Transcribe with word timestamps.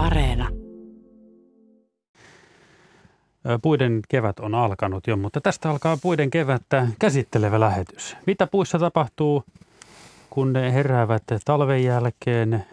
Areena. 0.00 0.48
Puiden 3.62 4.00
kevät 4.08 4.38
on 4.38 4.54
alkanut 4.54 5.06
jo, 5.06 5.16
mutta 5.16 5.40
tästä 5.40 5.70
alkaa 5.70 5.96
puiden 5.96 6.30
kevättä 6.30 6.86
käsittelevä 6.98 7.60
lähetys. 7.60 8.16
Mitä 8.26 8.46
puissa 8.46 8.78
tapahtuu, 8.78 9.44
kun 10.30 10.52
ne 10.52 10.72
heräävät 10.72 11.22
talven 11.44 11.84
jälkeen? 11.84 12.64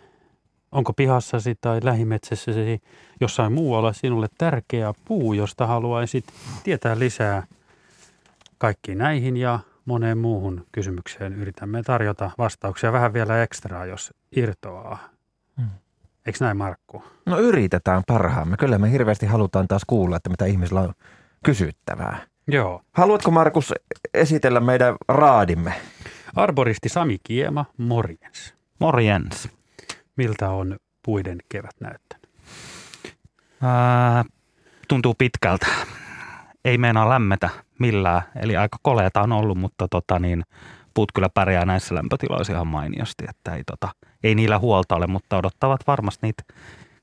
Onko 0.71 0.93
pihassasi 0.93 1.55
tai 1.61 1.79
lähimetsässäsi 1.83 2.81
jossain 3.21 3.53
muualla 3.53 3.93
sinulle 3.93 4.27
tärkeä 4.37 4.93
puu, 5.05 5.33
josta 5.33 5.67
haluaisit 5.67 6.25
tietää 6.63 6.99
lisää? 6.99 7.43
Kaikki 8.57 8.95
näihin 8.95 9.37
ja 9.37 9.59
moneen 9.85 10.17
muuhun 10.17 10.65
kysymykseen 10.71 11.33
yritämme 11.33 11.83
tarjota 11.83 12.31
vastauksia 12.37 12.91
vähän 12.91 13.13
vielä 13.13 13.43
ekstraa, 13.43 13.85
jos 13.85 14.13
irtoaa. 14.35 15.16
Eikö 16.27 16.37
näin, 16.41 16.57
Markku? 16.57 17.03
No 17.25 17.39
yritetään 17.39 18.03
parhaamme. 18.07 18.57
Kyllä 18.57 18.77
me 18.77 18.91
hirveästi 18.91 19.25
halutaan 19.25 19.67
taas 19.67 19.81
kuulla, 19.87 20.17
että 20.17 20.29
mitä 20.29 20.45
ihmisillä 20.45 20.81
on 20.81 20.93
kysyttävää. 21.43 22.17
Joo. 22.47 22.81
Haluatko 22.91 23.31
Markus 23.31 23.73
esitellä 24.13 24.59
meidän 24.59 24.95
raadimme? 25.07 25.73
Arboristi 26.35 26.89
Sami 26.89 27.17
Kiema, 27.23 27.65
morjens. 27.77 28.55
Morjens. 28.79 29.49
Miltä 30.15 30.49
on 30.49 30.77
puiden 31.05 31.37
kevät 31.49 31.75
näyttänyt? 31.79 32.29
Ää, 33.61 34.25
tuntuu 34.87 35.15
pitkältä. 35.17 35.67
Ei 36.65 36.77
meinaa 36.77 37.09
lämmetä 37.09 37.49
millään, 37.79 38.21
eli 38.35 38.57
aika 38.57 38.77
koleeta 38.81 39.21
on 39.21 39.31
ollut, 39.31 39.57
mutta 39.57 39.87
tota 39.87 40.19
niin, 40.19 40.43
puut 40.97 41.11
kyllä 41.11 41.29
pärjää 41.29 41.65
näissä 41.65 41.95
lämpötiloissa 41.95 42.53
ihan 42.53 42.67
mainiosti, 42.67 43.25
että 43.29 43.55
ei, 43.55 43.63
tota, 43.63 43.89
ei 44.23 44.35
niillä 44.35 44.59
huolta 44.59 44.95
ole, 44.95 45.07
mutta 45.07 45.37
odottavat 45.37 45.81
varmasti 45.87 46.19
niitä 46.21 46.43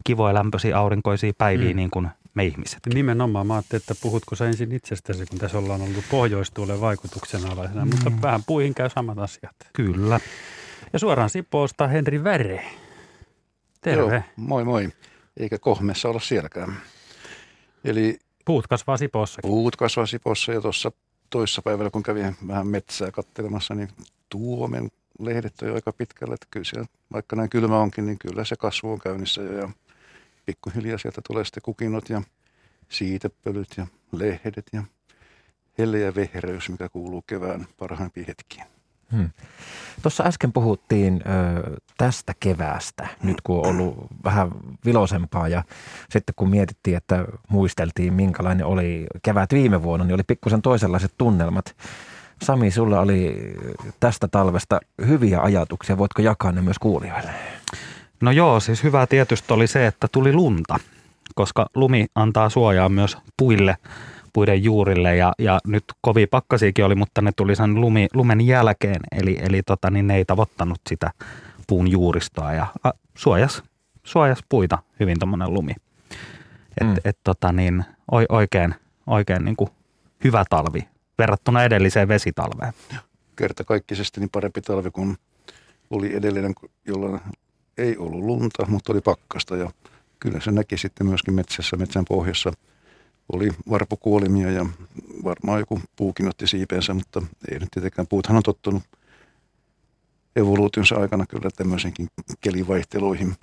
kivoja 0.05 0.35
lämpöisiä 0.35 0.79
aurinkoisia 0.79 1.33
päiviä 1.39 1.71
mm. 1.71 1.77
niin 1.77 1.91
kuin 1.91 2.09
me 2.35 2.45
ihmiset. 2.45 2.79
Nimenomaan. 2.95 3.47
Mä 3.47 3.55
ajattelin, 3.55 3.83
että 3.83 3.95
puhutko 4.03 4.37
sä 4.37 4.47
ensin 4.47 4.73
itsestäsi, 4.73 5.27
kun 5.27 5.39
tässä 5.39 5.59
ollaan 5.59 5.83
ollut 5.83 6.05
pohjoistuulen 6.11 6.81
vaikutuksen 6.81 7.47
alaisena, 7.47 7.85
mm. 7.85 7.91
mutta 7.91 8.23
vähän 8.23 8.41
puihin 8.47 8.75
käy 8.75 8.91
samat 8.91 9.19
asiat. 9.19 9.57
Kyllä. 9.73 10.21
Ja 10.93 10.99
suoraan 10.99 11.31
Sipoosta 11.31 11.89
Henri 11.89 12.25
Väre. 12.25 12.65
Terve. 13.81 14.15
Joo, 14.15 14.23
moi 14.37 14.65
moi. 14.65 14.89
Eikä 15.37 15.59
kohmessa 15.59 16.09
olla 16.09 16.21
sielläkään. 16.21 16.77
Eli 17.85 18.19
Puut 18.45 18.67
kasvaa 18.67 18.97
Sipoossa. 18.97 19.43
Puut 19.43 19.77
kasvaa 19.77 20.07
Sipoossa 20.07 20.53
ja 20.53 20.61
tuossa 20.61 20.93
toissa 21.35 21.63
päivällä, 21.63 21.91
kun 21.91 22.03
kävin 22.03 22.37
vähän 22.49 22.67
metsää 22.67 23.11
katselemassa, 23.11 23.75
niin 23.75 23.89
tuomen 24.29 24.89
lehdet 25.19 25.63
on 25.63 25.69
jo 25.69 25.75
aika 25.75 25.93
pitkällä. 25.93 26.35
Että 26.35 26.47
kyllä 26.51 26.65
siellä, 26.65 26.87
vaikka 27.13 27.37
näin 27.37 27.51
kylmä 27.51 27.79
onkin, 27.79 28.07
niin 28.07 28.19
kyllä 28.19 28.45
se 28.45 28.57
kasvu 28.57 28.93
on 28.93 28.99
käynnissä 28.99 29.43
jo. 29.43 29.59
Ja 29.59 29.69
pikkuhiljaa 30.47 30.99
sieltä 30.99 31.21
tulee 31.27 31.45
sitten 31.45 31.63
kukinot 31.63 32.09
ja 32.09 32.23
siitepölyt 32.89 33.69
ja 33.77 33.87
lehdet 34.13 34.67
ja 34.73 34.83
helle 35.79 35.99
ja 35.99 36.15
vehreys, 36.15 36.69
mikä 36.69 36.89
kuuluu 36.89 37.23
kevään 37.23 37.67
parhaimpiin 37.79 38.27
hetkiin. 38.27 38.74
Hmm. 39.15 39.31
Tuossa 40.03 40.25
äsken 40.25 40.53
puhuttiin 40.53 41.23
ö, 41.27 41.81
tästä 41.99 42.33
keväästä, 42.41 43.09
nyt 43.23 43.41
kun 43.41 43.67
on 43.67 43.67
ollut 43.67 44.07
vähän 44.25 44.51
vilosempaa 44.85 45.49
ja 45.49 45.65
sitten 46.11 46.35
kun 46.37 46.51
mietittiin, 46.51 46.97
että 46.97 47.25
muisteltiin 47.49 48.15
minkälainen 48.15 48.67
oli 48.67 49.07
kevät 49.23 49.53
viime 49.53 49.83
vuonna, 49.83 50.05
niin 50.05 50.15
oli 50.15 50.23
pikkusen 50.23 50.63
toisenlaiset 50.63 51.13
tunnelmat. 51.19 51.77
Sami, 52.43 52.71
sulla 52.71 53.01
oli 53.01 53.55
tästä 54.01 54.29
talvesta 54.29 54.81
hyviä 55.07 55.41
ajatuksia. 55.41 55.99
Voitko 55.99 56.23
jakaa 56.23 56.53
ne 56.53 56.63
myös 56.63 56.79
kuulijoille? 56.79 57.31
No 58.21 58.31
joo, 58.31 58.61
siis 58.61 58.83
hyvä 58.83 59.07
tietysti 59.07 59.53
oli 59.53 59.67
se, 59.67 59.87
että 59.87 60.09
tuli 60.13 60.33
lunta, 60.33 60.77
koska 61.35 61.67
lumi 61.75 62.07
antaa 62.15 62.49
suojaa 62.49 62.89
myös 62.89 63.19
puille– 63.37 63.77
puiden 64.35 64.65
juurille 64.65 65.17
ja, 65.17 65.33
ja 65.39 65.61
nyt 65.67 65.85
kovin 66.01 66.29
pakkasiakin 66.29 66.85
oli, 66.85 66.95
mutta 66.95 67.23
ne 67.23 67.33
tuli 67.37 67.57
sen 67.57 67.81
lumi, 67.81 68.07
lumen 68.15 68.41
jälkeen, 68.41 69.01
eli, 69.13 69.39
eli 69.41 69.63
tota, 69.63 69.91
niin 69.91 70.07
ne 70.07 70.17
ei 70.17 70.25
tavoittanut 70.25 70.81
sitä 70.89 71.11
puun 71.67 71.91
juuristoa 71.91 72.53
ja 72.53 72.67
a, 72.85 72.91
suojas, 73.15 73.63
suojas 74.03 74.39
puita 74.49 74.79
hyvin 75.01 75.19
tuommoinen 75.19 75.55
lumi. 75.55 75.73
Et, 76.81 76.89
mm. 76.89 76.97
et, 77.05 77.19
tota, 77.25 77.53
niin, 77.53 77.85
oikein, 78.29 78.75
oikein 79.07 79.45
niin 79.45 79.57
kuin 79.57 79.71
hyvä 80.25 80.45
talvi 80.51 80.89
verrattuna 81.19 81.65
edelliseen 81.65 82.09
vesitalveen. 82.09 82.73
Kertakaikkisesti 83.37 84.21
niin 84.21 84.31
parempi 84.31 84.61
talvi 84.61 84.91
kuin 84.91 85.17
oli 85.91 86.17
edellinen, 86.17 86.55
jolloin 86.87 87.21
ei 87.79 87.97
ollut 87.97 88.25
lunta, 88.25 88.67
mutta 88.67 88.93
oli 88.93 89.01
pakkasta 89.01 89.57
ja 89.57 89.71
kyllä 90.21 90.41
se 90.41 90.51
näki 90.51 90.79
sitten 90.79 91.07
myöskin 91.07 91.35
metsässä, 91.35 91.77
metsän 91.77 92.05
pohjassa– 92.09 92.53
oli 93.33 93.51
varpukuolimia 93.71 94.51
ja 94.51 94.67
varmaan 95.25 95.61
joku 95.61 95.81
puukin 95.97 96.29
otti 96.29 96.47
siipeensä, 96.47 96.95
mutta 96.95 97.23
ei 97.51 97.59
nyt 97.59 97.69
tietenkään. 97.71 98.07
Puuthan 98.07 98.37
on 98.37 98.43
tottunut 98.43 98.83
evoluutionsa 100.37 100.97
aikana 100.97 101.27
kyllä 101.27 101.51
tämmöisenkin 101.57 102.09
kelivaihteluihin. 102.41 103.35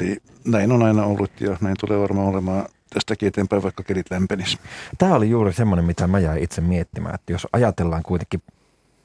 Eli 0.00 0.16
näin 0.44 0.72
on 0.72 0.82
aina 0.82 1.04
ollut 1.04 1.40
ja 1.40 1.56
näin 1.60 1.76
tulee 1.80 1.98
varmaan 2.00 2.28
olemaan 2.28 2.66
tästäkin 2.94 3.28
eteenpäin, 3.28 3.62
vaikka 3.62 3.82
kelit 3.82 4.10
lämpenis. 4.10 4.58
Tämä 4.98 5.14
oli 5.14 5.30
juuri 5.30 5.52
semmoinen, 5.52 5.84
mitä 5.84 6.06
mä 6.06 6.18
jäin 6.18 6.42
itse 6.42 6.60
miettimään, 6.60 7.14
että 7.14 7.32
jos 7.32 7.46
ajatellaan 7.52 8.02
kuitenkin 8.02 8.42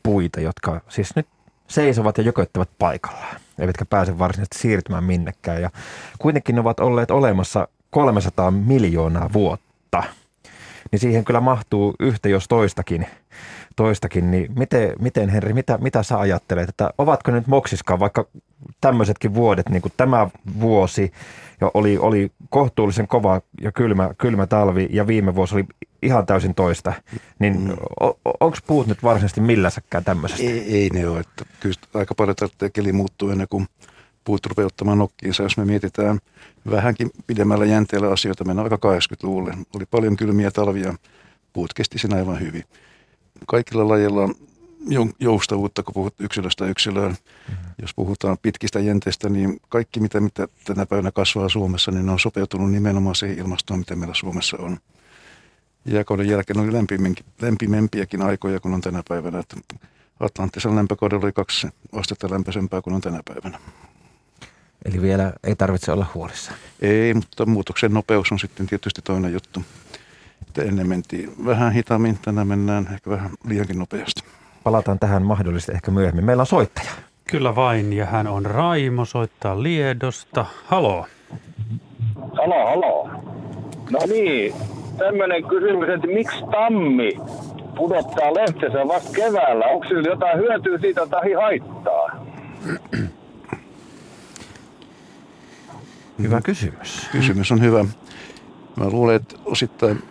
puita, 0.03 0.40
jotka 0.40 0.81
siis 0.90 1.16
nyt 1.16 1.28
seisovat 1.67 2.17
ja 2.17 2.23
jokoittavat 2.23 2.69
paikallaan, 2.79 3.41
eivätkä 3.59 3.85
pääse 3.85 4.19
varsinaisesti 4.19 4.57
siirtymään 4.57 5.03
minnekään. 5.03 5.61
Ja 5.61 5.69
kuitenkin 6.19 6.55
ne 6.55 6.61
ovat 6.61 6.79
olleet 6.79 7.11
olemassa 7.11 7.67
300 7.90 8.51
miljoonaa 8.51 9.34
vuotta 9.34 9.62
vuotta, 9.93 10.13
niin 10.91 10.99
siihen 10.99 11.25
kyllä 11.25 11.41
mahtuu 11.41 11.95
yhtä 11.99 12.29
jos 12.29 12.47
toistakin. 12.47 13.07
toistakin 13.75 14.31
niin 14.31 14.51
miten, 14.57 14.93
miten 14.99 15.29
Henri, 15.29 15.53
mitä, 15.53 15.77
mitä 15.77 16.03
sä 16.03 16.19
ajattelet, 16.19 16.69
että 16.69 16.89
ovatko 16.97 17.31
nyt 17.31 17.47
moksiskaan 17.47 17.99
vaikka 17.99 18.27
tämmöisetkin 18.81 19.33
vuodet, 19.33 19.69
niin 19.69 19.81
kuin 19.81 19.93
tämä 19.97 20.29
vuosi 20.59 21.11
jo 21.61 21.71
oli, 21.73 21.97
oli 21.97 22.31
kohtuullisen 22.49 23.07
kova 23.07 23.41
ja 23.61 23.71
kylmä, 23.71 24.09
kylmä 24.17 24.47
talvi 24.47 24.87
ja 24.91 25.07
viime 25.07 25.35
vuosi 25.35 25.55
oli 25.55 25.65
ihan 26.01 26.25
täysin 26.25 26.55
toista, 26.55 26.93
niin 27.39 27.61
mm. 27.61 27.69
onko 28.39 28.57
puut 28.67 28.87
nyt 28.87 29.03
varsinaisesti 29.03 29.41
milläsäkään 29.41 30.03
tämmöisestä? 30.03 30.43
Ei, 30.43 30.77
ei 30.77 30.89
ne 30.89 31.07
ole, 31.07 31.19
että 31.19 31.45
kyllä 31.59 31.75
aika 31.93 32.15
paljon 32.15 32.35
tarvitsee 32.35 32.69
keli 32.69 32.91
muuttuu 32.91 33.29
ennen 33.29 33.47
kuin 33.49 33.67
puut 34.23 34.45
rupeaa 34.45 34.66
ottamaan 34.66 34.97
nokkiinsa, 34.97 35.44
jos 35.44 35.57
me 35.57 35.66
mietitään 35.66 36.19
vähänkin 36.72 37.11
pidemmällä 37.28 37.66
jänteellä 37.66 38.11
asioita, 38.11 38.44
mennään 38.45 38.72
aika 38.72 38.89
80-luvulle. 38.95 39.57
Oli 39.75 39.85
paljon 39.85 40.17
kylmiä 40.17 40.51
talvia, 40.51 40.95
puut 41.53 41.73
kesti 41.73 41.97
sen 41.97 42.13
aivan 42.13 42.39
hyvin. 42.39 42.63
Kaikilla 43.47 43.88
lajeilla 43.88 44.22
on 44.22 44.35
joustavuutta, 45.19 45.84
kun 45.84 45.94
puhut 45.94 46.13
yksilöstä 46.19 46.66
yksilöön. 46.66 47.11
Mm-hmm. 47.11 47.73
Jos 47.81 47.94
puhutaan 47.94 48.38
pitkistä 48.41 48.79
jänteistä, 48.79 49.29
niin 49.29 49.59
kaikki 49.69 50.00
mitä, 50.00 50.19
mitä 50.19 50.47
tänä 50.63 50.85
päivänä 50.85 51.11
kasvaa 51.11 51.50
Suomessa, 51.50 51.91
niin 51.91 52.05
ne 52.05 52.11
on 52.11 52.19
sopeutunut 52.19 52.72
nimenomaan 52.72 53.16
siihen 53.16 53.38
ilmastoon, 53.38 53.79
mitä 53.79 53.95
meillä 53.95 54.16
Suomessa 54.16 54.57
on. 54.59 54.78
Jääkauden 55.85 56.29
jälkeen 56.29 56.59
oli 56.59 56.73
lämpimempiäkin 57.41 58.22
aikoja 58.22 58.59
kuin 58.59 58.73
on 58.73 58.81
tänä 58.81 59.03
päivänä. 59.09 59.40
Että 59.40 59.55
Atlanttisella 60.19 60.75
lämpökaudella 60.75 61.25
oli 61.25 61.31
kaksi 61.31 61.67
astetta 61.91 62.29
lämpöisempää 62.31 62.81
kuin 62.81 62.94
on 62.94 63.01
tänä 63.01 63.22
päivänä. 63.25 63.59
Eli 64.85 65.01
vielä 65.01 65.33
ei 65.44 65.55
tarvitse 65.55 65.91
olla 65.91 66.05
huolissa. 66.13 66.51
Ei, 66.81 67.13
mutta 67.13 67.45
muutoksen 67.45 67.94
nopeus 67.94 68.31
on 68.31 68.39
sitten 68.39 68.67
tietysti 68.67 69.01
toinen 69.01 69.33
juttu. 69.33 69.61
Että 70.47 70.63
ennen 70.63 70.88
mentiin 70.89 71.33
vähän 71.45 71.73
hitaammin, 71.73 72.17
tänään 72.25 72.47
mennään 72.47 72.88
ehkä 72.93 73.09
vähän 73.09 73.31
liiankin 73.47 73.79
nopeasti. 73.79 74.23
Palataan 74.63 74.99
tähän 74.99 75.23
mahdollisesti 75.23 75.72
ehkä 75.72 75.91
myöhemmin. 75.91 76.25
Meillä 76.25 76.41
on 76.41 76.47
soittaja. 76.47 76.91
Kyllä 77.29 77.55
vain, 77.55 77.93
ja 77.93 78.05
hän 78.05 78.27
on 78.27 78.45
Raimo, 78.45 79.05
soittaa 79.05 79.63
Liedosta. 79.63 80.45
Halo. 80.66 81.05
Halo, 82.16 82.66
halo. 82.66 83.09
No 83.91 83.99
niin, 84.08 84.53
tämmöinen 84.97 85.43
kysymys, 85.43 85.90
että 85.90 86.08
miksi 86.08 86.37
tammi 86.52 87.17
pudottaa 87.75 88.34
lehtensä 88.34 88.87
vasta 88.87 89.11
keväällä? 89.16 89.66
Onko 89.66 89.87
sillä 89.87 90.09
jotain 90.09 90.40
hyötyä 90.40 90.78
siitä 90.78 91.08
tai 91.08 91.34
haittaa? 91.34 92.25
Hyvä 96.21 96.41
kysymys. 96.41 97.07
Kysymys 97.11 97.51
on 97.51 97.61
hyvä. 97.61 97.85
Mä 98.75 98.89
luulen, 98.89 99.15
että 99.15 99.35
osittain 99.45 100.03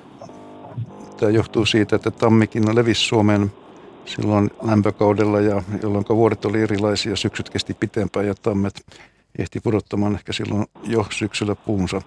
tämä 1.17 1.33
johtuu 1.33 1.67
siitä, 1.67 1.97
että 1.97 2.11
tammikin 2.11 2.77
levisi 2.77 3.01
Suomeen 3.01 3.53
silloin 4.05 4.51
lämpökaudella, 4.63 5.41
ja 5.41 5.63
jolloin 5.83 6.05
vuodet 6.09 6.45
oli 6.45 6.61
erilaisia, 6.61 7.17
syksyt 7.17 7.51
kesti 7.51 7.75
pitempään 7.75 8.27
ja 8.27 8.35
tammet 8.35 8.87
ehti 9.39 9.61
pudottamaan 9.61 10.15
ehkä 10.15 10.33
silloin 10.33 10.67
jo 10.83 11.07
syksyllä 11.11 11.55
puunsa. 11.55 12.03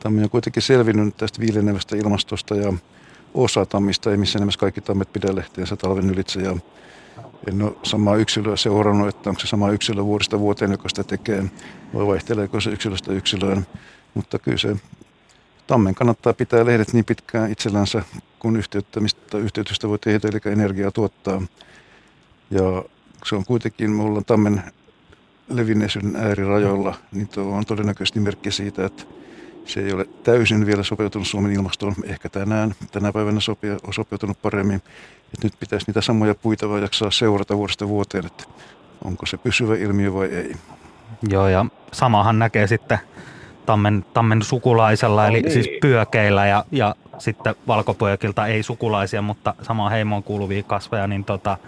Tammi 0.00 0.22
on 0.22 0.30
kuitenkin 0.30 0.62
selvinnyt 0.62 1.16
tästä 1.16 1.40
viilenevästä 1.40 1.96
ilmastosta 1.96 2.54
ja 2.54 2.72
osa 3.34 3.66
tammista 3.66 4.10
ei 4.10 4.16
missään 4.16 4.40
nimessä 4.40 4.60
kaikki 4.60 4.80
tammet 4.80 5.12
pidä 5.12 5.34
lehteensä 5.34 5.76
talven 5.76 6.10
ylitse 6.10 6.40
ja 6.40 6.56
en 7.48 7.62
ole 7.62 7.72
samaa 7.82 8.16
yksilöä 8.16 8.56
seurannut, 8.56 9.08
että 9.08 9.30
onko 9.30 9.40
se 9.40 9.46
sama 9.46 9.70
yksilö 9.70 10.04
vuodesta 10.04 10.38
vuoteen, 10.38 10.70
joka 10.70 10.88
sitä 10.88 11.04
tekee, 11.04 11.44
vai 11.94 12.06
vaihteleeko 12.06 12.60
se 12.60 12.70
yksilöstä 12.70 13.12
yksilöön. 13.12 13.66
Mutta 14.14 14.38
kyllä 14.38 14.58
se 14.58 14.76
tammen 15.66 15.94
kannattaa 15.94 16.32
pitää 16.32 16.66
lehdet 16.66 16.92
niin 16.92 17.04
pitkään 17.04 17.52
itsellänsä, 17.52 18.02
kun 18.38 18.56
yhteyttämistä, 18.56 19.38
yhteytystä 19.38 19.88
voi 19.88 19.98
tehdä, 19.98 20.28
eli 20.28 20.52
energiaa 20.52 20.90
tuottaa. 20.90 21.42
Ja 22.50 22.84
se 23.24 23.34
on 23.34 23.44
kuitenkin, 23.44 23.90
me 23.90 24.02
ollaan 24.02 24.24
tammen 24.24 24.62
levinneisyyden 25.48 26.16
äärirajoilla, 26.16 26.94
niin 27.12 27.28
tuo 27.28 27.44
on 27.44 27.64
todennäköisesti 27.64 28.20
merkki 28.20 28.50
siitä, 28.50 28.86
että 28.86 29.04
se 29.64 29.80
ei 29.80 29.92
ole 29.92 30.08
täysin 30.22 30.66
vielä 30.66 30.82
sopeutunut 30.82 31.28
Suomen 31.28 31.52
ilmastoon. 31.52 31.94
Ehkä 32.04 32.28
tänään, 32.28 32.74
tänä 32.92 33.12
päivänä 33.12 33.40
sopia, 33.40 33.76
on 33.86 33.94
sopeutunut 33.94 34.42
paremmin. 34.42 34.82
Et 35.34 35.44
nyt 35.44 35.52
pitäisi 35.60 35.86
niitä 35.86 36.00
samoja 36.00 36.34
puita 36.34 36.68
vaan 36.68 36.82
jaksaa 36.82 37.10
seurata 37.10 37.56
vuodesta 37.56 37.88
vuoteen, 37.88 38.26
että 38.26 38.44
onko 39.04 39.26
se 39.26 39.36
pysyvä 39.36 39.76
ilmiö 39.76 40.14
vai 40.14 40.26
ei. 40.26 40.56
Joo, 41.28 41.48
ja 41.48 41.66
samahan 41.92 42.38
näkee 42.38 42.66
sitten 42.66 42.98
tammen, 43.66 44.04
tammen 44.14 44.42
sukulaisella, 44.42 45.22
No 45.22 45.28
eli 45.28 45.42
niin. 45.42 45.52
siis 45.52 45.68
pyökeillä 45.80 46.46
ja, 46.46 46.64
ja 46.72 46.94
sitten 47.18 47.54
valkopyökiltä 47.66 48.46
ei 48.46 48.62
sukulaisia, 48.62 49.22
mutta 49.22 49.54
samaan 49.62 49.92
heimoon 49.92 50.22
kuuluvia 50.22 50.62
kasveja, 50.62 51.06
niin 51.06 51.24
tota, 51.24 51.58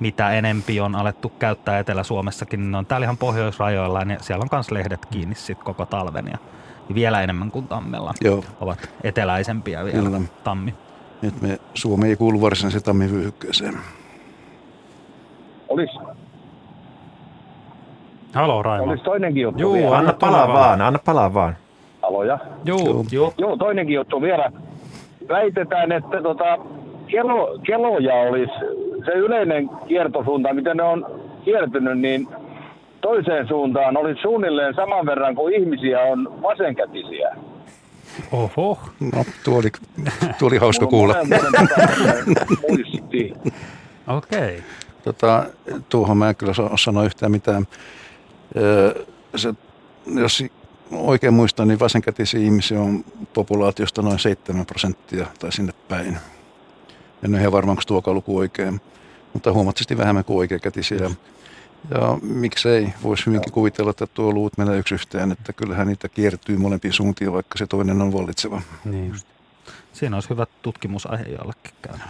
mitä 0.00 0.32
enempi 0.32 0.80
on 0.80 0.94
alettu 0.94 1.28
käyttää 1.28 1.78
Etelä-Suomessakin, 1.78 2.60
niin 2.60 2.72
ne 2.72 2.78
on 2.78 2.86
täällä 2.86 3.04
ihan 3.04 3.16
pohjoisrajoilla, 3.16 4.00
ja 4.00 4.16
siellä 4.20 4.42
on 4.42 4.48
myös 4.52 4.70
lehdet 4.70 5.06
kiinni 5.06 5.34
sit 5.34 5.62
koko 5.62 5.86
talven 5.86 6.28
ja 6.28 6.38
vielä 6.94 7.22
enemmän 7.22 7.50
kuin 7.50 7.68
tammella 7.68 8.14
Joo, 8.20 8.44
ovat 8.60 8.90
eteläisempiä 9.04 9.84
vielä 9.84 10.02
Kyllä. 10.02 10.20
tammi. 10.44 10.74
Nyt 11.22 11.42
me, 11.42 11.58
Suomi 11.74 12.08
ei 12.08 12.16
kuulu 12.16 12.40
varsinaiseen 12.40 12.82
tammivyöhykkeeseen. 12.84 13.74
Olis, 15.68 15.90
Halo 18.34 18.62
Raimo. 18.62 18.84
olis 18.84 19.02
toinenkin 19.02 19.42
juttu 19.42 19.60
Juu, 19.60 19.72
vielä. 19.72 19.96
Anna 19.98 20.12
palaa 20.12 20.48
vaan, 20.48 20.80
anna 20.80 20.98
palaa 21.04 21.34
vaan. 21.34 21.56
Aloja. 22.02 22.38
Juu, 22.64 23.06
Joo. 23.12 23.32
Joo, 23.38 23.56
toinenkin 23.56 23.94
juttu 23.94 24.22
vielä. 24.22 24.52
Väitetään, 25.28 25.92
että 25.92 26.22
tota, 26.22 26.58
kelo, 27.06 27.58
keloja 27.66 28.14
olisi 28.14 28.52
se 29.04 29.12
yleinen 29.12 29.70
kiertosuunta, 29.88 30.54
miten 30.54 30.76
ne 30.76 30.82
on 30.82 31.06
kiertynyt, 31.44 31.98
niin 31.98 32.28
toiseen 33.00 33.48
suuntaan 33.48 33.96
olisi 33.96 34.22
suunnilleen 34.22 34.74
saman 34.74 35.06
verran 35.06 35.34
kuin 35.34 35.54
ihmisiä 35.54 36.00
on 36.00 36.42
vasenkätisiä. 36.42 37.36
Oho. 38.32 38.78
No, 39.00 39.24
tuo 39.44 39.58
oli, 39.58 39.70
tuo 40.38 40.48
oli 40.48 40.56
hauska 40.56 40.86
kuulla. 40.86 41.14
Muisti. 42.68 43.32
Okei. 44.06 44.62
Tota, 45.04 45.46
tuohon 45.88 46.16
mä 46.16 46.28
en 46.28 46.36
kyllä 46.36 46.54
saa 46.54 46.76
sanoa 46.76 47.04
yhtään 47.04 47.32
mitään. 47.32 47.66
Öö, 48.56 49.04
se, 49.36 49.54
jos 50.14 50.44
oikein 50.92 51.34
muistan, 51.34 51.68
niin 51.68 51.80
vasenkätisiä 51.80 52.40
ihmisiä 52.40 52.80
on 52.80 53.04
populaatiosta 53.34 54.02
noin 54.02 54.18
7 54.18 54.66
prosenttia 54.66 55.26
tai 55.38 55.52
sinne 55.52 55.72
päin. 55.88 56.18
En 57.24 57.34
ole 57.34 57.40
ihan 57.40 57.52
varma, 57.52 57.70
onko 57.72 57.82
tuokaan 57.86 58.14
luku 58.14 58.36
oikein, 58.36 58.80
mutta 59.32 59.52
huomattavasti 59.52 59.98
vähemmän 59.98 60.24
kuin 60.24 60.38
oikeakätisiä. 60.38 61.10
Ja 61.90 62.18
miksei, 62.22 62.88
voisi 63.02 63.26
hyvinkin 63.26 63.52
kuvitella, 63.52 63.90
että 63.90 64.06
tuo 64.06 64.32
luvut 64.32 64.58
menee 64.58 64.78
yksi 64.78 64.94
yhteen, 64.94 65.32
että 65.32 65.52
kyllähän 65.52 65.86
niitä 65.86 66.08
kiertyy 66.08 66.56
molempiin 66.56 66.92
suuntiin, 66.92 67.32
vaikka 67.32 67.58
se 67.58 67.66
toinen 67.66 68.02
on 68.02 68.12
vallitseva. 68.12 68.62
Niin 68.84 69.08
just. 69.08 69.26
Siinä 69.92 70.16
olisi 70.16 70.30
hyvä 70.30 70.46
tutkimusaihe 70.62 71.24
jollekin 71.24 71.72
käydä. 71.82 72.04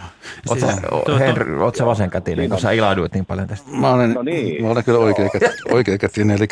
Oot 0.49 0.59
Siis- 0.59 0.75
sä, 0.75 0.81
tuo- 0.89 1.01
tuo- 1.05 1.17
Henry, 1.19 1.63
oot 1.63 1.75
sä 1.75 1.85
vasenkätinen, 1.85 2.49
kun 2.49 2.59
sä 2.59 2.71
ilahduit 2.71 3.13
niin 3.13 3.25
paljon 3.25 3.47
tästä? 3.47 3.69
Mä 3.71 3.89
olen, 3.93 4.13
No 4.13 4.21
niin. 4.23 4.63
mä 4.63 4.69
olen 4.69 4.83
kyllä 4.83 4.99
oikeakätinen, 5.71 6.37
eli, 6.37 6.47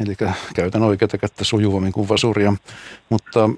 eli 0.00 0.16
käytän 0.54 0.82
oikeata 0.82 1.18
kättä 1.18 1.44
sujuvammin 1.44 1.92
kuin 1.92 2.08
vasuria. 2.08 2.54
Mutta 3.08 3.50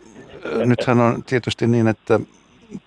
nythän 0.65 1.01
on 1.01 1.23
tietysti 1.25 1.67
niin, 1.67 1.89
että 1.89 2.21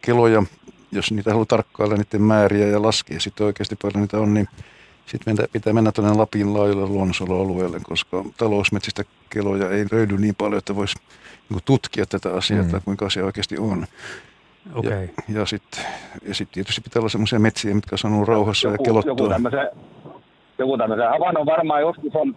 keloja, 0.01 0.43
jos 0.91 1.11
niitä 1.11 1.29
haluaa 1.29 1.45
tarkkailla 1.45 1.95
niiden 1.95 2.21
määriä 2.21 2.67
ja 2.67 2.81
laskea 2.81 3.19
sitten 3.19 3.45
oikeasti 3.45 3.75
paljon 3.81 4.01
niitä 4.01 4.17
on, 4.19 4.33
niin 4.33 4.47
sitten 5.07 5.35
pitää 5.51 5.73
mennä 5.73 5.91
tuonne 5.91 6.13
Lapin 6.17 6.53
laajalle 6.53 6.85
luonnonsuojelualueelle, 6.85 7.79
koska 7.83 8.25
talousmetsistä 8.37 9.03
keloja 9.29 9.69
ei 9.69 9.85
löydy 9.91 10.17
niin 10.17 10.35
paljon, 10.35 10.57
että 10.57 10.75
voisi 10.75 10.95
niin 11.49 11.59
tutkia 11.65 12.05
tätä 12.05 12.33
asiaa, 12.33 12.63
Mm. 12.63 12.71
mm. 12.71 12.81
kuinka 12.85 13.05
asia 13.05 13.25
oikeasti 13.25 13.57
on. 13.57 13.85
Okei. 14.75 14.91
Ja, 14.91 15.39
ja 15.39 15.45
sitten 15.45 15.85
ja 16.27 16.33
sit 16.35 16.51
tietysti 16.51 16.81
pitää 16.81 16.99
olla 16.99 17.09
sellaisia 17.09 17.39
metsiä, 17.39 17.73
mitkä 17.75 17.93
on 17.93 17.97
sanonut 17.97 18.27
rauhassa 18.27 18.67
ja 18.67 18.71
Joku, 18.73 18.83
kelottua. 18.83 19.11
joku 19.11 19.29
tämmöisen 19.29 19.69
joku 20.57 20.77
tämmöisen 20.77 21.09
havainnon 21.09 21.45
varmaan 21.45 21.81
joskus 21.81 22.15
on, 22.15 22.35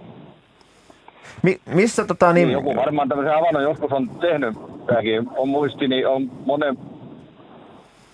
Mi, 1.43 1.61
missä 1.66 2.05
tota 2.05 2.32
niin, 2.32 2.46
niin, 2.49 2.52
joku 2.52 2.76
varmaan 2.76 3.08
tämmöisen 3.08 3.34
havainnon 3.34 3.62
joskus 3.62 3.93
on 3.93 4.08
tehnyt, 4.08 4.55
tämäkin 4.87 5.28
on 5.37 5.49
muisti, 5.49 5.88
niin 5.88 6.08
on 6.08 6.31
monen, 6.46 6.78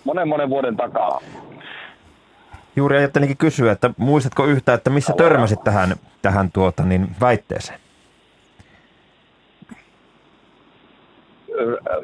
monen 0.05 0.29
monen 0.29 0.51
vuoden 0.51 0.77
takaa. 0.77 1.21
Juuri 2.77 2.97
ajattelinkin 2.97 3.37
kysyä, 3.37 3.73
että 3.73 3.91
muistatko 3.97 4.45
yhtä, 4.45 4.75
että 4.75 4.91
missä 4.91 5.13
törmäsit 5.13 5.65
tähän, 5.65 5.97
tähän 6.23 6.53
tuota, 6.53 6.83
niin 6.83 7.09
väitteeseen? 7.21 7.81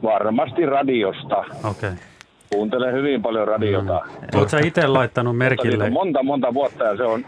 Varmasti 0.02 0.66
radiosta. 0.66 1.44
Okei. 1.64 1.90
Kuuntelen 2.52 2.94
hyvin 2.94 3.22
paljon 3.22 3.48
radiota. 3.48 4.00
Oletko 4.34 4.48
sä 4.48 4.58
itse 4.58 4.86
laittanut 4.86 5.36
merkille? 5.38 5.84
on 5.84 5.92
monta, 5.92 6.22
monta 6.22 6.54
vuotta 6.54 6.84
ja 6.84 6.96
se 6.96 7.02
on 7.02 7.24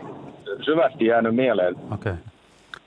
syvästi 0.64 1.06
jäänyt 1.06 1.34
mieleen. 1.34 1.74
Okei. 1.90 2.12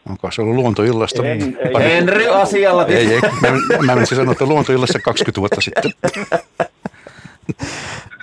Onko 0.09 0.31
se 0.31 0.41
ollut 0.41 0.55
luontoillasta? 0.55 1.25
En, 1.25 1.41
ei, 1.41 1.71
Pari- 1.71 1.83
Henry 1.83 2.27
asialla. 2.27 2.85
Ei, 2.85 3.13
ei. 3.13 3.19
Mä, 3.21 3.47
mä 3.85 3.95
menisin 3.95 4.15
sanoa, 4.17 4.31
että 4.31 4.45
luontoillassa 4.45 4.99
20 4.99 5.39
vuotta 5.41 5.61
sitten. 5.61 5.91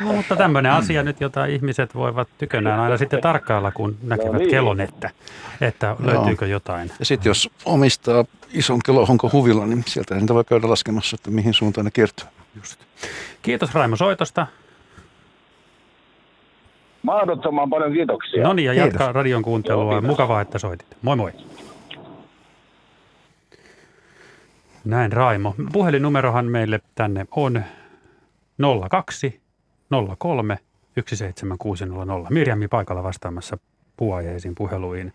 No, 0.01 0.13
mutta 0.13 0.37
tämmöinen 0.37 0.73
asia 0.73 1.03
nyt, 1.03 1.21
jota 1.21 1.47
ihmiset 1.47 1.95
voivat 1.95 2.29
tykönään 2.39 2.81
aina 2.81 2.97
sitten 2.97 3.21
tarkkailla, 3.21 3.73
kun 3.73 3.97
näkevät 4.03 4.39
niin. 4.39 4.51
kellon, 4.51 4.81
että, 4.81 5.11
että 5.61 5.97
löytyykö 5.99 6.47
jotain. 6.47 6.91
Ja 6.99 7.05
sitten 7.05 7.31
jos 7.31 7.51
omistaa 7.65 8.25
ison 8.53 8.81
kelohonko 8.85 9.31
huvilla, 9.33 9.67
niin 9.67 9.83
sieltä 9.87 10.15
niitä 10.15 10.35
voi 10.35 10.45
käydä 10.45 10.71
laskemassa, 10.71 11.15
että 11.15 11.31
mihin 11.31 11.55
suuntaan 11.55 11.85
ne 11.85 11.91
kiertyy. 11.91 12.27
Just. 12.57 12.81
Kiitos 13.43 13.75
Raimo 13.75 13.97
soitosta. 13.97 14.47
Mahdottoman 17.03 17.71
paljon 17.71 17.93
kiitoksia. 17.93 18.43
No 18.43 18.53
niin, 18.53 18.67
ja 18.67 18.73
Kiitos. 18.73 18.93
jatka 18.93 19.13
radion 19.13 19.43
kuuntelua. 19.43 19.83
Joo, 19.83 19.91
kiitos. 19.93 20.09
Mukavaa, 20.09 20.41
että 20.41 20.59
soitit. 20.59 20.97
Moi 21.03 21.17
moi. 21.17 21.33
Näin 24.85 25.13
Raimo. 25.13 25.55
Puhelinnumerohan 25.73 26.47
meille 26.47 26.81
tänne 26.95 27.27
on 27.31 27.65
02 28.91 29.41
03 30.19 30.59
17600. 31.07 32.27
Mirjami 32.31 32.69
paikalla 32.69 33.03
vastaamassa 33.03 33.59
puuaiheisiin 33.97 34.55
puheluihin 34.55 35.13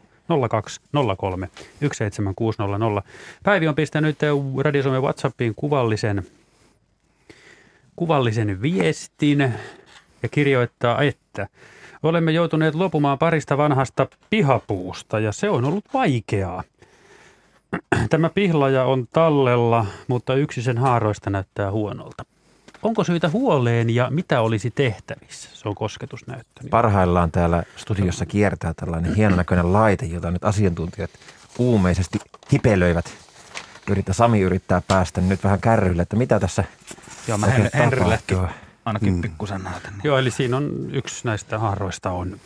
02 0.50 0.82
03 1.18 1.50
17600. 1.82 3.02
Päivi 3.44 3.68
on 3.68 3.76
pistänyt 3.76 4.18
Radio 4.64 4.84
Suomen 4.84 5.02
WhatsAppiin 5.02 5.56
kuvallisen, 5.56 6.26
kuvallisen 7.96 8.62
viestin 8.62 9.54
ja 10.24 10.30
kirjoittaa, 10.30 11.02
että 11.02 11.48
olemme 12.04 12.32
joutuneet 12.32 12.76
luopumaan 12.76 13.20
parista 13.20 13.58
vanhasta 13.58 14.08
pihapuusta 14.30 15.20
ja 15.20 15.32
se 15.32 15.50
on 15.50 15.66
ollut 15.66 15.86
vaikeaa. 15.94 16.64
Tämä 18.10 18.30
pihlaja 18.30 18.84
on 18.84 19.08
tallella, 19.14 19.86
mutta 20.08 20.36
yksi 20.36 20.62
sen 20.62 20.78
haaroista 20.78 21.30
näyttää 21.30 21.72
huonolta. 21.72 22.26
Onko 22.84 23.04
syytä 23.04 23.30
huoleen 23.30 23.90
ja 23.90 24.08
mitä 24.10 24.42
olisi 24.42 24.72
tehtävissä? 24.72 25.50
Se 25.54 25.70
on 25.70 25.76
kosketusnäyttö. 25.76 26.62
Parhaillaan 26.70 27.32
täällä 27.32 27.64
studiossa 27.76 28.26
kiertää 28.26 28.74
tällainen 28.74 29.16
hienon 29.16 29.46
laite, 29.64 30.06
jota 30.06 30.32
nyt 30.32 30.44
asiantuntijat 30.44 31.10
uumeisesti 31.58 32.20
hipelöivät. 32.54 33.06
Yrittä, 33.90 34.14
Sami 34.14 34.42
yrittää 34.42 34.82
päästä 34.88 35.22
nyt 35.22 35.44
vähän 35.44 35.62
kärrylle, 35.62 36.02
että 36.02 36.16
mitä 36.16 36.40
tässä 36.40 36.64
Joo, 37.28 37.38
mä 37.38 37.46
oikein 37.46 37.64
Hen- 37.64 37.78
Henrillekin 37.78 38.38
tapahtuu. 38.38 38.58
ainakin 38.86 39.14
Mm. 39.14 39.22
pikkusen 39.22 39.64
näytän. 39.64 39.94
Niin. 39.94 40.02
Joo, 40.04 40.18
eli 40.18 40.32
siinä 40.32 40.58
on 40.58 40.72
yksi 40.92 41.26
näistä 41.28 41.60
haaroista 41.60 42.12
on 42.12 42.38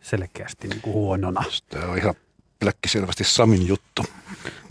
selkeästi 0.00 0.68
niin 0.68 0.80
kuin 0.80 0.94
huonona. 0.94 1.44
Tämä 1.68 1.86
on 1.92 1.98
ihan 1.98 2.14
pläkkiselvästi 2.60 3.24
Samin 3.24 3.66
juttu. 3.68 4.04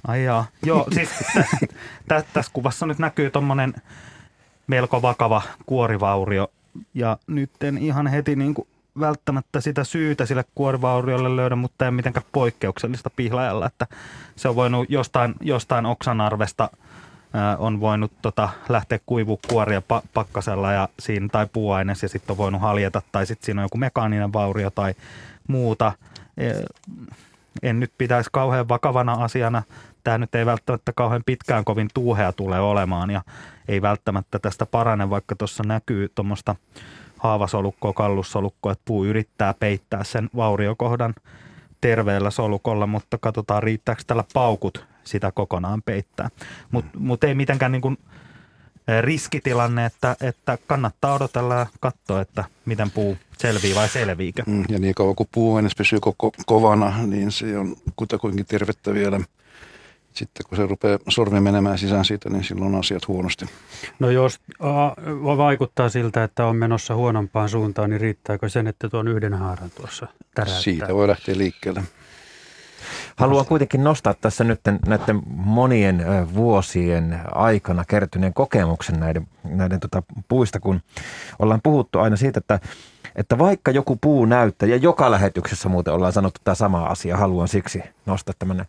Ai 0.07 0.23
jaa. 0.23 0.45
Joo, 0.63 0.87
siis 0.93 1.09
tä- 1.33 1.45
tä- 2.07 2.23
tässä 2.33 2.51
kuvassa 2.53 2.85
nyt 2.85 2.99
näkyy 2.99 3.29
tuommoinen 3.31 3.73
melko 4.67 5.01
vakava 5.01 5.41
kuorivaurio. 5.65 6.51
Ja 6.93 7.17
nyt 7.27 7.63
en 7.63 7.77
ihan 7.77 8.07
heti 8.07 8.35
niin 8.35 8.53
kuin 8.53 8.67
välttämättä 8.99 9.61
sitä 9.61 9.83
syytä 9.83 10.25
sille 10.25 10.45
kuorivauriolle 10.55 11.35
löydä, 11.35 11.55
mutta 11.55 11.87
en 11.87 11.93
mitenkään 11.93 12.25
poikkeuksellista 12.31 13.09
pihlajalla, 13.09 13.65
että 13.65 13.87
se 14.35 14.49
on 14.49 14.55
voinut 14.55 14.89
jostain, 14.89 15.35
jostain 15.41 15.85
oksanarvesta 15.85 16.69
ää, 17.33 17.57
on 17.57 17.79
voinut 17.79 18.11
tota, 18.21 18.49
lähteä 18.69 18.99
kuivua 19.05 19.37
kuoria 19.47 19.79
pa- 19.79 20.07
pakkasella 20.13 20.71
ja 20.71 20.89
siinä, 20.99 21.27
tai 21.31 21.47
puuaines 21.53 22.03
ja 22.03 22.09
sitten 22.09 22.33
on 22.33 22.37
voinut 22.37 22.61
haljeta 22.61 23.01
tai 23.11 23.25
sitten 23.25 23.45
siinä 23.45 23.61
on 23.61 23.65
joku 23.65 23.77
mekaaninen 23.77 24.33
vaurio 24.33 24.69
tai 24.69 24.93
muuta. 25.47 25.91
En 27.63 27.79
nyt 27.79 27.91
pitäisi 27.97 28.29
kauhean 28.33 28.69
vakavana 28.69 29.13
asiana. 29.13 29.63
Tämä 30.03 30.17
nyt 30.17 30.35
ei 30.35 30.45
välttämättä 30.45 30.91
kauhean 30.95 31.23
pitkään 31.25 31.65
kovin 31.65 31.89
tuuhea 31.93 32.31
tule 32.31 32.59
olemaan 32.59 33.09
ja 33.09 33.21
ei 33.67 33.81
välttämättä 33.81 34.39
tästä 34.39 34.65
parane, 34.65 35.09
vaikka 35.09 35.35
tuossa 35.35 35.63
näkyy 35.63 36.09
tuommoista 36.15 36.55
haavasolukkoa, 37.17 37.93
kallussolukkoa, 37.93 38.71
että 38.71 38.83
puu 38.85 39.05
yrittää 39.05 39.53
peittää 39.53 40.03
sen 40.03 40.29
vauriokohdan 40.35 41.13
terveellä 41.81 42.31
solukolla, 42.31 42.87
mutta 42.87 43.17
katsotaan 43.17 43.63
riittääkö 43.63 44.01
tällä 44.07 44.23
paukut 44.33 44.85
sitä 45.03 45.31
kokonaan 45.31 45.81
peittää. 45.81 46.29
Mutta 46.71 46.97
mut 46.99 47.23
ei 47.23 47.35
mitenkään 47.35 47.71
niin 47.71 47.81
kuin 47.81 47.97
riskitilanne, 49.01 49.85
että, 49.85 50.15
että 50.21 50.57
kannattaa 50.67 51.13
odotella 51.13 51.55
ja 51.55 51.65
katsoa, 51.79 52.21
että 52.21 52.43
miten 52.65 52.91
puu 52.91 53.17
selvii 53.37 53.75
vai 53.75 53.89
selviikö. 53.89 54.43
Mm, 54.45 54.63
ja 54.69 54.79
niin 54.79 54.95
kauan 54.95 55.15
kuin 55.15 55.29
puu 55.31 55.57
edes 55.57 55.75
pysyy 55.75 55.99
koko, 55.99 56.31
kovana, 56.45 56.93
niin 57.05 57.31
se 57.31 57.57
on 57.57 57.75
kutakuinkin 57.95 58.45
tervettä 58.45 58.93
vielä. 58.93 59.19
Sitten 60.13 60.45
kun 60.49 60.57
se 60.57 60.65
rupeaa 60.65 60.99
sormi 61.09 61.39
menemään 61.41 61.77
sisään 61.77 62.05
siitä, 62.05 62.29
niin 62.29 62.43
silloin 62.43 62.73
on 62.73 62.79
asiat 62.79 63.07
huonosti. 63.07 63.45
No 63.99 64.09
jos 64.09 64.39
a, 64.59 65.37
vaikuttaa 65.37 65.89
siltä, 65.89 66.23
että 66.23 66.45
on 66.45 66.55
menossa 66.55 66.95
huonompaan 66.95 67.49
suuntaan, 67.49 67.89
niin 67.89 68.01
riittääkö 68.01 68.49
sen, 68.49 68.67
että 68.67 68.89
tuon 68.89 69.07
yhden 69.07 69.33
haaran 69.33 69.69
tuossa 69.75 70.07
täräyttää? 70.35 70.61
Siitä 70.61 70.93
voi 70.93 71.07
lähteä 71.07 71.37
liikkeelle. 71.37 71.83
Haluan 73.15 73.45
kuitenkin 73.45 73.83
nostaa 73.83 74.13
tässä 74.13 74.43
nyt 74.43 74.61
näiden 74.85 75.21
monien 75.27 76.05
vuosien 76.33 77.19
aikana 77.31 77.85
kertyneen 77.85 78.33
kokemuksen 78.33 78.99
näiden, 78.99 79.27
näiden 79.43 79.79
tota 79.79 80.03
puista, 80.27 80.59
kun 80.59 80.81
ollaan 81.39 81.61
puhuttu 81.63 81.99
aina 81.99 82.15
siitä, 82.15 82.39
että, 82.39 82.59
että 83.17 83.37
vaikka 83.37 83.71
joku 83.71 83.95
puu 84.01 84.25
näyttää, 84.25 84.69
ja 84.69 84.75
joka 84.75 85.11
lähetyksessä 85.11 85.69
muuten 85.69 85.93
ollaan 85.93 86.13
sanottu 86.13 86.41
tämä 86.43 86.55
sama 86.55 86.85
asia, 86.85 87.17
haluan 87.17 87.47
siksi 87.47 87.83
nostaa 88.05 88.35
tämmöinen. 88.39 88.65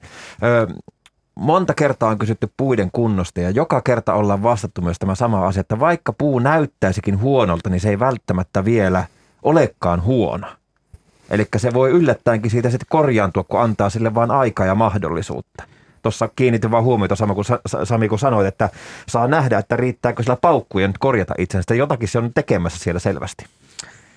monta 1.39 1.75
kertaa 1.75 2.09
on 2.09 2.19
kysytty 2.19 2.51
puiden 2.57 2.91
kunnosta 2.93 3.41
ja 3.41 3.51
joka 3.51 3.81
kerta 3.81 4.15
ollaan 4.15 4.43
vastattu 4.43 4.83
myös 4.83 4.99
tämä 4.99 5.15
sama 5.15 5.47
asia, 5.47 5.61
että 5.61 5.81
vaikka 5.81 6.13
puu 6.13 6.39
näyttäisikin 6.39 7.21
huonolta, 7.21 7.71
niin 7.71 7.81
se 7.81 7.89
ei 7.89 7.99
välttämättä 7.99 8.65
vielä 8.65 9.05
olekaan 9.43 10.03
huono. 10.03 10.47
Eli 11.31 11.49
se 11.57 11.75
voi 11.75 11.91
yllättäenkin 11.91 12.51
siitä 12.51 12.71
sitten 12.71 12.87
korjaantua, 12.91 13.45
kun 13.45 13.61
antaa 13.61 13.91
sille 13.91 14.15
vain 14.15 14.31
aikaa 14.31 14.67
ja 14.67 14.75
mahdollisuutta. 14.75 15.65
Tuossa 16.03 16.29
kiinnitin 16.37 16.71
vaan 16.71 16.85
huomiota 16.85 17.17
sama 17.17 17.35
kuin 17.35 17.45
Sami, 17.85 18.09
kun 18.09 18.19
sanoit, 18.19 18.47
että 18.47 18.69
saa 19.09 19.29
nähdä, 19.29 19.59
että 19.59 19.77
riittääkö 19.77 20.23
sillä 20.23 20.37
paukkujen 20.37 20.91
nyt 20.91 20.99
korjata 20.99 21.35
itsensä. 21.39 21.75
Jotakin 21.75 22.09
se 22.09 22.19
on 22.19 22.31
tekemässä 22.35 22.79
siellä 22.79 22.99
selvästi. 22.99 23.45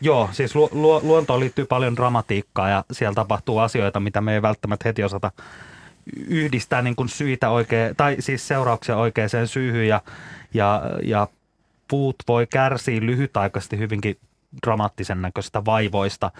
Joo, 0.01 0.29
siis 0.31 0.55
lu- 0.55 0.69
lu- 0.71 1.01
luontoon 1.03 1.39
liittyy 1.39 1.65
paljon 1.65 1.95
dramatiikkaa 1.95 2.69
ja 2.69 2.83
siellä 2.91 3.15
tapahtuu 3.15 3.57
asioita, 3.57 3.99
mitä 3.99 4.21
me 4.21 4.33
ei 4.33 4.41
välttämättä 4.41 4.89
heti 4.89 5.03
osata 5.03 5.31
yhdistää 6.27 6.81
niin 6.81 6.95
kuin 6.95 7.09
syitä 7.09 7.49
oikein, 7.49 7.95
tai 7.95 8.15
siis 8.19 8.47
seurauksia 8.47 8.97
oikeaan 8.97 9.29
syyhyn 9.45 9.87
ja, 9.87 10.01
ja, 10.53 10.81
ja 11.03 11.27
puut 11.87 12.15
voi 12.27 12.47
kärsiä 12.47 12.99
lyhytaikaisesti 13.01 13.77
hyvinkin 13.77 14.17
dramaattisen 14.65 15.21
näköistä 15.21 15.65
vaivoista 15.65 16.31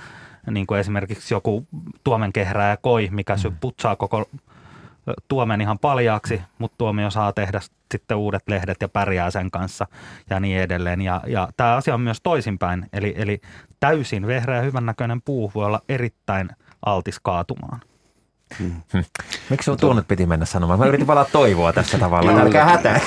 niin 0.51 0.68
kuin 0.68 0.80
esimerkiksi 0.80 1.34
joku 1.34 1.68
tuomenkehrää 2.03 2.77
koi, 2.77 3.10
mikä 3.12 3.36
mm. 3.36 3.58
putsaa 3.62 3.96
koko 3.96 4.30
tuomen 5.27 5.62
ihan 5.62 5.79
paljaaksi, 5.79 6.41
mutta 6.58 6.77
tuomio 6.77 7.10
saa 7.10 7.34
tehdä 7.34 7.62
sitten 7.91 8.17
uudet 8.17 8.43
lehdet 8.48 8.77
ja 8.81 8.89
pärjää 8.89 9.31
sen 9.31 9.51
kanssa 9.51 9.88
ja 10.29 10.39
niin 10.39 10.60
edelleen. 10.60 11.01
Ja, 11.01 11.22
ja 11.27 11.50
tämä 11.58 11.75
asia 11.75 11.93
on 11.93 12.01
myös 12.01 12.22
toisinpäin, 12.24 12.86
eli, 12.93 13.13
eli 13.17 13.41
täysin 13.79 14.27
vehreä 14.27 14.58
ja 14.58 14.62
hyvännäköinen 14.62 15.22
puu 15.22 15.51
voi 15.55 15.65
olla 15.65 15.81
erittäin 15.89 16.50
altis 16.86 17.20
kaatumaan. 17.20 17.81
Hmm. 18.60 19.03
Miksi 19.50 19.65
sun 19.65 19.77
tuon 19.77 19.96
nyt 19.96 20.08
piti 20.08 20.25
mennä 20.25 20.46
sanomaan? 20.46 20.79
Mä 20.79 20.86
yritin 20.86 21.08
valaa 21.08 21.25
toivoa 21.25 21.74
tässä 21.74 21.98
tavalla. 21.98 22.31
Älkää 22.31 22.65
hätää. 22.65 23.00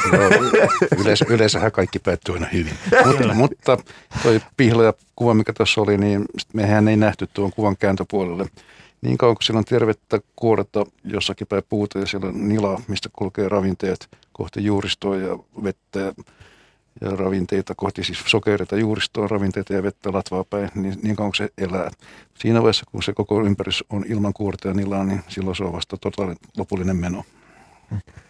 Yleensä, 1.01 1.25
yleensähän 1.29 1.73
kaikki 1.73 1.99
päättyy 1.99 2.35
aina 2.35 2.47
hyvin. 2.53 2.75
mutta, 3.07 3.35
mutta 3.35 3.77
toi 4.23 4.41
pihla 4.57 4.85
ja 4.85 4.93
kuva, 5.17 5.35
mikä 5.35 5.53
tässä 5.53 5.81
oli, 5.81 5.99
niin 5.99 6.25
mehän 6.53 6.89
ei 6.89 6.97
nähty 6.97 7.29
tuon 7.35 7.51
kuvan 7.53 7.77
kääntöpuolelle. 7.77 8.47
Niin 9.05 9.19
kauan 9.19 9.37
kuin 9.37 9.43
siellä 9.43 9.59
on 9.59 9.65
tervettä 9.65 10.19
kuoretta 10.37 10.87
jossakin 11.05 11.47
päin 11.47 11.63
puuta 11.69 11.99
ja 11.99 12.07
siellä 12.07 12.29
on 12.29 12.49
nila, 12.49 12.81
mistä 12.89 13.09
kulkee 13.13 13.49
ravinteet 13.49 14.09
kohti 14.33 14.65
juuristoa 14.65 15.17
ja 15.17 15.39
vettä 15.65 16.01
ja 17.01 17.11
ravinteita 17.11 17.75
kohti, 17.75 18.05
siis 18.05 18.23
sokereita, 18.27 18.77
juuristoa, 18.77 19.29
ravinteita 19.29 19.73
ja 19.73 19.83
vettä 19.83 20.13
latvaa 20.13 20.45
päin, 20.45 20.71
niin, 20.75 20.99
niin 21.03 21.17
kauan 21.17 21.31
kuin 21.31 21.37
se 21.37 21.49
elää. 21.59 21.91
Siinä 22.35 22.63
vaiheessa, 22.63 22.87
kun 22.93 23.03
se 23.03 23.13
koko 23.13 23.43
ympärys 23.43 23.85
on 23.91 24.05
ilman 24.09 24.33
kuorta 24.33 24.69
ja 24.69 24.75
nilaa, 24.75 25.05
niin 25.05 25.21
silloin 25.29 25.57
se 25.57 25.65
on 25.65 25.73
vasta 25.73 25.97
totaali, 25.97 26.35
lopullinen 26.57 26.97
meno. 26.97 27.25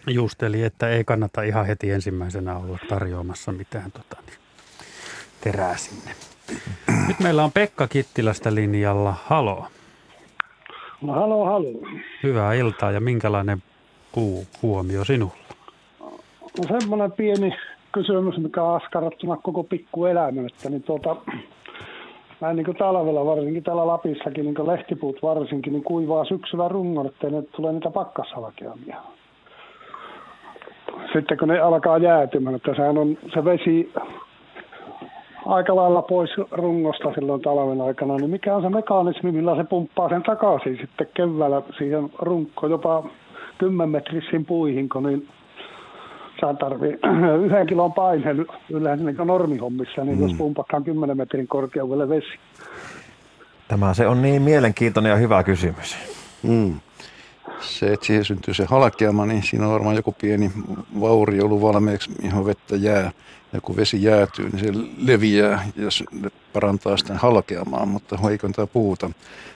Just, 0.06 0.42
eli 0.42 0.62
että 0.62 0.88
ei 0.88 1.04
kannata 1.04 1.42
ihan 1.42 1.66
heti 1.66 1.90
ensimmäisenä 1.90 2.56
olla 2.56 2.78
tarjoamassa 2.88 3.52
mitään 3.52 3.92
tota, 3.92 4.16
niin, 4.26 4.38
terää 5.40 5.76
sinne. 5.76 6.14
Nyt 7.08 7.20
meillä 7.20 7.44
on 7.44 7.52
Pekka 7.52 7.88
Kittilästä 7.88 8.54
linjalla. 8.54 9.14
Halo. 9.24 9.68
No 11.04 11.12
halo, 11.12 11.44
halo. 11.44 11.68
Hyvää 12.22 12.54
iltaa 12.54 12.90
ja 12.90 13.00
minkälainen 13.00 13.62
kuu 14.12 14.44
huomio 14.62 15.04
sinulla? 15.04 15.34
No 16.58 16.78
semmoinen 16.80 17.12
pieni 17.12 17.56
kysymys, 17.92 18.38
mikä 18.38 18.62
on 18.62 18.76
askarrattuna 18.82 19.36
koko 19.36 19.64
pikkuelämän, 19.64 20.48
niin 20.68 20.82
tuota, 20.82 21.16
näin 22.40 22.56
niin 22.56 22.64
kuin 22.64 22.76
talvella, 22.76 23.26
varsinkin 23.26 23.62
täällä 23.62 23.86
Lapissakin, 23.86 24.44
niin 24.44 24.54
kuin 24.54 24.68
lehtipuut 24.68 25.22
varsinkin, 25.22 25.72
niin 25.72 25.84
kuivaa 25.84 26.24
syksyllä 26.24 26.68
rungon, 26.68 27.06
ettei 27.06 27.30
ne 27.30 27.42
tule 27.42 27.72
niitä 27.72 27.90
pakkashalkeamia. 27.90 28.96
Sitten 31.12 31.38
kun 31.38 31.48
ne 31.48 31.60
alkaa 31.60 31.98
jäätymään, 31.98 32.56
että 32.56 32.74
sehän 32.74 32.98
on 32.98 33.18
se 33.34 33.44
vesi 33.44 33.92
aika 35.46 35.76
lailla 35.76 36.02
pois 36.02 36.30
rungosta 36.50 37.14
silloin 37.14 37.42
talven 37.42 37.80
aikana, 37.80 38.16
niin 38.16 38.30
mikä 38.30 38.56
on 38.56 38.62
se 38.62 38.68
mekanismi, 38.68 39.32
millä 39.32 39.56
se 39.56 39.64
pumppaa 39.64 40.08
sen 40.08 40.22
takaisin 40.22 40.78
sitten 40.80 41.08
keväällä 41.14 41.62
siihen 41.78 42.10
runkkoon 42.18 42.72
jopa 42.72 43.04
10 43.58 43.90
metrisin 43.90 44.44
puihin, 44.44 44.88
kun 44.88 45.02
niin 45.02 45.28
sä 46.40 46.54
tarvii 46.54 46.98
yhden 47.44 47.66
kilon 47.66 47.92
paineen 47.92 48.46
yleensä 48.70 49.04
niin 49.04 49.16
normihommissa, 49.16 50.04
niin 50.04 50.18
mm. 50.18 50.22
jos 50.22 50.32
pumpataan 50.38 50.84
10 50.84 51.16
metrin 51.16 51.48
korkeudelle 51.48 52.08
vesi. 52.08 52.38
Tämä 53.68 53.94
se 53.94 54.06
on 54.06 54.22
niin 54.22 54.42
mielenkiintoinen 54.42 55.10
ja 55.10 55.16
hyvä 55.16 55.42
kysymys. 55.42 55.96
Mm. 56.42 56.74
Se, 57.60 57.92
että 57.92 58.06
siihen 58.06 58.24
syntyy 58.24 58.54
se 58.54 58.64
halkeama, 58.64 59.26
niin 59.26 59.42
siinä 59.42 59.66
on 59.66 59.72
varmaan 59.72 59.96
joku 59.96 60.14
pieni 60.20 60.50
vauri 61.00 61.40
ollut 61.40 61.62
valmiiksi, 61.62 62.10
johon 62.22 62.46
vettä 62.46 62.76
jää. 62.76 63.10
Ja 63.54 63.60
kun 63.60 63.76
vesi 63.76 64.02
jäätyy, 64.02 64.48
niin 64.48 64.58
se 64.58 64.72
leviää 64.98 65.68
ja 65.76 65.88
parantaa 66.52 66.96
sitten 66.96 67.16
halkeamaan, 67.16 67.88
mutta 67.88 68.16
heikontaa 68.16 68.66
puuta. 68.66 69.10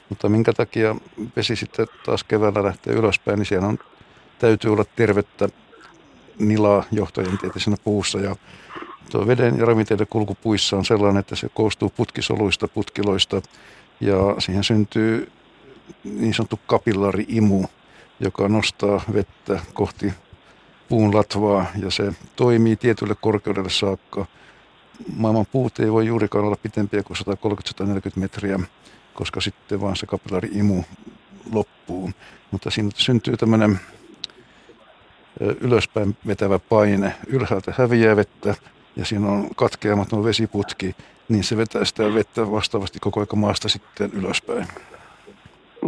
Mutta 0.08 0.28
minkä 0.28 0.52
takia 0.52 0.96
vesi 1.36 1.56
sitten 1.56 1.86
taas 2.06 2.24
keväällä 2.24 2.62
lähtee 2.62 2.94
ylöspäin, 2.94 3.38
niin 3.38 3.46
siellä 3.46 3.66
on, 3.66 3.78
täytyy 4.38 4.72
olla 4.72 4.84
tervettä 4.96 5.48
nilaa 6.38 6.84
johtojen 6.92 7.38
tietysti 7.38 7.70
puussa 7.84 8.18
ja 8.18 8.36
tuo 9.10 9.26
veden 9.26 9.58
ja 9.58 9.64
ravinteiden 9.64 10.06
kulku 10.10 10.34
puissa 10.34 10.76
on 10.76 10.84
sellainen, 10.84 11.20
että 11.20 11.36
se 11.36 11.48
koostuu 11.54 11.92
putkisoluista, 11.96 12.68
putkiloista 12.68 13.42
ja 14.00 14.16
siihen 14.38 14.64
syntyy 14.64 15.32
niin 16.04 16.34
sanottu 16.34 16.60
kapillari-imu, 16.66 17.64
joka 18.20 18.48
nostaa 18.48 19.00
vettä 19.12 19.60
kohti 19.74 20.12
puun 20.88 21.14
latvaa 21.14 21.66
ja 21.82 21.90
se 21.90 22.12
toimii 22.36 22.76
tietylle 22.76 23.14
korkeudelle 23.20 23.70
saakka. 23.70 24.26
Maailman 25.16 25.46
puut 25.46 25.78
ei 25.78 25.92
voi 25.92 26.06
juurikaan 26.06 26.44
olla 26.44 26.56
pitempiä 26.62 27.02
kuin 27.02 27.16
130-140 27.84 27.90
metriä, 28.16 28.60
koska 29.14 29.40
sitten 29.40 29.80
vaan 29.80 29.96
se 29.96 30.06
kapillari-imu 30.06 30.82
loppuu. 31.52 32.10
Mutta 32.50 32.70
siinä 32.70 32.90
syntyy 32.94 33.36
tämmöinen 33.36 33.80
ylöspäin 35.60 36.16
vetävä 36.26 36.58
paine. 36.58 37.14
Ylhäältä 37.26 37.74
häviää 37.78 38.16
vettä 38.16 38.54
ja 38.96 39.04
siinä 39.04 39.28
on 39.28 39.54
katkeamaton 39.56 40.24
vesiputki, 40.24 40.96
niin 41.28 41.44
se 41.44 41.56
vetää 41.56 41.84
sitä 41.84 42.14
vettä 42.14 42.50
vastaavasti 42.50 42.98
koko 43.00 43.20
ajan 43.20 43.38
maasta 43.38 43.68
sitten 43.68 44.10
ylöspäin. 44.12 44.66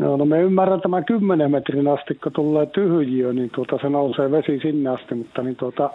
No, 0.00 0.16
no 0.16 0.24
me 0.24 0.40
ymmärrän 0.40 0.80
tämän 0.80 1.04
10 1.04 1.50
metrin 1.50 1.88
asti, 1.88 2.14
kun 2.14 2.32
tulee 2.32 2.66
tyhjiö, 2.66 3.32
niin 3.32 3.50
tuota, 3.50 3.78
se 3.82 3.88
nousee 3.88 4.30
vesi 4.30 4.58
sinne 4.62 4.90
asti, 4.90 5.14
mutta 5.14 5.42
niin 5.42 5.56
tuota, 5.56 5.90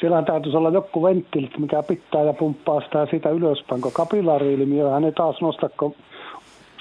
siellä 0.00 0.22
täytyisi 0.22 0.56
olla 0.56 0.70
joku 0.70 1.02
venttiilit, 1.02 1.58
mikä 1.58 1.82
pitää 1.82 2.22
ja 2.22 2.32
pumppaa 2.32 2.80
sitä 2.80 3.06
siitä 3.10 3.30
ylöspäin, 3.30 3.80
kun 3.80 3.92
kapillaari 3.92 4.58
hän 4.92 5.04
ei 5.04 5.12
taas 5.12 5.40
nosta, 5.40 5.68
kun 5.68 5.94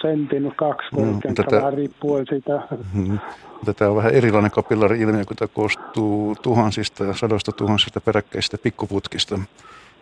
sentin, 0.01 0.53
kaksi 0.55 0.87
korkeinta, 0.95 1.43
no, 1.51 1.57
vähän 1.57 1.73
riippuen 1.73 2.25
siitä. 2.29 2.61
Mm, 2.93 3.19
tämä 3.77 3.91
on 3.91 3.97
vähän 3.97 4.13
erilainen 4.13 4.51
kapillari-ilmiö, 4.51 5.25
kun 5.25 5.37
tämä 5.37 5.49
koostuu 5.53 6.35
tuhansista 6.41 7.03
ja 7.03 7.13
sadoista 7.13 7.51
tuhansista 7.51 8.01
peräkkäisistä 8.01 8.57
pikkuputkista. 8.63 9.39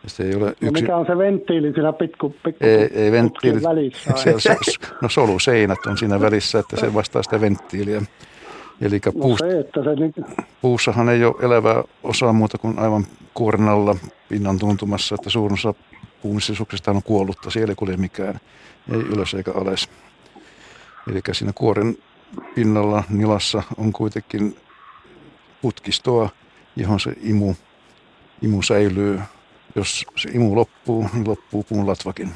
Se 0.08 0.24
ei 0.24 0.36
ole 0.36 0.46
No 0.46 0.54
yksi, 0.62 0.82
mikä 0.82 0.98
on 0.98 1.06
se 1.06 1.18
venttiili 1.18 1.74
siinä 1.74 1.94
pikku, 1.94 2.30
pikku 2.30 2.66
ei, 2.66 2.90
ei 2.94 3.12
venttiili, 3.12 3.64
välissä? 3.64 4.12
se, 4.16 4.34
se, 4.38 4.58
no 5.02 5.10
soluseinät 5.10 5.86
on 5.88 5.98
siinä 5.98 6.22
välissä, 6.22 6.60
että 6.60 6.80
se 6.80 6.94
vastaa 6.94 7.24
sitä 7.24 7.42
venttiiliä. 7.42 8.02
Eli 8.82 9.02
No 9.06 9.12
puusta, 9.12 9.46
se, 9.46 9.60
että 9.60 9.84
se 9.84 9.96
niin, 9.96 10.14
puussahan 10.62 11.10
ei 11.10 11.26
ole 11.26 11.36
elävää 11.42 11.84
osaa 12.04 12.34
muuta 12.34 12.58
kuin 12.58 12.80
aivan 12.80 13.06
kuoren 13.34 13.70
alla 13.70 13.96
pinnan 14.30 14.60
tuntumassa, 14.60 15.16
että 15.16 15.30
suurin 15.30 15.54
osa 15.54 15.74
puun 16.22 16.40
on 16.88 17.04
kuollutta, 17.04 17.50
siellä 17.50 17.72
ei 17.72 17.76
kulje 17.76 17.98
mikään, 17.98 18.40
ei 18.92 19.00
ylös 19.00 19.34
eikä 19.34 19.52
alas. 19.52 19.90
Eli 21.12 21.22
siinä 21.32 21.52
kuoren 21.56 21.98
pinnalla 22.56 23.04
nilassa 23.10 23.64
on 23.78 23.94
kuitenkin 23.94 24.58
putkistoa, 25.62 26.30
johon 26.76 27.00
se 27.00 27.14
imu, 27.22 27.54
imu 28.42 28.62
säilyy. 28.62 29.20
Jos 29.76 30.06
se 30.16 30.30
imu 30.34 30.56
loppuu, 30.56 31.06
niin 31.14 31.28
loppuu 31.28 31.66
puun 31.70 31.88
latvakin 31.88 32.30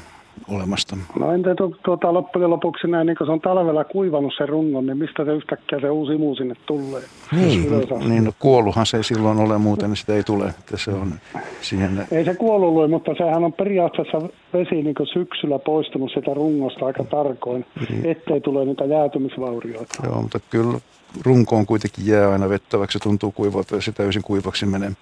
olemasta. 0.48 0.96
no 1.18 1.32
entä 1.32 1.54
tu, 1.54 1.76
tuota, 1.84 2.14
loppujen 2.14 2.50
lopuksi 2.50 2.86
näin, 2.86 3.06
niin 3.06 3.16
kun 3.16 3.26
se 3.26 3.32
on 3.32 3.40
talvella 3.40 3.84
kuivannut 3.84 4.32
se 4.38 4.46
rungon, 4.46 4.86
niin 4.86 4.98
mistä 4.98 5.24
se 5.24 5.32
yhtäkkiä 5.34 5.80
se 5.80 5.90
uusi 5.90 6.14
imu 6.14 6.34
sinne 6.34 6.54
tulee? 6.66 7.02
Niin. 7.32 7.66
Niin 8.08 8.24
no, 8.24 8.32
kuolluhan 8.38 8.86
se 8.86 8.96
ei 8.96 9.04
silloin 9.04 9.38
ole 9.38 9.58
muuten, 9.58 9.90
niin 9.90 9.96
sitä 9.96 10.14
ei 10.14 10.22
tule. 10.22 10.46
Että 10.46 10.76
se 10.76 10.90
on 10.90 11.12
siihen 11.60 12.06
Ei 12.10 12.24
se 12.24 12.34
kuollut 12.34 12.90
mutta 12.90 13.14
sehän 13.18 13.44
on 13.44 13.52
periaatteessa 13.52 14.18
vesi 14.52 14.82
niin 14.82 14.94
syksyllä 15.12 15.58
poistunut 15.58 16.10
sitä 16.14 16.34
rungosta 16.34 16.86
aika 16.86 17.04
tarkoin, 17.04 17.64
Niin. 17.90 18.06
ettei 18.06 18.40
tule 18.40 18.64
niitä 18.64 18.84
jäätymisvaurioita. 18.84 19.94
Joo, 20.04 20.22
mutta 20.22 20.40
kyllä 20.50 20.78
runkoon 21.24 21.66
kuitenkin 21.66 22.06
jää 22.06 22.32
aina 22.32 22.48
vettä, 22.48 22.78
vaikka 22.78 22.92
se 22.92 22.98
tuntuu 22.98 23.32
kuivalta 23.32 23.74
ja 23.74 23.80
se 23.80 23.92
täysin 23.92 24.22
kuivaksi 24.22 24.66
menee. 24.66 24.92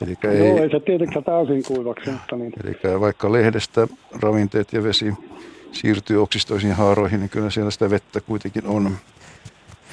Eli 0.00 0.14
Ei. 0.24 0.38
Joo, 0.38 0.56
ei, 0.56 0.62
ei 0.62 0.70
se 0.70 0.80
tietenkään 0.80 1.24
täysin 1.24 1.62
kuivaksi, 1.62 2.10
mutta 2.10 2.36
niin. 2.36 2.52
eli 2.64 3.00
vaikka 3.00 3.32
lehdestä 3.32 3.88
ravinteet 4.22 4.72
ja 4.72 4.82
vesi 4.82 5.12
siirtyy 5.72 6.22
oksistoisiin 6.22 6.72
haaroihin, 6.72 7.20
niin 7.20 7.30
kyllä 7.30 7.50
siellä 7.50 7.70
sitä 7.70 7.90
vettä 7.90 8.20
kuitenkin 8.20 8.66
on 8.66 8.96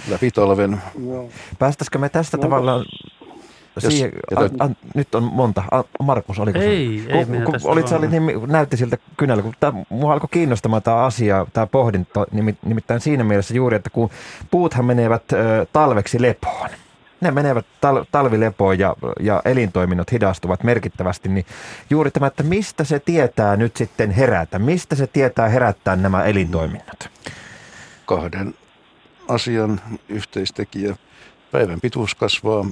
läpi 0.10 0.32
talven. 0.32 0.82
Joo. 1.08 1.30
Päästäisikö 1.60 1.98
me 1.98 2.10
tästä 2.10 2.38
No, 2.38 2.42
tavallaan 2.42 2.86
Jos- 3.84 3.94
siihen, 3.94 4.12
ja 4.32 4.38
an, 4.38 4.44
täyt- 4.50 4.56
an, 4.60 4.78
nyt 4.96 5.16
on 5.16 5.24
monta. 5.24 5.64
An, 5.72 5.84
Markus, 6.04 6.40
oliko 6.40 6.60
se? 6.60 6.66
Ei, 6.66 7.06
ei, 7.08 7.26
kun, 7.26 7.32
minä 7.36 7.46
kun 7.46 7.60
olit, 7.64 7.88
sä 7.88 7.96
olit, 7.98 8.12
niin, 8.12 8.24
näytti 8.48 8.78
siltä 8.78 8.98
kynällä, 9.18 9.44
kun 9.44 9.54
tää, 9.60 9.74
mua 9.90 10.14
alkoi 10.14 10.30
kiinnostamaan 10.32 10.82
tämä 10.84 10.98
asia, 10.98 11.46
tämä 11.54 11.68
pohdinta, 11.68 12.26
nimi- 12.32 12.58
nimittäin 12.66 13.00
siinä 13.00 13.24
mielessä 13.24 13.54
juuri, 13.54 13.76
että 13.76 13.90
kun 13.90 14.10
puuthan 14.52 14.86
menevät 14.86 15.34
ö, 15.34 15.66
talveksi 15.74 16.22
lepoon, 16.22 16.70
ne 17.22 17.32
menevät 17.32 17.66
tal- 17.82 18.06
talvilepoon 18.12 18.80
ja, 18.80 18.96
ja 19.20 19.42
elintoiminnot 19.46 20.12
hidastuvat 20.12 20.64
merkittävästi, 20.64 21.30
niin 21.30 21.46
juuri 21.90 22.12
tämä, 22.12 22.28
että 22.28 22.44
mistä 22.44 22.84
se 22.84 23.00
tietää 23.00 23.56
nyt 23.58 23.76
sitten 23.78 24.12
herätä, 24.12 24.60
mistä 24.60 24.96
se 24.96 25.08
tietää 25.08 25.50
herättää 25.50 25.96
nämä 25.96 26.24
elintoiminnot? 26.24 27.10
kahden 28.06 28.54
asian 29.28 29.82
yhteistekijä. 30.10 30.96
Päivän 31.52 31.82
pituus 31.82 32.16
kasvaa. 32.16 32.66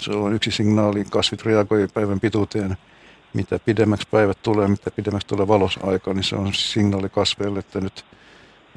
Se 0.00 0.12
on 0.12 0.34
yksi 0.34 0.50
signaali. 0.50 1.04
Kasvit 1.10 1.42
reagoi 1.42 1.88
päivän 1.94 2.20
pituuteen. 2.20 2.76
Mitä 3.34 3.58
pidemmäksi 3.58 4.08
päivät 4.10 4.42
tulee, 4.42 4.68
mitä 4.68 4.90
pidemmäksi 4.90 5.28
tulee 5.28 5.48
valosaika, 5.48 6.14
niin 6.14 6.24
se 6.24 6.36
on 6.36 6.54
signaali 6.54 7.08
kasveille, 7.08 7.58
että 7.58 7.80
nyt 7.80 8.04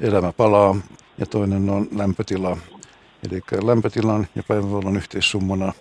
elämä 0.00 0.32
palaa. 0.32 0.76
Ja 1.18 1.26
toinen 1.26 1.70
on 1.70 1.88
lämpötila. 1.92 2.56
Eli 3.30 3.40
lämpötilan 3.62 4.26
ja 4.34 4.42
päivänvalon 4.42 4.96
yhteissummana 4.96 5.72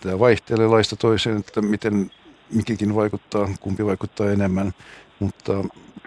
tämä 0.00 0.18
vaihtelee 0.18 0.66
laista 0.66 0.96
toiseen, 0.96 1.36
että 1.36 1.62
miten 1.62 2.10
mikikin 2.52 2.94
vaikuttaa, 2.94 3.48
kumpi 3.60 3.86
vaikuttaa 3.86 4.30
enemmän. 4.30 4.72
Mutta 5.18 5.52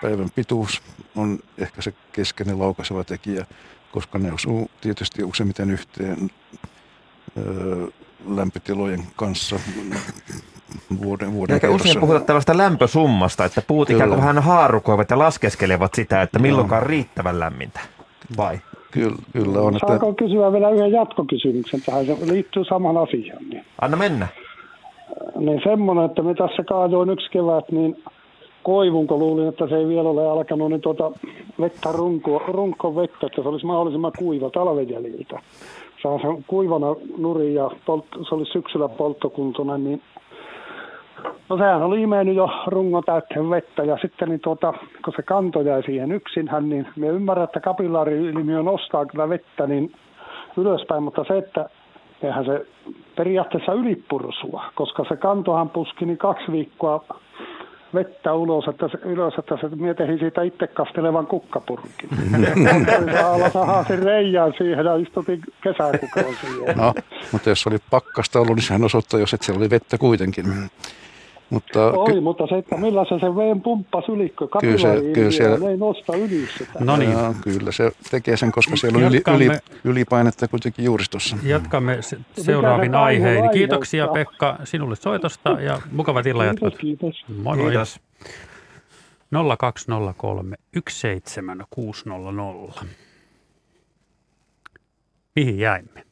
päivän 0.01 0.29
pituus 0.35 0.81
on 1.15 1.39
ehkä 1.57 1.81
se 1.81 1.93
keskeinen 2.11 2.59
laukaiseva 2.59 3.03
tekijä, 3.03 3.45
koska 3.91 4.17
ne 4.19 4.33
osuu 4.33 4.71
tietysti 4.81 5.23
useimmiten 5.23 5.71
yhteen 5.71 6.31
lämpötilojen 8.27 9.00
kanssa 9.15 9.60
vuoden, 11.03 11.34
vuoden 11.34 11.53
Eikä 11.53 11.67
usein 11.70 11.82
kerrassa. 11.84 12.00
puhuta 12.00 12.20
tällaista 12.20 12.58
lämpösummasta, 12.58 13.45
että 13.45 13.62
puut 13.67 13.89
ikään 13.89 14.10
kuin 14.10 14.19
vähän 14.19 14.39
haarukoivat 14.39 15.10
ja 15.10 15.19
laskeskelevat 15.19 15.93
sitä, 15.93 16.21
että 16.21 16.39
milloinkaan 16.39 16.84
riittävän 16.84 17.39
lämmintä. 17.39 17.80
Vai? 18.38 18.60
Kyllä, 18.91 19.15
kyllä 19.34 19.60
on, 19.60 19.76
että 19.76 19.88
Saanko 19.88 20.13
kysyä 20.13 20.52
vielä 20.52 20.69
yhden 20.69 20.91
jatkokysymyksen 20.91 21.82
tähän? 21.86 22.06
Se 22.06 22.17
liittyy 22.21 22.65
samaan 22.65 22.97
asiaan. 22.97 23.43
Niin, 23.49 23.65
Anna 23.82 23.97
mennä. 23.97 24.28
niin 25.39 25.62
semmoinen, 25.63 26.06
että 26.06 26.21
me 26.21 26.34
tässä 26.34 26.63
kaadoin 26.63 27.10
yksi 27.10 27.32
kevät, 27.32 27.71
niin 27.71 28.04
koivun, 28.63 29.08
kun 29.08 29.19
luulin, 29.19 29.47
että 29.47 29.67
se 29.67 29.76
ei 29.76 29.88
vielä 29.88 30.10
ole 30.10 30.28
alkanut, 30.28 30.69
niin 30.69 30.82
tuota 30.82 31.12
vettä 31.60 31.91
runko, 31.91 32.43
runko 32.47 32.95
vettä, 32.95 33.28
että 33.28 33.41
se 33.41 33.47
olisi 33.49 33.65
mahdollisimman 33.65 34.12
kuiva 34.17 34.49
talven 34.49 34.89
jäljiltä. 34.89 35.39
Saa 36.03 36.19
sen 36.19 36.43
kuivana 36.47 36.95
nurin 37.17 37.53
ja 37.53 37.71
polt, 37.86 38.05
se 38.29 38.36
oli 38.36 38.45
syksyllä 38.45 38.89
polttokuntoinen, 38.89 39.84
niin 39.84 40.01
No 41.49 41.58
sehän 41.58 41.84
oli 41.84 42.01
imennyt 42.01 42.36
jo 42.36 42.49
rungon 42.67 43.03
täyteen 43.03 43.49
vettä 43.49 43.84
ja 43.84 43.97
sitten 44.01 44.29
niin 44.29 44.39
tuota, 44.39 44.73
kun 45.05 45.13
se 45.15 45.21
kanto 45.21 45.62
jäi 45.62 45.84
siihen 45.84 46.12
yksinhän, 46.12 46.69
niin 46.69 46.88
me 46.95 47.08
ymmärrän, 47.08 47.43
että 47.43 47.60
kapillaari-ilmiö 47.60 48.63
nostaa 48.63 49.05
kyllä 49.05 49.29
vettä 49.29 49.67
niin 49.67 49.91
ylöspäin, 50.58 51.03
mutta 51.03 51.25
se, 51.27 51.38
että 51.38 51.69
eihän 52.21 52.45
se 52.45 52.65
periaatteessa 53.15 53.73
ylipursua, 53.73 54.63
koska 54.75 55.05
se 55.10 55.15
kantohan 55.15 55.69
puski 55.69 56.05
niin 56.05 56.17
kaksi 56.17 56.51
viikkoa 56.51 57.03
vettä 57.95 58.34
ulos, 58.34 58.67
että 58.67 58.89
ylös, 59.05 59.34
että 59.39 59.58
se 59.62 59.75
mietehin 59.75 60.19
siitä 60.19 60.41
itse 60.41 60.67
kastelevan 60.67 61.27
kukkapurkin. 61.27 62.10
Alla 63.25 63.49
sahasin 63.49 64.03
reijään 64.03 64.53
siihen 64.58 64.86
ja 64.86 64.95
istutin 64.95 65.41
kesäkukoon 65.63 66.36
siihen. 66.41 66.77
no, 66.77 66.93
mutta 67.31 67.49
jos 67.49 67.67
oli 67.67 67.77
pakkasta 67.91 68.39
ollut, 68.39 68.55
niin 68.55 68.63
sehän 68.63 68.84
osoittaa, 68.84 69.19
jos 69.19 69.34
että 69.34 69.45
siellä 69.45 69.60
oli 69.60 69.69
vettä 69.69 69.97
kuitenkin. 69.97 70.45
Mutta 71.49 71.91
Oli, 71.91 72.13
ky- 72.13 72.21
mutta 72.21 72.47
se, 72.47 72.58
että 72.58 72.77
millä 72.77 73.05
se 73.05 73.19
sen 73.19 73.36
veen 73.36 73.62
pumppasi 73.62 74.12
yli, 74.12 74.29
kun 74.29 74.49
Kyllä 74.62 74.77
se- 74.77 75.01
kyllä 75.13 75.31
siellä- 75.31 75.69
ei 75.69 75.77
nosta 75.77 76.15
yli 76.15 76.47
sitä. 76.58 76.71
No 76.79 76.97
niin, 76.97 77.12
Jaa, 77.12 77.34
kyllä 77.43 77.71
se 77.71 77.91
tekee 78.12 78.38
sen, 78.38 78.51
koska 78.51 78.75
siellä 78.75 78.97
on 78.97 79.03
yli, 79.03 79.15
Jatkamme. 79.15 79.45
yli, 79.45 79.58
ylipainetta 79.84 80.47
kuitenkin 80.47 80.86
juuristossa. 80.86 81.38
jatkamme 81.43 81.97
se- 82.01 82.17
seuraavin 82.38 82.91
kaivu 82.91 83.03
aiheen. 83.25 83.49
Kiitoksia 83.49 84.08
Pekka 84.08 84.58
sinulle 84.63 84.95
soitosta 84.95 85.49
ja 85.49 85.81
mukavat 85.91 86.25
illanjatkot. 86.25 86.77
Kiitos, 86.77 87.15
kiitos. 87.25 87.43
Moi 87.43 87.58
moi. 87.58 87.65
Kiitos. 87.71 87.99
0203 89.31 90.55
17600. 90.89 92.86
Mihin 95.36 95.60
jäimme? 95.60 96.03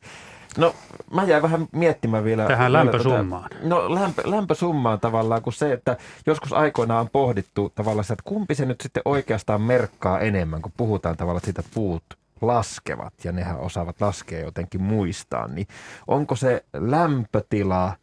No 0.58 0.76
mä 1.13 1.24
jäin 1.24 1.44
vähän 1.44 1.68
miettimään 1.72 2.24
vielä. 2.24 2.48
Tähän 2.48 2.72
vielä 2.72 2.86
lämpösummaan. 2.86 3.50
Tätä, 3.50 3.66
no 3.66 3.96
lämpö, 3.96 4.22
lämpösummaan 4.26 5.00
tavallaan, 5.00 5.42
kun 5.42 5.54
se, 5.54 5.74
että 5.74 5.98
joskus 6.26 6.54
aikoinaan 6.54 7.02
on 7.02 7.10
pohdittu 7.10 7.72
tavallaan 7.76 8.04
sitä, 8.04 8.13
että 8.13 8.24
kumpi 8.24 8.56
se 8.56 8.66
nyt 8.66 8.82
sitten 8.82 9.02
oikeastaan 9.06 9.62
merkkaa 9.62 10.20
enemmän, 10.20 10.62
kun 10.62 10.72
puhutaan 10.78 11.18
tavallaan 11.18 11.38
että 11.38 11.62
siitä 11.62 11.74
puut 11.74 12.04
laskevat 12.42 13.13
ja 13.24 13.32
nehän 13.32 13.60
osaavat 13.60 14.02
laskea 14.02 14.39
jotenkin 14.39 14.82
muistaa, 14.82 15.48
niin 15.48 15.68
onko 16.08 16.36
se 16.36 16.66
lämpötila 16.74 17.96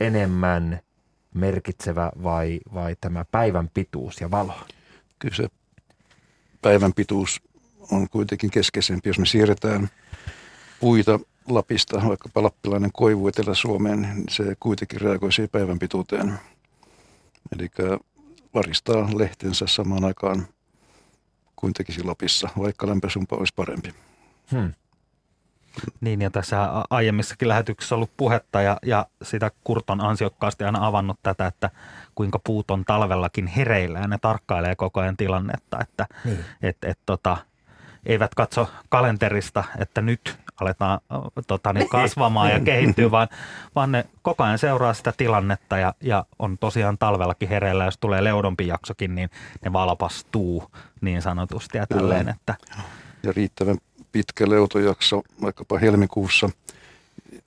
enemmän 0.00 0.80
merkitsevä 1.34 2.12
vai, 2.22 2.60
vai 2.74 2.96
tämä 3.00 3.24
päivän 3.30 3.70
pituus 3.74 4.20
ja 4.20 4.30
valo? 4.30 4.54
Kyllä 5.18 5.34
se 5.34 5.48
päivän 6.62 6.92
pituus 6.92 7.40
on 7.90 8.08
kuitenkin 8.10 8.50
keskeisempi, 8.50 9.08
jos 9.08 9.18
me 9.18 9.26
siirretään 9.26 9.88
puita 10.80 11.20
Lapista, 11.48 12.02
vaikkapa 12.08 12.42
lappilainen 12.42 12.90
koivu 12.92 13.28
Etelä-Suomeen, 13.28 14.02
niin 14.02 14.24
se 14.30 14.56
kuitenkin 14.60 15.00
reagoi 15.00 15.32
siihen 15.32 15.50
päivän 15.50 15.78
pituuteen. 15.78 16.38
Eli 17.58 17.70
varistaa 18.54 19.08
lehtensä 19.18 19.66
samaan 19.66 20.04
aikaan 20.04 20.46
kuin 21.56 21.72
tekisi 21.72 22.04
Lapissa, 22.04 22.48
vaikka 22.58 22.88
lämpösumpa 22.88 23.36
olisi 23.36 23.54
parempi. 23.56 23.94
Hmm. 24.50 24.72
Niin, 26.00 26.20
ja 26.22 26.30
tässä 26.30 26.68
aiemmissakin 26.90 27.48
lähetyksissä 27.48 27.94
on 27.94 27.96
ollut 27.96 28.16
puhetta, 28.16 28.62
ja, 28.62 28.78
ja 28.86 29.06
sitä 29.22 29.50
Kurt 29.64 29.90
on 29.90 30.00
ansiokkaasti 30.00 30.64
aina 30.64 30.86
avannut 30.86 31.18
tätä, 31.22 31.46
että 31.46 31.70
kuinka 32.14 32.38
puut 32.38 32.70
on 32.70 32.84
talvellakin 32.84 33.46
hereillä, 33.46 33.98
ja 33.98 34.08
ne 34.08 34.18
tarkkailee 34.18 34.76
koko 34.76 35.00
ajan 35.00 35.16
tilannetta, 35.16 35.78
että 35.80 36.06
Niin. 36.24 36.44
et, 36.62 36.76
et, 36.82 36.98
tota, 37.06 37.36
eivät 38.06 38.34
katso 38.34 38.70
kalenterista, 38.88 39.64
että 39.78 40.02
nyt 40.02 40.38
aletaan 40.60 41.00
tota, 41.46 41.72
niin 41.72 41.88
kasvamaan 41.88 42.50
ja 42.50 42.60
kehittyä, 42.60 43.10
vaan, 43.10 43.28
vaan 43.74 43.92
ne 43.92 44.06
koko 44.22 44.42
ajan 44.44 44.58
seuraa 44.58 44.94
sitä 44.94 45.12
tilannetta 45.16 45.78
ja, 45.78 45.94
ja 46.00 46.24
on 46.38 46.58
tosiaan 46.58 46.98
talvellakin 46.98 47.48
hereillä, 47.48 47.84
jos 47.84 47.98
tulee 47.98 48.24
leudompi 48.24 48.66
jaksokin, 48.66 49.14
niin 49.14 49.30
ne 49.64 49.72
valpastuu 49.72 50.70
niin 51.00 51.22
sanotusti 51.22 51.78
ja 51.78 51.86
tälleen, 51.86 52.28
että 52.28 52.54
Ja 53.22 53.32
riittävän 53.32 53.78
pitkä 54.12 54.50
leutojakso, 54.50 55.22
vaikkapa 55.42 55.78
helmikuussa, 55.78 56.50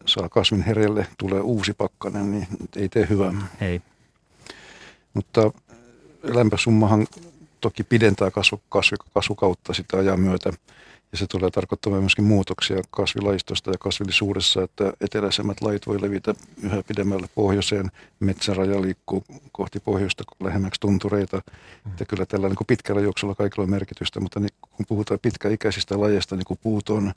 saa 0.06 0.30
kasvin 0.30 0.64
hereille, 0.64 1.08
tulee 1.18 1.40
uusi 1.40 1.74
pakkanen, 1.74 2.32
niin 2.32 2.48
ei 2.76 2.90
tee 2.90 3.08
hyvää. 3.10 3.34
ei. 3.62 3.82
Mutta 5.14 5.52
lämpösummahan 6.24 7.08
toki 7.62 7.84
pidentää 7.84 8.32
kasvu, 8.32 8.62
kasvu, 8.70 8.98
kasvukautta 9.14 9.74
sitä 9.74 9.98
ajan 9.98 10.20
myötä. 10.20 10.50
Ja 11.16 11.20
se 11.20 11.28
tulee 11.28 11.52
tarkoittamaan 11.52 12.04
myöskin 12.04 12.26
muutoksia 12.26 12.82
kasvilajistosta 12.90 13.72
ja 13.72 13.78
kasvillisuudessa, 13.78 14.64
että 14.64 14.94
eteläisemmät 15.02 15.62
lajit 15.62 15.88
voi 15.88 16.02
levitä 16.02 16.36
yhä 16.64 16.84
pidemmälle 16.88 17.28
pohjoiseen. 17.36 17.92
Metsäraja 18.20 18.82
liikkuu 18.82 19.24
kohti 19.52 19.80
pohjoista 19.80 20.24
lähemmäksi 20.40 20.82
tuntureita. 20.82 21.38
Mm. 21.38 21.92
Että 21.92 22.06
kyllä 22.06 22.26
tällä 22.26 22.48
niin 22.48 22.56
kuin 22.56 22.68
pitkällä 22.68 23.02
juoksulla 23.02 23.36
kaikilla 23.36 23.64
on 23.64 23.70
merkitystä, 23.70 24.20
mutta 24.20 24.40
niin, 24.40 24.50
kun 24.62 24.86
puhutaan 24.86 25.20
pitkäikäisistä 25.20 26.00
lajeista, 26.00 26.36
niin 26.36 26.46
kuin 26.46 26.60
puut 26.64 26.90
on, 26.90 27.14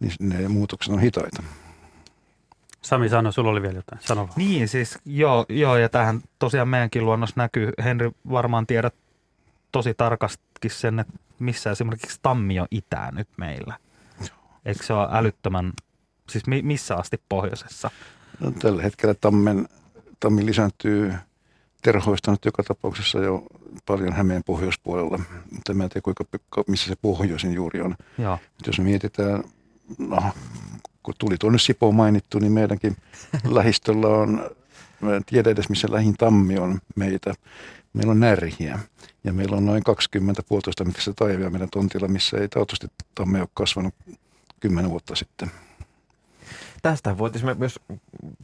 niin 0.00 0.12
ne 0.20 0.48
muutokset 0.48 0.92
on 0.92 1.00
hitaita. 1.00 1.42
Sami 2.82 3.08
sano, 3.08 3.32
sulla 3.32 3.50
oli 3.50 3.62
vielä 3.62 3.78
jotain. 3.78 4.02
Sano 4.02 4.20
vaan. 4.20 4.34
Niin, 4.36 4.68
siis 4.68 4.98
joo, 5.04 5.46
joo 5.48 5.76
ja 5.76 5.88
tähän 5.88 6.20
tosiaan 6.38 6.68
meidänkin 6.68 7.04
luonnossa 7.04 7.34
näkyy. 7.36 7.72
Henri 7.84 8.10
varmaan 8.30 8.66
tiedät 8.66 8.94
tosi 9.72 9.94
tarkastikin 9.94 10.70
sen, 10.70 10.98
että 10.98 11.12
missä 11.38 11.70
esimerkiksi 11.70 12.18
tammi 12.22 12.60
on 12.60 12.66
itää 12.70 13.10
nyt 13.10 13.28
meillä. 13.36 13.76
Eikö 14.64 14.82
se 14.82 14.92
ole 14.92 15.08
älyttömän, 15.10 15.72
siis 16.30 16.46
mi- 16.46 16.62
missä 16.62 16.96
asti 16.96 17.20
pohjoisessa? 17.28 17.90
No, 18.40 18.50
tällä 18.50 18.82
hetkellä 18.82 19.14
tammen, 19.14 19.68
tammi 20.20 20.46
lisääntyy 20.46 21.12
terhoista 21.82 22.30
nyt 22.30 22.44
joka 22.44 22.62
tapauksessa 22.62 23.18
jo 23.18 23.42
paljon 23.86 24.12
Hämeen 24.12 24.44
pohjoispuolella, 24.44 25.20
mutta 25.50 25.74
mä 25.74 25.84
en 25.84 25.90
tiedä 25.90 26.02
kuinka, 26.02 26.24
missä 26.66 26.88
se 26.88 26.96
pohjoisin 27.02 27.52
juuri 27.52 27.80
on. 27.80 27.96
Joo. 28.18 28.38
Jos 28.66 28.78
me 28.78 28.84
mietitään, 28.84 29.44
no, 29.98 30.18
kun 31.02 31.14
tuli 31.18 31.36
tuonne 31.38 31.58
Sipo 31.58 31.92
mainittu, 31.92 32.38
niin 32.38 32.52
meidänkin 32.52 32.96
lähistöllä 33.44 34.06
on, 34.06 34.50
mä 35.00 35.16
en 35.16 35.24
tiedä 35.24 35.50
edes 35.50 35.68
missä 35.68 35.88
lähin 35.90 36.14
tammi 36.16 36.58
on 36.58 36.78
meitä. 36.96 37.34
Meillä 37.92 38.10
on 38.10 38.20
närhiä 38.20 38.78
ja 39.24 39.32
meillä 39.32 39.56
on 39.56 39.66
noin 39.66 39.82
20 39.84 40.42
puolitoista 40.48 40.84
metrissä 40.84 41.12
taivia 41.16 41.50
meidän 41.50 41.70
tontilla, 41.70 42.08
missä 42.08 42.38
ei 42.38 42.48
taatusti 42.48 42.86
tamme 43.14 43.40
ole 43.40 43.48
kasvanut 43.54 43.94
kymmenen 44.60 44.90
vuotta 44.90 45.14
sitten. 45.16 45.50
Tästä 46.82 47.18
voitaisiin 47.18 47.58
myös 47.58 47.80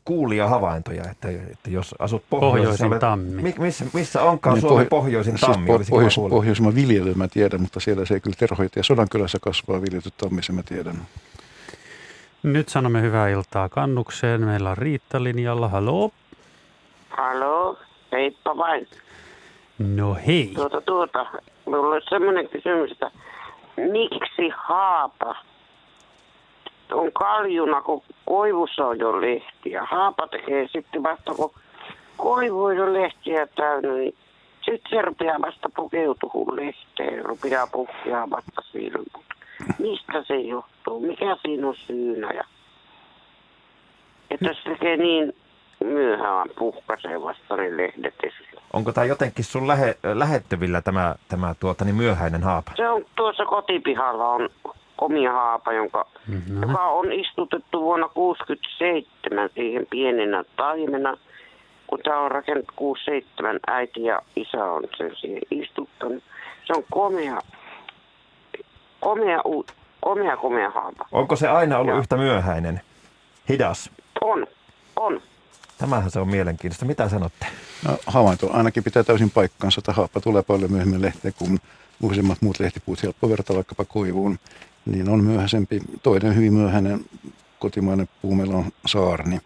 kuulia 0.04 0.48
havaintoja, 0.48 1.10
että, 1.10 1.28
että 1.28 1.70
jos 1.70 1.94
asut 1.98 2.24
Pohjoisin 2.30 2.90
tammi. 3.00 3.42
Mi, 3.42 3.54
missä, 3.58 3.84
missä 3.92 4.22
onkaan 4.22 4.54
Niin, 4.54 4.60
Suomen 4.60 4.86
pohjo- 4.86 4.88
pohjoisin 5.02 5.38
Siis 5.38 5.50
tammi? 5.50 5.70
olisi 5.70 5.90
pohjois, 5.90 6.16
pohjoismaa 6.16 6.74
viljely 6.74 7.14
mä 7.14 7.28
tiedän, 7.28 7.60
mutta 7.60 7.80
siellä 7.80 8.04
se 8.04 8.14
ei 8.14 8.20
kyllä 8.20 8.36
terhoita. 8.38 8.78
Ja 8.78 8.82
Sodankylässä 8.82 9.38
kasvaa 9.40 9.82
viljelyt 9.82 10.14
tammi, 10.16 10.42
sen 10.42 10.54
mä 10.54 10.62
tiedän. 10.62 10.96
Nyt 12.42 12.68
sanomme 12.68 13.02
hyvää 13.02 13.28
iltaa 13.28 13.68
kannukseen. 13.68 14.44
Meillä 14.44 14.70
on 14.70 14.78
Riitta 14.78 15.24
linjalla. 15.24 15.68
Haloo. 15.68 16.10
Haloo, 17.08 17.78
heippa 18.12 18.56
vain. 18.56 18.88
No 19.78 20.16
hei. 20.26 20.52
Tuota, 20.54 20.80
tuota, 20.80 21.26
minulla 21.66 21.94
olisi 21.94 22.06
semmoinen 22.10 22.48
kysymys, 22.48 22.92
että 22.92 23.10
miksi 23.76 24.52
haapa 24.56 25.36
on 26.92 27.12
kaljuna, 27.12 27.82
kun 27.82 28.02
koivussa 28.24 28.86
on 28.86 28.98
jo 28.98 29.20
lehtiä. 29.20 29.84
Haapa 29.84 30.26
tekee 30.28 30.68
sitten 30.72 31.02
vasta, 31.02 31.34
kun 31.34 31.50
koivu 32.16 32.64
on 32.64 32.76
jo 32.76 32.92
lehtiä 32.92 33.46
täynnä, 33.46 33.92
niin 33.92 34.14
sitten 34.64 34.90
se 34.90 35.02
rupeaa 35.02 35.40
vasta 35.42 35.68
pukeutumaan 35.76 36.56
lehteen, 36.56 37.24
rupeaa 37.24 37.66
puhkeaa 37.66 38.30
vasta 38.30 38.62
silmut. 38.72 39.24
Mistä 39.78 40.24
se 40.26 40.36
johtuu? 40.36 41.00
Mikä 41.00 41.36
siinä 41.42 41.68
on 41.68 41.76
syynä? 41.76 42.30
Ja... 42.32 42.44
Että 44.30 44.54
se 44.54 44.70
tekee 44.70 44.96
niin 44.96 45.36
myöhään 45.84 46.48
puhkaisee 46.58 47.22
vasta 47.22 47.56
ne 47.56 47.76
lehdet 47.76 48.14
esille. 48.22 48.55
Onko 48.72 48.92
tämä 48.92 49.04
jotenkin 49.04 49.44
sun 49.44 49.68
lähe, 49.68 49.96
lähettävillä 50.14 50.82
tämä, 50.82 51.14
tämä 51.28 51.54
tuota, 51.60 51.84
niin 51.84 51.94
myöhäinen 51.94 52.42
haapa? 52.42 52.72
Se 52.76 52.88
on 52.88 53.04
tuossa 53.16 53.44
kotipihalla 53.44 54.28
on 54.28 54.48
komia 54.96 55.32
haapa, 55.32 55.72
jonka, 55.72 56.06
Mhm. 56.28 56.62
joka 56.62 56.82
on 56.84 57.12
istutettu 57.12 57.82
vuonna 57.82 58.08
67 58.08 59.48
siihen 59.54 59.86
pienenä 59.90 60.44
taimena. 60.56 61.16
Kun 61.86 61.98
tämä 62.04 62.18
on 62.20 62.30
rakennettu 62.30 62.72
67, 62.76 63.60
äiti 63.66 64.02
ja 64.04 64.22
isä 64.36 64.64
on 64.64 64.82
sen 64.96 65.16
siihen 65.16 65.42
istuttanut. 65.50 66.22
Se 66.64 66.72
on 66.76 66.82
komea, 66.90 67.38
komea, 69.00 69.40
u- 69.46 69.66
komea, 70.00 70.36
komea 70.36 70.70
haapa. 70.70 71.06
Onko 71.12 71.36
se 71.36 71.48
aina 71.48 71.78
ollut 71.78 71.92
Joo. 71.92 71.98
yhtä 72.00 72.16
myöhäinen? 72.16 72.80
Hidas? 73.48 73.90
On, 74.20 74.46
on. 74.96 75.20
Tämähän 75.78 76.10
se 76.10 76.20
on 76.20 76.28
mielenkiintoista. 76.28 76.84
Mitä 76.84 77.08
sanotte? 77.08 77.46
No, 77.88 77.98
havainto 78.06 78.50
ainakin 78.52 78.84
pitää 78.84 79.02
täysin 79.02 79.30
paikkansa, 79.30 79.80
että 79.80 79.92
haappa 79.92 80.20
tulee 80.20 80.42
paljon 80.42 80.72
myöhemmin 80.72 81.02
lehteen 81.02 81.34
kuin 81.38 81.58
useimmat 82.02 82.42
muut 82.42 82.60
lehtipuut. 82.60 83.02
Helppo 83.02 83.28
verrata 83.28 83.54
vaikkapa 83.54 83.84
koivuun, 83.84 84.38
niin 84.86 85.08
on 85.08 85.24
myöhäisempi. 85.24 85.80
Toinen 86.02 86.36
hyvin 86.36 86.52
myöhäinen 86.52 87.04
kotimainen 87.58 88.08
puu 88.22 88.34
meillä 88.34 88.56
on 88.56 88.72
saarni. 88.86 89.40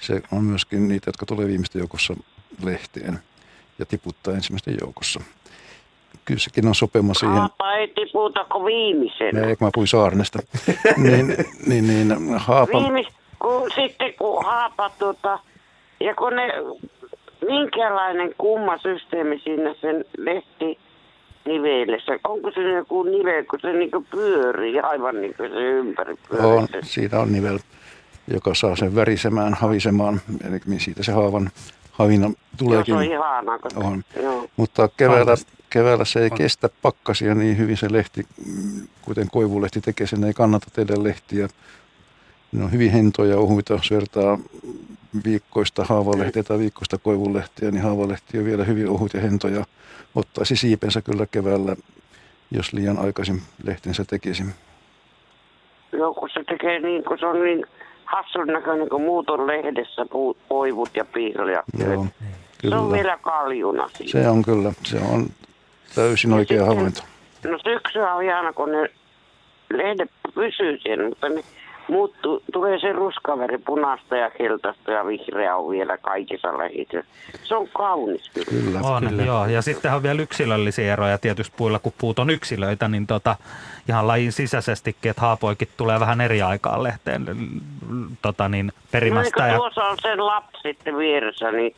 Se 0.00 0.22
on 0.32 0.44
myöskin 0.44 0.88
niitä, 0.88 1.08
jotka 1.08 1.26
tulee 1.26 1.46
viimeisten 1.46 1.80
joukossa 1.80 2.14
lehteen 2.62 3.18
ja 3.78 3.86
tiputtaa 3.86 4.34
ensimmäisten 4.34 4.76
joukossa. 4.80 5.20
Kyllä 6.24 6.40
sekin 6.40 6.68
on 6.68 6.74
sopema 6.74 7.14
siihen. 7.14 7.36
Haapa 7.36 7.72
ei 7.72 7.88
tiputa 7.88 8.44
kuin 8.44 8.64
viimeisenä. 8.64 9.40
Ei, 9.46 9.56
kun 9.56 9.66
mä 9.66 9.70
puhuin 9.74 9.88
saarnesta. 9.88 10.38
niin, 10.96 11.36
niin, 11.66 11.86
niin, 11.86 12.38
haapa, 12.38 12.82
Viimis, 12.82 13.06
kun, 13.38 13.70
sitten 13.74 14.14
kun 14.18 14.44
haapa 14.44 14.90
tuota, 14.98 15.38
ja 16.00 16.14
kun 16.14 16.36
ne, 16.36 16.52
minkälainen 17.46 18.34
kumma 18.38 18.78
systeemi 18.78 19.38
siinä 19.38 19.74
sen 19.80 20.04
lehti 20.18 20.78
nivelessä, 21.44 22.12
onko 22.24 22.50
se 22.50 22.60
joku 22.72 23.02
nivel, 23.02 23.44
kun 23.44 23.58
se 23.62 23.72
niinku 23.72 24.04
pyörii 24.10 24.80
aivan 24.80 25.20
niin 25.20 25.34
kuin 25.34 25.50
se 25.50 25.56
ympäri 25.56 26.14
pyörii. 26.28 26.46
on, 26.46 26.68
siinä 26.82 27.18
on 27.18 27.32
nivel, 27.32 27.58
joka 28.28 28.54
saa 28.54 28.76
sen 28.76 28.94
värisemään, 28.94 29.54
havisemaan, 29.54 30.20
eli 30.48 30.78
siitä 30.78 31.02
se 31.02 31.12
haavan 31.12 31.50
havina 31.92 32.26
Joo, 32.26 32.34
tuleekin. 32.58 32.94
se 32.94 32.98
on 32.98 33.04
ihanaa. 33.04 33.58
Kun 33.58 33.84
On. 33.84 34.02
Joo. 34.22 34.46
Mutta 34.56 34.88
keväällä, 34.96 35.34
keväällä 35.70 36.04
se 36.04 36.20
ei 36.20 36.28
On. 36.32 36.38
kestä 36.38 36.68
pakkasia 36.82 37.34
niin 37.34 37.58
hyvin 37.58 37.76
se 37.76 37.92
lehti, 37.92 38.26
kuten 39.02 39.26
koivulehti 39.32 39.80
tekee, 39.80 40.06
sen 40.06 40.24
ei 40.24 40.32
kannata 40.34 40.66
tehdä 40.72 40.94
lehtiä. 41.02 41.48
Ne 42.52 42.64
on 42.64 42.72
hyvin 42.72 42.92
hentoja 42.92 43.30
ja 43.30 43.38
ohuita, 43.38 43.72
jos 43.72 43.90
vertaa 43.90 44.38
viikkoista 45.24 45.84
haavalehtiä 45.84 46.42
tai 46.42 46.58
viikkoista 46.58 46.98
koivulehtiä, 46.98 47.70
niin 47.70 47.82
haavalehti 47.82 48.38
on 48.38 48.44
vielä 48.44 48.64
hyvin 48.64 48.88
ohut 48.88 49.14
ja 49.14 49.20
hentoja. 49.20 49.64
Ottaisi 50.14 50.56
siipensä 50.56 51.02
kyllä 51.02 51.26
keväällä, 51.26 51.76
jos 52.50 52.72
liian 52.72 52.98
aikaisin 52.98 53.42
lehtensä 53.64 54.04
tekisi. 54.04 54.42
Joo, 55.92 56.14
kun 56.14 56.28
se 56.34 56.44
tekee 56.44 56.78
niin, 56.80 57.04
kun 57.04 57.18
se 57.18 57.26
on 57.26 57.44
niin 57.44 57.66
hassun 58.04 58.46
näköinen, 58.46 58.88
kun 58.88 59.02
muut 59.02 59.30
on 59.30 59.46
lehdessä, 59.46 60.06
puut, 60.10 60.36
koivut 60.48 60.90
ja 60.94 61.04
piiloja. 61.04 61.62
Joo, 61.78 61.88
Se 61.88 61.96
on 61.96 62.08
kyllä. 62.58 62.92
vielä 62.92 63.18
kaljuna 63.22 63.88
siinä. 63.94 64.12
Se 64.12 64.28
on 64.28 64.42
kyllä, 64.44 64.72
se 64.84 64.98
on 65.12 65.26
täysin 65.94 66.32
oikea 66.32 66.58
sitten- 66.58 66.76
havainto. 66.76 67.00
No 67.48 67.58
syksyä 67.64 68.14
on 68.14 68.22
ihana, 68.24 68.52
kun 68.52 68.72
ne 68.72 68.88
lehdet 69.72 70.10
pysyy 70.34 70.78
siellä, 70.78 71.08
mutta 71.08 71.28
ne 71.28 71.44
muuttuu, 71.88 72.42
tulee 72.52 72.78
se 72.78 72.92
ruskaväri 72.92 73.58
punaista 73.58 74.16
ja 74.16 74.30
keltaista 74.30 74.92
ja 74.92 75.06
vihreä 75.06 75.56
on 75.56 75.70
vielä 75.70 75.98
kaikissa 75.98 76.58
lehdissä. 76.58 77.02
Se 77.44 77.54
on 77.54 77.68
kaunis 77.68 78.30
kyllä. 78.34 78.46
Kyllä. 78.50 78.80
On, 78.82 79.08
Kyllä. 79.08 79.22
joo. 79.22 79.46
Ja 79.46 79.62
sitten 79.62 79.94
on 79.94 80.02
vielä 80.02 80.22
yksilöllisiä 80.22 80.92
eroja 80.92 81.18
tietysti 81.18 81.54
puilla, 81.56 81.78
kun 81.78 81.92
puut 81.98 82.18
on 82.18 82.30
yksilöitä, 82.30 82.88
niin 82.88 83.06
tota, 83.06 83.36
ihan 83.88 84.06
lajin 84.06 84.32
sisäisestikin, 84.32 85.10
että 85.10 85.22
haapoikin 85.22 85.68
tulee 85.76 86.00
vähän 86.00 86.20
eri 86.20 86.42
aikaan 86.42 86.82
lehteen 86.82 87.26
tota, 88.22 88.48
niin 88.48 88.66
No 88.66 88.72
niin, 88.72 88.90
perimästä. 88.90 89.42
kun 89.42 89.48
Ja, 89.48 89.56
tuossa 89.56 89.84
on 89.84 89.96
sen 90.02 90.26
lapsi 90.26 90.58
sitten 90.62 90.96
vieressä, 90.96 91.52
niin 91.52 91.76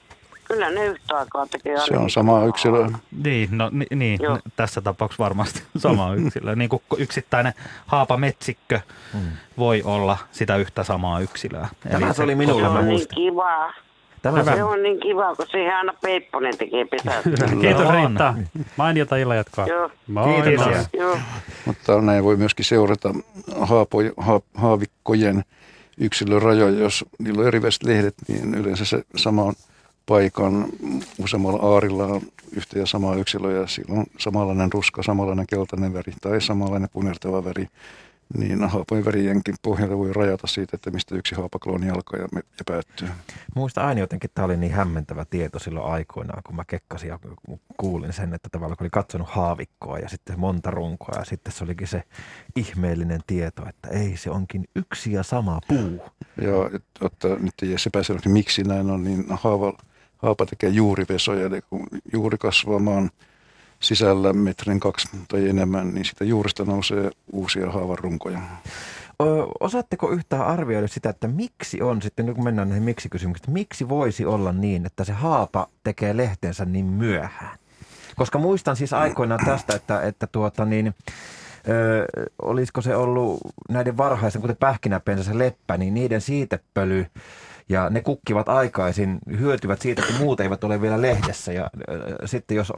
kyllä 0.52 0.70
ne 0.70 0.86
yhtä 0.86 1.16
aikaa 1.18 1.46
tekee 1.46 1.80
Se 1.86 1.96
on 1.96 2.10
sama 2.10 2.44
yksilö. 2.44 2.86
niin, 3.24 3.48
no, 3.58 3.68
ni, 3.72 3.86
niin 3.94 4.18
Joo. 4.22 4.38
tässä 4.56 4.80
tapauksessa 4.80 5.24
varmasti 5.24 5.62
sama 5.78 6.14
yksilö. 6.24 6.56
Niin 6.56 6.68
kuin 6.70 6.82
yksittäinen 6.98 7.52
haapametsikkö 7.86 8.80
Hmm. 9.12 9.20
voi 9.58 9.82
olla 9.84 10.18
sitä 10.32 10.56
yhtä 10.56 10.84
samaa 10.84 11.20
yksilöä. 11.20 11.68
Tämä 11.90 12.12
se 12.12 12.22
oli 12.22 12.34
minulle, 12.34 12.62
Se 12.62 12.68
on 12.68 12.74
niin 12.76 12.84
muistan. 12.84 13.16
kiva. 13.16 13.72
Tämä 14.22 14.44
Se 14.44 14.64
on 14.64 14.82
niin 14.82 15.00
kiva, 15.00 15.34
kun 15.36 15.46
siihen 15.50 15.76
aina 15.76 15.92
Peipponen 16.02 16.58
tekee 16.58 16.84
pesää. 16.84 17.22
Kiitos 17.60 17.86
On. 17.86 17.94
Riitta. 17.94 18.34
Mainiota 18.76 19.16
illanjatkoa. 19.16 19.66
Joo. 19.66 19.90
Moi 20.06 20.42
Kiitos. 20.42 20.66
Joo. 20.92 21.18
Mutta 21.66 22.00
näin 22.00 22.24
voi 22.24 22.36
myöskin 22.36 22.64
seurata 22.64 23.14
haapo, 23.60 23.98
ha, 24.16 24.40
haavikkojen 24.54 25.44
yksilörajoja. 25.98 26.78
Jos 26.80 27.04
niillä 27.18 27.40
on 27.40 27.46
eriväiset 27.46 27.82
lehdet, 27.82 28.14
niin 28.28 28.54
yleensä 28.54 28.84
se 28.84 29.02
saman 29.16 29.54
paikan 30.11 30.66
useammalla 31.18 31.75
aarilla 31.75 32.05
on 32.05 32.23
yhtä 32.57 32.79
ja 32.79 32.87
samaa 32.87 33.14
yksilöä. 33.14 33.61
Ja 33.61 33.66
silloin 33.66 34.07
samanlainen 34.18 34.73
ruska, 34.73 35.03
samanlainen 35.03 35.46
keltainen 35.46 35.92
väri 35.92 36.12
tai 36.20 36.40
samanlainen 36.40 36.88
punertava 36.92 37.44
väri. 37.44 37.66
niin 38.38 38.68
haapojen 38.68 39.05
värijenkin 39.05 39.55
pohjalta 39.62 39.99
voi 39.99 40.12
rajata 40.12 40.46
siitä, 40.46 40.77
että 40.77 40.90
mistä 40.90 41.14
yksi 41.14 41.35
haapaklooni 41.35 41.90
alkaa 41.90 42.20
ja, 42.20 42.29
ja 42.33 42.64
päättyy. 42.66 43.09
Muista 43.55 43.87
aina 43.87 44.01
jotenkin, 44.01 44.31
tämä 44.35 44.44
oli 44.46 44.57
niin 44.57 44.73
hämmentävä 44.73 45.25
tieto 45.25 45.59
silloin 45.59 45.92
aikoinaan, 45.92 46.42
kun 46.42 46.57
mä 46.57 46.64
kekkasin 46.64 47.09
ja 47.09 47.18
kuulin 47.77 48.12
sen, 48.12 48.35
että 48.35 48.49
tavallaan 48.53 48.77
kun 48.77 48.85
oli 48.85 48.90
katsonut 48.90 49.29
haavikkoa 49.29 49.99
ja 49.99 50.09
sitten 50.09 50.40
monta 50.40 50.70
runkoa 50.70 51.18
ja 51.18 51.25
sitten 51.25 51.53
se 51.53 51.64
olikin 51.64 51.87
se 51.87 52.03
ihmeellinen 52.57 53.20
tieto, 53.27 53.68
että 53.68 53.88
ei, 53.88 54.16
se 54.16 54.31
onkin 54.31 54.64
yksi 54.77 55.12
ja 55.12 55.23
sama 55.23 55.61
puu. 55.68 56.03
Joo, 56.42 56.70
että 57.07 57.29
nyt 57.29 57.55
ei 57.62 57.79
se 57.79 57.90
pääse, 57.90 58.14
miksi 58.25 58.62
näin 58.62 58.90
on, 58.90 59.05
niin 59.05 59.25
haava, 59.31 59.73
haapa 60.22 60.46
tekee 60.46 60.70
juurivesoja, 60.70 61.46
eli 61.46 61.61
kun 61.70 61.87
juuri 62.12 62.38
kasvaa 62.38 62.78
maan 62.78 63.11
sisällä 63.80 64.33
metrin 64.33 64.80
kaksi 64.80 65.09
tai 65.28 65.48
enemmän, 65.48 65.94
niin 65.94 66.04
sitä 66.04 66.24
juurista 66.24 66.64
nousee 66.64 67.11
uusia 67.33 67.70
haavarunkoja. 67.70 68.38
Osaatteko 69.61 70.11
yhtään 70.11 70.46
arvioida 70.46 70.88
sitä, 70.88 71.11
että 71.11 71.28
miksi 71.28 71.83
on 71.83 72.02
sitten, 72.02 72.35
kun 72.35 72.44
mennään 72.44 72.68
näihin 72.68 72.85
miksi-kysymyksiin, 72.85 73.52
miksi 73.52 73.88
voisi 73.88 74.26
olla 74.26 74.52
niin, 74.52 74.87
että 74.87 75.04
se 75.04 75.12
haapa 75.12 75.68
tekee 75.85 76.16
lehtensä 76.16 76.64
niin 76.64 76.87
myöhään? 76.87 77.59
Koska 78.16 78.38
muistan 78.38 78.76
siis 78.76 78.92
aikoinaan 78.92 79.46
tästä, 79.46 79.74
että, 79.74 80.02
että 80.02 80.26
tuota 80.26 80.64
niin, 80.64 80.94
ö, 81.68 82.06
olisiko 82.42 82.80
se 82.80 82.96
ollut 82.96 83.40
näiden 83.68 83.96
varhaisen, 83.96 84.40
kuten 84.40 84.56
pähkinäpensä 84.56 85.24
se 85.24 85.38
leppä, 85.38 85.76
niin 85.76 85.94
niiden 85.94 86.20
siitepöly 86.20 87.06
ja 87.70 87.90
ne 87.90 88.00
kukkivat 88.00 88.48
aikaisin, 88.48 89.18
hyötyvät 89.38 89.80
siitä, 89.80 90.02
että 90.02 90.18
muut 90.18 90.40
eivät 90.40 90.64
ole 90.64 90.80
vielä 90.80 91.02
lehdessä. 91.02 91.52
Ja 91.52 91.70
sitten 92.24 92.56
jos 92.56 92.72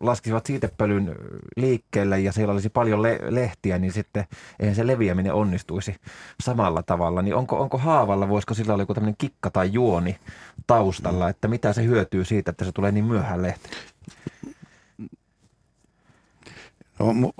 laskisivat 0.00 0.46
siitepölyn 0.46 1.14
liikkeelle 1.56 2.20
ja 2.20 2.32
siellä 2.32 2.52
olisi 2.52 2.68
paljon 2.68 3.02
le- 3.02 3.20
lehtiä, 3.28 3.78
niin 3.78 3.92
sitten 3.92 4.24
eihän 4.60 4.74
se 4.76 4.86
leviäminen 4.86 5.32
onnistuisi 5.32 5.96
samalla 6.42 6.82
tavalla. 6.82 7.22
Niin 7.22 7.34
onko, 7.34 7.60
onko 7.60 7.78
haavalla, 7.78 8.28
voisiko 8.28 8.54
sillä 8.54 8.72
olla 8.72 8.82
joku 8.82 8.94
tämmöinen 8.94 9.16
kikka 9.18 9.50
tai 9.50 9.72
juoni 9.72 10.16
taustalla, 10.66 11.28
että 11.28 11.48
mitä 11.48 11.72
se 11.72 11.84
hyötyy 11.84 12.24
siitä, 12.24 12.50
että 12.50 12.64
se 12.64 12.72
tulee 12.72 12.92
niin 12.92 13.04
myöhään 13.04 13.42
lehti? 13.42 13.68
No, 16.98 17.32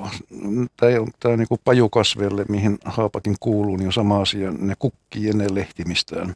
tämä 0.77 1.01
on, 1.01 1.09
tämä 1.20 1.33
on 1.33 1.38
niin 1.38 1.61
pajukasvelle, 1.64 2.44
mihin 2.49 2.79
haapakin 2.85 3.37
kuuluu, 3.40 3.77
niin 3.77 3.87
on 3.87 3.92
sama 3.92 4.20
asia. 4.20 4.51
Ne 4.51 4.75
kukkii 4.79 5.31
ennen 5.31 5.55
lehtimistään. 5.55 6.35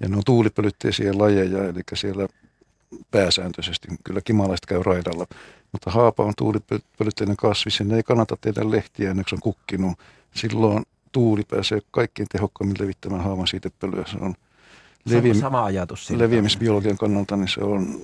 Ja 0.00 0.08
ne 0.08 0.16
on 0.16 0.22
tuulipölytteisiä 0.26 1.12
lajeja, 1.18 1.64
eli 1.64 1.80
siellä 1.94 2.28
pääsääntöisesti 3.10 3.88
kyllä 4.04 4.20
kimalaiset 4.20 4.66
käy 4.66 4.82
raidalla. 4.82 5.26
Mutta 5.72 5.90
haapa 5.90 6.24
on 6.24 6.32
tuulipölytteinen 6.38 7.36
kasvis 7.36 7.78
ja 7.78 7.84
ne 7.84 7.96
ei 7.96 8.02
kannata 8.02 8.36
tehdä 8.40 8.70
lehtiä 8.70 9.10
ennen 9.10 9.24
kuin 9.24 9.30
se 9.30 9.34
on 9.34 9.40
kukkinut. 9.40 9.98
Silloin 10.34 10.84
tuuli 11.12 11.42
pääsee 11.50 11.80
kaikkein 11.90 12.28
tehokkaammin 12.28 12.76
levittämään 12.80 13.24
haavan 13.24 13.46
siitepölyä. 13.46 14.04
Se 14.06 14.16
on 14.20 14.34
levi- 15.04 15.34
sama 15.34 15.64
ajatus 15.64 16.06
siitä. 16.06 16.24
leviämisbiologian 16.24 16.98
kannalta, 16.98 17.36
niin 17.36 17.48
se 17.48 17.60
on 17.60 18.00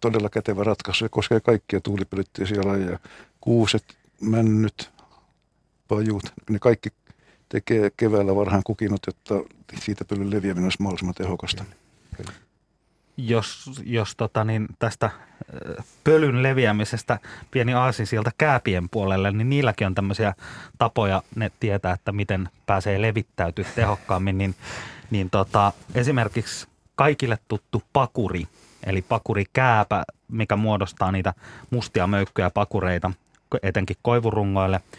todella 0.00 0.28
kätevä 0.28 0.64
ratkaisu. 0.64 0.98
Se 0.98 1.08
koskee 1.08 1.40
kaikkia 1.40 1.80
tuulipölytteisiä 1.80 2.62
lajeja. 2.64 2.98
Kuuset, 3.40 3.84
männyt, 4.20 4.90
pajut, 5.88 6.24
ne 6.50 6.58
kaikki 6.58 6.88
tekee 7.48 7.90
keväällä 7.96 8.36
varhaan 8.36 8.62
kukinut, 8.64 9.00
jotta 9.06 9.34
siitä 9.80 10.04
pölyn 10.04 10.30
leviäminen 10.30 10.64
olisi 10.64 10.82
mahdollisimman 10.82 11.14
tehokasta. 11.14 11.64
Jos, 13.16 13.70
jos 13.84 14.16
tota, 14.16 14.44
niin 14.44 14.66
tästä 14.78 15.10
pölyn 16.04 16.42
leviämisestä 16.42 17.18
pieni 17.50 17.74
aasi 17.74 18.06
sieltä 18.06 18.30
kääpien 18.38 18.88
puolelle, 18.88 19.32
niin 19.32 19.50
niilläkin 19.50 19.86
on 19.86 19.94
tämmöisiä 19.94 20.34
tapoja, 20.78 21.22
ne 21.36 21.50
tietää, 21.60 21.92
että 21.92 22.12
miten 22.12 22.48
pääsee 22.66 23.02
levittäytyä 23.02 23.64
tehokkaammin, 23.74 24.38
niin, 24.38 24.54
niin 25.10 25.30
tota, 25.30 25.72
esimerkiksi 25.94 26.66
kaikille 26.94 27.38
tuttu 27.48 27.82
pakuri, 27.92 28.46
eli 28.86 29.02
pakurikääpä, 29.02 30.04
mikä 30.28 30.56
muodostaa 30.56 31.12
niitä 31.12 31.34
mustia 31.70 32.06
möykkyjä 32.06 32.50
pakureita, 32.50 33.10
etenkin 33.62 33.96
koivurungoille– 34.02 34.80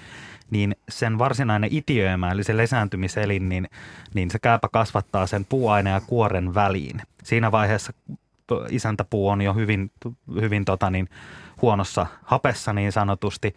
niin 0.49 0.75
sen 0.89 1.17
varsinainen 1.17 1.69
itiöimä, 1.73 2.31
eli 2.31 2.43
se 2.43 2.57
lesääntymiselin, 2.57 3.49
niin, 3.49 3.69
niin 4.13 4.31
se 4.31 4.39
kääpä 4.39 4.67
kasvattaa 4.71 5.27
sen 5.27 5.45
puuaineen 5.45 5.93
ja 5.93 6.01
kuoren 6.01 6.53
väliin. 6.55 7.01
Siinä 7.23 7.51
vaiheessa 7.51 7.93
isäntäpuu 8.69 9.27
on 9.27 9.41
jo 9.41 9.53
hyvin, 9.53 9.91
hyvin 10.41 10.65
tota 10.65 10.89
niin, 10.89 11.09
huonossa 11.61 12.07
hapessa 12.23 12.73
niin 12.73 12.91
sanotusti, 12.91 13.55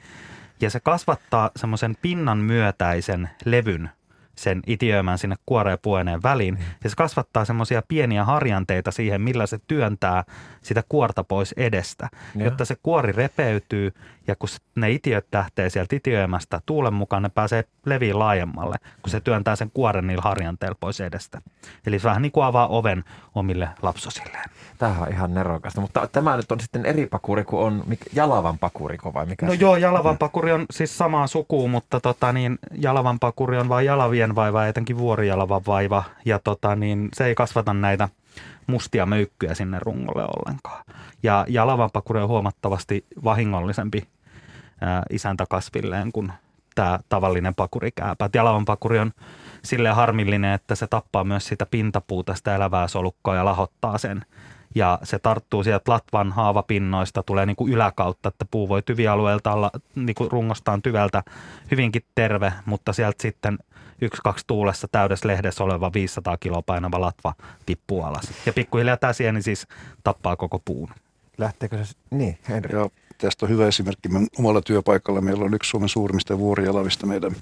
ja 0.60 0.70
se 0.70 0.80
kasvattaa 0.80 1.50
semmoisen 1.56 1.96
pinnan 2.02 2.38
myötäisen 2.38 3.30
levyn 3.44 3.90
sen 4.36 4.62
itiöimän 4.66 5.18
sinne 5.18 5.36
kuoreen 5.46 5.78
pueneen 5.82 6.22
väliin. 6.22 6.54
Mm. 6.54 6.60
Ja 6.84 6.90
se 6.90 6.96
kasvattaa 6.96 7.44
semmoisia 7.44 7.82
pieniä 7.88 8.24
harjanteita 8.24 8.90
siihen, 8.90 9.20
millä 9.20 9.46
se 9.46 9.58
työntää 9.68 10.24
sitä 10.62 10.82
kuorta 10.88 11.24
pois 11.24 11.54
edestä, 11.56 12.08
ja. 12.34 12.44
jotta 12.44 12.64
se 12.64 12.76
kuori 12.82 13.12
repeytyy 13.12 13.92
ja 14.26 14.36
kun 14.36 14.48
ne 14.74 14.90
itiöt 14.90 15.26
lähtee 15.32 15.70
sieltä 15.70 15.96
itiöimästä 15.96 16.60
tuulen 16.66 16.94
mukaan, 16.94 17.22
ne 17.22 17.28
pääsee 17.28 17.64
leviin 17.86 18.18
laajemmalle, 18.18 18.76
kun 19.02 19.10
se 19.10 19.20
työntää 19.20 19.56
sen 19.56 19.70
kuoren 19.74 20.06
niillä 20.06 20.22
harjanteilla 20.22 20.76
pois 20.80 21.00
edestä. 21.00 21.42
Eli 21.86 21.98
se 21.98 22.08
vähän 22.08 22.22
niin 22.22 22.32
kuin 22.32 22.44
avaa 22.44 22.68
oven 22.68 23.04
omille 23.34 23.68
lapsosilleen. 23.82 24.50
Tämä 24.78 24.96
on 25.00 25.08
ihan 25.12 25.34
nerokasta, 25.34 25.80
mutta 25.80 26.08
tämä 26.12 26.36
nyt 26.36 26.52
on 26.52 26.60
sitten 26.60 26.86
eri 26.86 27.06
pakuri 27.06 27.44
kuin 27.44 27.62
on 27.66 27.84
Jalavan 28.12 28.58
pakuriko 28.58 29.14
vai 29.14 29.26
mikä? 29.26 29.46
No 29.46 29.52
se? 29.52 29.58
joo, 29.60 29.76
Jalavan 29.76 30.18
pakuri 30.18 30.52
on 30.52 30.66
siis 30.70 30.98
samaa 30.98 31.26
sukua, 31.26 31.68
mutta 31.68 32.00
tota 32.00 32.32
niin, 32.32 32.58
Jalavan 32.78 33.18
pakuri 33.18 33.58
on 33.58 33.68
vain 33.68 33.86
jalavien 34.22 34.34
vaiva, 34.34 34.66
etenkin 34.66 34.98
vuorijalavan 34.98 35.62
vaiva, 35.66 36.04
ja 36.24 36.38
tota 36.38 36.76
niin, 36.76 37.08
se 37.14 37.24
ei 37.24 37.34
kasvata 37.34 37.74
näitä 37.74 38.08
mustia 38.66 39.06
möykkyjä 39.06 39.54
sinne 39.54 39.78
rungolle 39.80 40.24
ollenkaan. 40.24 40.84
Ja, 41.22 41.46
ja 41.48 41.66
lavapakuri 41.66 42.20
on 42.20 42.28
huomattavasti 42.28 43.04
vahingollisempi 43.24 44.08
ää, 44.80 45.02
isäntäkasvilleen 45.10 46.12
kuin 46.12 46.32
tämä 46.74 46.98
tavallinen 47.08 47.54
pakurikääpä. 47.54 48.30
Ja 48.34 48.44
lavanpakuri 48.44 48.98
on 48.98 49.12
silleen 49.64 49.94
harmillinen, 49.94 50.54
että 50.54 50.74
se 50.74 50.86
tappaa 50.86 51.24
myös 51.24 51.46
sitä 51.46 51.66
pintapuuta, 51.66 52.34
sitä 52.34 52.54
elävää 52.54 52.88
solukkoa 52.88 53.36
ja 53.36 53.44
lahottaa 53.44 53.98
sen. 53.98 54.24
Ja 54.74 54.98
se 55.02 55.18
tarttuu 55.18 55.64
sieltä 55.64 55.92
latvan 55.92 56.32
haavapinnoista, 56.32 57.22
tulee 57.22 57.46
niin 57.46 57.56
kuin 57.56 57.72
yläkautta, 57.72 58.28
että 58.28 58.44
puu 58.50 58.68
voi 58.68 58.82
tyvialueelta 58.82 59.52
olla 59.52 59.70
niin 59.94 60.14
kuin 60.14 60.30
rungostaan 60.30 60.82
tyveltä 60.82 61.22
hyvinkin 61.70 62.02
terve, 62.14 62.52
mutta 62.66 62.92
sieltä 62.92 63.22
sitten– 63.22 63.58
yksi, 64.02 64.22
kaksi 64.24 64.44
tuulessa 64.46 64.88
täydessä 64.92 65.28
lehdessä 65.28 65.64
oleva 65.64 65.92
500 65.94 66.36
kiloa 66.36 66.62
painava 66.62 67.00
latva 67.00 67.34
tippuu 67.66 68.02
alas. 68.02 68.30
Ja 68.46 68.52
pikkuhiljaa 68.52 68.96
tämä 68.96 69.12
sieni 69.12 69.42
siis 69.42 69.66
tappaa 70.04 70.36
koko 70.36 70.58
puun. 70.64 70.88
Lähteekö 71.38 71.84
se? 71.84 71.94
Niin, 72.10 72.38
Henri. 72.48 72.78
Ja 72.78 72.88
tästä 73.18 73.46
on 73.46 73.50
hyvä 73.50 73.66
esimerkki. 73.66 74.08
Me 74.08 74.26
omalla 74.38 74.62
työpaikalla 74.62 75.20
meillä 75.20 75.44
on 75.44 75.54
yksi 75.54 75.70
Suomen 75.70 75.88
suurimmista 75.88 76.38
vuorialavista 76.38 77.06
meidän, 77.06 77.36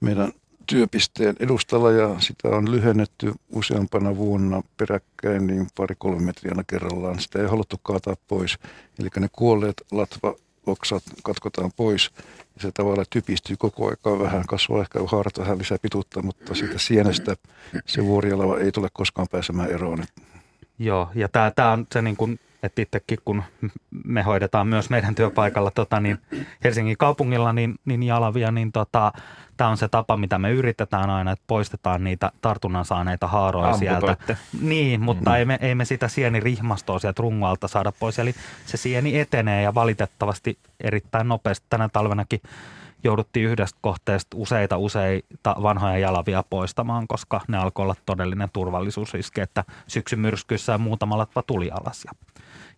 meidän 0.00 0.32
työpisteen 0.68 1.36
edustalla 1.40 1.92
ja 1.92 2.16
sitä 2.18 2.48
on 2.48 2.70
lyhennetty 2.70 3.32
useampana 3.52 4.16
vuonna 4.16 4.62
peräkkäin 4.76 5.46
niin 5.46 5.66
pari-kolme 5.76 6.20
metriä 6.20 6.52
kerrallaan. 6.66 7.20
Sitä 7.20 7.38
ei 7.38 7.48
haluttu 7.48 7.76
kaataa 7.82 8.16
pois. 8.28 8.58
Eli 8.98 9.08
ne 9.18 9.28
kuolleet 9.32 9.82
latva 9.90 10.34
oksat 10.66 11.02
katkotaan 11.22 11.70
pois 11.76 12.10
ja 12.54 12.62
se 12.62 12.70
tavallaan 12.74 13.06
typistyy 13.10 13.56
koko 13.56 13.90
aika 13.90 14.18
vähän, 14.18 14.46
kasvaa 14.46 14.80
ehkä 14.80 14.98
haarat 15.06 15.38
vähän 15.38 15.58
lisää 15.58 15.78
pituutta, 15.82 16.22
mutta 16.22 16.54
siitä 16.54 16.78
sienestä 16.78 17.36
se 17.86 18.04
vuorialava 18.04 18.58
ei 18.58 18.72
tule 18.72 18.88
koskaan 18.92 19.28
pääsemään 19.30 19.70
eroon. 19.70 20.04
Joo, 20.78 21.10
ja 21.14 21.28
tämä 21.28 21.72
on 21.72 21.86
se 21.92 22.02
niin 22.02 22.16
kuin 22.16 22.40
että 22.62 22.82
itsekin 22.82 23.18
kun 23.24 23.42
me 24.04 24.22
hoidetaan 24.22 24.66
myös 24.66 24.90
meidän 24.90 25.14
työpaikalla 25.14 25.70
tota, 25.70 26.00
niin 26.00 26.18
Helsingin 26.64 26.96
kaupungilla 26.96 27.52
niin, 27.52 27.74
niin 27.84 28.02
jalavia, 28.02 28.52
niin 28.52 28.72
tota, 28.72 29.12
tämä 29.56 29.70
on 29.70 29.76
se 29.76 29.88
tapa, 29.88 30.16
mitä 30.16 30.38
me 30.38 30.50
yritetään 30.50 31.10
aina, 31.10 31.32
että 31.32 31.44
poistetaan 31.46 32.04
niitä 32.04 32.32
tartunnan 32.40 32.84
saaneita 32.84 33.26
haaroja 33.26 33.76
sieltä. 33.76 34.16
Niin, 34.60 35.00
mutta 35.00 35.30
mm. 35.30 35.36
ei, 35.36 35.44
me, 35.44 35.58
ei 35.60 35.74
me 35.74 35.84
sitä 35.84 36.08
sienirihmastoa 36.08 36.98
sieltä 36.98 37.22
rungoalta 37.22 37.68
saada 37.68 37.92
pois. 38.00 38.18
Eli 38.18 38.34
se 38.66 38.76
sieni 38.76 39.20
etenee 39.20 39.62
ja 39.62 39.74
valitettavasti 39.74 40.58
erittäin 40.80 41.28
nopeasti 41.28 41.66
tänä 41.70 41.88
talvenakin 41.88 42.40
jouduttiin 43.04 43.46
yhdestä 43.46 43.78
kohteesta 43.82 44.36
useita 44.36 44.76
useita 44.76 45.56
vanhoja 45.62 45.98
jalavia 45.98 46.44
poistamaan, 46.50 47.08
koska 47.08 47.40
ne 47.48 47.58
alkoi 47.58 47.82
olla 47.82 47.94
todellinen 48.06 48.48
turvallisuusriski, 48.52 49.40
että 49.40 49.64
syksyn 49.86 50.20
myrskyissä 50.20 50.72
ja 50.72 50.78
muutamalla 50.78 51.26
tuli 51.46 51.70
alas. 51.70 52.04
Ja 52.04 52.12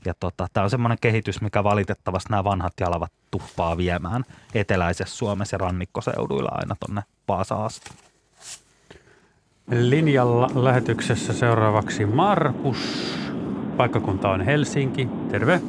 ja 0.04 0.14
tota, 0.20 0.46
tämä 0.52 0.64
on 0.64 0.70
semmoinen 0.70 0.98
kehitys, 1.00 1.40
mikä 1.40 1.64
valitettavasti 1.64 2.30
nämä 2.30 2.44
vanhat 2.44 2.72
jalavat 2.80 3.12
tuppaa 3.30 3.76
viemään 3.76 4.24
eteläisessä 4.54 5.16
Suomessa 5.16 5.54
ja 5.54 5.58
rannikkoseuduilla 5.58 6.50
aina 6.52 6.76
tuonne 6.86 7.02
Vaasaan 7.28 7.64
asti. 7.64 7.90
Linjalla 9.70 10.50
lähetyksessä 10.54 11.32
seuraavaksi 11.32 12.06
Markus. 12.06 13.14
Paikkakunta 13.76 14.30
on 14.30 14.40
Helsinki. 14.40 15.08
Terve. 15.30 15.60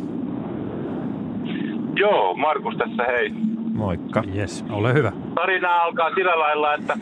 Joo, 1.96 2.34
Markus 2.34 2.76
tässä 2.78 3.04
hei. 3.04 3.51
Moikka. 3.74 4.24
Yes, 4.36 4.66
ole 4.70 4.94
hyvä. 4.94 5.12
Tarina 5.36 5.76
alkaa 5.76 6.10
sillä 6.16 6.40
lailla, 6.40 6.74
että 6.74 6.98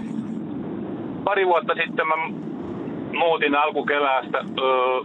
pari 1.23 1.45
vuotta 1.45 1.73
sitten 1.83 2.07
mä 2.07 2.13
muutin 3.19 3.55
alkukeväästä 3.55 4.37
öö, 4.37 4.99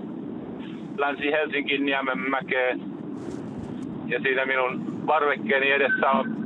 Länsi-Helsingin 0.99 1.85
Niemenmäkeen. 1.87 2.81
Ja 4.07 4.21
siinä 4.21 4.47
minun 4.47 5.03
parvekkeeni 5.07 5.71
edessä 5.71 6.11
on 6.11 6.37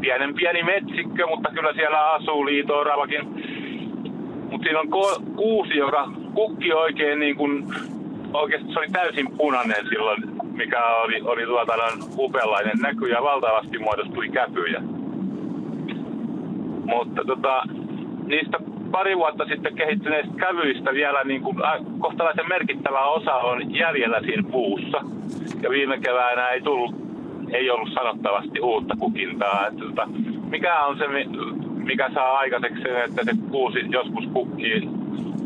pienen 0.00 0.34
pieni 0.34 0.62
metsikkö, 0.62 1.26
mutta 1.26 1.50
kyllä 1.54 1.72
siellä 1.72 2.12
asuu 2.12 2.46
liito-oravakin. 2.46 3.24
Mutta 4.50 4.64
siinä 4.64 4.80
on 4.80 4.86
ko- 4.88 5.22
kuusi, 5.36 5.76
joka 5.76 6.10
kukki 6.34 6.72
oikein 6.72 7.18
niin 7.18 7.36
kuin, 7.36 7.64
oikeasti 8.32 8.72
se 8.72 8.78
oli 8.78 8.88
täysin 8.92 9.26
punainen 9.36 9.88
silloin, 9.88 10.22
mikä 10.56 10.86
oli, 10.86 11.20
oli 11.22 11.46
tuota 11.46 11.72
upealainen 12.18 12.78
näky 12.82 13.06
ja 13.08 13.22
valtavasti 13.22 13.78
muodostui 13.78 14.28
käpyjä. 14.28 14.80
Mutta 16.84 17.24
tota, 17.26 17.62
niistä 18.26 18.58
pari 18.90 19.16
vuotta 19.16 19.44
sitten 19.44 19.74
kehittyneistä 19.74 20.32
kävyistä 20.36 20.92
vielä 20.92 21.24
niin 21.24 21.42
kuin, 21.42 21.64
äh, 21.64 21.80
kohtalaisen 21.98 22.48
merkittävä 22.48 23.04
osa 23.04 23.34
on 23.34 23.74
jäljellä 23.74 24.20
siinä 24.20 24.50
puussa. 24.50 24.98
Ja 25.62 25.70
viime 25.70 25.98
keväänä 26.00 26.48
ei 26.48 26.60
tullut, 26.60 26.94
ei 27.52 27.70
ollut 27.70 27.94
sanottavasti 27.94 28.60
uutta 28.60 28.94
kukintaa. 28.98 29.66
Että, 29.66 29.84
tota, 29.84 30.08
mikä 30.50 30.80
on 30.80 30.98
se, 30.98 31.04
mikä 31.76 32.10
saa 32.14 32.38
aikaiseksi 32.38 32.82
sen, 32.82 33.04
että 33.04 33.24
se 33.24 33.32
kuusi 33.50 33.78
joskus 33.88 34.24
kukkii 34.32 34.88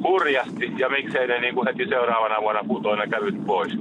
hurjasti 0.02 0.72
ja 0.78 0.88
miksei 0.88 1.26
ne 1.26 1.40
niin 1.40 1.54
kuin 1.54 1.66
heti 1.66 1.86
seuraavana 1.88 2.40
vuonna 2.40 2.64
putoa 2.68 2.96
ne 2.96 3.06
kävyt 3.06 3.46
pois. 3.46 3.78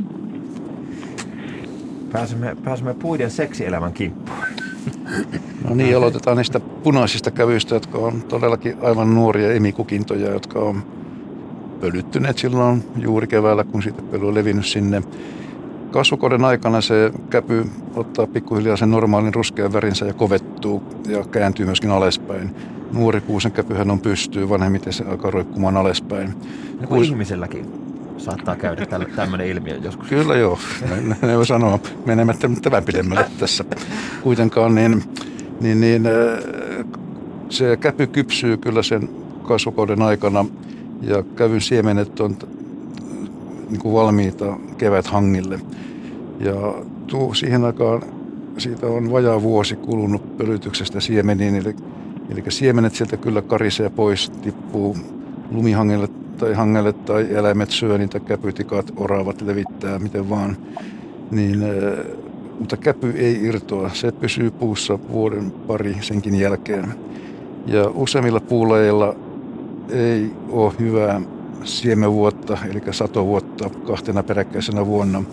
Pääsemme, 2.11 2.57
pääsemme 2.63 2.93
puiden 2.93 3.31
seksielämän 3.31 3.93
kimppuun. 3.93 4.37
No 5.69 5.75
niin, 5.75 5.97
aloitetaan 5.97 6.37
niistä 6.37 6.59
punaisista 6.59 7.31
kävyistä, 7.31 7.75
jotka 7.75 7.97
on 7.97 8.21
todellakin 8.21 8.77
aivan 8.81 9.15
nuoria 9.15 9.53
emikukintoja, 9.53 10.31
jotka 10.31 10.59
on 10.59 10.83
pölyttyneet 11.81 12.37
silloin 12.37 12.83
juuri 12.97 13.27
keväällä, 13.27 13.63
kun 13.63 13.83
siitä 13.83 14.01
pöly 14.01 14.27
on 14.27 14.35
levinnyt 14.35 14.65
sinne. 14.65 15.01
Kasvukauden 15.91 16.45
aikana 16.45 16.81
se 16.81 17.11
käpy 17.29 17.65
ottaa 17.95 18.27
pikkuhiljaa 18.27 18.77
sen 18.77 18.91
normaalin 18.91 19.33
ruskean 19.33 19.73
värinsä 19.73 20.05
ja 20.05 20.13
kovettuu 20.13 20.83
ja 21.07 21.23
kääntyy 21.23 21.65
myöskin 21.65 21.91
alaspäin. 21.91 22.55
Nuori 22.93 23.21
kuusen 23.21 23.51
käpyhän 23.51 23.91
on 23.91 23.99
pystyy, 23.99 24.49
vanhemmiten 24.49 24.93
se 24.93 25.03
alkaa 25.03 25.31
roikkumaan 25.31 25.77
alaspäin. 25.77 26.33
No 26.81 26.87
kun 26.87 27.03
ihmiselläkin 27.03 27.86
saattaa 28.17 28.55
käydä 28.55 28.85
tämmöinen 29.15 29.47
ilmiö 29.47 29.75
joskus. 29.75 30.07
Kyllä 30.07 30.35
joo, 30.35 30.59
ne, 31.21 31.37
voi 31.37 31.45
sanoa 31.45 31.79
menemättä 32.05 32.49
tämän 32.61 32.83
pidemmälle 32.83 33.25
tässä. 33.39 33.65
Kuitenkaan 34.23 34.75
niin, 34.75 35.03
niin, 35.61 35.81
niin 35.81 36.03
se 37.49 37.77
käpy 37.77 38.07
kypsyy 38.07 38.57
kyllä 38.57 38.83
sen 38.83 39.09
kasvukauden 39.43 40.01
aikana 40.01 40.45
ja 41.01 41.23
kävyn 41.35 41.61
siemenet 41.61 42.19
on 42.19 42.37
niin 43.69 43.79
kuin 43.79 43.93
valmiita 43.93 44.57
keväthangille. 44.77 45.59
Ja 46.39 46.53
tuu, 47.07 47.33
siihen 47.33 47.65
aikaan 47.65 48.01
siitä 48.57 48.87
on 48.87 49.11
vajaa 49.11 49.41
vuosi 49.41 49.75
kulunut 49.75 50.37
pölytyksestä 50.37 50.99
siemeniin, 50.99 51.55
eli, 51.55 51.75
eli 52.29 52.43
siemenet 52.49 52.95
sieltä 52.95 53.17
kyllä 53.17 53.41
karisee 53.41 53.89
pois, 53.89 54.29
tippuu 54.29 54.97
lumihangelle 55.51 56.07
tai 56.37 56.53
hangelle 56.53 56.93
tai 56.93 57.27
eläimet 57.29 57.71
syö 57.71 57.97
niitä 57.97 58.19
käpytikat, 58.19 58.91
oravat 58.97 59.41
levittää, 59.41 59.99
miten 59.99 60.29
vaan. 60.29 60.57
Niin, 61.31 61.63
mutta 62.59 62.77
käpy 62.77 63.13
ei 63.17 63.45
irtoa, 63.45 63.89
se 63.93 64.11
pysyy 64.11 64.51
puussa 64.51 64.99
vuoden 65.11 65.51
pari 65.51 65.97
senkin 66.01 66.35
jälkeen. 66.39 66.93
Ja 67.65 67.89
useimmilla 67.93 68.39
puuleilla 68.39 69.15
ei 69.89 70.31
ole 70.49 70.73
hyvää 70.79 71.21
siemenvuotta, 71.63 72.57
eli 72.69 72.81
satovuotta 72.91 73.69
kahtena 73.69 74.23
peräkkäisenä 74.23 74.85
vuonna. 74.85 75.23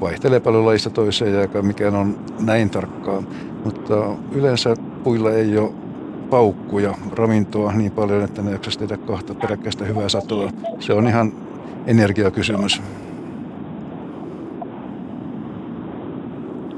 Vaihtelee 0.00 0.40
paljon 0.40 0.66
lajista 0.66 0.90
toiseen, 0.90 1.48
ja 1.54 1.62
mikään 1.62 1.94
on 1.94 2.18
näin 2.40 2.70
tarkkaa. 2.70 3.22
Mutta 3.64 3.94
yleensä 4.32 4.74
puilla 5.04 5.32
ei 5.32 5.58
ole 5.58 5.72
paukkuja, 6.30 6.94
ravintoa 7.12 7.72
niin 7.72 7.92
paljon, 7.92 8.24
että 8.24 8.42
ne 8.42 8.50
jaksaisi 8.50 8.78
tehdä 8.78 8.96
kahta 8.96 9.34
peräkkäistä 9.34 9.84
hyvää 9.84 10.08
satoa. 10.08 10.50
Se 10.80 10.92
on 10.92 11.06
ihan 11.06 11.32
energiakysymys. 11.86 12.82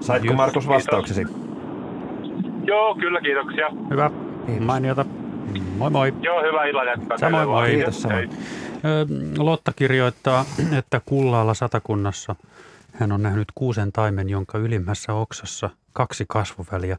Saitko 0.00 0.32
Markus 0.34 0.68
vastauksesi? 0.68 1.26
Joo, 2.64 2.94
kyllä, 2.94 3.20
kiitoksia. 3.20 3.70
Hyvä, 3.90 4.10
mainiota. 4.60 5.04
Moi 5.78 5.90
moi. 5.90 6.14
Joo, 6.22 6.42
hyvä 6.42 6.64
illan 6.64 6.86
jatkaa. 6.86 7.18
Samoin 7.18 7.48
moi. 7.48 7.70
Kiitos 7.70 8.02
samoin. 8.02 8.30
Lotta 9.38 9.72
kirjoittaa, 9.76 10.44
että 10.78 11.00
kullaalla 11.04 11.54
satakunnassa 11.54 12.36
hän 12.92 13.12
on 13.12 13.22
nähnyt 13.22 13.48
kuusen 13.54 13.92
taimen, 13.92 14.28
jonka 14.28 14.58
ylimmässä 14.58 15.14
oksassa 15.14 15.70
kaksi 15.92 16.24
kasvuväliä 16.28 16.96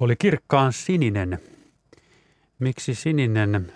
oli 0.00 0.16
kirkkaan 0.18 0.72
sininen 0.72 1.38
Miksi 2.62 2.94
sininen 2.94 3.72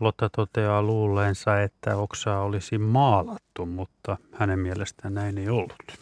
Lotta 0.00 0.28
toteaa 0.28 0.82
luulleensa, 0.82 1.62
että 1.62 1.96
oksaa 1.96 2.42
olisi 2.42 2.78
maalattu, 2.78 3.66
mutta 3.66 4.16
hänen 4.32 4.58
mielestään 4.58 5.14
näin 5.14 5.38
ei 5.38 5.48
ollut. 5.48 5.98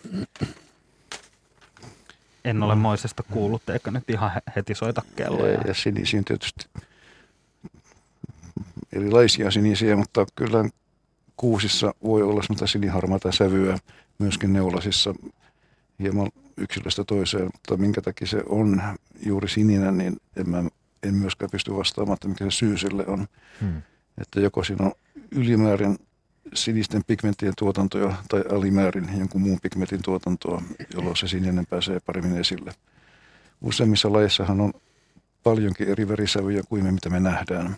En 2.45 2.63
ole 2.63 2.75
Moisesta 2.75 3.23
kuullut, 3.23 3.69
eikä 3.69 3.91
nyt 3.91 4.11
ihan 4.11 4.31
heti 4.57 4.75
soita 4.75 5.03
kelloja. 5.17 5.61
Ja 5.67 5.75
sinisiä 5.75 6.23
tietysti 6.27 6.67
erilaisia 8.93 9.51
sinisiä, 9.51 9.97
mutta 9.97 10.27
kyllä 10.35 10.69
kuusissa 11.37 11.95
voi 12.05 12.23
olla 12.23 12.43
semmoista 12.43 12.67
siniharmaata 12.67 13.33
sävyä 13.33 13.79
myöskin 14.19 14.53
neulasissa 14.53 15.15
hieman 16.01 16.31
yksilöstä 16.57 17.05
toiseen, 17.05 17.45
mutta 17.45 17.77
minkä 17.77 18.01
takia 18.01 18.27
se 18.27 18.43
on 18.49 18.83
juuri 19.27 19.49
sininen, 19.49 19.99
niin 19.99 20.17
en 20.37 20.51
mä 20.51 20.65
en 21.07 21.15
myöskään 21.15 21.51
pysty 21.51 21.77
vastaamaan, 21.77 22.15
että 22.15 22.29
mikä 22.29 22.45
se 22.45 22.51
syy 22.51 22.79
sille 22.79 23.07
on. 23.07 23.27
Hmm. 23.61 23.83
Että 24.21 24.41
joko 24.41 24.65
siinä 24.65 24.85
on 24.85 24.93
ylimäärin 25.31 25.99
sinisten 26.55 27.03
pigmenttien 27.07 27.53
tuotantoa 27.59 28.15
tai 28.29 28.45
alimäärin 28.53 29.19
jonkun 29.19 29.41
muun 29.41 29.59
pigmentin 29.63 30.03
tuotantoa, 30.03 30.63
jolloin 30.95 31.17
se 31.17 31.29
sininen 31.29 31.67
pääsee 31.67 32.01
paremmin 32.01 32.39
esille. 32.39 32.73
Useimmissa 33.61 34.13
lajeissahan 34.13 34.61
on 34.61 34.73
paljonkin 35.43 35.89
eri 35.89 36.09
värisävyjä 36.09 36.63
kuin 36.69 36.85
me, 36.85 36.93
mitä 36.93 37.11
me 37.11 37.21
nähdään. 37.21 37.77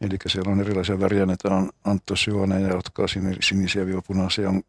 Eli 0.00 0.16
siellä 0.26 0.52
on 0.52 0.60
erilaisia 0.60 1.00
väriaineita, 1.00 1.54
on 1.54 1.70
antosyooneja, 1.84 2.68
jotka 2.68 3.02
on 3.02 3.08
sinisiä 3.40 3.86
viivapunaisia, 3.86 4.48
on, 4.48 4.62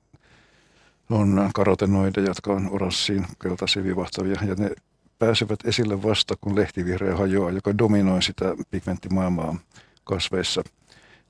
on 1.10 1.50
karotenoideja, 1.56 2.28
jotka 2.28 2.54
on 2.54 2.70
oranssiin 2.72 3.26
keltaisia 3.42 3.84
vivahtavia, 3.84 4.36
ja 4.48 4.56
ne 4.56 4.72
pääsevät 5.22 5.60
esille 5.66 6.04
vasta, 6.04 6.36
kun 6.42 6.56
lehtivihreä 6.56 7.16
hajoaa, 7.16 7.52
joka 7.52 7.78
dominoi 7.78 8.24
sitä 8.24 8.46
pigmenttimaailmaa 8.72 9.56
kasveissa. 10.04 10.64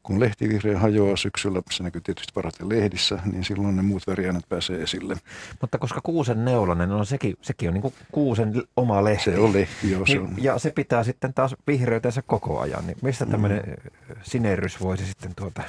Kun 0.03 0.19
lehtivihreä 0.19 0.79
hajoaa 0.79 1.17
syksyllä, 1.17 1.61
se 1.71 1.83
näkyy 1.83 2.01
tietysti 2.01 2.31
parhaiten 2.33 2.69
lehdissä, 2.69 3.19
niin 3.31 3.43
silloin 3.43 3.75
ne 3.75 3.81
muut 3.81 4.07
väriaineet 4.07 4.49
pääsee 4.49 4.81
esille. 4.81 5.17
Mutta 5.61 5.77
koska 5.77 6.01
kuusen 6.03 6.45
neulanen 6.45 6.89
no 6.89 7.05
sekin, 7.05 7.35
sekin 7.41 7.69
on 7.69 7.73
niin 7.73 7.81
kuin 7.81 7.93
kuusen 8.11 8.63
oma 8.77 9.03
lehti. 9.03 9.23
Se 9.23 9.39
on 9.39 9.53
lehti, 9.53 9.91
joo. 9.91 10.05
Se 10.05 10.13
niin, 10.13 10.21
on. 10.21 10.35
Ja 10.37 10.59
se 10.59 10.71
pitää 10.71 11.03
sitten 11.03 11.33
taas 11.33 11.55
vihreytensä 11.67 12.21
koko 12.21 12.59
ajan. 12.59 12.87
Niin 12.87 12.97
mistä 13.01 13.25
tämmöinen 13.25 13.63
mm. 13.67 14.15
sinerys 14.23 14.81
voisi 14.81 15.05
sitten 15.05 15.35
tuota... 15.35 15.63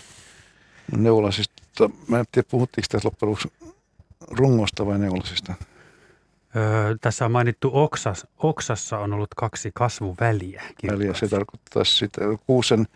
Neulasista, 0.97 1.91
mä 2.09 2.19
en 2.19 2.25
tiedä 2.33 2.49
puhuttiinko 2.51 2.87
tässä 2.91 3.09
loppujen 3.09 3.53
rungosta 4.31 4.87
vai 4.87 4.99
neulasista? 4.99 5.55
Öö, 6.57 6.97
tässä 7.01 7.25
on 7.25 7.33
mainittu 7.33 7.71
oksas, 7.73 8.27
oksassa 8.38 8.99
on 8.99 9.12
ollut 9.12 9.35
kaksi 9.37 9.71
kasvuväliä. 9.75 10.62
Väliä, 10.91 11.15
se 11.15 11.29
tarkoittaa 11.29 11.85
sitä. 11.85 12.21
Kuusen 12.47 12.87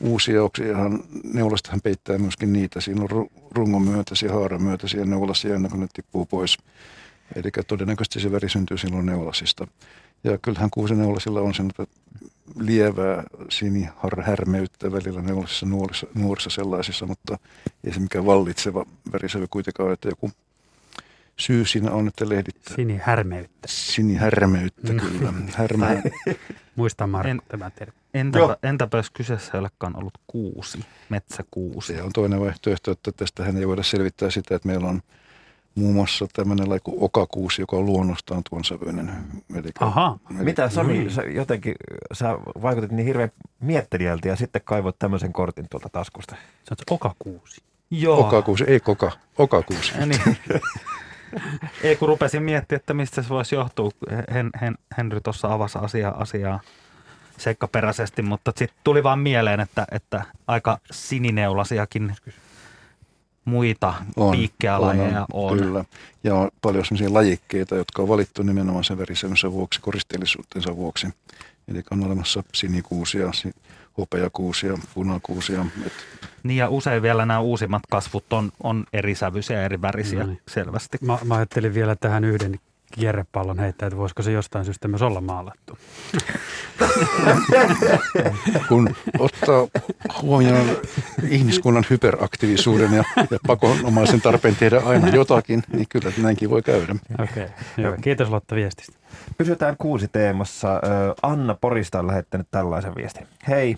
uusia 0.00 0.42
oksiahan, 0.42 1.00
neulastahan 1.24 1.80
peittää 1.80 2.18
myöskin 2.18 2.52
niitä. 2.52 2.80
Siinä 2.80 3.02
on 3.02 3.28
rungon 3.50 3.82
myötäisiä, 3.82 4.32
haaran 4.32 4.62
myötäisiä 4.62 5.04
neulasia 5.04 5.54
ennen 5.54 5.70
kuin 5.70 5.80
ne 5.80 5.86
tippuu 5.92 6.26
pois. 6.26 6.58
Eli 7.36 7.50
todennäköisesti 7.66 8.20
se 8.20 8.32
veri 8.32 8.48
syntyy 8.48 8.78
silloin 8.78 9.06
neulasista. 9.06 9.66
Ja 10.24 10.38
kyllähän 10.38 10.70
kuusen 10.70 10.98
neulasilla 10.98 11.40
on 11.40 11.54
sen 11.54 11.72
lievää 12.58 13.24
sinihärmeyttä 13.50 14.92
välillä 14.92 15.22
neulasissa 15.22 15.66
nuorissa, 15.66 16.06
nuorissa 16.14 16.50
sellaisissa, 16.50 17.06
mutta 17.06 17.38
ei 17.84 17.92
se 17.92 18.00
mikään 18.00 18.26
vallitseva 18.26 18.86
värisävy 19.12 19.46
kuitenkaan, 19.50 19.92
että 19.92 20.08
joku 20.08 20.30
syy 21.38 21.64
siinä 21.64 21.90
on, 21.90 22.08
että 22.08 22.28
lehdittää. 22.28 22.74
Sinihärmeyttä. 22.76 23.68
Sinihärmeyttä, 23.68 24.92
mm. 24.92 25.00
kyllä. 25.00 25.32
Härmää. 25.54 26.02
Muista 26.76 27.06
Markku 27.06 27.30
en, 27.30 27.40
tämä 27.48 27.70
termi. 27.70 27.94
Entäpä, 28.14 28.56
entäpä 28.62 28.96
jos 28.96 29.10
kyseessä 29.10 29.50
ei 29.54 29.60
olekaan 29.60 29.96
ollut 29.96 30.14
kuusi, 30.26 30.78
metsäkuusi? 31.08 31.94
Se 31.94 32.02
on 32.02 32.12
toinen 32.12 32.40
vaihtoehto, 32.40 32.90
että 32.90 33.12
tästähän 33.12 33.56
ei 33.56 33.68
voida 33.68 33.82
selvittää 33.82 34.30
sitä, 34.30 34.56
että 34.56 34.68
meillä 34.68 34.88
on 34.88 35.02
muun 35.74 35.94
muassa 35.94 36.26
tämmöinen 36.32 36.68
laji 36.68 36.80
kuin 36.84 36.96
okakuusi, 37.00 37.62
joka 37.62 37.76
on 37.76 37.86
luonnostaan 37.86 38.42
tuon 38.50 38.64
sävyinen. 38.64 39.10
Eli, 39.54 39.68
Aha. 39.80 40.18
eli, 40.30 40.44
Mitä 40.44 40.68
Sami, 40.68 40.92
Niin. 40.92 41.10
sä 41.10 41.22
jotenkin, 41.22 41.74
sä 42.12 42.38
vaikutit 42.62 42.90
niin 42.92 43.06
hirveän 43.06 43.32
miettelijältä 43.60 44.28
ja 44.28 44.36
sitten 44.36 44.62
kaivoit 44.64 44.98
tämmöisen 44.98 45.32
kortin 45.32 45.66
tuolta 45.70 45.88
taskusta. 45.88 46.34
Se 46.34 46.70
on 46.70 46.76
se 46.76 46.84
okakuusi. 46.90 47.60
Joo. 47.90 48.20
Okakuusi, 48.20 48.64
ei 48.64 48.80
koka, 48.80 49.12
okakuusi. 49.38 49.92
Ja 49.98 50.06
Niin. 50.06 50.20
Ei 51.82 51.96
kun 51.96 52.08
rupesin 52.08 52.42
miettimään, 52.42 52.80
että 52.80 52.94
mistä 52.94 53.22
se 53.22 53.28
voisi 53.28 53.54
johtua. 53.54 53.90
Hen, 54.34 54.50
hen, 54.60 54.74
Henry 54.96 55.20
tuossa 55.20 55.52
avasi 55.52 55.78
asiaa, 55.78 56.22
asiaa 56.22 56.60
seikkaperäisesti, 57.38 58.22
mutta 58.22 58.52
sitten 58.56 58.78
tuli 58.84 59.02
vaan 59.02 59.18
mieleen, 59.18 59.60
että, 59.60 59.86
että 59.92 60.24
aika 60.46 60.78
sinineulasiakin 60.90 62.16
muita 63.44 63.94
piikkejä 64.30 64.80
lajeja 64.80 65.26
on. 65.32 65.58
Kyllä. 65.58 65.84
Ja 66.24 66.34
on 66.34 66.50
paljon 66.62 66.84
sellaisia 66.84 67.14
lajikkeita, 67.14 67.76
jotka 67.76 68.02
on 68.02 68.08
valittu 68.08 68.42
nimenomaan 68.42 68.84
sen 68.84 68.98
värisemmensä 68.98 69.52
vuoksi, 69.52 69.80
koristeellisuutensa 69.80 70.76
vuoksi. 70.76 71.06
Eli 71.68 71.82
on 71.90 72.06
olemassa 72.06 72.42
sinikuusia, 72.54 73.32
si- 73.32 73.54
hopeakuusia, 73.98 74.78
punakuusia. 74.94 75.66
Et 75.86 75.92
Niin 76.42 76.56
ja 76.56 76.68
usein 76.68 77.02
vielä 77.02 77.26
nämä 77.26 77.40
uusimmat 77.40 77.82
kasvut 77.90 78.32
on, 78.32 78.52
on 78.62 78.84
eri 78.92 79.14
sävyisiä 79.14 79.56
ja 79.56 79.64
eri 79.64 79.82
värisiä 79.82 80.20
No 80.20 80.26
niin. 80.26 80.40
selvästi. 80.48 80.98
Mä, 81.00 81.18
mä 81.24 81.34
ajattelin 81.34 81.74
vielä 81.74 81.96
tähän 81.96 82.24
yhden 82.24 82.60
kierrepallon 82.92 83.58
heittää, 83.58 83.86
että 83.86 83.96
voisiko 83.96 84.22
se 84.22 84.32
jostain 84.32 84.64
syystä 84.64 84.88
myös 84.88 85.02
olla 85.02 85.20
maalattu. 85.20 85.78
kun 88.68 88.94
ottaa 89.18 89.68
huomioon 90.22 90.76
ihmiskunnan 91.28 91.84
hyperaktiivisuuden 91.90 92.92
ja, 92.92 93.04
ja 93.16 93.38
pakonomaisen 93.46 94.20
tarpeen 94.20 94.56
tehdä 94.56 94.80
aina 94.80 95.08
jotakin, 95.08 95.62
niin 95.72 95.86
kyllä 95.88 96.12
näinkin 96.18 96.50
voi 96.50 96.62
käydä. 96.62 96.96
Okei, 97.22 97.44
okay. 97.44 97.48
Joo. 97.76 97.96
Kiitos 98.00 98.30
Lotta 98.30 98.54
viestistä. 98.54 99.05
Pysytään 99.38 99.76
kuusi 99.78 100.08
teemassa. 100.08 100.80
Anna 101.22 101.54
Porista 101.54 101.98
on 101.98 102.06
lähettänyt 102.06 102.46
tällaisen 102.50 102.94
viestin. 102.94 103.26
Hei, 103.48 103.76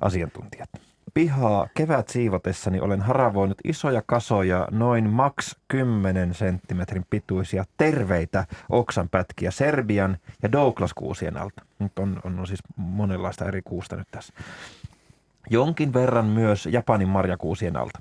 asiantuntijat. 0.00 0.70
Pihaa 1.14 1.68
kevät 1.74 2.08
siivotessani 2.08 2.80
olen 2.80 3.00
haravoinut 3.00 3.58
isoja 3.64 4.02
kasoja, 4.06 4.68
noin 4.70 5.10
maks 5.10 5.56
10 5.68 6.34
senttimetrin 6.34 7.06
pituisia 7.10 7.64
terveitä 7.76 8.46
oksanpätkiä 8.68 9.50
Serbian 9.50 10.18
ja 10.42 10.52
Douglas-kuusien 10.52 11.36
alta. 11.36 11.62
Nyt 11.78 11.98
on, 11.98 12.20
on, 12.24 12.38
on 12.38 12.46
siis 12.46 12.62
monenlaista 12.76 13.44
eri 13.44 13.62
kuusta 13.62 13.96
nyt 13.96 14.08
tässä. 14.10 14.32
Jonkin 15.50 15.92
verran 15.92 16.26
myös 16.26 16.66
Japanin 16.66 17.08
marjakuusien 17.08 17.76
alta. 17.76 18.00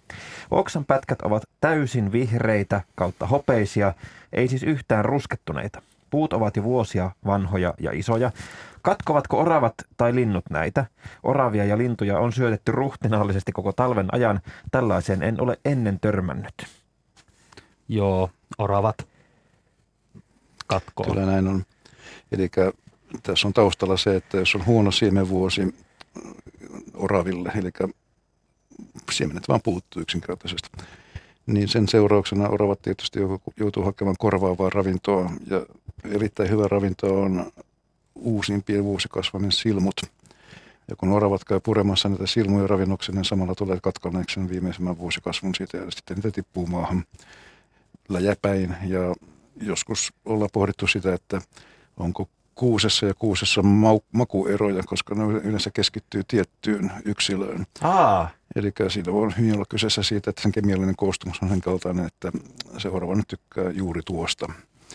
Oksan 0.51 0.85
pätkät 0.85 1.21
ovat 1.21 1.43
täysin 1.61 2.11
vihreitä 2.11 2.81
kautta 2.95 3.27
hopeisia, 3.27 3.93
ei 4.33 4.47
siis 4.47 4.63
yhtään 4.63 5.05
ruskettuneita. 5.05 5.81
Puut 6.15 6.33
ovat 6.33 6.57
jo 6.57 6.63
vuosia 6.63 7.11
vanhoja 7.25 7.73
ja 7.79 7.91
isoja. 7.91 8.31
Katkovatko 8.81 9.39
oravat 9.39 9.73
tai 9.97 10.15
linnut 10.15 10.45
näitä? 10.49 10.85
Oravia 11.23 11.65
ja 11.65 11.77
lintuja 11.77 12.19
on 12.19 12.33
syötetty 12.33 12.71
ruhtinaallisesti 12.71 13.51
koko 13.51 13.71
talven 13.73 14.07
ajan. 14.11 14.41
Tällaiseen 14.71 15.23
en 15.23 15.41
ole 15.41 15.59
ennen 15.65 15.99
törmännyt. 15.99 16.53
Joo, 17.87 18.29
oravat 18.57 19.07
katkoo. 20.67 21.05
Kyllä 21.05 21.25
näin 21.25 21.47
on. 21.47 21.63
Eli 22.31 22.49
tässä 23.23 23.47
on 23.47 23.53
taustalla 23.53 23.97
se, 23.97 24.15
että 24.15 24.37
jos 24.37 24.55
on 24.55 24.65
huono 24.65 24.91
siemenvuosi 24.91 25.75
oraville, 26.93 27.51
eli 27.55 27.71
siemenet 29.11 29.47
vaan 29.47 29.61
puuttuu 29.63 30.01
yksinkertaisesti, 30.01 30.69
niin 31.45 31.67
sen 31.67 31.87
seurauksena 31.87 32.49
oravat 32.49 32.81
tietysti 32.81 33.19
joutuu 33.59 33.83
hakemaan 33.83 34.15
korvaavaa 34.19 34.69
ravintoa. 34.69 35.31
Ja 35.47 35.65
erittäin 36.11 36.49
hyvä 36.49 36.67
ravinto 36.67 37.21
on 37.21 37.51
uusimpien 38.15 38.83
vuosikasvainen 38.83 39.51
silmut. 39.51 39.95
Ja 40.87 40.95
kun 40.95 41.11
oravat 41.11 41.43
käy 41.43 41.59
puremassa 41.59 42.09
näitä 42.09 42.27
silmuja 42.27 42.67
ravinnoksena, 42.67 43.15
niin 43.15 43.25
samalla 43.25 43.55
tulee 43.55 43.79
katkoneeksi 43.83 44.33
sen 44.33 44.49
viimeisimmän 44.49 44.97
vuosikasvun 44.97 45.55
siitä 45.55 45.77
ja 45.77 45.91
sitten 45.91 46.15
niitä 46.15 46.31
tippuu 46.31 46.67
maahan 46.67 47.05
läjäpäin. 48.09 48.75
Ja 48.83 49.15
joskus 49.61 50.13
ollaan 50.25 50.49
pohdittu 50.53 50.87
sitä, 50.87 51.13
että 51.13 51.41
onko 51.97 52.27
kuusessa 52.55 53.05
ja 53.05 53.13
kuusessa 53.13 53.61
mau- 53.61 54.05
makueroja, 54.11 54.83
koska 54.83 55.15
ne 55.15 55.23
yleensä 55.23 55.71
keskittyy 55.73 56.21
tiettyyn 56.27 56.91
yksilöön. 57.05 57.65
Aa, 57.81 58.29
Eli 58.55 58.71
siinä 58.87 59.13
voi 59.13 59.29
hyvin 59.37 59.55
olla 59.55 59.65
kyseessä 59.69 60.03
siitä, 60.03 60.29
että 60.29 60.41
sen 60.41 60.51
kemiallinen 60.51 60.95
koostumus 60.95 61.39
on 61.43 61.49
sen 61.49 61.61
kaltainen, 61.61 62.05
että 62.05 62.31
se 62.77 62.89
orava 62.89 63.15
nyt 63.15 63.27
tykkää 63.27 63.69
juuri 63.71 64.01
tuosta. 64.05 64.53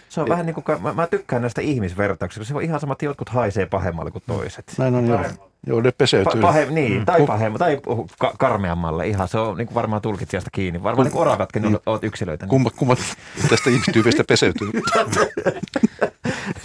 se 0.08 0.20
on 0.20 0.28
vähän 0.28 0.46
niin 0.46 0.54
kuin, 0.54 0.82
mä, 0.82 0.92
mä 0.92 1.06
tykkään 1.06 1.42
näistä 1.42 1.60
ihmisvertauksista. 1.60 2.44
Se 2.44 2.54
on 2.54 2.62
ihan 2.62 2.80
sama, 2.80 2.92
että 2.92 3.04
jotkut 3.04 3.28
haisee 3.28 3.66
pahemmalle 3.66 4.10
kuin 4.10 4.24
toiset. 4.26 4.74
Näin 4.78 4.94
on 4.94 5.06
joo. 5.06 5.49
Joo, 5.66 5.80
ne 5.80 5.92
peseytyy. 5.92 6.32
Pa- 6.40 6.42
pahe, 6.42 6.64
niin, 6.70 7.06
tai 7.06 7.20
Ku- 7.20 7.26
pahemmalle, 7.26 7.58
tai 7.58 7.80
ka- 8.18 8.34
karmeammalle. 8.38 9.06
Ihan 9.08 9.28
se 9.28 9.38
on 9.38 9.56
niin 9.56 9.66
kuin 9.66 9.74
varmaan 9.74 10.02
tulkitsijasta 10.02 10.50
kiinni. 10.52 10.82
Varmaan 10.82 11.08
niin 11.08 11.18
oravatkin 11.18 11.62
niin. 11.62 11.78
olet 11.86 12.04
yksilöitä. 12.04 12.44
Niin. 12.46 12.50
Kummat, 12.50 12.72
kummat 12.76 12.98
tästä 13.48 13.70
ihmistyypeistä 13.70 14.24
peseytyy. 14.24 14.70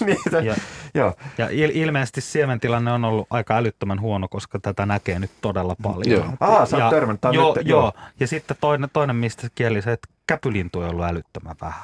niin, 0.06 0.18
se, 0.32 0.40
Ja- 0.40 0.56
joo. 0.94 1.14
Ja 1.38 1.48
il- 1.48 1.72
ilmeisesti 1.74 2.22
siementilanne 2.22 2.92
on 2.92 3.06
ollut 3.06 3.28
aika 3.30 3.56
älyttömän 3.58 4.02
huono, 4.02 4.28
koska 4.28 4.60
tätä 4.60 4.86
näkee 4.86 5.20
nyt 5.20 5.32
todella 5.42 5.76
paljon. 5.84 6.10
Joo. 6.12 6.26
Aa, 6.40 6.66
sä 6.66 6.76
oot 6.78 6.84
ja, 6.84 6.90
törmännyt. 6.90 7.22
Joo, 7.34 7.56
nyt, 7.58 7.68
joo. 7.68 7.94
ja 8.20 8.28
sitten 8.28 8.58
toinen, 8.62 8.90
toinen 8.94 9.16
mistä 9.16 9.48
kieli 9.56 9.82
se, 9.82 9.92
että 9.92 10.08
käpylintu 10.28 10.80
on 10.80 10.90
ollut 10.90 11.06
älyttömän 11.06 11.56
vähän. 11.62 11.84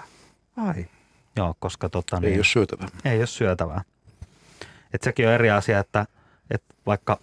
Ai. 0.57 0.85
Joo, 1.35 1.55
koska 1.59 1.89
tota, 1.89 2.15
Ei 2.15 2.21
niin, 2.21 2.37
ole 2.37 2.43
syötävää. 2.43 2.87
ei 3.05 3.17
ole 3.19 3.27
syötävää. 3.27 3.81
Et 4.93 5.01
sekin 5.03 5.27
on 5.27 5.33
eri 5.33 5.51
asia, 5.51 5.79
että, 5.79 6.05
että 6.51 6.75
vaikka 6.85 7.19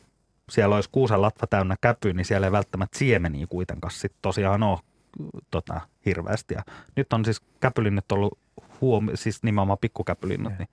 siellä 0.51 0.74
olisi 0.74 0.91
kuusen 0.93 1.22
latva 1.22 1.47
täynnä 1.47 1.76
käpyä, 1.81 2.12
niin 2.12 2.24
siellä 2.24 2.47
ei 2.47 2.53
välttämättä 2.53 2.99
siemeniä 2.99 3.47
kuitenkaan 3.47 3.91
sit 3.91 4.12
tosiaan 4.22 4.62
ole 4.62 4.79
tota, 5.51 5.81
hirveästi. 6.07 6.55
Ja 6.55 6.62
nyt 6.97 7.12
on 7.12 7.24
siis 7.24 7.41
käpylinnut 7.61 8.12
ollut, 8.12 8.39
huomi- 8.81 9.16
siis 9.16 9.43
nimenomaan 9.43 9.79
pikkukäpylinnut, 9.81 10.53
niin 10.59 10.68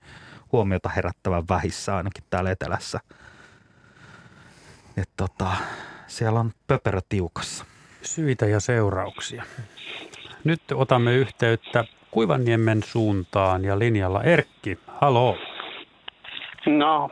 huomiota 0.52 0.88
herättävän 0.88 1.44
vähissä 1.48 1.96
ainakin 1.96 2.24
täällä 2.30 2.50
etelässä. 2.50 3.00
Et 4.96 5.10
tota, 5.16 5.52
siellä 6.06 6.40
on 6.40 6.52
pöperö 6.66 7.00
tiukassa. 7.08 7.64
Syitä 8.02 8.46
ja 8.46 8.60
seurauksia. 8.60 9.44
Nyt 10.44 10.62
otamme 10.74 11.14
yhteyttä 11.14 11.84
Kuivanniemen 12.10 12.82
suuntaan 12.82 13.64
ja 13.64 13.78
linjalla 13.78 14.22
Erkki. 14.22 14.78
Halo. 14.86 15.36
No, 16.66 17.10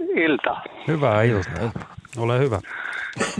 ilta. 0.00 0.56
Hyvää 0.88 1.22
iltaa. 1.22 1.70
Ole 2.18 2.38
hyvä. 2.38 2.58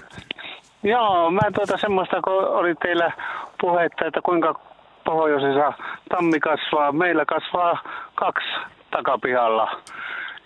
Joo, 0.82 1.30
mä 1.30 1.40
tuota 1.54 1.78
semmoista, 1.78 2.22
kun 2.22 2.44
oli 2.44 2.74
teillä 2.74 3.12
puhetta, 3.60 4.04
että 4.06 4.20
kuinka 4.22 4.60
pohjoisessa 5.04 5.72
tammi 6.08 6.40
kasvaa. 6.40 6.92
Meillä 6.92 7.24
kasvaa 7.24 7.82
kaksi 8.14 8.48
takapihalla, 8.90 9.80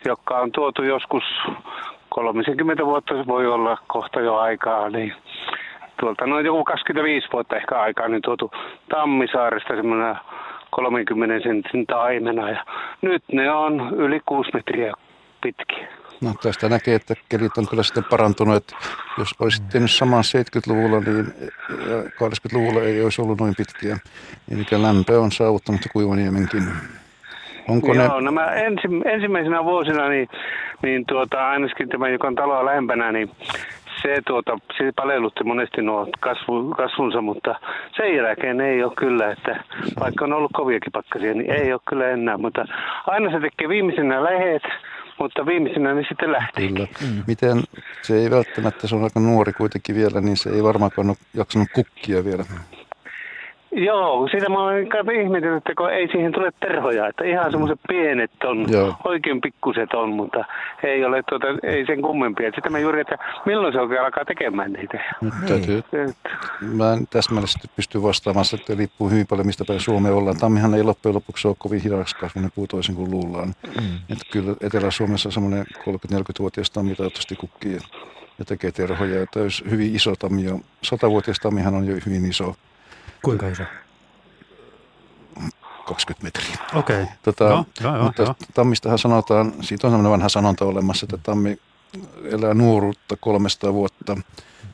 jotka 0.05 0.39
on 0.39 0.53
tuotu 0.53 0.83
joskus 0.83 1.25
30 2.09 2.87
vuotta, 2.87 3.15
se 3.15 3.27
voi 3.27 3.47
olla 3.47 3.79
kohta 3.87 4.21
jo 4.21 4.37
aikaa, 4.37 4.91
niin 4.91 5.15
tuolta 6.01 6.27
noin 6.27 6.47
joku 6.47 6.65
25 6.65 7.29
vuotta 7.33 7.57
ehkä 7.57 7.81
aikaa, 7.81 8.09
niin 8.09 8.23
tuotu 8.23 8.51
Tammisaaresta 8.89 9.77
semmoinen 9.77 10.17
30 10.71 11.41
sentin 11.43 11.87
taimena. 11.87 12.51
Ja 12.51 12.65
nyt 13.03 13.23
ne 13.33 13.53
on 13.53 13.95
yli 13.97 14.21
6 14.27 14.51
metriä 14.55 14.93
pitkiä. 15.41 16.00
No, 16.21 16.35
tästä 16.43 16.69
näkee, 16.69 16.95
että 16.95 17.15
kelit 17.29 17.59
on 17.59 17.69
kyllä 17.69 17.83
sitten 17.83 18.05
parantunut. 18.05 18.57
Että 18.57 18.77
jos 19.19 19.35
olisit 19.41 19.69
tehnyt 19.69 19.91
saman 19.91 20.25
70-luvulla 20.25 21.01
niin, 21.01 21.35
ja 21.69 22.03
80-luvulla 22.03 22.81
ei 22.81 23.03
olisi 23.03 23.23
ollut 23.23 23.41
noin 23.41 23.55
pitkiä. 23.57 23.97
Eli 24.51 24.83
lämpö 24.83 25.21
on 25.21 25.33
saavuttanut 25.33 25.81
Kuivaniemenkin. 25.93 26.63
Onko 27.69 27.95
ne, 27.95 28.05
Joo, 28.05 28.21
nämä 28.21 28.47
ensi, 28.47 28.89
ensimmäisenä 29.05 29.65
vuosina, 29.65 30.09
niin, 30.09 30.29
niin 30.83 31.07
tuota, 31.07 31.49
ainakin 31.49 31.89
tämä, 31.89 32.09
joka 32.09 32.27
on 32.27 32.35
taloa 32.35 32.65
lähempänä, 32.65 33.13
niin 33.13 33.31
se, 34.03 34.23
tuota, 34.27 34.59
se 34.79 34.93
palellutti 34.97 35.45
monesti 35.45 35.83
nuo 35.83 36.09
kasvu, 36.21 36.75
kasvunsa, 36.77 37.21
mutta 37.21 37.55
sen 37.97 38.17
jälkeen 38.17 38.61
ei 38.61 38.85
ole 38.85 38.93
kyllä, 38.97 39.31
että 39.31 39.65
vaikka 40.01 40.25
on 40.25 40.33
ollut 40.33 40.51
koviakin 40.55 40.93
pakkasia, 40.93 41.35
niin 41.35 41.51
ei 41.51 41.73
ole 41.73 41.81
kyllä 41.89 42.09
enää. 42.09 42.39
Mutta 42.39 42.65
aina 43.07 43.31
se 43.31 43.41
tekee 43.41 43.69
viimeisenä 43.69 44.25
lähet, 44.25 44.63
mutta 45.21 45.47
viimeisenä 45.47 45.95
ne 45.95 46.05
sitten 46.09 46.33
lähtee. 46.33 46.69
Kyllä. 46.69 46.87
Miten 47.27 47.63
se 48.03 48.17
ei 48.23 48.31
välttämättä, 48.31 48.89
se 48.89 48.95
on 48.97 49.05
aika 49.05 49.21
nuori 49.21 49.53
kuitenkin 49.53 49.97
vielä, 49.97 50.21
niin 50.21 50.37
se 50.37 50.51
ei 50.51 50.63
varmaankaan 50.63 51.09
ole 51.09 51.17
jaksanut 51.35 51.69
kukkia 51.75 52.25
vielä. 52.25 52.45
Joo, 53.73 54.29
sitä 54.29 54.49
mä 54.49 54.63
olen 54.63 54.89
ihmetellyt, 55.23 55.57
että 55.57 55.75
kun 55.77 55.93
ei 55.93 56.09
siihen 56.09 56.33
tule 56.33 56.53
terhoja, 56.61 57.07
että 57.07 57.25
ihan 57.25 57.51
semmoiset 57.51 57.81
pienet 57.89 58.31
on, 58.45 58.67
Joo. 58.73 58.95
oikein 59.05 59.41
pikkuset 59.41 59.95
on, 59.95 60.09
mutta 60.09 60.45
ei 60.83 61.05
ole 61.05 61.23
tuota, 61.29 61.47
ei 61.63 61.87
sen 61.87 62.03
kummempia. 62.03 62.51
Sitten 62.55 62.73
mä 62.73 62.79
juuri, 62.79 63.01
että 63.01 63.19
milloin 63.47 63.73
se 63.73 63.81
oikein 63.81 64.01
alkaa 64.01 64.25
tekemään 64.25 64.73
niitä. 64.73 65.17
Nyt 65.21 65.35
täytyy, 65.49 65.83
mä 66.61 66.93
en 66.93 67.07
täsmällisesti 67.07 67.69
pysty 67.77 68.03
vastaamaan, 68.03 68.47
että 68.55 68.75
riippuu 68.75 69.11
hyvin 69.11 69.27
paljon 69.27 69.47
mistä 69.47 69.65
päin 69.69 69.81
Suomea 69.81 70.15
ollaan. 70.15 70.37
Tammihan 70.37 70.75
ei 70.75 70.83
loppujen 70.83 71.15
lopuksi 71.15 71.49
ole 71.49 71.57
kovin 71.59 71.81
hidas 71.81 72.15
kasvunen 72.15 72.51
puu 72.55 72.67
toisin 72.67 72.95
kuin 72.95 73.11
luullaan. 73.11 73.49
Mm. 73.49 73.97
Että 74.13 74.25
kyllä 74.33 74.55
Etelä-Suomessa 74.61 75.31
semmoinen 75.31 75.67
30-40-vuotias 75.79 76.71
tammi 76.71 76.95
toivottavasti 76.95 77.37
kukkii 77.37 77.79
ja 78.39 78.45
tekee 78.45 78.73
terhoja. 78.73 79.21
Ja 79.21 79.27
täys 79.27 79.65
hyvin 79.71 79.95
iso 79.97 80.17
tammi 80.17 80.45
jo. 80.45 80.61
100-vuotias 80.87 81.39
tammihan 81.39 81.75
on 81.75 81.87
jo 81.87 81.97
hyvin 82.07 82.25
iso, 82.27 82.55
Kuinka 83.23 83.49
iso? 83.49 83.63
20 85.85 86.23
metriä. 86.23 86.67
Okei. 86.75 87.07
Tota, 87.23 87.45
Joo, 87.45 87.65
joo, 87.81 87.95
joo, 87.97 88.05
mutta 88.05 88.23
joo. 88.23 88.35
tammistahan 88.55 88.99
sanotaan, 88.99 89.53
siitä 89.61 89.87
on 89.87 89.91
sellainen 89.91 90.13
vanha 90.13 90.29
sanonta 90.29 90.65
olemassa, 90.65 91.07
että 91.07 91.19
tammi 91.23 91.59
elää 92.25 92.55
nuoruutta 92.55 93.17
300 93.21 93.73
vuotta, 93.73 94.17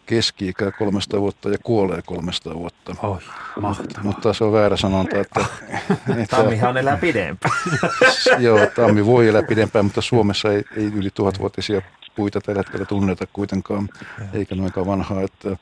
keski-ikää 0.07 0.70
300 0.70 1.20
vuotta 1.20 1.49
ja 1.51 1.59
kuolee 1.62 2.03
300 2.03 2.55
vuotta. 2.55 2.97
Oi, 3.03 3.18
mahtavaa. 3.61 4.03
Mutta 4.03 4.32
se 4.32 4.44
on 4.44 4.53
väärä 4.53 4.76
sanonta, 4.76 5.18
että, 5.18 5.44
että 6.22 6.36
Tammihan 6.36 6.76
elää 6.76 6.97
pidempään. 6.97 7.55
joo, 8.38 8.59
tammi 8.76 9.07
voi 9.07 9.28
elää 9.28 9.42
pidempään, 9.42 9.84
mutta 9.84 10.01
Suomessa 10.01 10.53
ei, 10.53 10.64
ei 10.76 10.84
yli 10.84 11.11
tuhatvuotisia 11.11 11.82
puita 12.16 12.40
tällä 12.40 12.61
hetkellä 12.61 12.86
tunneta 12.86 13.26
kuitenkaan, 13.32 13.88
eikä 14.32 14.55
noinkaan 14.55 14.86
vanhaa. 14.86 15.22
Että 15.22 15.57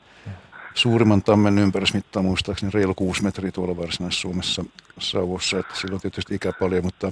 suurimman 0.75 1.23
tammen 1.23 1.59
ympärysmitta 1.59 2.19
on 2.19 2.25
muistaakseni 2.25 2.71
reilu 2.71 2.95
6 2.95 3.23
metriä 3.23 3.51
tuolla 3.51 3.77
Varsinais-Suomessa 3.77 4.65
Sauvossa, 4.99 5.59
että 5.59 5.75
sillä 5.75 5.95
on 5.95 6.01
tietysti 6.01 6.35
ikä 6.35 6.53
paljon, 6.59 6.83
mutta 6.83 7.11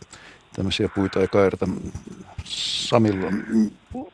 tämmöisiä 0.55 0.89
puita 0.89 1.19
ei 1.19 1.27
kairata. 1.27 1.65
Samilla, 2.43 3.27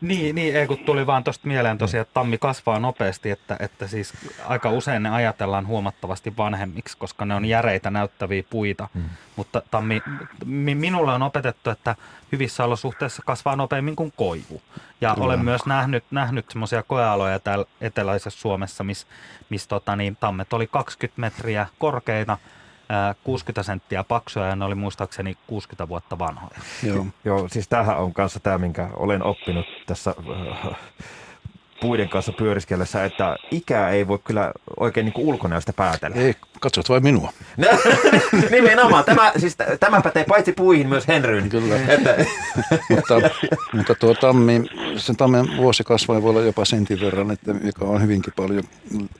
Niin, 0.01 0.35
niin 0.35 0.55
ei 0.55 0.67
kun 0.67 0.77
tuli 0.77 1.07
vaan 1.07 1.23
tuosta 1.23 1.47
mieleen 1.47 1.77
tosiaan, 1.77 2.01
että 2.01 2.13
tammi 2.13 2.37
kasvaa 2.37 2.79
nopeasti, 2.79 3.29
että, 3.29 3.57
että 3.59 3.87
siis 3.87 4.13
aika 4.47 4.71
usein 4.71 5.03
ne 5.03 5.09
ajatellaan 5.09 5.67
huomattavasti 5.67 6.37
vanhemmiksi, 6.37 6.97
koska 6.97 7.25
ne 7.25 7.35
on 7.35 7.45
järeitä 7.45 7.91
näyttäviä 7.91 8.43
puita. 8.49 8.87
Mm. 8.93 9.03
Mutta 9.35 9.61
tammi, 9.71 10.01
mi, 10.45 10.75
minulle 10.75 11.13
on 11.13 11.21
opetettu, 11.21 11.69
että 11.69 11.95
hyvissä 12.31 12.63
olosuhteissa 12.63 13.21
kasvaa 13.25 13.55
nopeammin 13.55 13.95
kuin 13.95 14.13
koivu. 14.15 14.61
Ja 15.01 15.13
Kyllä. 15.13 15.25
olen 15.25 15.45
myös 15.45 15.65
nähnyt, 15.65 16.03
nähnyt 16.11 16.45
semmoisia 16.49 16.83
koealoja 16.83 17.39
täällä 17.39 17.65
eteläisessä 17.81 18.39
Suomessa, 18.39 18.83
missä 18.83 19.07
mis 19.49 19.67
tota, 19.67 19.95
niin, 19.95 20.15
tammet 20.15 20.53
oli 20.53 20.67
20 20.67 21.21
metriä 21.21 21.67
korkeita, 21.79 22.37
60 23.23 23.63
senttiä 23.63 24.03
paksuja 24.03 24.45
ja 24.45 24.55
ne 24.55 24.65
oli 24.65 24.75
muistaakseni 24.75 25.37
60 25.47 25.89
vuotta 25.89 26.19
vanhoja. 26.19 26.59
joo. 26.83 27.05
Joo, 27.25 27.47
siis 27.47 27.67
tämähän 27.67 27.97
on 27.97 28.13
kanssa 28.13 28.39
tämä, 28.39 28.57
minkä 28.57 28.89
olen 28.93 29.23
oppinut 29.23 29.65
tässä 29.85 30.15
äh, 30.65 30.75
puiden 31.81 32.09
kanssa 32.09 32.31
pyöriskellessä, 32.31 33.05
että 33.05 33.35
ikää 33.51 33.89
ei 33.89 34.07
voi 34.07 34.19
kyllä 34.23 34.51
oikein 34.79 35.05
niin 35.05 35.27
ulkonäöstä 35.27 35.73
päätellä. 35.73 36.15
Ei, 36.15 36.35
katsot 36.59 36.89
vain 36.89 37.03
minua. 37.03 37.33
Nimenomaan, 38.51 39.03
tämä, 39.03 39.31
siis 39.37 39.55
t- 39.55 39.79
tämä 39.79 40.01
pätee 40.01 40.23
paitsi 40.23 40.53
puihin 40.53 40.89
myös 40.89 41.07
Henryyn. 41.07 41.49
Kyllä. 41.49 41.75
Että, 41.87 42.15
mutta, 42.89 43.29
mutta 43.73 43.95
tuo 43.95 44.13
tammi, 44.13 44.61
sen 44.95 45.17
tammen 45.17 45.57
vuosikasvain 45.57 46.23
voi 46.23 46.29
olla 46.29 46.41
jopa 46.41 46.65
sentin 46.65 47.01
verran, 47.01 47.31
että 47.31 47.53
mikä 47.53 47.85
on 47.85 48.01
hyvinkin 48.01 48.33
paljon 48.35 48.63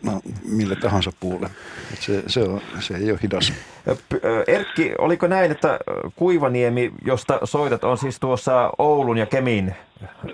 no, 0.04 0.22
mille 0.44 0.76
tahansa 0.76 1.12
puulle. 1.20 1.50
Et 1.94 2.02
se, 2.02 2.24
se, 2.28 2.40
on, 2.40 2.62
se 2.80 2.96
ei 2.96 3.12
ole 3.12 3.20
hidas. 3.24 3.54
Erkki, 4.48 4.92
oliko 4.98 5.28
näin, 5.28 5.52
että 5.52 5.80
Kuivaniemi, 6.16 6.92
josta 7.06 7.40
soitat, 7.44 7.84
on 7.84 7.98
siis 7.98 8.20
tuossa 8.20 8.72
Oulun 8.78 9.18
ja 9.18 9.26
Kemin 9.26 9.76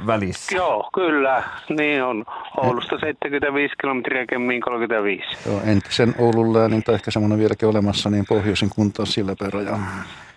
välissä? 0.08 0.56
Joo, 0.56 0.90
kyllä. 0.94 1.44
Niin 1.70 2.04
on. 2.04 2.26
Oulusta 2.58 3.00
75 3.00 3.74
kilometriä, 3.82 4.26
Kemmiin 4.26 4.62
35. 4.62 5.28
Joo, 5.46 5.62
entisen 5.66 6.16
Oulun 6.20 6.54
läänin 6.54 6.84
tai 6.84 6.95
ehkä 6.96 7.12
semmoinen 7.12 7.40
vieläkin 7.40 7.70
olemassa, 7.70 8.10
niin 8.10 8.26
pohjoisin 8.30 8.70
kunta 8.70 9.02
on 9.02 9.08
sillä 9.08 9.36
rajaa. 9.54 9.80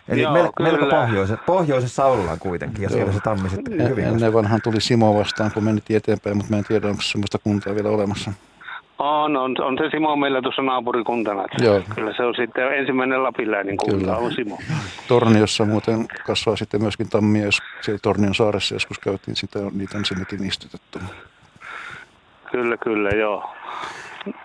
Eli 0.09 0.23
Joo, 0.23 0.33
mel- 0.35 0.63
melko 0.63 0.87
pohjoisessa, 0.87 1.45
pohjoisessa 1.47 2.05
ollaan 2.05 2.39
kuitenkin, 2.39 2.83
ja 2.83 2.89
siellä 2.89 3.13
se 3.13 3.21
tammi 3.21 3.49
sitten 3.51 3.73
hyvin 3.73 3.89
kasvaa. 3.89 4.13
Ennen 4.13 4.33
vanhan 4.33 4.61
tuli 4.65 4.81
Simo 4.81 5.19
vastaan, 5.19 5.51
kun 5.51 5.65
menit 5.65 5.91
eteenpäin, 5.91 6.37
mutta 6.37 6.53
mä 6.53 6.59
en 6.59 6.65
tiedä, 6.65 6.89
onko 6.89 7.03
semmoista 7.03 7.39
kuntaa 7.39 7.75
vielä 7.75 7.89
olemassa. 7.89 8.33
On, 8.99 9.37
on, 9.37 9.55
on 9.61 9.79
se 9.79 9.91
Simo 9.91 10.17
meillä 10.17 10.43
tuossa 10.43 10.63
naapurikuntana. 10.63 11.45
Joo. 11.59 11.83
Kyllä 11.95 12.13
se 12.17 12.23
on 12.23 12.35
sitten 12.35 12.73
ensimmäinen 12.79 13.23
Lapinläänin 13.23 13.77
kunta 13.77 13.97
Kyllä. 13.97 14.17
on 14.17 14.33
Simo. 14.33 14.59
Torniossa 15.09 15.65
muuten 15.65 16.07
kasvaa 16.27 16.57
sitten 16.57 16.83
myöskin 16.83 17.09
tammia, 17.09 17.45
jos 17.45 17.59
siellä 17.81 17.99
Tornion 18.03 18.35
saaressa 18.35 18.75
joskus 18.75 18.99
käytiin, 18.99 19.37
sitä, 19.37 19.59
niitä 19.73 19.99
on 19.99 20.05
sinnekin 20.05 20.45
istutettu. 20.45 20.99
Kyllä, 22.51 22.77
kyllä, 22.77 23.11
joo. 23.11 23.51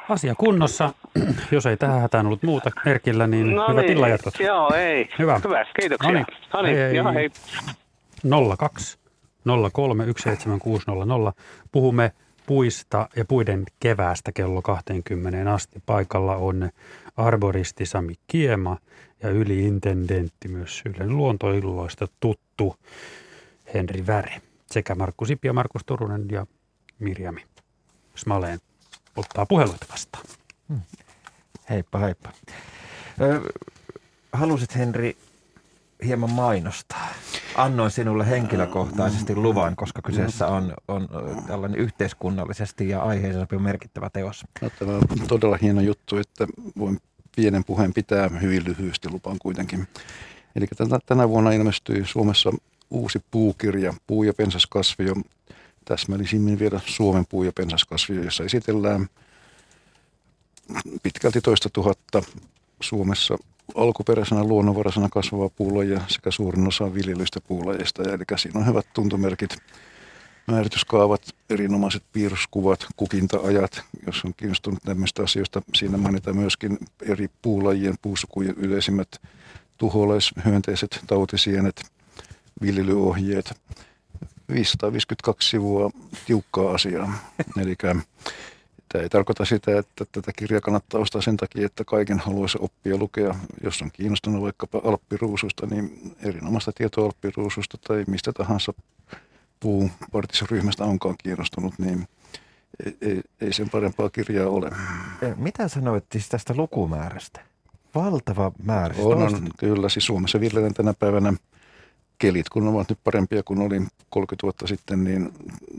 Asia 0.09 0.35
kunnossa. 0.35 0.93
Jos 1.51 1.65
ei 1.65 1.77
tähän 1.77 2.01
hätään 2.01 2.25
ollut 2.25 2.43
muuta 2.43 2.71
Erkillä, 2.85 3.27
niin 3.27 3.47
hyvät 3.69 3.89
illanjatkot. 3.89 4.39
Joo, 4.39 4.73
ei. 4.73 5.09
Hyvä. 5.19 5.41
Hyvä, 5.43 5.65
kiitoksia. 5.79 6.11
No 6.53 6.61
niin, 6.61 6.77
Hei, 6.77 6.85
hei. 6.85 6.95
joo, 6.95 7.13
hei. 7.13 7.29
02 8.57 8.97
03 9.73 10.05
17600. 10.05 11.33
Puhumme 11.71 12.11
puista 12.45 13.09
ja 13.15 13.25
puiden 13.25 13.63
keväästä 13.79 14.31
kello 14.31 14.61
20 14.61 15.53
asti. 15.53 15.83
Paikalla 15.85 16.35
on 16.35 16.69
arboristi 17.17 17.85
Sami 17.85 18.13
Kiema 18.27 18.77
ja 19.23 19.29
yliintendentti 19.29 20.47
myös 20.47 20.83
Ylen 20.85 21.17
luontoilloista 21.17 22.07
tuttu 22.19 22.75
Henri 23.73 24.07
Väre 24.07 24.41
sekä 24.65 24.95
Markku 24.95 25.25
Sipi 25.25 25.47
ja 25.47 25.53
Markus 25.53 25.81
Turunen 25.85 26.25
ja 26.31 26.45
Mirjami 26.99 27.41
Smaleen 28.15 28.59
ottaa 29.15 29.45
puheluita 29.45 29.85
vastaan. 29.91 30.25
Heippa, 31.69 31.99
heippa. 31.99 32.31
Ö, 33.21 33.41
halusit, 34.33 34.75
Henri, 34.75 35.17
hieman 36.05 36.31
mainostaa. 36.31 37.07
Annoin 37.55 37.91
sinulle 37.91 38.29
henkilökohtaisesti 38.29 39.35
luvan, 39.35 39.75
koska 39.75 40.01
kyseessä 40.01 40.47
on, 40.47 40.73
on 40.87 41.09
tällainen 41.47 41.79
yhteiskunnallisesti 41.79 42.89
ja 42.89 43.01
aiheeseen 43.01 43.47
merkittävä 43.59 44.09
teos. 44.09 44.45
No, 44.61 44.69
tämä 44.79 44.91
on 44.93 45.27
todella 45.27 45.57
hieno 45.61 45.81
juttu, 45.81 46.17
että 46.17 46.47
voin 46.79 46.99
pienen 47.35 47.63
puheen 47.63 47.93
pitää 47.93 48.29
hyvin 48.41 48.63
lyhyesti 48.65 49.09
lupaan 49.09 49.37
kuitenkin. 49.41 49.87
Eli 50.55 50.67
tänä, 50.67 50.99
tänä 51.05 51.29
vuonna 51.29 51.51
ilmestyi 51.51 52.05
Suomessa 52.05 52.51
uusi 52.89 53.19
puukirja, 53.31 53.93
Puu- 54.07 54.23
ja 54.23 54.33
pensaskasvio, 54.33 55.15
täsmällisimmin 55.85 56.59
vielä 56.59 56.79
Suomen 56.85 57.25
puu- 57.29 57.43
ja 57.43 57.51
pensaskasvio, 57.55 58.23
jossa 58.23 58.43
esitellään 58.43 59.07
pitkälti 61.03 61.41
toista 61.41 61.69
tuhatta 61.69 62.23
Suomessa 62.81 63.37
alkuperäisenä 63.75 64.43
luonnonvaraisena 64.43 65.09
kasvavaa 65.09 65.49
puulajia 65.49 66.01
sekä 66.07 66.31
suurin 66.31 66.67
osa 66.67 66.93
viljelyistä 66.93 67.41
puulajeista. 67.41 68.03
Ja 68.03 68.13
eli 68.13 68.23
siinä 68.35 68.59
on 68.59 68.67
hyvät 68.67 68.85
tuntomerkit, 68.93 69.57
määrityskaavat, 70.47 71.21
erinomaiset 71.49 72.03
piirroskuvat, 72.13 72.85
kukinta-ajat, 72.95 73.81
jos 74.05 74.25
on 74.25 74.33
kiinnostunut 74.37 74.83
tämmöistä 74.83 75.23
asioista. 75.23 75.61
Siinä 75.75 75.97
mainitaan 75.97 76.37
myöskin 76.37 76.77
eri 77.01 77.29
puulajien, 77.41 77.95
puusukujen 78.01 78.55
yleisimmät 78.57 79.21
tuholaishyönteiset 79.77 80.99
tautisienet, 81.07 81.81
viljelyohjeet. 82.61 83.53
552 84.49 85.49
sivua 85.49 85.89
tiukkaa 86.25 86.73
asiaa. 86.73 87.13
Eli 87.61 87.75
Tämä 88.93 89.03
ei 89.03 89.09
tarkoita 89.09 89.45
sitä, 89.45 89.79
että 89.79 90.05
tätä 90.11 90.31
kirjaa 90.35 90.61
kannattaa 90.61 91.01
ostaa 91.01 91.21
sen 91.21 91.37
takia, 91.37 91.65
että 91.65 91.83
kaiken 91.85 92.19
haluaisi 92.19 92.57
oppia 92.61 92.97
lukea. 92.97 93.35
Jos 93.63 93.81
on 93.81 93.91
kiinnostunut 93.91 94.41
vaikkapa 94.41 94.81
alppiruususta, 94.83 95.65
niin 95.65 96.15
erinomaista 96.23 96.71
tietoa 96.71 97.05
alppiruususta 97.05 97.77
tai 97.87 98.03
mistä 98.07 98.33
tahansa 98.33 98.73
puupartisryhmästä 99.59 100.83
onkaan 100.83 101.15
kiinnostunut, 101.23 101.73
niin 101.79 102.07
ei, 102.85 102.97
ei, 103.01 103.21
ei 103.41 103.53
sen 103.53 103.69
parempaa 103.69 104.09
kirjaa 104.09 104.49
ole. 104.49 104.69
Ö, 105.23 105.35
Mitä 105.37 105.67
sanoit 105.67 106.05
siis 106.11 106.29
tästä 106.29 106.53
lukumäärästä? 106.57 107.41
Valtava 107.95 108.51
määrä. 108.63 108.95
On, 108.97 109.23
on, 109.23 109.49
kyllä, 109.57 109.89
siis 109.89 110.05
Suomessa 110.05 110.39
viljellään 110.39 110.73
tänä 110.73 110.93
päivänä 110.93 111.33
kelit, 112.23 112.49
kun 112.49 112.67
ovat 112.67 112.89
nyt 112.89 112.99
parempia 113.03 113.43
kuin 113.43 113.61
oli 113.61 113.81
30 114.09 114.43
vuotta 114.43 114.67
sitten, 114.67 115.03
niin 115.03 115.31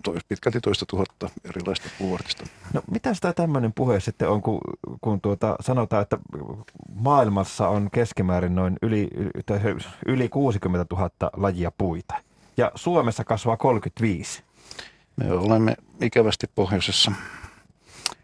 tois, 0.03 0.25
pitkälti 0.29 0.61
toista 0.61 0.87
tuhatta 0.87 1.31
erilaista 1.45 1.89
puuvartista. 1.99 2.45
No 2.73 2.83
mitä 2.91 3.15
sitä 3.15 3.33
tämmöinen 3.33 3.73
puhe 3.73 4.01
sitten 4.01 4.29
on, 4.29 4.43
kun, 4.43 4.61
kun 5.01 5.21
tuota, 5.21 5.57
sanotaan, 5.61 6.03
että 6.03 6.19
maailmassa 6.95 7.69
on 7.69 7.91
keskimäärin 7.93 8.55
noin 8.55 8.77
yli, 8.83 9.09
yli 10.07 10.29
60 10.29 10.97
000 10.97 11.11
lajia 11.37 11.73
puita. 11.79 12.15
Ja 12.57 12.73
Suomessa 12.75 13.25
kasvaa 13.25 13.57
35. 13.57 14.43
Me 15.17 15.33
olemme 15.33 15.77
ikävästi 16.01 16.47
pohjoisessa. 16.55 17.13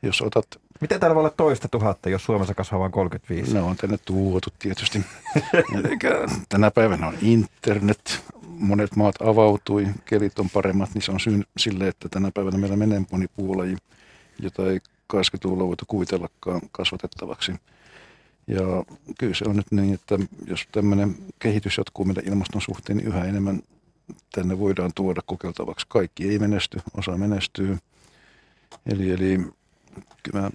Jos 0.03 0.23
otat 0.23 0.47
Miten 0.81 1.01
täällä 1.01 1.15
voi 1.15 1.21
olla 1.21 1.35
toista 1.37 1.69
tuhatta, 1.69 2.09
jos 2.09 2.25
Suomessa 2.25 2.55
kasvaa 2.55 2.81
vain 2.81 2.93
35? 2.93 3.55
Ne 3.55 3.63
on 3.63 3.77
tänne 3.77 3.99
tuotu 4.05 4.51
tietysti. 4.59 5.01
Tänä 6.49 6.71
päivänä 6.71 7.07
on 7.07 7.15
internet, 7.23 8.25
monet 8.47 8.97
maat 8.97 9.15
avautui, 9.23 9.87
kelit 10.05 10.39
on 10.39 10.51
paremmat, 10.51 10.91
niin 10.95 11.03
se 11.03 11.13
on 11.13 11.21
syy 11.21 11.43
sille, 11.57 11.89
että 11.89 12.09
tänä 12.09 12.31
päivänä 12.35 12.59
meillä 12.59 12.77
menee 12.77 13.03
moni 13.13 13.27
puulaji, 13.37 13.77
jota 14.39 14.71
ei 14.71 14.79
80-luvulla 15.13 15.67
voitu 15.67 15.85
kuvitellakaan 15.89 16.61
kasvatettavaksi. 16.73 17.53
Ja 18.47 18.85
kyllä 19.19 19.35
se 19.35 19.45
on 19.49 19.57
nyt 19.57 19.73
niin, 19.73 19.95
että 19.95 20.19
jos 20.47 20.69
tämmöinen 20.73 21.17
kehitys 21.39 21.79
jatkuu 21.79 22.05
meidän 22.05 22.25
ilmaston 22.25 22.63
suhteen, 22.63 22.97
niin 22.97 23.09
yhä 23.09 23.25
enemmän 23.25 23.63
tänne 24.33 24.59
voidaan 24.59 24.91
tuoda 24.95 25.21
kokeiltavaksi. 25.27 25.87
Kaikki 25.89 26.29
ei 26.29 26.39
menesty, 26.39 26.81
osa 26.97 27.17
menestyy. 27.17 27.79
Eli, 28.87 29.11
eli 29.11 29.39
mä, 30.35 30.51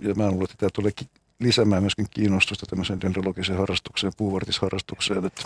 ja 0.00 0.14
mä 0.14 0.30
luulen, 0.30 0.44
että 0.44 0.56
tämä 0.58 0.70
tulee 0.74 0.92
lisäämään 1.40 1.82
myöskin 1.82 2.06
kiinnostusta 2.10 2.66
tämmöiseen 2.66 3.00
dendrologiseen 3.00 3.58
harrastukseen, 3.58 4.12
puuvartisharrastukseen. 4.16 5.24
Että... 5.24 5.42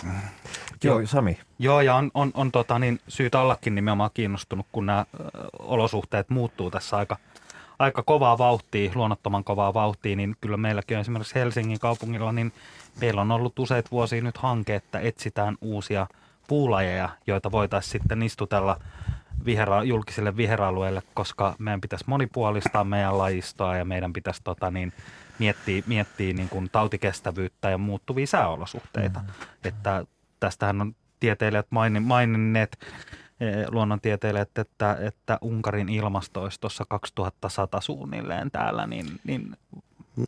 Joo, 0.83 1.05
Sami. 1.05 1.39
Joo, 1.59 1.81
ja 1.81 1.95
on, 1.95 2.11
on, 2.13 2.31
on 2.33 2.51
tota, 2.51 2.79
niin, 2.79 2.99
syytä 3.07 3.39
ollakin 3.39 3.75
nimenomaan 3.75 4.09
kiinnostunut, 4.13 4.65
kun 4.71 4.85
nämä 4.85 5.05
olosuhteet 5.59 6.29
muuttuu 6.29 6.71
tässä 6.71 6.97
aika, 6.97 7.17
aika 7.79 8.03
kovaa 8.03 8.37
vauhtia, 8.37 8.91
luonnottoman 8.95 9.43
kovaa 9.43 9.73
vauhtia, 9.73 10.15
niin 10.15 10.35
kyllä 10.41 10.57
meilläkin 10.57 10.97
on 10.97 11.01
esimerkiksi 11.01 11.35
Helsingin 11.35 11.79
kaupungilla, 11.79 12.31
niin 12.31 12.53
meillä 13.01 13.21
on 13.21 13.31
ollut 13.31 13.59
useita 13.59 13.91
vuosia 13.91 14.21
nyt 14.21 14.37
hanke, 14.37 14.75
että 14.75 14.99
etsitään 14.99 15.57
uusia 15.61 16.07
puulajeja, 16.47 17.09
joita 17.27 17.51
voitaisiin 17.51 17.91
sitten 17.91 18.23
istutella 18.23 18.79
vihera, 19.45 19.83
julkisille 19.83 20.37
viheralueille, 20.37 21.01
koska 21.13 21.55
meidän 21.59 21.81
pitäisi 21.81 22.05
monipuolistaa 22.07 22.83
meidän 22.83 23.17
lajistoa 23.17 23.75
ja 23.75 23.85
meidän 23.85 24.13
pitäisi 24.13 24.41
tota, 24.43 24.71
niin, 24.71 24.93
miettiä, 25.39 25.83
miettiä 25.87 26.33
niin 26.33 26.49
kuin 26.49 26.69
tautikestävyyttä 26.71 27.69
ja 27.69 27.77
muuttuvia 27.77 28.27
sääolosuhteita. 28.27 29.19
Mm-hmm. 29.19 29.33
Että 29.63 30.05
tästähän 30.39 30.81
on 30.81 30.95
tieteilijät 31.19 31.67
maininneet, 31.99 32.77
eh, 33.39 33.67
luonnontieteilijät, 33.71 34.57
että, 34.57 34.97
että 35.01 35.37
Unkarin 35.41 35.89
ilmasto 35.89 36.41
olisi 36.41 36.59
tuossa 36.61 36.85
2100 36.89 37.81
suunnilleen 37.81 38.51
täällä, 38.51 38.87
niin, 38.87 39.05
niin 39.23 39.57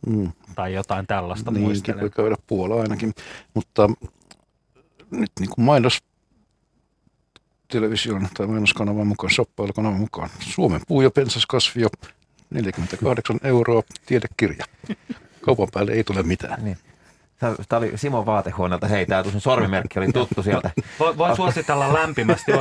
mm. 0.06 0.32
tai 0.54 0.74
jotain 0.74 1.06
tällaista 1.06 1.50
niin, 1.50 1.62
muistelen. 1.62 2.00
voi 2.00 2.10
käydä 2.10 2.36
Puola 2.46 2.80
ainakin, 2.80 3.14
mutta 3.54 3.90
nyt 5.10 5.30
niin 5.40 5.50
kuin 5.50 5.64
mainos 5.64 6.02
television 7.68 8.28
tai 8.36 8.46
mainoskanavan 8.46 9.06
mukaan, 9.06 9.30
shoppailukanavan 9.30 10.00
mukaan. 10.00 10.30
Suomen 10.40 10.80
puu- 10.88 11.02
ja 11.02 11.10
pensaskasvio, 11.10 11.88
48 12.50 13.38
euroa, 13.42 13.82
tiedekirja. 14.06 14.64
Kaupan 15.40 15.68
päälle 15.72 15.92
ei 15.92 16.04
tule 16.04 16.22
mitään. 16.22 16.64
Niin. 16.64 16.78
Tämä 17.68 17.78
oli 17.78 17.92
Simon 17.98 18.26
vaatehuoneelta. 18.26 18.86
Hei, 18.86 19.06
tämä 19.06 19.24
sun 19.24 19.40
sormimerkki 19.40 19.98
oli 19.98 20.12
tuttu 20.12 20.42
sieltä. 20.42 20.70
Voin 20.98 21.18
voi 21.18 21.36
suositella 21.36 21.92
lämpimästi. 21.92 22.52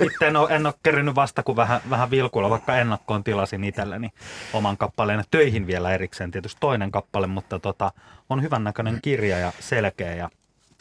Itse 0.00 0.26
en 0.26 0.36
ole, 0.36 0.48
en 0.50 0.66
ole 0.66 0.74
kerännyt 0.82 1.14
vasta 1.14 1.42
kuin 1.42 1.56
vähän, 1.56 1.80
vähän 1.90 2.10
vilkulla, 2.10 2.50
vaikka 2.50 2.76
ennakkoon 2.76 3.24
tilasin 3.24 3.64
itselleni 3.64 4.10
oman 4.52 4.76
kappaleen. 4.76 5.24
Töihin 5.30 5.66
vielä 5.66 5.94
erikseen 5.94 6.30
tietysti 6.30 6.60
toinen 6.60 6.90
kappale, 6.90 7.26
mutta 7.26 7.58
tota, 7.58 7.92
on 8.30 8.42
hyvän 8.42 8.64
näköinen 8.64 8.98
kirja 9.02 9.38
ja 9.38 9.52
selkeä 9.60 10.14
ja 10.14 10.30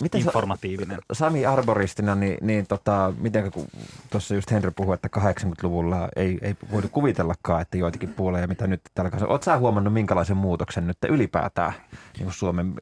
Miten 0.01 0.21
informatiivinen. 0.21 0.99
Sami 1.13 1.45
Arboristina, 1.45 2.15
niin, 2.15 2.37
niin 2.41 2.67
tota, 2.67 3.13
miten 3.17 3.51
kun 3.51 3.67
tuossa 4.09 4.35
just 4.35 4.51
Henry 4.51 4.71
puhui, 4.71 4.95
että 4.95 5.09
80-luvulla 5.17 6.09
ei, 6.15 6.39
ei 6.41 6.55
voidu 6.71 6.87
kuvitellakaan, 6.91 7.61
että 7.61 7.77
joitakin 7.77 8.09
puoleja, 8.09 8.47
mitä 8.47 8.67
nyt 8.67 8.81
tällä 8.93 9.11
kanssa. 9.11 9.27
Oletko 9.27 9.45
sä 9.45 9.57
huomannut 9.57 9.93
minkälaisen 9.93 10.37
muutoksen 10.37 10.87
nyt 10.87 10.97
ylipäätään 11.09 11.73
niin 12.17 12.23
kuin 12.23 12.33
Suomen 12.33 12.73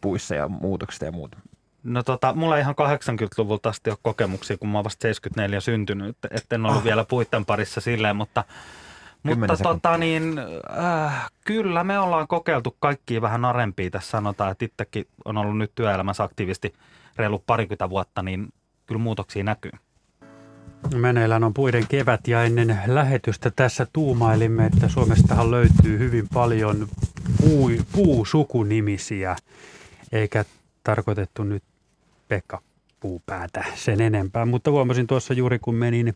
puissa 0.00 0.34
ja 0.34 0.48
muutoksista 0.48 1.04
ja 1.04 1.12
muuta? 1.12 1.38
No 1.82 2.02
tota, 2.02 2.34
mulla 2.34 2.56
ihan 2.56 2.74
80-luvulta 2.74 3.68
asti 3.68 3.90
ole 3.90 3.98
kokemuksia, 4.02 4.58
kun 4.58 4.68
mä 4.68 4.78
oon 4.78 4.84
vasta 4.84 5.02
74 5.02 5.60
syntynyt, 5.60 6.16
että 6.30 6.54
en 6.54 6.66
ollut 6.66 6.78
oh. 6.78 6.84
vielä 6.84 7.04
puitten 7.04 7.44
parissa 7.44 7.80
silleen, 7.80 8.16
mutta 8.16 8.44
mutta 9.22 9.56
tota 9.56 9.96
niin, 9.98 10.34
äh, 10.78 11.30
kyllä 11.44 11.84
me 11.84 11.98
ollaan 11.98 12.28
kokeiltu 12.28 12.76
kaikkia 12.80 13.20
vähän 13.20 13.44
arempia 13.44 13.90
tässä 13.90 14.10
sanotaan, 14.10 14.52
että 14.52 14.64
itsekin 14.64 15.06
on 15.24 15.36
ollut 15.36 15.58
nyt 15.58 15.72
työelämässä 15.74 16.22
aktiivisesti 16.22 16.74
reilu 17.16 17.42
parikymmentä 17.46 17.90
vuotta, 17.90 18.22
niin 18.22 18.48
kyllä 18.86 19.00
muutoksia 19.00 19.44
näkyy. 19.44 19.72
Meneillään 20.94 21.44
on 21.44 21.54
puiden 21.54 21.86
kevät 21.86 22.28
ja 22.28 22.44
ennen 22.44 22.78
lähetystä 22.86 23.50
tässä 23.56 23.86
tuumailimme, 23.92 24.66
että 24.66 24.88
Suomestahan 24.88 25.50
löytyy 25.50 25.98
hyvin 25.98 26.28
paljon 26.34 26.88
puu, 27.40 27.70
puusukunimisiä, 27.92 29.36
eikä 30.12 30.44
tarkoitettu 30.84 31.44
nyt 31.44 31.62
Pekka 32.28 32.60
puupäätä 33.00 33.64
sen 33.74 34.00
enempää. 34.00 34.46
Mutta 34.46 34.70
huomasin 34.70 35.06
tuossa 35.06 35.34
juuri 35.34 35.58
kun 35.58 35.74
menin 35.74 36.14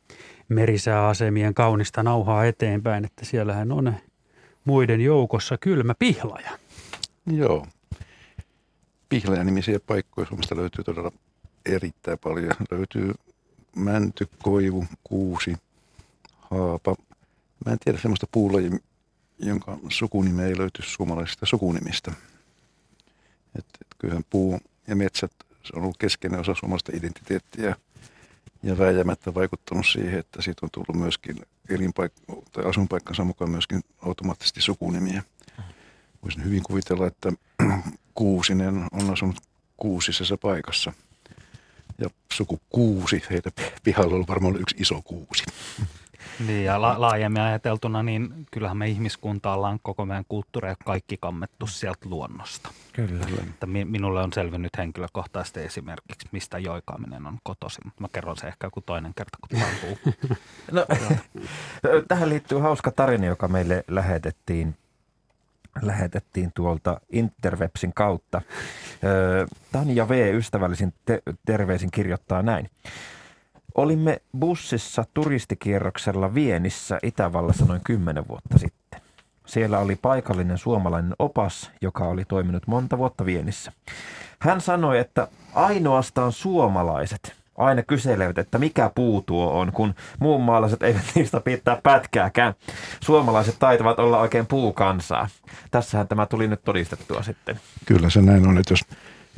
merisääasemien 0.49 1.55
kaunista 1.55 2.03
nauhaa 2.03 2.45
eteenpäin, 2.45 3.05
että 3.05 3.25
siellähän 3.25 3.73
on 3.73 3.95
muiden 4.65 5.01
joukossa 5.01 5.59
kylmä 5.59 5.95
pihlaja. 5.99 6.59
Joo. 7.27 7.67
Pihlaja-nimisiä 9.09 9.81
paikkoja 9.81 10.27
Suomesta 10.27 10.57
löytyy 10.57 10.85
todella 10.85 11.13
erittäin 11.67 12.19
paljon. 12.19 12.55
Löytyy 12.71 13.13
mänty, 13.77 14.29
koivu, 14.43 14.85
kuusi, 15.05 15.57
haapa. 16.39 16.97
Mä 17.67 17.73
en 17.73 17.79
tiedä 17.85 17.99
semmoista 17.99 18.27
puulajia, 18.33 18.79
jonka 19.39 19.79
sukunime 19.89 20.47
ei 20.47 20.59
löyty 20.59 20.83
suomalaisista 20.83 21.47
sukunimistä. 21.47 22.13
Et, 23.59 23.67
et 23.81 23.87
kyllähän 23.99 24.25
puu 24.31 24.61
ja 24.87 24.97
metsät 24.97 25.33
se 25.65 25.77
on 25.77 25.83
ollut 25.83 25.99
keskeinen 25.99 26.41
osa 26.41 26.55
suomalaista 26.55 26.93
identiteettiä 26.95 27.77
ja 28.65 28.79
vääjäämättä 28.79 29.35
vaikuttanut 29.35 29.87
siihen, 29.87 30.19
että 30.19 30.43
siitä 30.43 30.67
on 30.67 30.71
tullut 30.73 31.03
myöskin 31.03 31.37
elinpaik- 31.69 32.43
tai 32.53 32.65
asunpaikkansa 32.65 33.25
mukaan 33.25 33.51
myöskin 33.51 33.81
automaattisesti 34.03 34.61
sukunimiä. 34.61 35.23
Voisin 36.23 36.45
hyvin 36.45 36.63
kuvitella, 36.63 37.07
että 37.07 37.33
Kuusinen 38.15 38.87
on 38.93 39.11
asunut 39.13 39.37
kuusisessa 39.77 40.37
paikassa. 40.37 40.93
Ja 41.99 42.11
suku 42.33 42.61
Kuusi, 42.71 43.23
heitä 43.31 43.51
pihalla 43.83 44.15
on 44.15 44.27
varmaan 44.29 44.61
yksi 44.61 44.77
iso 44.79 45.03
kuusi. 45.03 45.45
Niin 46.47 46.65
ja 46.65 46.83
la- 46.83 47.01
laajemmin 47.01 47.43
ajateltuna, 47.43 48.03
niin 48.03 48.47
kyllähän 48.51 48.77
me 48.77 48.89
ihmiskunta 48.89 49.53
ollaan 49.53 49.79
koko 49.83 50.07
meidän 50.07 50.25
kulttuuri 50.29 50.69
ja 50.69 50.77
kaikki 50.85 51.17
kammettu 51.21 51.67
sieltä 51.67 52.09
luonnosta. 52.09 52.71
Kyllä. 52.93 53.27
Että 53.41 53.67
mi- 53.67 53.85
minulle 53.85 54.23
on 54.23 54.33
selvinnyt 54.33 54.79
henkilökohtaisesti 54.79 55.61
esimerkiksi, 55.61 56.29
mistä 56.33 56.59
joikaaminen 56.59 57.27
on 57.27 57.39
kotosi. 57.43 57.81
Mä 58.01 58.09
kerron 58.13 58.37
se 58.37 58.47
ehkä 58.47 58.67
joku 58.67 58.81
toinen 58.81 59.15
kerta, 59.15 59.39
kun 59.41 59.61
puhuu. 59.61 59.99
no, 60.73 60.87
tähän 62.09 62.29
liittyy 62.29 62.59
hauska 62.59 62.91
tarina, 62.91 63.27
joka 63.27 63.49
meille 63.49 63.85
lähetettiin 63.89 64.77
lähetettiin 65.83 66.53
tuolta 66.55 67.01
Interwebsin 67.13 67.93
kautta. 67.95 68.43
Tanja 69.73 70.09
V. 70.09 70.35
ystävällisin 70.35 70.95
te- 71.05 71.23
terveisin 71.47 71.91
kirjoittaa 71.91 72.43
näin. 72.43 72.71
Olimme 73.75 74.23
bussissa 74.39 75.05
turistikierroksella 75.15 76.35
Vienissä 76.35 76.99
Itävallassa 77.03 77.65
noin 77.65 77.81
kymmenen 77.85 78.29
vuotta 78.29 78.59
sitten. 78.59 79.01
Siellä 79.47 79.79
oli 79.79 79.97
paikallinen 79.97 80.59
suomalainen 80.59 81.15
opas, 81.19 81.71
joka 81.81 82.05
oli 82.05 82.25
toiminut 82.25 82.67
monta 82.67 82.99
vuotta 82.99 83.27
Vienissä. 83.27 83.73
Hän 84.39 84.61
sanoi, 84.61 84.99
että 84.99 85.29
ainoastaan 85.55 86.33
suomalaiset 86.33 87.35
aina 87.57 87.83
kyselevät, 87.83 88.39
että 88.39 88.59
mikä 88.59 88.91
puu 88.95 89.23
tuo 89.23 89.51
on, 89.61 89.73
kun 89.73 89.95
muun 90.21 90.43
maalaiset 90.43 90.83
eivät 90.83 91.03
niistä 91.15 91.41
pitää 91.41 91.81
pätkääkään. 91.83 92.55
Suomalaiset 93.01 93.57
taitavat 93.59 93.99
olla 93.99 94.21
oikein 94.21 94.47
puukansaa. 94.47 95.29
Tässähän 95.71 96.09
tämä 96.09 96.27
tuli 96.27 96.49
nyt 96.49 96.65
todistettua 96.65 97.23
sitten. 97.23 97.61
Kyllä 97.87 98.11
se 98.11 98.23
näin 98.23 98.47
on, 98.47 98.59
että 98.59 98.73
jos 98.73 98.81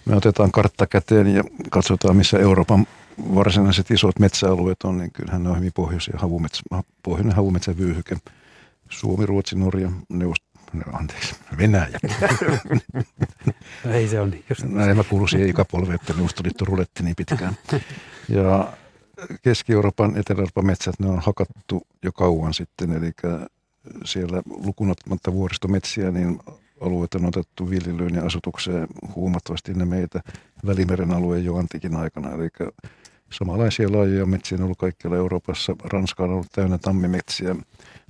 me 0.05 0.16
otetaan 0.16 0.53
kartta 0.53 0.87
käteen 0.87 1.34
ja 1.34 1.43
katsotaan, 1.70 2.16
missä 2.16 2.39
Euroopan 2.39 2.87
varsinaiset 3.35 3.91
isot 3.91 4.19
metsäalueet 4.19 4.83
on, 4.85 4.99
niin 4.99 5.12
kyllähän 5.12 5.43
ne 5.43 5.51
on 5.51 5.57
hyvin 5.57 5.73
pohjoisia 5.75 6.14
havumetsä, 6.19 6.62
pohjoinen 7.03 7.37
havumetsänvyyhyke. 7.37 8.17
Suomi, 8.91 9.27
Ruotsi, 9.27 9.57
Norja, 9.57 9.91
Neuvost, 10.09 10.43
anteeksi, 10.93 11.35
Venäjä. 11.59 11.99
No 13.85 13.93
ei 13.93 14.09
se 14.09 14.21
on 14.21 14.31
niin. 14.31 14.45
Just 14.49 14.64
Näin 14.64 14.97
mä 14.97 15.05
kuulun 15.05 15.29
siihen 15.29 15.49
ikäpolveen, 15.49 15.95
että 15.95 16.12
Neuvostoliitto 16.12 16.64
ruletti 16.64 17.03
niin 17.03 17.17
pitkään. 17.17 17.57
Ja 18.29 18.73
Keski-Euroopan, 19.43 20.17
Etelä-Euroopan 20.17 20.67
metsät, 20.67 20.95
ne 20.99 21.09
on 21.09 21.19
hakattu 21.19 21.87
jo 22.03 22.12
kauan 22.12 22.55
sitten, 22.55 22.93
eli 22.93 23.12
siellä 24.05 24.43
lukunottamatta 24.47 25.33
vuoristometsiä, 25.33 26.11
niin 26.11 26.39
alueet 26.81 27.14
on 27.14 27.25
otettu 27.25 27.71
viljelyyn 27.71 28.14
ja 28.14 28.27
asutukseen 28.27 28.87
huomattavasti 29.14 29.75
ne 29.75 29.85
meitä 29.85 30.21
Välimeren 30.67 31.12
alueen 31.12 31.45
jo 31.45 31.57
antiikin 31.57 31.97
aikana. 31.97 32.31
Eli 32.31 32.49
samanlaisia 33.31 33.93
lajeja 33.93 34.27
metsiä 34.27 34.59
on 34.59 34.64
ollut 34.64 34.79
kaikkialla 34.79 35.16
Euroopassa. 35.16 35.77
Ranska 35.85 36.24
on 36.24 36.31
ollut 36.31 36.53
täynnä 36.53 36.79
tammimetsiä. 36.79 37.55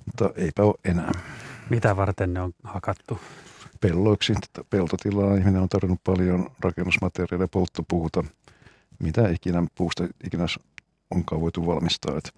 mutta 0.07 0.31
eipä 0.37 0.63
ole 0.63 0.75
enää. 0.85 1.13
Mitä 1.71 1.97
varten 1.97 2.35
ne 2.35 2.41
on 2.41 2.53
hakattu? 2.65 3.19
Pelloiksi 3.81 4.35
tätä 4.35 4.69
peltotilaa 4.71 5.37
ihminen 5.37 5.63
on 5.63 5.69
tarvinnut 5.69 6.01
paljon 6.05 6.51
rakennusmateriaalia, 6.61 7.49
polttopuuta, 7.49 8.25
mitä 8.99 9.29
ikinä 9.29 9.67
puusta 9.75 10.05
ikinä 10.25 10.47
onkaan 11.11 11.41
voitu 11.41 11.67
valmistaa. 11.67 12.19
Et 12.19 12.33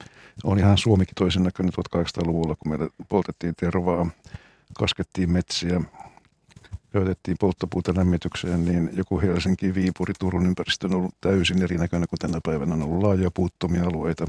on 0.45 0.59
ihan 0.59 0.79
Suomikin 0.79 1.14
toisen 1.14 1.43
näköinen 1.43 1.72
1800-luvulla, 1.72 2.57
kun 2.59 2.70
meillä 2.70 2.89
poltettiin 3.09 3.55
tervaa, 3.57 4.11
kaskettiin 4.74 5.31
metsiä, 5.31 5.81
käytettiin 6.93 7.36
polttopuuta 7.41 7.93
lämmitykseen, 7.97 8.64
niin 8.64 8.91
joku 8.93 9.20
Helsinki, 9.20 9.74
Viipuri, 9.74 10.14
Turun 10.18 10.47
ympäristö 10.47 10.86
on 10.86 10.95
ollut 10.95 11.14
täysin 11.20 11.62
erinäköinen 11.62 12.09
kuin 12.09 12.18
tänä 12.18 12.41
päivänä. 12.45 12.74
On 12.74 12.82
ollut 12.82 13.03
laajoja 13.03 13.30
puuttomia 13.34 13.84
alueita, 13.84 14.26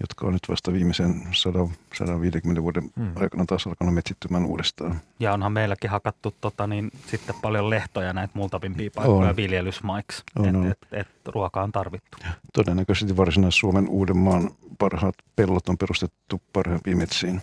jotka 0.00 0.26
on 0.26 0.32
nyt 0.32 0.48
vasta 0.48 0.72
viimeisen 0.72 1.22
100, 1.32 1.68
150 1.94 2.62
vuoden 2.62 2.90
hmm. 2.96 3.12
aikana 3.16 3.44
taas 3.46 3.66
alkanut 3.66 3.94
metsittymään 3.94 4.44
uudestaan. 4.44 5.00
Ja 5.20 5.32
onhan 5.32 5.52
meilläkin 5.52 5.90
hakattu 5.90 6.34
tota, 6.40 6.66
niin, 6.66 6.90
sitten 7.06 7.34
paljon 7.42 7.70
lehtoja 7.70 8.12
näitä 8.12 8.32
multavimpia 8.34 8.90
paikkoja 8.94 9.28
on. 9.28 9.36
viljelysmaiksi, 9.36 10.22
että 10.46 10.70
et, 10.70 11.00
et, 11.00 11.08
ruoka 11.26 11.62
on 11.62 11.72
tarvittu. 11.72 12.18
Todennäköisesti 12.52 13.16
Varsinais-Suomen 13.16 13.88
Uudenmaan 13.88 14.50
parhaat 14.78 15.14
pellot 15.36 15.68
on 15.68 15.78
perustettu 15.78 16.42
parhaimpiin 16.52 16.98
metsiin. 16.98 17.42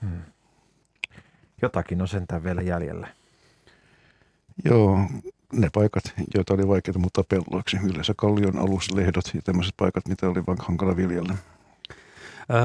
Hmm. 0.00 0.22
Jotakin 1.62 2.02
on 2.02 2.08
sentään 2.08 2.44
vielä 2.44 2.62
jäljellä. 2.62 3.08
Joo, 4.64 4.98
ne 5.52 5.68
paikat, 5.74 6.04
joita 6.34 6.54
oli 6.54 6.68
vaikeaa 6.68 6.98
muuttaa 6.98 7.24
pelloiksi. 7.28 7.76
Yleensä 7.76 8.14
kallion 8.16 8.58
aluslehdot 8.58 9.24
ja 9.34 9.42
tämmöiset 9.42 9.74
paikat, 9.76 10.08
mitä 10.08 10.28
oli 10.28 10.42
vain 10.46 10.58
hankala 10.60 10.96
viljellä. 10.96 11.34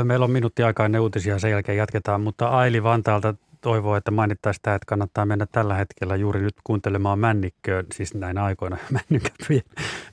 Meillä 0.03 0.23
on 0.23 0.31
minuutti 0.31 0.63
aikaa 0.63 0.85
ennen 0.85 1.01
uutisia, 1.01 1.39
sen 1.39 1.51
jälkeen 1.51 1.77
jatketaan, 1.77 2.21
mutta 2.21 2.47
Aili 2.49 2.83
Vantaalta 2.83 3.35
toivoo, 3.61 3.95
että 3.95 4.11
mainittaisiin 4.11 4.61
tämä, 4.61 4.75
että 4.75 4.85
kannattaa 4.85 5.25
mennä 5.25 5.47
tällä 5.51 5.75
hetkellä 5.75 6.15
juuri 6.15 6.41
nyt 6.41 6.55
kuuntelemaan 6.63 7.19
männikköön, 7.19 7.85
siis 7.93 8.13
näin 8.13 8.37
aikoina 8.37 8.77
männykäpyjen 9.09 9.63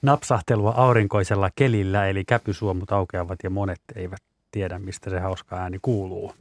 napsahtelua 0.03 0.75
aurinkoisella 0.77 1.51
kelillä, 1.57 2.07
eli 2.07 2.25
käpysuomut 2.25 2.93
aukeavat 2.93 3.39
ja 3.43 3.51
monet 3.51 3.81
eivät 3.95 4.23
tiedä, 4.51 4.79
mistä 4.79 5.11
se 5.11 5.21
hauska 5.21 5.57
ääni 5.57 5.79
kuuluu. 5.83 6.35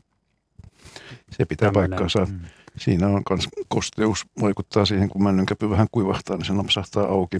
Se 1.31 1.45
pitää 1.45 1.71
Tämmönen, 1.71 1.89
paikkaansa. 1.89 2.25
Mm. 2.25 2.39
Siinä 2.77 3.07
on 3.07 3.21
myös 3.29 3.49
kosteus, 3.67 4.25
vaikuttaa 4.41 4.85
siihen, 4.85 5.09
kun 5.09 5.23
männynkäpy 5.23 5.69
vähän 5.69 5.87
kuivahtaa, 5.91 6.37
niin 6.37 6.45
se 6.45 6.53
napsahtaa 6.53 7.03
auki. 7.03 7.37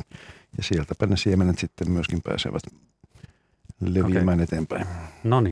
Ja 0.58 0.64
sieltäpä 0.64 1.06
ne 1.06 1.18
siemenet 1.18 1.60
sitten 1.60 1.92
myöskin 1.92 2.22
pääsevät 2.22 2.64
leviämään 3.82 4.38
okay. 4.38 4.44
eteenpäin. 4.44 4.86
No 5.24 5.42
niin. 5.42 5.52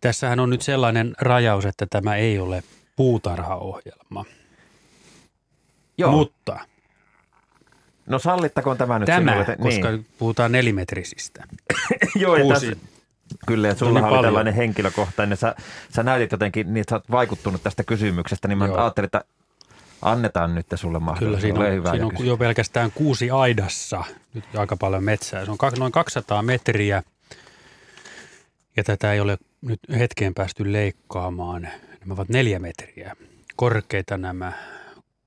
Tässähän 0.00 0.40
on 0.40 0.50
nyt 0.50 0.62
sellainen 0.62 1.14
rajaus, 1.20 1.64
että 1.64 1.86
tämä 1.90 2.16
ei 2.16 2.38
ole 2.38 2.62
puutarhaohjelma. 2.96 4.24
Joo. 5.98 6.10
Mutta. 6.10 6.58
No 8.06 8.18
sallittakoon 8.18 8.76
tämä 8.76 8.98
nyt 8.98 9.06
tämä, 9.06 9.32
sinulle. 9.32 9.56
koska 9.56 9.90
niin. 9.90 10.06
puhutaan 10.18 10.52
nelimetrisistä. 10.52 11.44
Joo, 12.14 12.36
ja 12.36 12.54
tässä, 12.54 12.76
Kyllä, 13.46 13.70
että 13.70 13.78
sulla 13.78 14.08
oli 14.08 14.22
tällainen 14.22 14.54
henkilökohtainen. 14.54 15.38
Sä, 15.38 15.54
sä 15.96 16.02
näytit 16.02 16.32
jotenkin, 16.32 16.74
niin 16.74 16.84
sä 16.90 16.96
oot 16.96 17.10
vaikuttunut 17.10 17.62
tästä 17.62 17.84
kysymyksestä, 17.84 18.48
niin 18.48 18.58
mä 18.58 18.66
Joo. 18.66 18.76
ajattelin, 18.76 19.06
että 19.06 19.24
annetaan 20.02 20.54
nyt 20.54 20.66
sulle 20.74 20.98
mahdollisuus. 20.98 21.42
Kyllä 21.42 21.54
siinä 21.54 21.68
on, 21.68 21.74
hyvä 21.74 21.90
siinä 21.90 22.06
on 22.06 22.26
jo 22.26 22.36
pelkästään 22.36 22.92
kuusi 22.94 23.30
aidassa, 23.30 24.04
nyt 24.34 24.44
aika 24.56 24.76
paljon 24.76 25.04
metsää. 25.04 25.44
Se 25.44 25.50
on 25.50 25.58
noin 25.78 25.92
200 25.92 26.42
metriä 26.42 27.02
ja 28.76 28.84
tätä 28.84 29.12
ei 29.12 29.20
ole 29.20 29.38
nyt 29.62 29.80
hetkeen 29.98 30.34
päästy 30.34 30.72
leikkaamaan. 30.72 31.62
Nämä 32.00 32.14
ovat 32.14 32.28
neljä 32.28 32.58
metriä 32.58 33.16
korkeita 33.56 34.16
nämä 34.16 34.52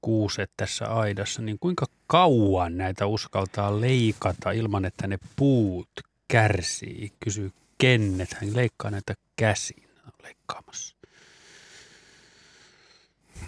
kuuset 0.02 0.52
tässä 0.58 0.86
aidassa, 0.86 1.42
niin 1.42 1.60
kuinka 1.60 1.86
kauan 2.08 2.78
näitä 2.78 3.06
uskaltaa 3.06 3.82
leikata 3.82 4.52
ilman, 4.52 4.86
että 4.86 5.08
ne 5.08 5.20
puut 5.36 5.90
kärsii, 6.28 7.12
kysyy 7.20 7.52
Kennet, 7.78 8.34
hän 8.34 8.56
leikkaa 8.56 8.92
näitä 8.92 9.14
käsin 9.36 9.88
leikkaamassa. 10.24 10.96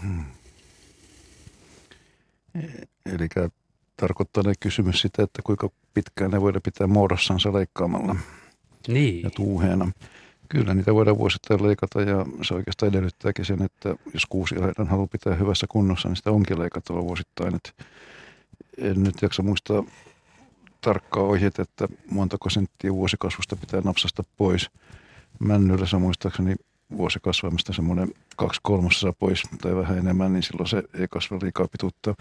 Hmm. 0.01 0.25
Eli 3.05 3.27
tarkoittaa 3.97 4.43
ne 4.43 4.53
kysymys 4.59 5.01
sitä, 5.01 5.23
että 5.23 5.41
kuinka 5.41 5.69
pitkään 5.93 6.32
ne 6.32 6.41
voidaan 6.41 6.61
pitää 6.61 6.88
muodossansa 6.88 7.53
leikkaamalla 7.53 8.15
niin. 8.88 9.23
ja 9.23 9.30
tuuheena. 9.30 9.91
Kyllä 10.49 10.73
niitä 10.73 10.93
voidaan 10.93 11.17
vuosittain 11.17 11.63
leikata 11.63 12.01
ja 12.01 12.25
se 12.41 12.53
oikeastaan 12.53 12.89
edellyttääkin 12.89 13.45
sen, 13.45 13.61
että 13.61 13.95
jos 14.13 14.25
kuusi 14.25 14.55
aidan 14.55 14.88
haluaa 14.88 15.07
pitää 15.07 15.36
hyvässä 15.36 15.67
kunnossa, 15.69 16.07
niin 16.07 16.15
sitä 16.15 16.32
onkin 16.32 16.59
leikattava 16.59 17.03
vuosittain. 17.03 17.55
Et 17.55 17.75
en 18.77 19.03
nyt 19.03 19.21
jaksa 19.21 19.43
muistaa 19.43 19.84
tarkkaa 20.82 21.23
ohjeet, 21.23 21.59
että 21.59 21.88
montako 22.11 22.49
senttiä 22.49 22.93
vuosikasvusta 22.93 23.55
pitää 23.55 23.82
napsasta 23.82 24.23
pois. 24.38 24.69
Männyllä 25.39 25.86
se 25.86 25.97
muistaakseni 25.97 26.55
vuosikasvamista 26.97 27.73
semmoinen 27.73 28.11
kaksi 28.36 28.59
kolmasosaa 28.63 29.13
pois 29.13 29.43
tai 29.61 29.75
vähän 29.75 29.97
enemmän, 29.97 30.34
niin 30.34 30.43
silloin 30.43 30.69
se 30.69 30.84
ei 30.93 31.07
kasva 31.09 31.39
liikaa 31.41 31.67
pituutta. 31.67 32.15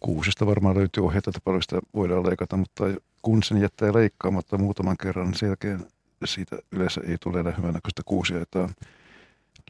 Kuusista 0.00 0.46
varmaan 0.46 0.76
löytyy 0.76 1.04
ohjeita, 1.04 1.30
että 1.30 1.40
paljon 1.44 1.62
sitä 1.62 1.80
voidaan 1.94 2.26
leikata, 2.26 2.56
mutta 2.56 2.84
kun 3.22 3.42
sen 3.42 3.60
jättää 3.60 3.94
leikkaamatta 3.94 4.58
muutaman 4.58 4.96
kerran, 4.96 5.26
niin 5.26 5.38
sen 5.38 5.46
jälkeen 5.46 5.86
siitä 6.24 6.56
yleensä 6.72 7.00
ei 7.06 7.16
tule 7.20 7.40
enää 7.40 7.54
hyvänäköistä 7.58 8.02
kuusiaitaa. 8.04 8.68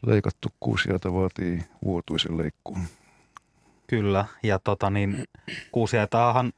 Leikattu 0.05 0.49
kuusiaita 0.59 1.13
vaatii 1.13 1.63
vuotuisen 1.85 2.37
leikkuun. 2.37 2.79
Kyllä, 3.87 4.25
ja 4.43 4.59
tota 4.59 4.89
niin, 4.89 5.23
kuusiaitaahan 5.71 6.53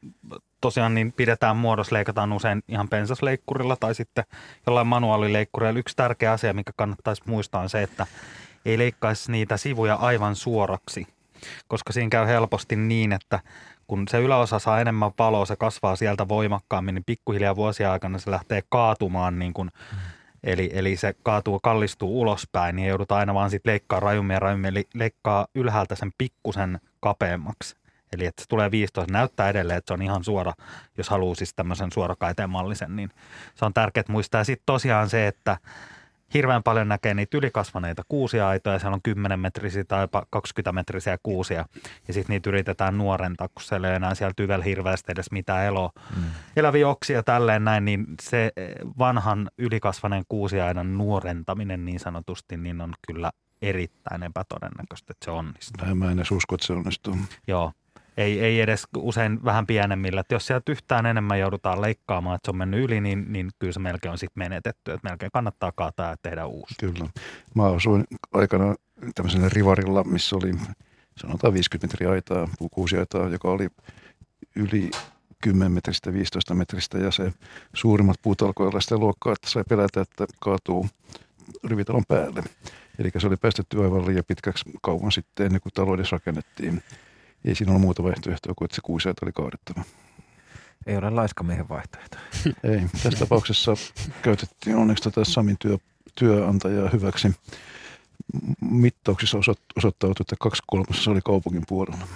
tosiaan 0.67 0.93
niin 0.93 1.11
pidetään 1.11 1.57
muodossa, 1.57 1.95
leikataan 1.95 2.33
usein 2.33 2.63
ihan 2.67 2.89
pensasleikkurilla 2.89 3.75
tai 3.75 3.95
sitten 3.95 4.23
jollain 4.65 4.87
manuaalileikkurilla. 4.87 5.79
Yksi 5.79 5.95
tärkeä 5.95 6.31
asia, 6.31 6.53
mikä 6.53 6.71
kannattaisi 6.75 7.21
muistaa 7.25 7.61
on 7.61 7.69
se, 7.69 7.83
että 7.83 8.05
ei 8.65 8.77
leikkaisi 8.77 9.31
niitä 9.31 9.57
sivuja 9.57 9.95
aivan 9.95 10.35
suoraksi, 10.35 11.07
koska 11.67 11.93
siinä 11.93 12.09
käy 12.09 12.27
helposti 12.27 12.75
niin, 12.75 13.13
että 13.13 13.39
kun 13.87 14.07
se 14.07 14.19
yläosa 14.19 14.59
saa 14.59 14.81
enemmän 14.81 15.11
valoa, 15.19 15.45
se 15.45 15.55
kasvaa 15.55 15.95
sieltä 15.95 16.27
voimakkaammin, 16.27 16.95
niin 16.95 17.03
pikkuhiljaa 17.05 17.55
vuosien 17.55 17.89
aikana 17.89 18.19
se 18.19 18.31
lähtee 18.31 18.63
kaatumaan 18.69 19.39
niin 19.39 19.53
kuin. 19.53 19.71
Eli, 20.43 20.69
eli 20.73 20.95
se 20.95 21.15
kaatuu, 21.23 21.59
kallistuu 21.59 22.21
ulospäin, 22.21 22.75
niin 22.75 22.87
joudutaan 22.87 23.19
aina 23.19 23.33
vaan 23.33 23.49
sitten 23.49 23.71
leikkaa 23.71 23.99
rajummin 23.99 24.33
ja 24.33 24.39
rajummin, 24.39 24.69
eli 24.69 24.87
leikkaa 24.93 25.47
ylhäältä 25.55 25.95
sen 25.95 26.11
pikkusen 26.17 26.79
kapeammaksi. 26.99 27.76
Eli 28.13 28.25
että 28.25 28.41
se 28.41 28.47
tulee 28.49 28.71
15, 28.71 29.13
näyttää 29.13 29.49
edelleen, 29.49 29.77
että 29.77 29.89
se 29.89 29.93
on 29.93 30.01
ihan 30.01 30.23
suora, 30.23 30.53
jos 30.97 31.09
haluaa 31.09 31.35
siis 31.35 31.53
tämmöisen 31.53 31.91
suorakaiteen 31.91 32.49
mallisen, 32.49 32.95
niin 32.95 33.09
se 33.55 33.65
on 33.65 33.73
tärkeää 33.73 34.03
muistaa. 34.09 34.43
Sitten 34.43 34.65
tosiaan 34.65 35.09
se, 35.09 35.27
että 35.27 35.57
hirveän 36.33 36.63
paljon 36.63 36.87
näkee 36.87 37.13
niitä 37.13 37.37
ylikasvaneita 37.37 38.03
kuusia 38.07 38.47
aitoja, 38.47 38.79
siellä 38.79 38.95
on 38.95 39.01
10 39.01 39.39
metrisiä 39.39 39.83
tai 39.83 40.01
jopa 40.01 40.25
20 40.29 40.71
metrisiä 40.71 41.17
kuusia, 41.23 41.65
ja 42.07 42.13
sitten 42.13 42.33
niitä 42.33 42.49
yritetään 42.49 42.97
nuorentaa, 42.97 43.47
kun 43.47 43.63
siellä 43.63 43.89
ei 43.89 43.95
enää 43.95 44.15
siellä 44.15 44.33
tyvel 44.35 44.61
hirveästi 44.61 45.11
edes 45.11 45.31
mitään 45.31 45.65
elo, 45.65 45.91
mm. 46.15 46.23
eläviä 46.55 46.89
oksia 46.89 47.23
tälleen 47.23 47.63
näin, 47.63 47.85
niin 47.85 48.05
se 48.21 48.51
vanhan 48.99 49.49
ylikasvaneen 49.57 50.23
kuusiaidan 50.29 50.97
nuorentaminen 50.97 51.85
niin 51.85 51.99
sanotusti, 51.99 52.57
niin 52.57 52.81
on 52.81 52.93
kyllä 53.07 53.31
erittäin 53.61 54.23
epätodennäköistä, 54.23 55.11
että 55.11 55.25
se 55.25 55.31
onnistuu. 55.31 55.95
Mä 55.95 56.11
en 56.11 56.17
edes 56.17 56.31
usko, 56.31 56.55
että 56.55 56.67
se 56.67 56.73
onnistuu. 56.73 57.17
Joo, 57.47 57.71
ei, 58.17 58.39
ei 58.39 58.61
edes 58.61 58.83
usein 58.97 59.43
vähän 59.45 59.67
pienemmillä. 59.67 60.21
Että 60.21 60.35
jos 60.35 60.47
sieltä 60.47 60.71
yhtään 60.71 61.05
enemmän 61.05 61.39
joudutaan 61.39 61.81
leikkaamaan, 61.81 62.35
että 62.35 62.47
se 62.47 62.51
on 62.51 62.57
mennyt 62.57 62.83
yli, 62.83 63.01
niin, 63.01 63.25
niin 63.33 63.49
kyllä 63.59 63.73
se 63.73 63.79
melkein 63.79 64.11
on 64.11 64.17
sitten 64.17 64.43
menetetty. 64.43 64.93
Että 64.93 65.09
melkein 65.09 65.31
kannattaa 65.33 65.71
kaataa 65.71 66.09
ja 66.09 66.15
tehdä 66.21 66.45
uusi. 66.45 66.75
Kyllä. 66.79 67.09
Mä 67.55 67.65
asuin 67.65 68.03
aikana 68.33 68.75
tämmöisellä 69.15 69.49
rivarilla, 69.49 70.03
missä 70.03 70.35
oli 70.35 70.51
sanotaan 71.17 71.53
50 71.53 71.87
metriä 71.87 72.11
aitaa, 72.11 72.49
puukuusiaitaa, 72.59 73.29
joka 73.29 73.51
oli 73.51 73.67
yli 74.55 74.91
10 75.43 75.71
metristä, 75.71 76.13
15 76.13 76.53
metristä 76.53 76.97
ja 76.97 77.11
se 77.11 77.33
suurimmat 77.75 78.17
puut 78.21 78.41
alkoi 78.41 78.67
olla 78.67 78.81
sitä 78.81 78.97
luokkaa, 78.97 79.33
että 79.33 79.49
sai 79.49 79.63
pelätä, 79.69 80.01
että 80.01 80.25
kaatuu 80.39 80.87
rivitalon 81.63 82.03
päälle. 82.07 82.43
Eli 82.99 83.11
se 83.17 83.27
oli 83.27 83.37
päästetty 83.37 83.83
aivan 83.83 84.07
liian 84.07 84.23
pitkäksi 84.27 84.63
kauan 84.81 85.11
sitten 85.11 85.45
ennen 85.45 85.61
kuin 85.61 85.73
talo 85.73 85.95
edes 85.95 86.11
rakennettiin 86.11 86.83
ei 87.45 87.55
siinä 87.55 87.71
ole 87.71 87.81
muuta 87.81 88.03
vaihtoehtoa 88.03 88.53
kuin, 88.57 88.65
että 88.65 88.75
se 88.75 88.81
kuusiaita 88.81 89.25
oli 89.25 89.31
kaadettava. 89.31 89.83
Ei 90.85 90.97
ole 90.97 91.09
laiskamiehen 91.09 91.69
vaihtoehto. 91.69 92.17
Ei. 92.73 92.81
Tässä 93.03 93.19
tapauksessa 93.19 93.73
käytettiin 94.21 94.75
onneksi 94.75 95.03
tätä 95.03 95.23
Samin 95.23 95.57
työ, 95.59 95.77
työantajaa 96.15 96.89
hyväksi. 96.89 97.31
Mittauksissa 98.61 99.37
osoittautui, 99.77 100.23
että 100.23 100.35
kaksi 100.39 100.63
kolmasosa 100.67 101.11
oli 101.11 101.21
kaupungin 101.25 101.63
puolella. 101.67 102.07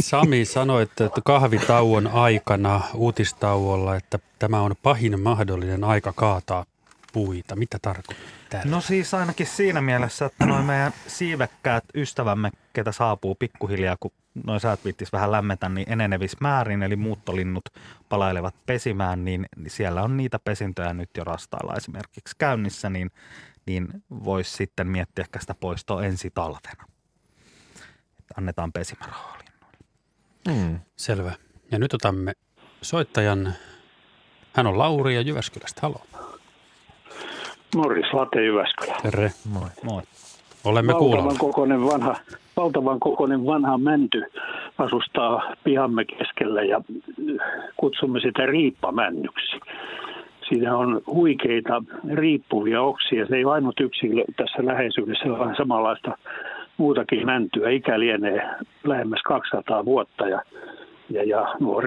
Sami 0.00 0.44
sanoi, 0.44 0.82
että 0.82 1.10
kahvitauon 1.24 2.06
aikana 2.06 2.80
uutistauolla, 2.94 3.96
että 3.96 4.18
tämä 4.38 4.60
on 4.60 4.74
pahin 4.82 5.20
mahdollinen 5.20 5.84
aika 5.84 6.12
kaataa 6.12 6.64
puita. 7.12 7.56
Mitä 7.56 7.78
tarkoittaa? 7.82 8.37
Täällä? 8.50 8.70
No 8.70 8.80
siis 8.80 9.14
ainakin 9.14 9.46
siinä 9.46 9.80
mielessä, 9.80 10.26
että 10.26 10.46
noin 10.46 10.64
meidän 10.64 10.92
siivekkäät 11.06 11.84
ystävämme, 11.94 12.50
ketä 12.72 12.92
saapuu 12.92 13.34
pikkuhiljaa, 13.34 13.96
kun 14.00 14.10
noin 14.46 14.60
säät 14.60 14.84
viittis 14.84 15.12
vähän 15.12 15.32
lämmetä, 15.32 15.68
niin 15.68 15.92
enenevis 15.92 16.40
määrin, 16.40 16.82
eli 16.82 16.96
muuttolinnut 16.96 17.64
palailevat 18.08 18.54
pesimään, 18.66 19.24
niin 19.24 19.46
siellä 19.66 20.02
on 20.02 20.16
niitä 20.16 20.38
pesintöjä 20.38 20.94
nyt 20.94 21.10
jo 21.16 21.24
rastailla 21.24 21.74
esimerkiksi 21.76 22.34
käynnissä, 22.38 22.90
niin, 22.90 23.10
niin 23.66 23.88
voisi 24.24 24.56
sitten 24.56 24.86
miettiä 24.86 25.22
ehkä 25.22 25.40
sitä 25.40 25.54
poistoa 25.54 26.04
ensi 26.04 26.30
talvena. 26.30 26.84
Että 28.18 28.34
annetaan 28.36 28.72
pesimärahaa 28.72 29.38
Mm. 30.48 30.80
Selvä. 30.96 31.32
Ja 31.70 31.78
nyt 31.78 31.94
otamme 31.94 32.32
soittajan. 32.82 33.54
Hän 34.52 34.66
on 34.66 34.78
Lauri 34.78 35.14
ja 35.14 35.20
Jyväskylästä. 35.20 35.80
Halo. 35.82 36.17
Morris 37.76 38.12
Late 38.12 38.44
Jyväskylä. 38.44 38.94
Terve. 39.02 39.30
Moi. 39.52 39.68
Moi. 39.84 40.02
Olemme 40.64 40.92
Valtavan 40.92 41.10
kuulolla. 41.10 41.38
kokoinen, 41.38 41.84
vanha, 41.84 42.14
valtavan 42.56 43.00
kokoinen 43.00 43.46
vanha 43.46 43.78
mänty 43.78 44.22
asustaa 44.78 45.52
pihamme 45.64 46.04
keskellä 46.04 46.62
ja 46.62 46.80
kutsumme 47.76 48.20
sitä 48.20 48.46
riippamännyksi. 48.46 49.60
Siinä 50.48 50.76
on 50.76 51.00
huikeita 51.06 51.82
riippuvia 52.14 52.82
oksia. 52.82 53.26
Se 53.26 53.36
ei 53.36 53.44
ole 53.44 53.54
ainut 53.54 53.80
yksilö 53.80 54.24
tässä 54.36 54.66
läheisyydessä, 54.66 55.28
vaan 55.28 55.56
samanlaista 55.56 56.18
muutakin 56.76 57.26
mäntyä. 57.26 57.70
Ikä 57.70 58.00
lienee 58.00 58.50
lähemmäs 58.84 59.20
200 59.24 59.84
vuotta 59.84 60.28
ja, 60.28 60.42
ja, 61.10 61.24
ja 61.24 61.54
nuo 61.60 61.80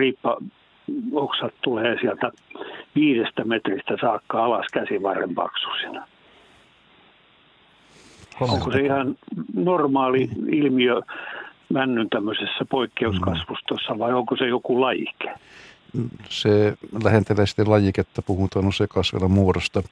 riippaoksat 0.91 1.53
tulee 1.61 1.97
sieltä 2.01 2.31
viidestä 2.95 3.43
metristä 3.43 3.97
saakka 4.01 4.45
alas 4.45 4.65
käsivarren 4.73 5.35
paksuisina. 5.35 6.07
Onko 8.39 8.71
se 8.71 8.79
ihan 8.79 9.15
normaali 9.53 10.29
ilmiö 10.51 11.01
männyn 11.69 12.09
tämmöisessä 12.09 12.65
poikkeuskasvustossa 12.69 13.99
vai 13.99 14.13
onko 14.13 14.35
se 14.35 14.47
joku 14.47 14.81
lajike? 14.81 15.33
Se 16.29 16.77
lähentelee 17.03 17.45
sitten 17.45 17.69
lajiketta, 17.69 18.21
puhutaan 18.21 18.67
usein 18.67 18.89
kasvella 18.89 19.27
muodosta 19.27 19.83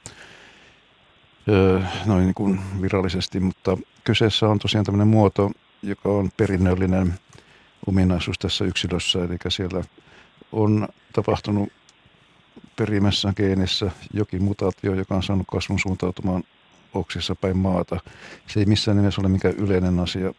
öö, 1.50 1.80
noin 2.06 2.24
niin 2.24 2.34
kuin 2.34 2.60
virallisesti, 2.82 3.40
mutta 3.40 3.78
kyseessä 4.04 4.48
on 4.48 4.60
tosiaan 4.60 4.86
tämmöinen 4.86 5.08
muoto, 5.08 5.52
joka 5.84 6.10
on 6.10 6.30
perinnöllinen 6.38 7.14
ominaisuus 7.88 8.40
tässä 8.40 8.66
yksilössä, 8.66 9.20
eli 9.20 9.38
siellä 9.48 9.84
on 10.52 10.88
tapahtunut 11.14 11.70
perimässä 12.76 13.34
geenissä 13.36 13.92
jokin 14.14 14.44
mutaatio, 14.44 14.94
joka 14.94 15.16
on 15.16 15.24
saanut 15.24 15.48
kasvun 15.52 15.80
suuntautumaan 15.80 16.44
oksissa 16.94 17.36
päin 17.36 17.58
maata. 17.58 18.00
Se 18.48 18.60
ei 18.60 18.66
missään 18.66 18.98
nimessä 18.98 19.22
ole 19.22 19.30
mikään 19.30 19.56
yleinen 19.56 20.00
asia, 20.00 20.34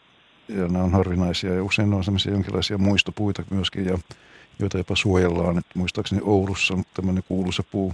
ja 0.48 0.68
nämä 0.68 0.84
on 0.84 0.92
harvinaisia, 0.92 1.54
ja 1.54 1.64
usein 1.64 1.90
ne 1.90 1.96
on 1.96 2.04
sellaisia 2.04 2.32
jonkinlaisia 2.32 2.78
muistopuita 2.78 3.42
myöskin, 3.50 3.84
ja 3.84 3.98
joita 4.58 4.78
jopa 4.78 4.96
suojellaan. 4.96 5.58
Et 5.58 5.66
muistaakseni 5.74 6.20
Oulussa 6.24 6.74
on 6.74 6.84
tämmöinen 6.94 7.22
kuuluisa 7.28 7.62
puu, 7.62 7.92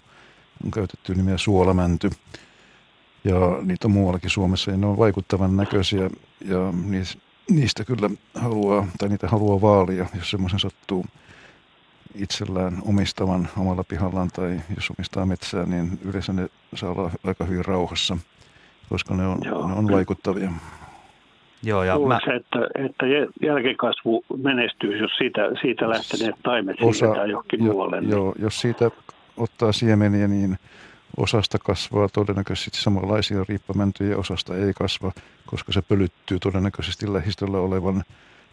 on 0.64 0.70
käytetty 0.70 1.14
nimeä 1.14 1.38
suolamänty, 1.38 2.10
ja 3.24 3.34
niitä 3.62 3.86
on 3.86 3.92
muuallakin 3.92 4.30
Suomessa, 4.30 4.70
ja 4.70 4.76
ne 4.76 4.86
on 4.86 4.98
vaikuttavan 4.98 5.56
näköisiä, 5.56 6.10
ja 6.44 6.72
niis- 6.84 7.18
niistä 7.50 7.84
kyllä 7.84 8.10
haluaa, 8.34 8.86
tai 8.98 9.08
niitä 9.08 9.28
haluaa 9.28 9.60
vaalia, 9.60 10.06
jos 10.14 10.30
semmoisen 10.30 10.60
sattuu 10.60 11.04
itsellään 12.18 12.78
omistavan 12.86 13.48
omalla 13.58 13.84
pihallaan 13.84 14.30
tai 14.36 14.60
jos 14.76 14.90
omistaa 14.98 15.26
metsää, 15.26 15.66
niin 15.66 15.98
yleensä 16.04 16.32
ne 16.32 16.48
saa 16.74 16.90
olla 16.90 17.10
aika 17.26 17.44
hyvin 17.44 17.64
rauhassa, 17.64 18.16
koska 18.88 19.14
ne 19.16 19.26
on, 19.26 19.38
Joo. 19.44 19.68
ne 19.68 19.74
on 19.74 19.88
vaikuttavia. 19.92 20.50
Joo, 21.62 21.82
ja 21.84 21.92
mä, 21.92 21.98
Luuletko, 21.98 22.30
että, 22.32 22.58
että 22.84 23.06
jä- 23.06 23.26
jälkikasvu 23.42 24.24
menestyisi, 24.42 24.98
jos 24.98 25.10
siitä, 25.18 25.40
siitä 25.60 25.88
lähteneet 25.88 26.34
taimet 26.42 26.76
Osa- 26.80 26.98
siirretään 26.98 27.30
johonkin 27.30 27.64
jo- 27.64 27.72
muualle? 27.72 28.00
niin- 28.00 28.10
Joo, 28.10 28.34
jos 28.38 28.60
siitä 28.60 28.90
ottaa 29.36 29.72
siemeniä, 29.72 30.28
niin 30.28 30.56
osasta 31.16 31.58
kasvaa 31.58 32.08
todennäköisesti 32.08 32.78
samanlaisia 32.80 33.44
riippamäntyjä 33.48 34.10
ja 34.10 34.18
osasta 34.18 34.56
ei 34.56 34.72
kasva, 34.72 35.12
koska 35.46 35.72
se 35.72 35.82
pölyttyy 35.82 36.38
todennäköisesti 36.38 37.12
lähistöllä 37.12 37.58
olevan, 37.58 38.02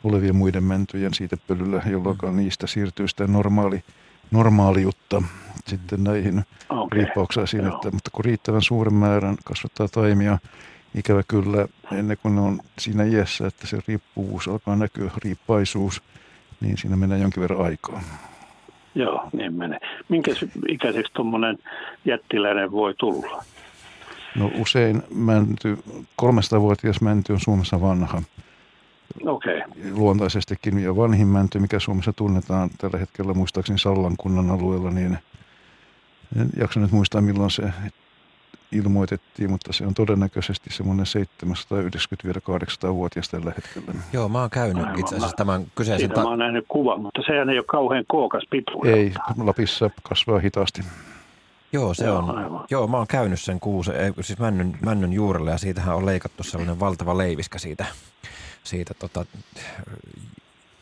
olevien 0.03 0.35
muiden 0.35 0.63
mäntyjen 0.63 1.13
siitä 1.13 1.37
pölyllä, 1.47 1.81
jolloin 1.91 2.17
Mm. 2.23 2.35
niistä 2.35 2.67
siirtyy 2.67 3.07
sitä 3.07 3.27
normaali, 3.27 3.83
normaaliutta 4.31 5.21
sitten 5.67 6.03
näihin 6.03 6.43
Okei. 6.69 6.97
riippauksaisiin, 6.99 7.63
Joo. 7.65 7.75
että, 7.75 7.91
mutta 7.91 8.09
kun 8.11 8.25
riittävän 8.25 8.61
suuren 8.61 8.93
määrän 8.93 9.35
kasvattaa 9.43 9.87
taimia, 9.87 10.37
ikävä 10.95 11.23
kyllä, 11.27 11.67
ennen 11.91 12.17
kuin 12.21 12.35
ne 12.35 12.41
on 12.41 12.59
siinä 12.79 13.03
iässä, 13.03 13.47
että 13.47 13.67
se 13.67 13.79
riippuvuus 13.87 14.47
alkaa 14.47 14.75
näkyä, 14.75 15.11
riippaisuus, 15.23 16.01
niin 16.61 16.77
siinä 16.77 16.95
menee 16.95 17.19
jonkin 17.19 17.41
verran 17.41 17.65
aikaa. 17.65 18.01
Joo, 18.95 19.29
niin 19.33 19.53
menee. 19.53 19.79
Minkä 20.09 20.31
ikäiseksi 20.69 21.13
tuommoinen 21.13 21.57
jättiläinen 22.05 22.71
voi 22.71 22.93
tulla? 22.97 23.43
No 24.35 24.51
usein 24.55 25.03
mänty, 25.15 25.77
300-vuotias 26.21 27.01
mänty 27.01 27.33
on 27.33 27.39
Suomessa 27.39 27.81
vanha. 27.81 28.21
Okei, 29.25 29.57
okay. 29.57 29.91
Luontaisestikin 29.91 30.79
ja 30.79 30.95
vanhin 30.95 31.27
mänty, 31.27 31.59
mikä 31.59 31.79
Suomessa 31.79 32.13
tunnetaan 32.13 32.69
tällä 32.77 32.97
hetkellä 32.97 33.33
muistaakseni 33.33 33.79
Sallan 33.79 34.17
kunnan 34.17 34.51
alueella, 34.51 34.91
niin 34.91 35.17
en 36.41 36.49
jaksa 36.57 36.79
nyt 36.79 36.91
muistaa 36.91 37.21
milloin 37.21 37.51
se 37.51 37.63
ilmoitettiin, 38.71 39.51
mutta 39.51 39.73
se 39.73 39.85
on 39.85 39.93
todennäköisesti 39.93 40.69
semmoinen 40.73 41.05
790-800-vuotias 42.85 43.29
tällä 43.29 43.53
hetkellä. 43.55 44.01
Joo, 44.13 44.29
mä 44.29 44.39
oon 44.39 44.49
käynyt 44.49 44.83
Aivan. 44.83 44.99
itse 44.99 45.15
asiassa 45.15 45.37
tämän 45.37 45.65
kyseisen... 45.75 45.99
siitä 45.99 46.15
Ta- 46.15 46.23
mä 46.23 46.29
oon 46.29 46.39
nähnyt 46.39 46.65
kuvan, 46.67 47.01
mutta 47.01 47.21
sehän 47.25 47.49
ei 47.49 47.57
ole 47.57 47.65
kauhean 47.67 48.05
kookas 48.07 48.43
pituus. 48.49 48.87
Ei, 48.87 49.13
Lapissa 49.37 49.89
kasvaa 50.03 50.39
hitaasti. 50.39 50.81
Joo, 51.73 51.93
se 51.93 52.05
Joo, 52.05 52.17
on. 52.17 52.37
aivan. 52.37 52.65
Joo, 52.69 52.87
mä 52.87 52.97
oon 52.97 53.07
käynyt 53.07 53.41
sen 53.41 53.59
kuusen, 53.59 54.13
siis 54.21 54.39
männyn, 54.39 54.77
männyn 54.81 55.13
juurelle 55.13 55.51
ja 55.51 55.57
siitähän 55.57 55.95
on 55.95 56.05
leikattu 56.05 56.43
sellainen 56.43 56.79
valtava 56.79 57.17
leiviskä 57.17 57.59
siitä, 57.59 57.85
siitä 58.63 58.93
tota, 58.93 59.25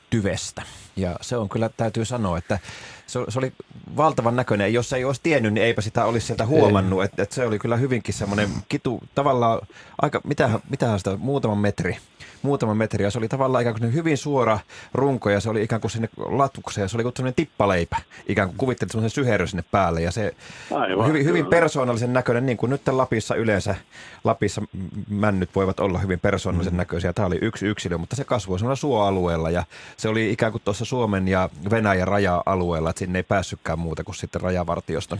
tyvestä. 0.09 0.61
Ja 0.95 1.15
se 1.21 1.37
on 1.37 1.49
kyllä, 1.49 1.69
täytyy 1.69 2.05
sanoa, 2.05 2.37
että 2.37 2.59
se, 3.07 3.19
se 3.29 3.39
oli 3.39 3.53
valtavan 3.97 4.35
näköinen. 4.35 4.73
Jos 4.73 4.93
ei 4.93 5.05
olisi 5.05 5.21
tiennyt, 5.23 5.53
niin 5.53 5.65
eipä 5.65 5.81
sitä 5.81 6.05
olisi 6.05 6.27
sieltä 6.27 6.45
huomannut. 6.45 7.03
Että, 7.03 7.23
että 7.23 7.35
se 7.35 7.45
oli 7.45 7.59
kyllä 7.59 7.77
hyvinkin 7.77 8.13
semmoinen 8.13 8.49
kitu, 8.69 9.03
tavallaan 9.15 9.61
aika, 10.01 10.21
mitähän, 10.23 10.59
mitähän 10.69 10.99
sitä, 10.99 11.17
muutaman 11.17 11.57
metri. 11.57 11.97
Muutaman 12.41 12.77
metri 12.77 13.03
ja 13.03 13.11
se 13.11 13.17
oli 13.17 13.27
tavallaan 13.27 13.61
ikään 13.61 13.79
kuin 13.79 13.93
hyvin 13.93 14.17
suora 14.17 14.59
runko 14.93 15.29
ja 15.29 15.39
se 15.39 15.49
oli 15.49 15.63
ikään 15.63 15.81
kuin 15.81 15.91
sinne 15.91 16.09
latukseen. 16.17 16.89
Se 16.89 16.97
oli 16.97 17.03
kuin 17.03 17.13
semmoinen 17.15 17.35
tippaleipä, 17.35 17.97
ikään 18.27 18.47
kuin 18.47 18.57
kuvittelit 18.57 18.91
semmoisen 18.91 19.15
syherry 19.15 19.47
sinne 19.47 19.63
päälle 19.71 20.01
ja 20.01 20.11
se 20.11 20.35
Aivan, 20.71 21.07
hyvin, 21.07 21.25
hyvin 21.25 21.45
persoonallisen 21.45 22.13
näköinen, 22.13 22.45
niin 22.45 22.57
kuin 22.57 22.69
nyt 22.69 22.87
Lapissa 22.87 23.35
yleensä, 23.35 23.75
Lapissa 24.23 24.61
männyt 25.09 25.55
voivat 25.55 25.79
olla 25.79 25.99
hyvin 25.99 26.19
persoonallisen 26.19 26.77
näköisiä. 26.77 27.13
Tämä 27.13 27.25
oli 27.25 27.39
yksi 27.41 27.65
yksilö, 27.65 27.97
mutta 27.97 28.15
se 28.15 28.23
kasvoi 28.23 28.59
semmoilla 28.59 28.75
suoalueella 28.75 29.49
ja 29.49 29.63
se 29.97 30.09
oli 30.09 30.31
ikään 30.31 30.51
kuin 30.51 30.61
tuossa 30.65 30.85
Suomen 30.85 31.27
ja 31.27 31.49
Venäjän 31.71 32.07
raja-alueella, 32.07 32.89
että 32.89 32.99
sinne 32.99 33.19
ei 33.19 33.23
päässytkään 33.23 33.79
muuta 33.79 34.03
kuin 34.03 34.15
sitten 34.15 34.41
rajavartioston 34.41 35.19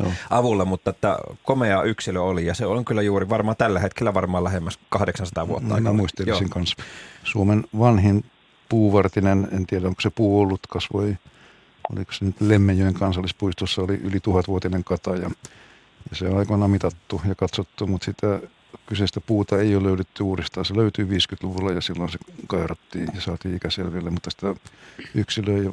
Joo. 0.00 0.12
avulla, 0.30 0.64
mutta 0.64 0.90
että 0.90 1.18
komea 1.42 1.82
yksilö 1.82 2.20
oli 2.20 2.46
ja 2.46 2.54
se 2.54 2.66
on 2.66 2.84
kyllä 2.84 3.02
juuri 3.02 3.28
varmaan 3.28 3.56
tällä 3.56 3.80
hetkellä 3.80 4.14
varmaan 4.14 4.44
lähemmäs 4.44 4.78
800 4.88 5.48
vuotta 5.48 5.68
Mä 5.68 5.74
aikaa. 5.74 5.92
muistelisin 5.92 6.50
kanssa. 6.50 6.76
Suomen 7.24 7.64
vanhin 7.78 8.24
puuvartinen, 8.68 9.48
en 9.52 9.66
tiedä 9.66 9.86
onko 9.86 10.00
se 10.00 10.10
puu 10.10 10.40
ollut, 10.40 10.60
kasvoi, 10.68 11.16
oliko 11.92 12.12
se 12.12 12.24
nyt 12.24 12.40
Lemmenjoen 12.40 12.94
kansallispuistossa, 12.94 13.82
oli 13.82 13.94
yli 13.94 14.20
tuhatvuotinen 14.20 14.84
kata 14.84 15.10
ja, 15.10 15.30
ja 16.10 16.16
se 16.16 16.28
on 16.28 16.38
aikoinaan 16.38 16.70
mitattu 16.70 17.20
ja 17.28 17.34
katsottu, 17.34 17.86
mutta 17.86 18.04
sitä 18.04 18.40
kyseistä 18.86 19.20
puuta 19.20 19.58
ei 19.58 19.76
ole 19.76 19.84
löydetty 19.84 20.22
uudestaan. 20.22 20.64
Se 20.64 20.76
löytyi 20.76 21.04
50-luvulla 21.04 21.72
ja 21.72 21.80
silloin 21.80 22.10
se 22.10 22.18
kairattiin 22.46 23.08
ja 23.14 23.20
saatiin 23.20 23.56
ikä 23.56 23.70
selville, 23.70 24.10
mutta 24.10 24.30
sitä 24.30 24.54
yksilöä 25.14 25.58
ja 25.58 25.72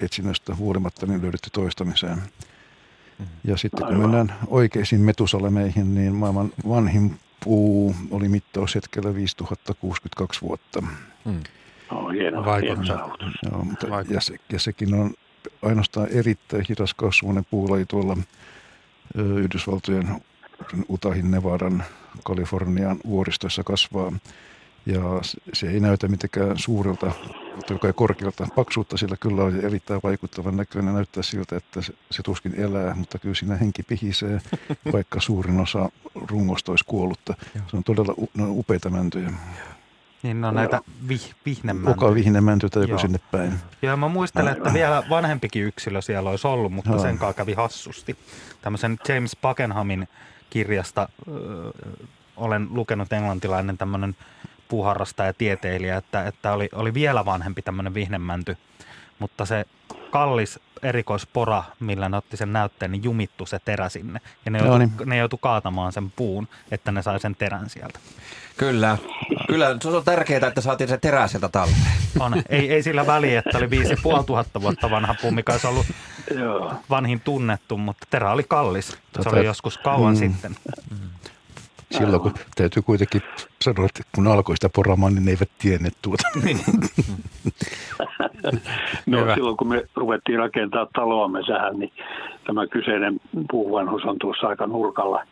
etsinnöstä 0.00 0.54
huolimatta 0.54 1.06
niin 1.06 1.22
löydetty 1.22 1.50
toistamiseen. 1.50 2.22
Ja 3.44 3.56
sitten 3.56 3.86
kun 3.86 3.98
mennään 3.98 4.34
oikeisiin 4.46 5.00
metusalemeihin, 5.00 5.94
niin 5.94 6.14
maailman 6.14 6.50
vanhin 6.68 7.18
puu 7.44 7.94
oli 8.10 8.28
mittaushetkellä 8.28 9.14
5062 9.14 10.40
vuotta. 10.42 10.80
Mm. 11.24 11.40
Oh, 11.90 12.10
hieno, 12.12 12.44
Vaikuttaa. 12.44 13.16
Joo, 13.50 13.64
mutta, 13.64 13.90
Vaikuttaa. 13.90 14.14
ja, 14.16 14.20
se, 14.20 14.36
ja 14.52 14.58
sekin 14.60 14.94
on 14.94 15.14
ainoastaan 15.62 16.08
erittäin 16.08 16.64
hidas 16.68 16.94
kasvuinen 16.94 17.44
puulaji 17.50 17.86
tuolla 17.86 18.16
ö, 19.18 19.22
Yhdysvaltojen 19.40 20.20
Utahin, 20.88 21.30
Nevadan, 21.30 21.84
Kalifornian 22.24 22.96
vuoristoissa 23.06 23.64
kasvaa. 23.64 24.12
Ja 24.88 25.02
se 25.52 25.66
ei 25.70 25.80
näytä 25.80 26.08
mitenkään 26.08 26.58
suurelta, 26.58 27.12
joka 27.70 27.92
korkealta 27.92 28.46
paksuutta, 28.54 28.96
sillä 28.96 29.16
kyllä 29.16 29.42
on 29.42 29.60
erittäin 29.60 30.00
vaikuttavan 30.02 30.56
näköinen. 30.56 30.94
Näyttää 30.94 31.22
siltä, 31.22 31.56
että 31.56 31.82
se, 31.82 31.92
se 32.10 32.22
tuskin 32.22 32.54
elää, 32.54 32.94
mutta 32.94 33.18
kyllä 33.18 33.34
siinä 33.34 33.56
henki 33.56 33.82
pihisee, 33.82 34.40
vaikka 34.92 35.20
suurin 35.20 35.60
osa 35.60 35.88
rungosta 36.14 36.72
olisi 36.72 36.84
kuollutta. 36.84 37.34
Se 37.70 37.76
on 37.76 37.84
todella 37.84 38.14
ne 38.34 38.42
on 38.42 38.50
upeita 38.50 38.90
mäntyjä. 38.90 39.32
Niin 40.22 40.40
no 40.40 40.50
näitä 40.50 40.80
vih, 41.08 41.34
vihnemäntyjä. 41.46 41.94
Kuka 41.94 42.14
vihnemänty 42.14 42.70
tai 42.70 42.82
joku 42.82 42.90
Joo. 42.90 42.98
sinne 42.98 43.18
päin. 43.30 43.52
Joo, 43.82 43.96
mä 43.96 44.08
muistelen, 44.08 44.56
että 44.56 44.72
vielä 44.72 45.02
vanhempikin 45.10 45.62
yksilö 45.62 46.02
siellä 46.02 46.30
olisi 46.30 46.46
ollut, 46.46 46.72
mutta 46.72 46.98
sen 46.98 47.18
kanssa 47.18 47.36
kävi 47.36 47.54
hassusti. 47.54 48.16
Tämmöisen 48.62 48.98
James 49.08 49.36
Buckenhamin 49.42 50.08
kirjasta 50.50 51.08
ö, 51.28 51.32
olen 52.36 52.68
lukenut 52.70 53.12
englantilainen 53.12 53.78
tämmöinen 53.78 54.16
puuharrastaja 54.68 55.28
ja 55.28 55.34
tieteilijä, 55.34 55.96
että, 55.96 56.26
että 56.26 56.52
oli, 56.52 56.68
oli 56.72 56.94
vielä 56.94 57.24
vanhempi 57.24 57.62
tämmöinen 57.62 57.94
vihnemänty, 57.94 58.56
mutta 59.18 59.44
se 59.44 59.64
kallis 60.10 60.60
erikoispora, 60.82 61.64
millä 61.80 62.08
ne 62.08 62.16
otti 62.16 62.36
sen 62.36 62.52
näytteen, 62.52 62.92
niin 62.92 63.04
jumittu 63.04 63.46
se 63.46 63.58
terä 63.64 63.88
sinne. 63.88 64.20
Ja 64.44 64.50
ne 64.50 64.58
Joo, 64.58 64.66
joutui, 64.66 64.86
niin. 64.86 65.08
ne 65.08 65.16
joutui 65.16 65.38
kaatamaan 65.42 65.92
sen 65.92 66.10
puun, 66.10 66.48
että 66.70 66.92
ne 66.92 67.02
sai 67.02 67.20
sen 67.20 67.36
terän 67.36 67.70
sieltä. 67.70 67.98
Kyllä. 68.56 68.98
Kyllä 69.46 69.76
se 69.82 69.88
on 69.88 70.04
tärkeää, 70.04 70.46
että 70.48 70.60
saatiin 70.60 70.88
se 70.88 70.98
terä 70.98 71.28
sieltä 71.28 71.48
talteen. 71.48 71.86
On. 72.20 72.42
ei, 72.48 72.72
ei 72.72 72.82
sillä 72.82 73.06
väliä, 73.06 73.38
että 73.38 73.58
oli 73.58 73.70
5500 73.70 74.62
vuotta 74.62 74.90
vanha 74.90 75.14
puu, 75.22 75.30
mikä 75.30 75.52
olisi 75.52 75.66
ollut 75.66 75.86
Joo. 76.34 76.74
vanhin 76.90 77.20
tunnettu, 77.20 77.76
mutta 77.76 78.06
terä 78.10 78.32
oli 78.32 78.44
kallis. 78.48 78.96
Se 79.20 79.28
oli 79.28 79.44
joskus 79.44 79.78
kauan 79.78 80.14
mm. 80.14 80.18
sitten. 80.18 80.56
Silloin 81.90 82.22
kun 82.22 82.34
täytyy 82.56 82.82
kuitenkin 82.82 83.22
sanoa, 83.62 83.86
että 83.86 84.02
kun 84.14 84.26
alkoi 84.26 84.56
sitä 84.56 84.68
poramaan, 84.74 85.14
niin 85.14 85.24
ne 85.24 85.30
eivät 85.30 85.50
tienneet 85.58 85.94
tuota. 86.02 86.28
No 89.06 89.20
Hyvä. 89.20 89.34
silloin 89.34 89.56
kun 89.56 89.68
me 89.68 89.84
ruvettiin 89.96 90.38
rakentaa 90.38 90.86
taloamme 90.94 91.42
sähän, 91.46 91.78
niin 91.78 91.92
tämä 92.46 92.66
kyseinen 92.66 93.20
puuvanhus 93.50 94.04
on 94.04 94.16
tuossa 94.18 94.46
aika 94.46 94.66
nurkalla. 94.66 95.24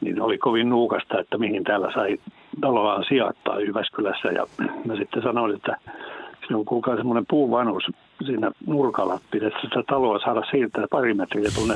Niin 0.00 0.20
oli 0.20 0.38
kovin 0.38 0.68
nuukasta, 0.68 1.20
että 1.20 1.38
mihin 1.38 1.64
täällä 1.64 1.92
sai 1.94 2.18
taloaan 2.60 3.04
sijoittaa 3.08 3.60
Jyväskylässä. 3.60 4.28
Ja 4.28 4.46
mä 4.84 4.96
sitten 4.96 5.22
sanoin, 5.22 5.56
että 5.56 5.76
siinä 6.52 6.58
on 6.58 6.64
kuulkaa 6.64 6.96
semmoinen 6.96 7.24
puuvanhus 7.30 7.84
siinä 8.26 8.50
nurkalla. 8.66 9.20
Pitäisi 9.30 9.56
sitä 9.62 9.82
taloa 9.88 10.18
saada 10.18 10.42
siirtää 10.50 10.84
pari 10.90 11.14
metriä 11.14 11.50
tuonne 11.54 11.74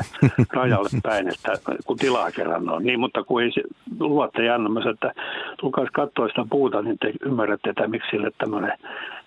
rajalle 0.53 0.89
päin, 1.03 1.29
että 1.29 1.53
kun 1.87 1.97
tilaa 1.97 2.31
kerran 2.31 2.69
on. 2.69 2.83
Niin, 2.83 3.01
mutta 3.01 3.25
kun 3.25 3.43
ei 3.43 3.53
se 3.53 3.63
luotte 4.01 4.45
ja 4.45 4.55
anna, 4.55 4.69
mä 4.69 4.81
sanoin, 4.81 4.95
että 4.95 5.13
tulkaas 5.61 5.89
katsoa 5.93 6.29
sitä 6.29 6.45
puuta, 6.51 6.83
niin 6.83 6.99
te 6.99 7.13
ymmärrätte, 7.25 7.71
että 7.71 7.89
miksi 7.89 8.11
sille 8.11 8.31
tämmöinen 8.39 8.73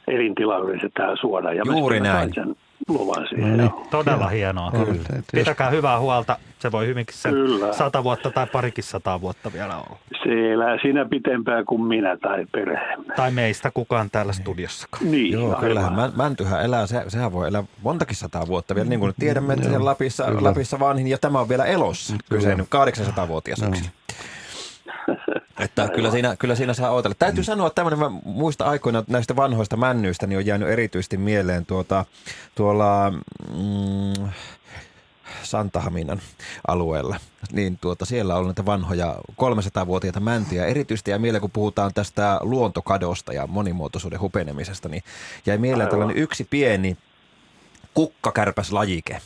elintila 0.07 0.57
yritetään 0.57 1.17
suoda. 1.17 1.53
Ja 1.53 1.63
Juuri 1.65 1.99
näin. 1.99 2.33
sen 2.33 2.55
luvan 2.87 3.27
siihen. 3.29 3.57
No 3.57 3.63
niin. 3.63 3.87
Todella 3.89 4.27
hienoa. 4.27 4.71
Kyllä. 4.71 5.21
Pitäkää 5.33 5.69
hyvää 5.69 5.99
huolta. 5.99 6.37
Se 6.59 6.71
voi 6.71 6.87
hyvinkin 6.87 7.15
sen 7.17 7.31
Kyllä. 7.31 7.73
sata 7.73 8.03
vuotta 8.03 8.31
tai 8.31 8.47
parikin 8.47 8.83
sataa 8.83 9.21
vuotta 9.21 9.53
vielä 9.53 9.75
olla. 9.77 9.97
Se 10.23 10.53
elää 10.53 10.77
siinä 10.81 11.05
pitempään 11.05 11.65
kuin 11.65 11.81
minä 11.83 12.17
tai 12.17 12.45
perheemme. 12.51 13.13
Tai 13.15 13.31
meistä 13.31 13.71
kukaan 13.71 14.09
täällä 14.11 14.33
studiossakaan. 14.33 15.11
Niin, 15.11 15.33
Joo, 15.33 15.45
aivan. 15.47 15.59
kyllähän 15.59 15.93
mä- 15.93 16.11
mäntyhän 16.15 16.63
elää, 16.63 16.87
se, 16.87 17.03
sehän 17.07 17.31
voi 17.31 17.47
elää 17.47 17.63
montakin 17.83 18.15
sataa 18.15 18.47
vuotta 18.47 18.75
vielä, 18.75 18.89
niin 18.89 18.99
kuin 18.99 19.13
tiedämme, 19.19 19.53
että 19.53 19.69
siellä 19.69 19.85
Lapissa, 19.85 20.25
Lapissa 20.41 20.79
vanhin, 20.79 21.07
ja 21.07 21.17
tämä 21.17 21.39
on 21.39 21.49
vielä 21.49 21.65
elossa, 21.65 22.15
kyseinen 22.29 22.65
800-vuotias 22.65 23.61
yksilö. 23.69 23.89
Että 25.59 25.87
kyllä 25.87 26.11
siinä, 26.11 26.35
kyllä 26.35 26.55
siinä 26.55 26.73
saa 26.73 26.91
odotella. 26.91 27.15
Täytyy 27.19 27.43
sanoa 27.43 27.69
tämmöinen, 27.69 27.99
mä 27.99 28.09
muista 28.25 28.65
aikoina 28.65 29.03
näistä 29.07 29.35
vanhoista 29.35 29.77
männyistä, 29.77 30.27
niin 30.27 30.37
on 30.37 30.45
jäänyt 30.45 30.69
erityisesti 30.69 31.17
mieleen 31.17 31.65
tuota, 31.65 32.05
tuolla 32.55 33.11
mm, 33.11 34.29
Santahaminan 35.43 36.21
alueella. 36.67 37.17
Niin 37.51 37.77
tuota, 37.77 38.05
siellä 38.05 38.35
on 38.35 38.45
näitä 38.45 38.65
vanhoja 38.65 39.15
300-vuotiaita 39.31 40.19
mäntyjä. 40.19 40.65
Erityisesti 40.65 41.11
jäi 41.11 41.19
mieleen, 41.19 41.41
kun 41.41 41.51
puhutaan 41.51 41.93
tästä 41.93 42.39
luontokadosta 42.41 43.33
ja 43.33 43.47
monimuotoisuuden 43.47 44.19
hupenemisesta, 44.19 44.89
niin 44.89 45.03
jäi 45.45 45.57
mieleen 45.57 45.81
Aivan. 45.81 45.89
tällainen 45.89 46.17
yksi 46.17 46.47
pieni 46.49 46.97
kukkakärpäslajike, 47.93 49.21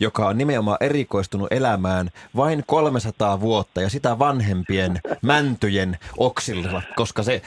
joka 0.00 0.28
on 0.28 0.38
nimenomaan 0.38 0.78
erikoistunut 0.80 1.52
elämään 1.52 2.10
vain 2.36 2.64
300 2.66 3.40
vuotta 3.40 3.82
ja 3.82 3.90
sitä 3.90 4.18
vanhempien 4.18 5.00
mäntyjen 5.22 5.98
oksilla, 6.18 6.82
koska 6.96 7.22
se, 7.22 7.42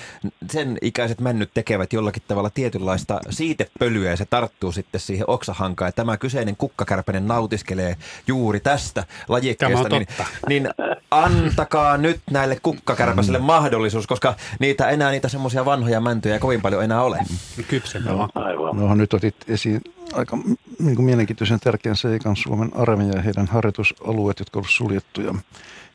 sen 0.52 0.78
ikäiset 0.82 1.22
männyt 1.22 1.50
tekevät 1.54 1.94
jollakin 1.94 2.24
tavalla 2.28 2.50
tietynlaista 2.50 3.20
siitepölyä 3.30 4.10
ja 4.10 4.18
se 4.18 4.26
tarttuu 4.26 4.72
sitten 4.72 5.02
siihen 5.02 5.30
oksahankaan. 5.30 5.88
Ja 5.88 5.92
tämä 5.92 6.18
kyseinen 6.18 6.56
kukkakärpänen 6.56 7.28
nautiskelee 7.28 7.96
juuri 8.28 8.60
tästä 8.60 9.04
lajikkeesta. 9.28 9.90
Niin, 9.90 10.08
niin 10.48 10.70
antakaa 11.12 11.98
nyt 11.98 12.22
näille 12.32 12.58
kukkakärpäsille 12.64 13.40
mahdollisuus, 13.40 14.08
koska 14.08 14.36
niitä 14.60 14.90
enää 14.90 15.12
niitä 15.12 15.30
semmoisia 15.30 15.66
vanhoja 15.66 16.02
mäntyjä 16.02 16.34
ei 16.34 16.40
kovin 16.40 16.62
paljon 16.62 16.84
enää 16.84 17.02
ole. 17.04 17.20
Kypsempä 17.68 18.14
maku. 18.14 18.40
Aivan. 18.40 18.78
No 18.78 18.96
nyt 18.96 19.14
otit 19.14 19.36
esiin 19.48 19.82
aika 20.14 20.38
niin 20.80 20.96
kuin 20.96 21.06
mielenkiintoisen 21.06 21.60
tärkeän 21.60 21.96
seikan 21.96 22.36
Suomen 22.36 22.72
armeija 22.76 23.16
ja 23.16 23.22
heidän 23.22 23.48
harjoitusalueet, 23.48 24.40
jotka 24.40 24.60
ovat 24.60 24.70
suljettuja. 24.70 25.36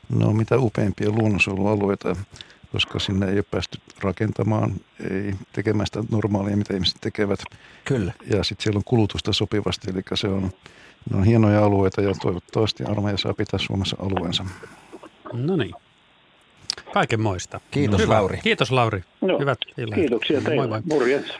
Ne 0.09 0.25
on 0.25 0.35
mitä 0.35 0.57
upeimpia 0.57 1.09
luonnonsuojelualueita, 1.09 2.15
koska 2.71 2.99
sinne 2.99 3.25
ei 3.25 3.35
ole 3.35 3.45
päästy 3.51 3.79
rakentamaan, 4.01 4.73
ei 5.09 5.33
tekemään 5.53 5.87
sitä 5.87 6.03
normaalia, 6.11 6.57
mitä 6.57 6.73
ihmiset 6.73 6.97
tekevät. 7.01 7.39
Kyllä. 7.85 8.13
Ja 8.33 8.43
sitten 8.43 8.63
siellä 8.63 8.77
on 8.77 8.83
kulutusta 8.83 9.33
sopivasti, 9.33 9.91
eli 9.91 10.01
se 10.13 10.27
on, 10.27 10.51
ne 11.11 11.17
on 11.17 11.23
hienoja 11.23 11.65
alueita 11.65 12.01
ja 12.01 12.13
toivottavasti 12.21 12.83
armeija 12.83 13.17
saa 13.17 13.33
pitää 13.33 13.59
Suomessa 13.59 13.95
alueensa. 13.99 14.45
No 15.33 15.55
niin. 15.55 15.73
Kaiken 16.93 17.21
moista. 17.21 17.59
Kiitos, 17.71 18.01
Hyvä. 18.01 18.13
Lauri. 18.13 18.39
Kiitos 18.43 18.71
Lauri. 18.71 19.03
Joo. 19.21 19.39
Hyvät 19.39 19.57
illat. 19.77 19.95
Kiitoksia 19.95 20.41
teille. 20.41 20.67
Moi 20.67 20.67
moi. 20.67 20.81
Morjens. 20.99 21.33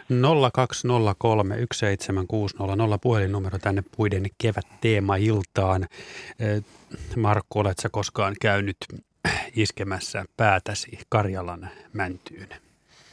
0203 0.53 1.55
17600 1.73 2.97
puhelinnumero 2.97 3.59
tänne 3.59 3.83
puiden 3.97 4.25
kevät-teema-iltaan. 4.37 5.87
Eh, 6.39 6.63
Markku, 7.15 7.59
olet 7.59 7.79
sä 7.79 7.89
koskaan 7.89 8.35
käynyt 8.41 8.77
iskemässä 9.55 10.25
päätäsi 10.37 10.99
Karjalan 11.09 11.69
mäntyyn? 11.93 12.49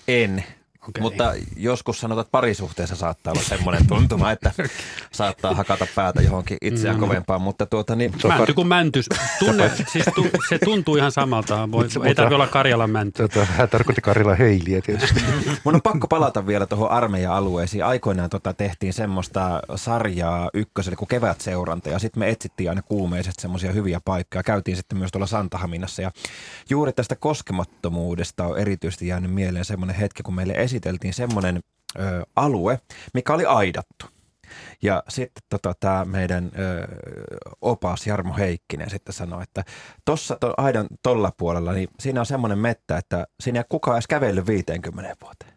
En. 0.09 0.45
Okei. 0.89 1.03
Mutta 1.03 1.33
joskus 1.57 2.01
sanotaan, 2.01 2.23
että 2.23 2.31
parisuhteessa 2.31 2.97
saattaa 2.97 3.33
olla 3.33 3.43
semmoinen 3.43 3.87
tuntuma, 3.87 4.31
että 4.31 4.53
saattaa 5.13 5.55
hakata 5.55 5.87
päätä 5.95 6.23
johonkin 6.23 6.59
itseään 6.63 6.97
No. 7.01 7.07
kovempaan, 7.07 7.43
mutta 7.43 7.67
tuota 7.67 7.97
niin, 7.97 8.13
Mänty 8.29 8.55
kuin 8.55 8.67
mänty. 8.69 9.01
Tunne, 9.39 9.71
siis 9.93 10.05
tu, 10.15 10.27
se 10.49 10.59
tuntuu 10.59 10.97
ihan 10.97 11.13
samalta. 11.13 11.69
Voi, 11.73 11.85
Mutta- 11.85 12.09
ei 12.09 12.15
tarvitse 12.15 12.35
olla 12.35 12.47
Karjalan 12.47 12.91
mänty. 12.91 13.29
Tätä, 13.29 13.45
hän 13.45 13.69
tarkoitti 13.69 14.01
Karilla 14.01 14.35
Heiliä 14.35 14.81
tietysti. 14.83 15.21
mun 15.65 15.75
on 15.75 15.83
pakko 15.83 16.09
palata 16.09 16.47
vielä 16.47 16.67
tuohon 16.67 16.91
armeija-alueisiin. 16.91 17.85
Aikoinaan 17.85 18.31
tota 18.31 18.53
tehtiin 18.55 18.93
semmoista 18.93 19.61
sarjaa 19.77 20.51
ykköselle 20.55 20.97
kuin 20.97 21.09
kevätseuranta 21.09 21.89
ja 21.89 21.99
sitten 21.99 22.21
me 22.21 22.29
etsittiin 22.31 22.69
aina 22.71 22.83
kuumeisesti 22.83 23.43
semmoisia 23.43 23.73
hyviä 23.73 24.01
paikkoja. 24.05 24.43
Käytiin 24.43 24.77
sitten 24.77 24.99
myös 24.99 25.13
tuolla 25.13 25.27
Santahaminassa 25.27 26.03
ja 26.03 26.11
juuri 26.71 26.93
tästä 26.93 27.17
koskemattomuudesta 27.17 28.47
on 28.47 28.59
erityisesti 28.59 29.07
jäänyt 29.07 29.31
mieleen 29.35 29.65
semmoinen 29.65 29.97
hetki, 29.97 30.23
kun 30.23 30.35
meille 30.35 30.53
esiteltiin 30.75 31.15
semmoinen 31.15 31.61
ö, 31.99 32.27
alue, 32.37 32.81
mikä 33.15 33.35
oli 33.35 33.45
aidattu. 33.45 34.07
Ja 34.83 35.03
sitten 35.09 35.43
tota, 35.51 35.75
tämä 35.81 36.05
meidän 36.05 36.51
ö, 36.59 36.89
opas 37.61 38.07
Jarmo 38.07 38.37
Heikkinen 38.37 38.91
sitten 38.91 39.13
sanoi, 39.13 39.43
että 39.43 39.65
tuossa 40.05 40.37
to, 40.41 40.55
aidan 40.57 40.87
tolla 41.03 41.33
puolella, 41.37 41.73
niin 41.73 41.89
siinä 42.01 42.21
on 42.21 42.27
semmoinen 42.27 42.59
mettä, 42.59 42.99
että 42.99 43.27
siinä 43.41 43.61
ei 43.61 43.65
kukaan 43.69 43.97
edes 43.97 44.07
kävellyt 44.07 44.47
50 44.47 45.17
vuoteen. 45.23 45.55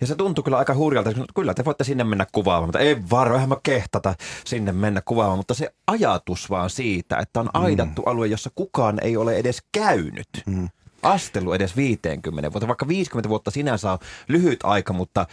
Ja 0.00 0.06
se 0.06 0.14
tuntui 0.14 0.44
kyllä 0.44 0.58
aika 0.58 0.74
hurjalta, 0.74 1.10
että 1.10 1.22
kyllä 1.34 1.54
te 1.54 1.64
voitte 1.64 1.84
sinne 1.84 2.04
mennä 2.04 2.26
kuvaamaan, 2.32 2.68
mutta 2.68 2.78
ei 2.78 2.96
vaan 3.10 3.32
vähän 3.32 3.48
mä 3.48 3.56
kehtata 3.62 4.14
sinne 4.44 4.72
mennä 4.72 5.02
kuvaamaan. 5.04 5.38
Mutta 5.38 5.54
se 5.54 5.74
ajatus 5.86 6.50
vaan 6.50 6.70
siitä, 6.70 7.18
että 7.18 7.40
on 7.40 7.50
aidattu 7.54 8.02
alue, 8.02 8.26
jossa 8.26 8.50
kukaan 8.54 8.98
ei 9.02 9.16
ole 9.16 9.36
edes 9.36 9.62
käynyt. 9.72 10.28
Mm. 10.46 10.68
Astelu 11.06 11.52
edes 11.52 11.76
50 11.76 12.52
vuotta, 12.52 12.68
vaikka 12.68 12.88
50 12.88 13.28
vuotta 13.28 13.50
sinänsä 13.50 13.92
on 13.92 13.98
lyhyt 14.28 14.60
aika, 14.64 14.92
mutta 14.92 15.26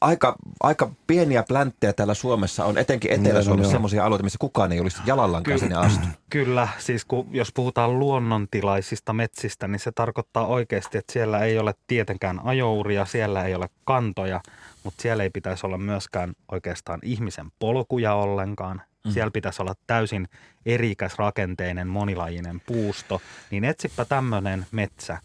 aika, 0.00 0.36
aika 0.60 0.90
pieniä 1.06 1.42
plänttejä 1.42 1.92
täällä 1.92 2.14
Suomessa 2.14 2.64
on, 2.64 2.78
etenkin 2.78 3.12
Etelä-Suomessa 3.12 3.68
joo. 3.68 3.72
semmoisia 3.72 4.04
alueita, 4.04 4.24
missä 4.24 4.38
kukaan 4.40 4.72
ei 4.72 4.80
olisi 4.80 5.02
jalallankaan 5.06 5.58
sinne 5.58 5.76
astunut. 5.76 6.10
Kyllä, 6.30 6.68
siis 6.78 7.04
kun, 7.04 7.26
jos 7.30 7.52
puhutaan 7.52 7.98
luonnontilaisista 7.98 9.12
metsistä, 9.12 9.68
niin 9.68 9.80
se 9.80 9.92
tarkoittaa 9.92 10.46
oikeasti, 10.46 10.98
että 10.98 11.12
siellä 11.12 11.38
ei 11.38 11.58
ole 11.58 11.74
tietenkään 11.86 12.40
ajouria, 12.44 13.04
siellä 13.04 13.44
ei 13.44 13.54
ole 13.54 13.68
kantoja, 13.84 14.40
mutta 14.84 15.02
siellä 15.02 15.22
ei 15.22 15.30
pitäisi 15.30 15.66
olla 15.66 15.78
myöskään 15.78 16.32
oikeastaan 16.52 17.00
ihmisen 17.02 17.52
polkuja 17.58 18.14
ollenkaan. 18.14 18.82
Mm. 19.06 19.12
Siellä 19.12 19.30
pitäisi 19.30 19.62
olla 19.62 19.74
täysin 19.86 20.28
erikäs 20.66 21.18
rakenteinen 21.18 21.88
monilajinen 21.88 22.60
puusto. 22.66 23.22
Niin 23.50 23.64
etsipä 23.64 24.04
tämmöinen 24.04 24.66
metsä 24.72 25.18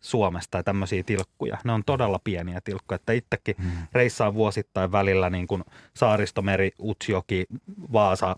Suomesta 0.00 0.50
tai 0.50 0.64
tämmöisiä 0.64 1.02
tilkkuja. 1.02 1.58
Ne 1.64 1.72
on 1.72 1.82
todella 1.86 2.20
pieniä 2.24 2.60
tilkkuja, 2.64 2.96
että 2.96 3.12
itsekin 3.12 3.56
mm. 3.58 3.70
reissaan 3.92 4.34
vuosittain 4.34 4.92
välillä 4.92 5.30
niin 5.30 5.46
kuin 5.46 5.64
Saaristomeri, 5.94 6.70
Utsjoki, 6.80 7.46
Vaasa, 7.92 8.36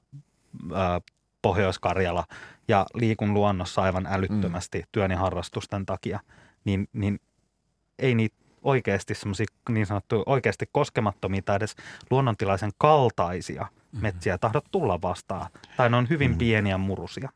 ää, 0.74 1.00
Pohjois-Karjala 1.42 2.24
ja 2.68 2.86
liikun 2.94 3.34
luonnossa 3.34 3.82
aivan 3.82 4.06
älyttömästi 4.06 4.78
mm. 4.78 4.84
työn 4.92 5.10
ja 5.10 5.18
harrastusten 5.18 5.86
takia, 5.86 6.20
niin, 6.64 6.88
niin 6.92 7.20
ei 7.98 8.14
niitä 8.14 8.36
oikeasti 8.62 9.14
semmoisia 9.14 9.46
niin 9.68 9.86
sanottuja 9.86 10.22
oikeasti 10.26 10.68
koskemattomia 10.72 11.42
tai 11.42 11.56
edes 11.56 11.76
luonnontilaisen 12.10 12.70
kaltaisia 12.78 13.62
mm. 13.62 13.77
Metsiä 13.92 14.38
tahdot 14.38 14.64
tulla 14.70 15.02
vastaan. 15.02 15.50
Tai 15.76 15.90
ne 15.90 15.96
on 15.96 16.08
hyvin 16.08 16.30
mm. 16.30 16.38
pieniä 16.38 16.78
murusia 16.78 17.28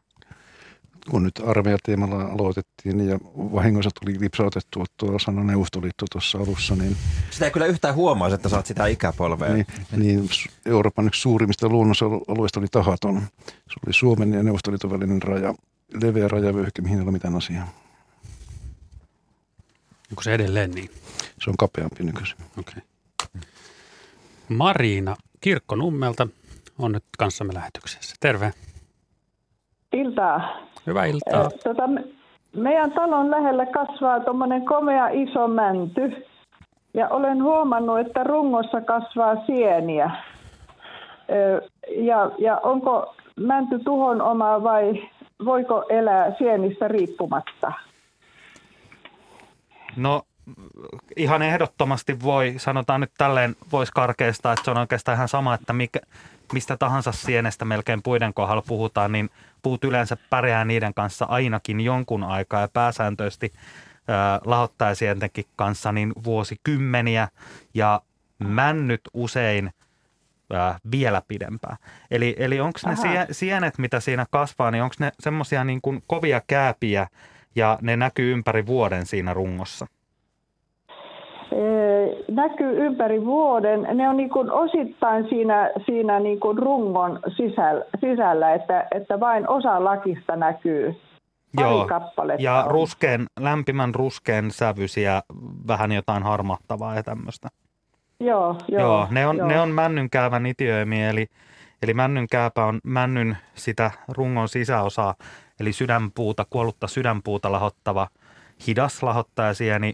kun 1.11 1.23
nyt 1.23 1.43
armeijateemalla 1.47 2.25
aloitettiin 2.25 3.09
ja 3.09 3.19
vahingossa 3.37 3.91
tuli 4.01 4.21
lipsautettua 4.21 4.85
tuo 4.97 5.19
sana 5.19 5.45
Neuvostoliitto 5.45 6.07
tuossa 6.13 6.39
alussa, 6.39 6.77
niin... 6.77 6.97
Sitä 7.31 7.45
ei 7.45 7.51
kyllä 7.51 7.67
yhtään 7.67 7.95
huomaa, 7.95 8.35
että 8.35 8.49
saat 8.49 8.67
sitä 8.67 8.87
ikäpolvea. 8.87 9.55
Niin, 9.55 9.67
niin 9.97 10.29
Euroopan 10.67 11.07
yksi 11.07 11.21
suurimmista 11.21 11.69
luonnosalueista 11.69 12.61
oli 12.61 12.67
Tahaton. 12.71 13.23
Se 13.47 13.81
oli 13.87 13.93
Suomen 13.93 14.33
ja 14.33 14.43
Neuvostoliiton 14.43 14.91
välinen 14.91 15.23
raja, 15.23 15.55
leveä 16.03 16.29
rajavyöhyke, 16.29 16.83
mihin 16.83 16.99
ei 16.99 17.03
ole 17.03 17.13
mitään 17.13 17.35
asiaa. 17.35 17.69
Onko 20.11 20.23
se 20.23 20.35
edelleen 20.35 20.71
niin? 20.71 20.91
Se 21.45 21.51
on 21.51 21.57
kapeampi 21.57 22.05
nykyisin. 22.05 22.37
Okei. 22.59 22.83
Okay. 23.25 23.43
Mariina 24.49 25.17
Kirkkonummelta 25.41 26.29
on 26.79 26.93
nyt 26.93 27.05
kanssamme 27.19 27.55
lähetyksessä. 27.55 28.17
Terve. 28.21 28.53
Iltaa. 29.93 30.41
Hyvää 30.87 31.05
iltaa. 31.05 31.51
Tota, 31.65 31.83
meidän 32.57 32.93
talon 32.93 33.31
lähellä 33.31 33.67
kasvaa 33.67 34.21
tuommoinen 34.21 34.65
komea 34.65 35.09
iso 35.09 35.49
mänty. 35.49 36.27
Ja 36.95 37.09
olen 37.09 37.43
huomannut, 37.43 37.99
että 37.99 38.25
rungossa 38.25 38.81
kasvaa 38.81 39.47
sieniä. 39.47 40.11
Ja, 41.97 42.31
ja 42.39 42.61
onko 42.63 43.15
mänty 43.37 43.79
tuhon 43.79 44.23
oma 44.23 44.63
vai 44.63 45.09
voiko 45.45 45.85
elää 45.89 46.35
sienistä 46.39 46.89
riippumatta? 46.89 47.73
No 49.97 50.23
ihan 51.17 51.43
ehdottomasti 51.43 52.23
voi, 52.23 52.55
sanotaan 52.57 53.01
nyt 53.01 53.13
tälleen, 53.19 53.57
voisi 53.73 53.93
karkeista, 53.93 54.53
että 54.53 54.65
se 54.65 54.71
on 54.71 54.79
oikeastaan 54.79 55.17
ihan 55.17 55.29
sama, 55.29 55.55
että 55.55 55.73
mikä, 55.73 56.01
mistä 56.53 56.77
tahansa 56.77 57.13
sienestä 57.13 57.65
melkein 57.65 58.03
puiden 58.03 58.35
kohdalla 58.35 58.63
puhutaan, 58.69 59.13
niin 59.13 59.31
puut 59.63 59.85
yleensä 59.85 60.17
pärjää 60.31 60.65
niiden 60.65 60.95
kanssa 60.95 61.25
ainakin 61.25 61.81
jonkun 61.81 62.25
aikaa 62.25 62.61
ja 62.61 62.69
pääsääntöisesti 62.73 63.53
lahottajasientenkin 64.45 65.45
kanssa 65.57 65.93
niin 65.93 66.13
vuosikymmeniä 66.25 67.29
ja 67.75 68.03
männyt 68.39 69.01
usein 69.15 69.71
ää, 70.53 70.79
vielä 70.91 71.23
pidempään. 71.29 71.77
Eli, 72.11 72.37
eli 72.39 72.61
onko 72.61 72.79
ne 72.87 72.97
sie, 72.97 73.27
sienet, 73.31 73.79
mitä 73.79 74.01
siinä 74.01 74.27
kasvaa, 74.31 74.71
niin 74.71 74.83
onko 74.83 74.95
ne 74.99 75.13
semmoisia 75.21 75.65
niin 75.65 75.81
kovia 76.07 76.43
kääpiä 76.47 77.07
ja 77.55 77.79
ne 77.83 77.97
näkyy 77.97 78.33
ympäri 78.33 78.67
vuoden 78.67 79.07
siinä 79.07 79.35
rungossa? 79.35 79.87
Näkyy 82.31 82.87
ympäri 82.87 83.25
vuoden. 83.25 83.87
Ne 83.95 84.09
on 84.09 84.17
niin 84.17 84.31
kuin 84.31 84.51
osittain 84.51 85.29
siinä, 85.29 85.71
siinä 85.87 86.21
niin 86.21 86.41
kuin 86.41 86.59
rungon 86.59 87.21
sisällä, 87.37 87.85
sisällä 88.01 88.55
että, 88.55 88.87
että 88.91 89.21
vain 89.21 89.49
osa 89.49 89.85
lakista 89.85 90.37
näkyy. 90.37 90.95
Pari 91.57 91.69
Joo, 91.69 91.89
ja 92.39 92.65
ruskeen, 92.69 93.27
lämpimän 93.41 93.95
ruskeen 93.95 94.51
sävyisiä, 94.51 95.23
vähän 95.67 95.93
jotain 95.93 96.23
harmahtavaa 96.23 96.95
ja 96.95 97.03
tämmöistä. 97.03 97.49
Joo, 98.21 98.57
joo, 98.69 98.81
joo, 98.81 99.09
ne 99.11 99.27
on, 99.27 99.37
joo. 99.37 99.49
Ne 99.49 99.61
on 99.61 99.69
männynkäävän 99.69 100.47
itiöimiä, 100.47 101.11
eli, 101.11 101.27
eli 101.83 101.95
männynkääpä 101.95 102.65
on 102.65 102.81
männyn 102.85 103.37
sitä 103.55 103.91
rungon 104.09 104.49
sisäosaa, 104.49 105.15
eli 105.61 105.73
sydänpuuta, 105.73 106.47
kuollutta 106.51 106.87
sydänpuuta 106.87 107.53
lahottava 107.53 108.09
hidas 108.67 109.03
lahottajasieni, 109.03 109.93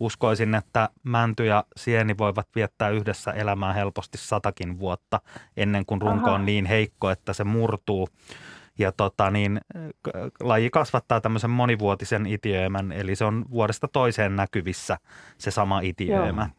uskoisin, 0.00 0.54
että 0.54 0.88
mänty 1.02 1.46
ja 1.46 1.64
sieni 1.76 2.18
voivat 2.18 2.48
viettää 2.54 2.88
yhdessä 2.88 3.30
elämää 3.30 3.72
helposti 3.72 4.18
satakin 4.18 4.78
vuotta 4.78 5.20
ennen 5.56 5.86
kuin 5.86 6.02
runko 6.02 6.26
Aha. 6.26 6.34
on 6.34 6.46
niin 6.46 6.66
heikko, 6.66 7.10
että 7.10 7.32
se 7.32 7.44
murtuu. 7.44 8.08
Ja 8.78 8.92
tota, 8.92 9.30
niin, 9.30 9.60
laji 10.40 10.70
kasvattaa 10.70 11.20
tämmöisen 11.20 11.50
monivuotisen 11.50 12.26
itiöimän, 12.26 12.92
eli 12.92 13.16
se 13.16 13.24
on 13.24 13.44
vuodesta 13.50 13.88
toiseen 13.88 14.36
näkyvissä 14.36 14.98
se 15.38 15.50
sama 15.50 15.80
itiöimä. 15.80 16.42
Joo. 16.42 16.50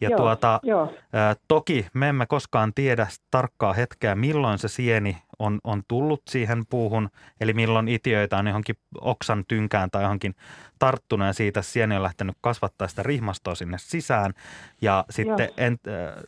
Ja 0.00 0.08
joo, 0.08 0.16
tuota, 0.18 0.60
joo. 0.62 0.94
Ä, 1.14 1.36
toki 1.48 1.86
me 1.94 2.08
emme 2.08 2.26
koskaan 2.26 2.74
tiedä 2.74 3.06
tarkkaa 3.30 3.72
hetkeä, 3.72 4.14
milloin 4.14 4.58
se 4.58 4.68
sieni 4.68 5.16
on, 5.38 5.58
on 5.64 5.82
tullut 5.88 6.22
siihen 6.30 6.64
puuhun, 6.70 7.10
eli 7.40 7.52
milloin 7.52 7.88
itiöitä 7.88 8.36
on 8.36 8.46
johonkin 8.46 8.76
oksan 9.00 9.44
tynkään 9.48 9.90
tai 9.90 10.02
johonkin 10.02 10.34
tarttunut 10.80 11.26
ja 11.26 11.32
siitä 11.32 11.62
sieni 11.62 11.96
on 11.96 12.02
lähtenyt 12.02 12.36
kasvattaa 12.40 12.88
sitä 12.88 13.02
rihmastoa 13.02 13.54
sinne 13.54 13.78
sisään. 13.80 14.32
Ja 14.80 15.04
sitten 15.10 15.48
en, 15.56 15.78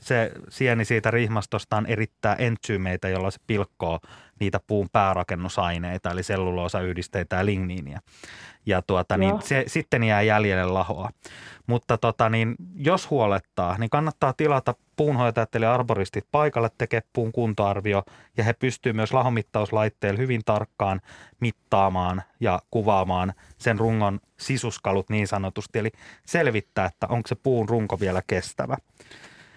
se 0.01 0.33
sieni 0.49 0.85
siitä 0.85 1.11
rihmastostaan 1.11 1.87
erittää 1.87 2.35
entsyymeitä, 2.35 3.09
jolla 3.09 3.31
se 3.31 3.41
pilkkoo 3.47 4.01
niitä 4.41 4.61
puun 4.67 4.89
päärakennusaineita, 4.93 6.11
eli 6.11 6.23
selluloosayhdisteitä 6.23 7.37
ja 7.37 7.47
ligniiniä 7.47 8.01
ja 8.67 8.83
tuota, 8.83 9.17
niin 9.17 9.43
se 9.43 9.65
sitten 9.67 10.05
jää 10.05 10.23
jäljelle 10.23 10.73
lahoa. 10.73 11.11
Mutta 11.67 11.99
tota, 11.99 12.29
niin, 12.29 12.55
jos 12.77 13.11
huolettaa, 13.11 13.79
niin 13.79 13.91
kannattaa 13.91 14.33
tilata 14.33 14.75
puunhoitajat 14.97 15.55
eli 15.55 15.67
arboristit 15.67 16.25
paikalle 16.33 16.71
tekee 16.79 17.03
puun 17.13 17.33
kuntoarvio 17.33 18.03
ja 18.37 18.45
he 18.45 18.53
pystyvät 18.53 18.97
myös 18.97 19.13
lahomittauslaitteella 19.13 20.19
hyvin 20.19 20.41
tarkkaan 20.45 21.01
mittaamaan 21.43 22.23
ja 22.41 22.63
kuvaamaan 22.71 23.33
sen 23.59 23.79
rungon 23.79 24.21
sisuskalut 24.37 25.11
niin 25.11 25.29
sanotusti, 25.29 25.79
eli 25.79 25.91
selvittää, 26.27 26.87
että 26.87 27.07
onko 27.07 27.29
se 27.29 27.35
puun 27.35 27.69
runko 27.69 28.01
vielä 28.01 28.23
kestävä. 28.27 28.77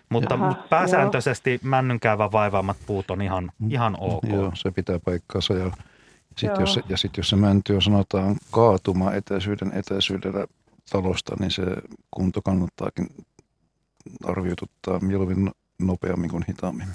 Mutta 0.09 0.33
Jaha, 0.33 0.55
pääsääntöisesti 0.69 1.51
joo. 1.51 1.59
männynkäävän 1.61 2.31
vaivaamat 2.31 2.77
puut 2.85 3.11
on 3.11 3.21
ihan, 3.21 3.51
ihan 3.69 3.97
ok. 3.99 4.23
Joo, 4.23 4.51
se 4.55 4.71
pitää 4.71 4.99
paikkaansa 4.99 5.53
ja 5.53 5.71
sitten 6.37 6.61
jos, 6.61 6.79
ja 6.89 6.97
sitten 6.97 7.19
jos 7.19 7.29
se 7.29 7.35
mänty 7.35 7.73
on 7.73 7.81
sanotaan 7.81 8.35
kaatuma 8.51 9.11
etäisyyden 9.11 9.71
etäisyydellä 9.73 10.47
talosta, 10.89 11.35
niin 11.39 11.51
se 11.51 11.63
kunto 12.11 12.41
kannattaakin 12.41 13.07
arvioituttaa 14.23 14.99
mieluummin 14.99 15.51
nopeammin 15.79 16.29
kuin 16.29 16.45
hitaammin. 16.47 16.87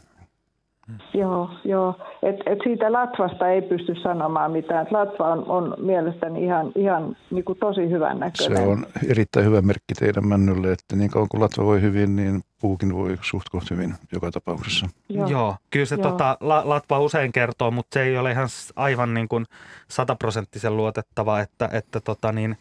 Joo, 1.15 1.51
joo. 1.65 1.95
Et, 2.23 2.37
et 2.47 2.59
siitä 2.65 2.93
latvasta 2.93 3.49
ei 3.49 3.63
pysty 3.63 3.95
sanomaan 4.03 4.53
mitään. 4.53 4.87
Latva 4.91 5.33
on, 5.33 5.45
on 5.49 5.75
mielestäni 5.79 6.45
ihan, 6.45 6.73
ihan 6.75 7.17
niin 7.31 7.45
kuin 7.45 7.59
tosi 7.59 7.91
hyvän 7.91 8.19
näköinen. 8.19 8.57
Se 8.57 8.63
on 8.63 8.87
erittäin 9.09 9.47
hyvä 9.47 9.63
merkki 9.63 9.95
teidän 9.95 10.29
männylle, 10.29 10.73
että 10.73 10.97
niin 10.97 11.11
kauan 11.11 11.29
kuin 11.29 11.41
latva 11.41 11.65
voi 11.65 11.81
hyvin, 11.81 12.17
niin 12.17 12.41
puukin 12.61 12.95
voi 12.95 13.17
suht 13.21 13.49
koht 13.49 13.71
hyvin 13.71 13.95
joka 14.13 14.31
tapauksessa. 14.31 14.87
Joo, 15.09 15.29
joo 15.29 15.57
kyllä 15.71 15.87
se 15.87 15.95
joo. 15.95 16.11
Tota, 16.11 16.37
latva 16.41 17.01
usein 17.01 17.33
kertoo, 17.33 17.71
mutta 17.71 17.95
se 17.95 18.03
ei 18.03 18.19
ole 18.19 18.31
ihan 18.31 18.49
aivan 18.77 19.15
niin 19.15 19.29
kuin 19.29 19.45
sataprosenttisen 19.89 20.77
luotettava, 20.77 21.41
että, 21.41 21.69
että 21.73 22.01
tota 22.01 22.33
niin, 22.33 22.57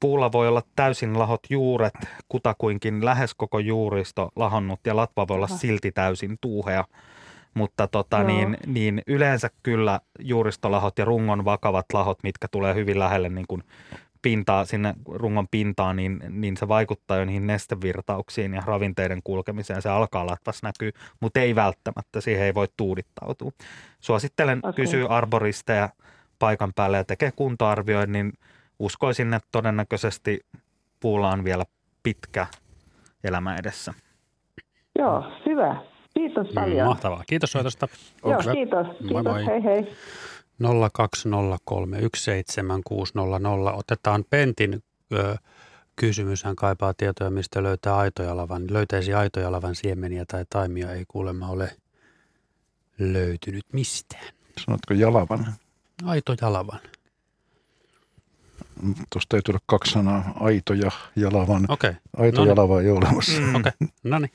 puulla 0.00 0.32
voi 0.32 0.48
olla 0.48 0.62
täysin 0.76 1.18
lahot 1.18 1.40
juuret, 1.50 1.94
kutakuinkin 2.28 3.04
lähes 3.04 3.34
koko 3.34 3.58
juuristo 3.58 4.28
lahonnut 4.36 4.80
ja 4.86 4.96
latva 4.96 5.28
voi 5.28 5.34
olla 5.34 5.48
silti 5.48 5.92
täysin 5.92 6.36
tuuhea 6.40 6.84
mutta 7.54 7.86
tota, 7.86 8.22
niin, 8.22 8.56
niin 8.66 9.02
yleensä 9.06 9.50
kyllä 9.62 10.00
juuristolahot 10.18 10.98
ja 10.98 11.04
rungon 11.04 11.44
vakavat 11.44 11.86
lahot, 11.92 12.18
mitkä 12.22 12.48
tulee 12.50 12.74
hyvin 12.74 12.98
lähelle 12.98 13.28
niin 13.28 13.46
kuin 13.48 13.62
pintaa, 14.22 14.64
sinne 14.64 14.94
rungon 15.08 15.48
pintaan, 15.50 15.96
niin, 15.96 16.20
niin 16.28 16.56
se 16.56 16.68
vaikuttaa 16.68 17.16
jo 17.16 17.24
niihin 17.24 17.46
nestevirtauksiin 17.46 18.54
ja 18.54 18.62
ravinteiden 18.66 19.20
kulkemiseen. 19.24 19.82
Se 19.82 19.88
alkaa 19.88 20.26
latvas 20.26 20.62
näkyy, 20.62 20.92
mutta 21.20 21.40
ei 21.40 21.54
välttämättä, 21.54 22.20
siihen 22.20 22.46
ei 22.46 22.54
voi 22.54 22.68
tuudittautua. 22.76 23.50
Suosittelen 24.00 24.58
okay. 24.58 24.72
kysyä 24.72 25.06
arboristeja 25.08 25.88
paikan 26.38 26.72
päälle 26.74 26.96
ja 26.96 27.04
tekee 27.04 27.32
kuntoarvioin, 27.36 28.12
niin 28.12 28.32
uskoisin, 28.78 29.34
että 29.34 29.48
todennäköisesti 29.52 30.40
puulla 31.00 31.30
on 31.30 31.44
vielä 31.44 31.64
pitkä 32.02 32.46
elämä 33.24 33.56
edessä. 33.56 33.94
Joo, 34.98 35.24
hyvä. 35.46 35.91
Kiitos 36.14 36.48
mm, 36.48 36.54
paljon. 36.54 36.88
Mahtavaa. 36.88 37.24
Kiitos 37.28 37.52
soitosta. 37.52 37.88
Joo, 38.24 38.38
kiitos. 38.38 38.54
kiitos. 38.54 38.86
Moi 39.12 39.22
moi. 39.22 39.46
Hei 39.46 39.64
hei. 39.64 39.82
020317600. 40.62 40.66
Otetaan 43.76 44.24
Pentin 44.30 44.82
ö, 45.12 45.36
kysymys. 45.96 46.44
Hän 46.44 46.56
kaipaa 46.56 46.94
tietoja, 46.94 47.30
mistä 47.30 47.62
löytää 47.62 47.96
aitojalavan. 47.96 48.62
Löytäisi 48.70 49.14
aitojalavan 49.14 49.74
siemeniä 49.74 50.24
tai 50.28 50.44
taimia 50.50 50.92
ei 50.92 51.04
kuulemma 51.08 51.48
ole 51.48 51.76
löytynyt 52.98 53.64
mistään. 53.72 54.26
Sanotko 54.64 54.94
jalavan? 54.94 55.46
Aitojalavan. 56.04 56.80
Tuosta 59.12 59.28
täytyy 59.28 59.52
olla 59.52 59.62
kaksi 59.66 59.92
sanaa, 59.92 60.32
aito 60.40 60.74
ja 60.74 60.90
jalavan. 61.16 61.66
Okei. 61.68 61.92
Aito 62.16 62.36
No 62.38 62.44
niin. 62.44 62.48
jalava 62.48 62.80
ei 62.80 62.90
ole 62.90 62.98
olemassa. 62.98 63.40
Mm. 63.40 63.54
Okei, 63.54 63.72
no 64.04 64.18
niin. 64.18 64.30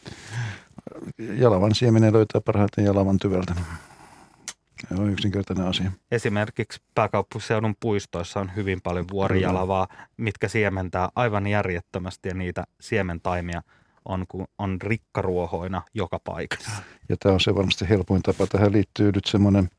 Jalavan 1.20 1.76
siemenen 1.76 2.14
löytää 2.14 2.42
parhaiten 2.42 2.86
jalavan 2.86 3.20
tyvältä. 3.20 3.54
Se 4.90 4.96
on 5.02 5.10
yksinkertainen 5.10 5.66
asia. 5.66 5.92
Esimerkiksi 6.12 6.82
pääkaupunkiseudun 6.96 7.76
puistoissa 7.80 8.40
on 8.40 8.56
hyvin 8.56 8.82
paljon 8.82 9.06
vuorijalavaa, 9.12 9.88
mitkä 10.18 10.48
siementää 10.48 11.10
aivan 11.16 11.48
järjettömästi 11.48 12.30
ja 12.30 12.36
niitä 12.36 12.64
siementaimia 12.82 13.62
on, 14.06 14.26
kun 14.28 14.48
on 14.58 14.82
rikkaruohoina 14.82 15.82
joka 15.94 16.20
paikassa. 16.24 16.72
Ja 17.10 17.16
tämä 17.20 17.34
on 17.34 17.40
se 17.40 17.56
varmasti 17.56 17.90
helpoin 17.90 18.22
tapa. 18.22 18.48
Tähän 18.48 18.72
liittyy 18.72 19.12
nyt 19.12 19.26
semmoinen, 19.26 19.70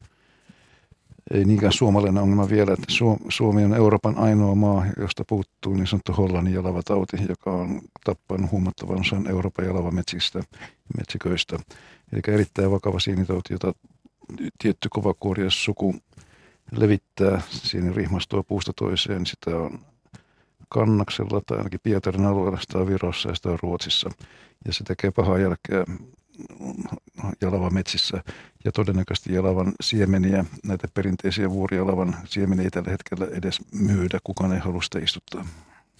ei 1.31 1.45
niinkään 1.45 1.73
suomalainen 1.73 2.23
ongelma 2.23 2.51
vielä, 2.51 2.73
että 2.73 2.87
Suo- 2.93 3.19
Suomi 3.29 3.65
on 3.65 3.75
Euroopan 3.75 4.19
ainoa 4.19 4.55
maa, 4.55 4.87
josta 4.97 5.25
puuttuu 5.29 5.75
niin 5.75 5.87
sanottu 5.87 6.13
Hollannin 6.13 6.55
jalavatauti, 6.55 7.17
joka 7.29 7.51
on 7.51 7.81
tappanut 8.05 8.51
huomattavan 8.51 9.01
osan 9.01 9.31
Euroopan 9.31 9.67
jalavametsistä 9.67 10.43
metsiköistä. 10.97 11.59
Eli 12.13 12.35
erittäin 12.35 12.71
vakava 12.71 13.01
sienitauti, 13.01 13.55
jota 13.55 13.73
tietty 14.59 14.89
kovakuorias 14.91 15.65
suku 15.65 15.95
levittää. 16.73 17.41
Siinä 17.49 17.93
rihmastua 17.93 18.43
puusta 18.43 18.73
toiseen. 18.73 19.27
Sitä 19.27 19.57
on 19.57 19.79
Kannaksella 20.69 21.41
tai 21.47 21.59
ainakin 21.59 21.81
Pietarin 21.83 22.27
alueella, 22.27 22.61
sitä 22.61 22.79
on 22.79 22.87
Virossa 22.87 23.29
ja 23.29 23.35
sitä 23.35 23.49
on 23.49 23.59
Ruotsissa. 23.63 24.11
Ja 24.67 24.73
se 24.73 24.85
tekee 24.85 25.11
pahaa 25.11 25.39
jälkeä 25.39 25.85
Jalavan 27.41 27.75
metsissä 27.75 28.23
ja 28.65 28.73
todennäköisesti 28.73 29.35
Jalavan 29.35 29.73
siemeniä, 29.81 30.45
näitä 30.65 30.89
perinteisiä 30.95 31.51
vuorijalavan 31.51 32.17
siemeniä 32.25 32.65
ei 32.65 32.71
tällä 32.71 32.91
hetkellä 32.91 33.27
edes 33.33 33.61
myydä, 33.73 34.19
kukaan 34.25 34.53
ei 34.53 34.59
halua 34.59 34.83
sitä 34.83 34.99
istuttaa. 34.99 35.47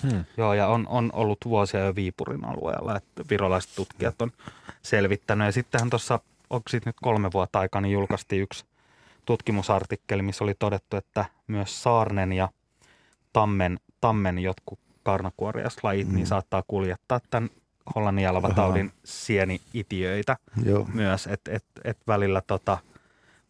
Hmm. 0.03 0.25
Joo, 0.37 0.55
ja 0.55 0.67
on, 0.67 0.89
on 0.89 1.11
ollut 1.13 1.39
vuosia 1.45 1.81
jo 1.81 1.95
Viipurin 1.95 2.45
alueella, 2.45 2.97
että 2.97 3.25
virolaiset 3.31 3.71
tutkijat 3.77 4.23
on 4.23 4.33
selvittänyt. 4.83 5.47
Ja 5.47 5.53
sittenhän 5.53 5.91
tuossa, 5.91 6.21
onko 6.51 6.71
nyt 6.73 6.97
kolme 7.03 7.33
vuotta 7.33 7.59
aikaa, 7.59 7.81
niin 7.81 7.93
julkaistiin 7.93 8.43
yksi 8.43 8.65
tutkimusartikkeli, 9.25 10.23
missä 10.23 10.45
oli 10.45 10.55
todettu, 10.59 10.97
että 10.97 11.25
myös 11.47 11.83
saarnen 11.83 12.33
ja 12.33 12.49
tammen, 13.33 13.81
tammen 14.01 14.39
jotkut 14.39 14.79
karnakuoriaslajit, 15.03 16.09
mm. 16.09 16.15
niin 16.15 16.27
saattaa 16.27 16.63
kuljettaa 16.69 17.21
tämän 17.31 17.51
Hollannin 17.95 18.23
jalavataudin 18.23 18.93
sieni-itiöitä 19.05 20.37
Joo. 20.65 20.89
myös, 20.95 21.27
että 21.27 21.51
et, 21.53 21.65
et 21.85 21.99
välillä 22.07 22.41
tota, 22.41 22.79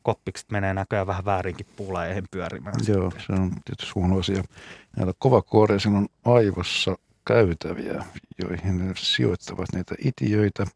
koppikset 0.03 0.51
menee 0.51 0.75
näköjään 0.75 1.07
vähän 1.07 1.25
väärinkin 1.25 1.67
puulajeihin 1.77 2.25
pyörimään. 2.31 2.75
Joo, 2.89 3.13
se 3.27 3.33
on 3.33 3.51
tietysti 3.65 3.93
huono 3.95 4.19
asia. 4.19 4.43
Näillä 4.97 5.13
kovakuoreisilla 5.19 5.99
on 5.99 6.09
aivossa 6.25 6.97
käytäviä, 7.27 8.05
joihin 8.43 8.79
ne 8.79 8.95
sijoittavat 8.97 9.67
näitä 9.73 9.95
itiöitä, 10.05 10.67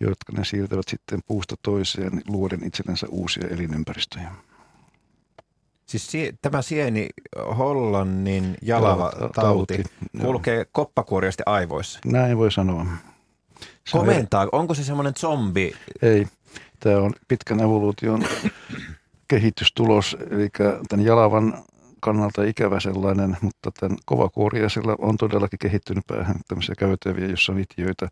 jotka 0.00 0.32
ne 0.32 0.44
siirtävät 0.44 0.88
sitten 0.88 1.20
puusta 1.26 1.56
toiseen 1.62 2.22
luoden 2.28 2.64
itsellensä 2.64 3.06
uusia 3.10 3.48
elinympäristöjä. 3.50 4.30
Siis 5.90 6.10
sie, 6.10 6.32
tämä 6.42 6.62
sieni 6.62 7.08
Hollannin 7.58 8.56
jalava 8.62 9.12
tauti 9.34 9.84
kulkee 10.20 10.66
koppakuoriasti 10.72 11.42
aivoissa. 11.46 11.98
Näin 12.04 12.38
voi 12.38 12.52
sanoa. 12.52 12.86
Se 13.86 13.98
on 13.98 14.06
Komentaa, 14.06 14.48
onko 14.52 14.74
se 14.74 14.84
semmoinen 14.84 15.14
zombi? 15.14 15.72
Ei. 16.02 16.26
Tämä 16.80 16.98
on 16.98 17.12
pitkän 17.28 17.60
evoluution 17.60 18.24
kehitystulos, 19.28 20.16
eli 20.30 20.48
tämän 20.88 21.06
jalavan 21.06 21.64
kannalta 22.00 22.44
ikävä 22.44 22.80
sellainen, 22.80 23.36
mutta 23.40 23.70
tämän 23.80 23.98
kovakuoriaisella 24.04 24.96
on 24.98 25.16
todellakin 25.16 25.58
kehittynyt 25.58 26.06
päähän 26.06 26.36
tämmöisiä 26.48 26.74
käytäviä, 26.78 27.26
jossa 27.26 27.52
on 27.52 27.58
itiöitä, 27.58 28.08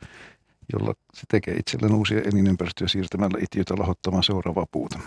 jolla 0.73 0.95
se 1.15 1.23
tekee 1.31 1.55
itselleen 1.55 1.95
uusia 1.95 2.21
elinympäristöjä 2.21 2.89
siirtämällä 2.89 3.39
itiöitä 3.43 3.75
lahottamaan 3.79 4.25
seuraavaa 4.25 4.67
puuta. 4.71 4.99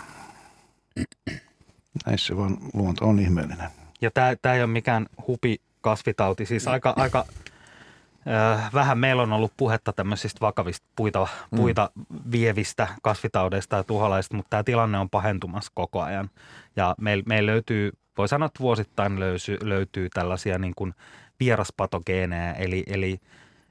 Näissä 2.06 2.36
vaan 2.36 2.56
luonto 2.74 3.08
on 3.08 3.18
ihmeellinen. 3.18 3.70
Ja 4.00 4.10
tämä 4.10 4.54
ei 4.54 4.62
ole 4.62 4.66
mikään 4.66 5.06
hupi 5.26 5.60
kasvitauti, 5.80 6.46
siis 6.46 6.68
aika, 6.68 6.94
aika 6.96 7.24
äh, 8.28 8.72
vähän 8.74 8.98
meillä 8.98 9.22
on 9.22 9.32
ollut 9.32 9.52
puhetta 9.56 9.92
tämmöisistä 9.92 10.40
vakavista 10.40 10.86
puita, 10.96 11.28
puita 11.56 11.90
vievistä 12.32 12.88
kasvitaudeista 13.02 13.76
ja 13.76 13.84
tuholaisista, 13.84 14.36
mutta 14.36 14.50
tämä 14.50 14.64
tilanne 14.64 14.98
on 14.98 15.10
pahentumassa 15.10 15.72
koko 15.74 16.02
ajan. 16.02 16.30
Ja 16.76 16.94
meillä 17.00 17.24
meil 17.26 17.46
löytyy, 17.46 17.92
voi 18.18 18.28
sanoa, 18.28 18.46
että 18.46 18.60
vuosittain 18.60 19.20
löysy, 19.20 19.58
löytyy 19.62 20.08
tällaisia 20.14 20.58
niin 20.58 20.74
kuin 20.76 20.94
vieraspatogeenejä, 21.40 22.52
eli, 22.52 22.84
eli, 22.86 23.20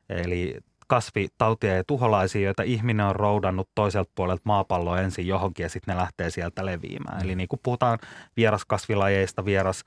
eli 0.10 0.57
kasvitautia 0.91 1.76
ja 1.76 1.84
tuholaisia, 1.84 2.41
joita 2.41 2.63
ihminen 2.63 3.05
on 3.05 3.15
roudannut 3.15 3.69
toiselta 3.76 4.11
puolelta 4.15 4.41
maapalloa 4.45 5.01
ensin 5.01 5.27
johonkin 5.27 5.63
ja 5.63 5.69
sitten 5.69 5.95
ne 5.95 6.01
lähtee 6.01 6.30
sieltä 6.30 6.65
leviämään. 6.65 7.23
Eli 7.23 7.35
niin 7.35 7.47
kuin 7.47 7.59
puhutaan 7.63 7.99
vieraskasvilajeista, 8.38 9.45
vieras 9.45 9.84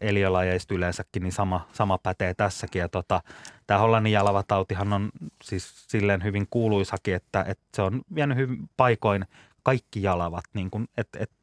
eliölajeista 0.00 0.74
yleensäkin, 0.74 1.22
niin 1.22 1.32
sama, 1.32 1.68
sama 1.72 1.98
pätee 1.98 2.34
tässäkin. 2.34 2.80
Ja 2.80 2.88
tota, 2.88 3.20
tämä 3.66 3.80
Hollannin 3.80 4.12
jalavatautihan 4.12 4.92
on 4.92 5.10
siis 5.42 5.84
silleen 5.88 6.24
hyvin 6.24 6.46
kuuluisakin, 6.50 7.14
että, 7.14 7.44
että 7.48 7.64
se 7.74 7.82
on 7.82 8.02
vienyt 8.14 8.38
hyvin 8.38 8.70
paikoin 8.76 9.24
kaikki 9.62 10.02
jalavat. 10.02 10.44
Niin 10.54 10.70
kuin, 10.70 10.88
että, 10.96 11.18
että 11.22 11.36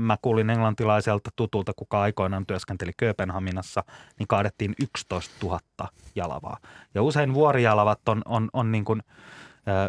mä 0.00 0.16
kuulin 0.22 0.50
englantilaiselta 0.50 1.30
tutulta, 1.36 1.72
kuka 1.76 2.00
aikoinaan 2.00 2.46
työskenteli 2.46 2.92
Kööpenhaminassa, 2.96 3.84
niin 4.18 4.26
kaadettiin 4.26 4.74
11 4.82 5.34
000 5.42 5.60
jalavaa. 6.14 6.56
Ja 6.94 7.02
usein 7.02 7.34
vuorijalavat 7.34 8.08
on, 8.08 8.22
on, 8.24 8.48
on 8.52 8.72
niin 8.72 8.84
kuin, 8.84 9.02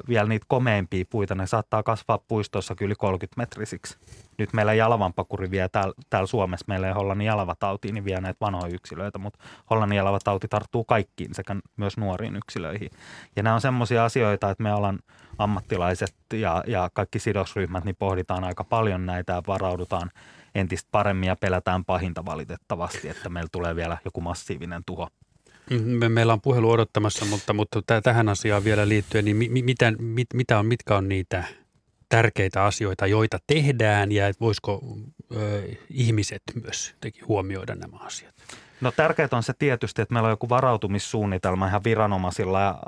vielä 0.09 0.29
niitä 0.29 0.45
komeimpia 0.49 1.05
puita. 1.09 1.35
Ne 1.35 1.47
saattaa 1.47 1.83
kasvaa 1.83 2.17
puistossa 2.17 2.75
kyllä 2.75 2.95
30 2.97 3.37
metrisiksi. 3.37 3.97
Nyt 4.37 4.53
meillä 4.53 4.73
jalavanpakuri 4.73 5.51
vie 5.51 5.69
täällä, 5.69 5.93
täällä 6.09 6.27
Suomessa, 6.27 6.65
meillä 6.67 6.87
ei 6.87 6.93
Hollannin 6.93 7.25
jalavatauti, 7.25 7.91
niin 7.91 8.05
vie 8.05 8.21
näitä 8.21 8.37
vanhoja 8.41 8.73
yksilöitä, 8.73 9.17
mutta 9.17 9.39
Hollannin 9.69 9.97
jalavatauti 9.97 10.47
tarttuu 10.47 10.83
kaikkiin 10.83 11.35
sekä 11.35 11.55
myös 11.77 11.97
nuoriin 11.97 12.35
yksilöihin. 12.35 12.89
Ja 13.35 13.43
nämä 13.43 13.55
on 13.55 13.61
semmoisia 13.61 14.05
asioita, 14.05 14.49
että 14.49 14.63
me 14.63 14.71
alan 14.71 14.99
ammattilaiset 15.37 16.15
ja, 16.33 16.63
ja 16.67 16.89
kaikki 16.93 17.19
sidosryhmät, 17.19 17.85
niin 17.85 17.95
pohditaan 17.95 18.43
aika 18.43 18.63
paljon 18.63 19.05
näitä 19.05 19.33
ja 19.33 19.41
varaudutaan 19.47 20.11
entistä 20.55 20.89
paremmin 20.91 21.27
ja 21.27 21.35
pelätään 21.35 21.85
pahinta 21.85 22.25
valitettavasti, 22.25 23.09
että 23.09 23.29
meillä 23.29 23.49
tulee 23.51 23.75
vielä 23.75 23.97
joku 24.05 24.21
massiivinen 24.21 24.83
tuho. 24.85 25.07
Me, 25.69 26.09
meillä 26.09 26.33
on 26.33 26.41
puhelu 26.41 26.71
odottamassa, 26.71 27.25
mutta, 27.25 27.53
mutta 27.53 27.81
tä- 27.87 28.01
tähän 28.01 28.29
asiaan 28.29 28.63
vielä 28.63 28.87
liittyen, 28.87 29.25
niin 29.25 29.37
mi, 29.37 29.49
mi- 29.49 29.61
mitä, 29.61 29.93
mit, 29.99 30.27
mitä 30.33 30.59
on, 30.59 30.65
mitkä 30.65 30.95
on 30.97 31.09
niitä 31.09 31.43
tärkeitä 32.09 32.63
asioita, 32.65 33.07
joita 33.07 33.39
tehdään 33.47 34.11
ja 34.11 34.25
voisiko 34.41 34.97
ö, 35.35 35.61
ihmiset 35.89 36.41
myös 36.63 36.95
huomioida 37.27 37.75
nämä 37.75 37.97
asiat? 37.97 38.35
No 38.81 38.91
tärkeää 38.91 39.29
on 39.31 39.43
se 39.43 39.53
tietysti, 39.59 40.01
että 40.01 40.13
meillä 40.13 40.27
on 40.27 40.31
joku 40.31 40.49
varautumissuunnitelma 40.49 41.67
ihan 41.67 41.83
viranomaisilla 41.83 42.79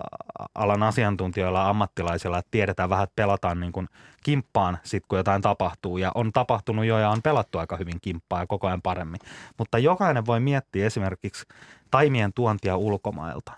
alan 0.55 0.83
asiantuntijoilla 0.83 1.69
ammattilaisilla, 1.69 2.37
että 2.37 2.51
tiedetään 2.51 2.89
vähän, 2.89 3.03
että 3.03 3.15
pelataan 3.15 3.59
niin 3.59 3.71
kuin 3.71 3.87
kimppaan 4.23 4.77
sit, 4.83 5.03
kun 5.07 5.17
jotain 5.17 5.41
tapahtuu. 5.41 5.97
Ja 5.97 6.11
on 6.15 6.31
tapahtunut 6.31 6.85
jo 6.85 6.99
ja 6.99 7.09
on 7.09 7.21
pelattu 7.21 7.57
aika 7.57 7.77
hyvin 7.77 8.01
kimppaa 8.01 8.39
ja 8.39 8.47
koko 8.47 8.67
ajan 8.67 8.81
paremmin. 8.81 9.19
Mutta 9.57 9.79
jokainen 9.79 10.25
voi 10.25 10.39
miettiä 10.39 10.85
esimerkiksi 10.85 11.45
taimien 11.91 12.33
tuontia 12.33 12.77
ulkomailta. 12.77 13.51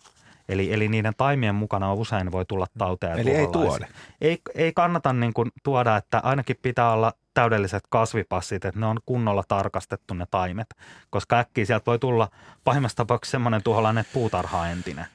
Eli, 0.53 0.73
eli 0.73 0.87
niiden 0.87 1.13
taimien 1.17 1.55
mukana 1.55 1.93
usein 1.93 2.31
voi 2.31 2.45
tulla 2.45 2.67
tauteja 2.77 3.13
ja 3.13 3.21
Eli 3.21 3.31
ei 3.31 3.47
tuoda. 3.47 3.87
Ei, 4.21 4.41
ei 4.55 4.73
kannata 4.73 5.13
niin 5.13 5.33
kuin 5.33 5.51
tuoda, 5.63 5.97
että 5.97 6.19
ainakin 6.23 6.55
pitää 6.61 6.91
olla 6.91 7.13
täydelliset 7.33 7.83
kasvipassit, 7.89 8.65
että 8.65 8.79
ne 8.79 8.85
on 8.85 8.99
kunnolla 9.05 9.43
tarkastettu 9.47 10.13
ne 10.13 10.25
taimet, 10.31 10.67
koska 11.09 11.39
äkkiä 11.39 11.65
sieltä 11.65 11.85
voi 11.85 11.99
tulla 11.99 12.29
pahimmassa 12.63 12.95
tapauksessa 12.95 13.31
semmoinen 13.31 13.63
tuholainen 13.63 14.05
puutarha 14.13 14.67
entinen. 14.67 15.05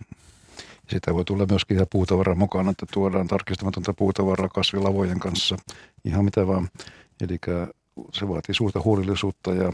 Sitä 0.88 1.14
voi 1.14 1.24
tulla 1.24 1.46
myöskin 1.50 1.74
ihan 1.74 1.86
puutavaraa 1.90 2.34
mukana, 2.34 2.70
että 2.70 2.86
tuodaan 2.92 3.28
tarkistamatonta 3.28 3.94
puutavaraa 3.94 4.48
kasvilavojen 4.48 5.20
kanssa, 5.20 5.56
ihan 6.04 6.24
mitä 6.24 6.46
vaan. 6.46 6.68
Eli 7.20 7.38
se 8.12 8.28
vaatii 8.28 8.54
suurta 8.54 8.80
huolellisuutta 8.84 9.54
ja 9.54 9.72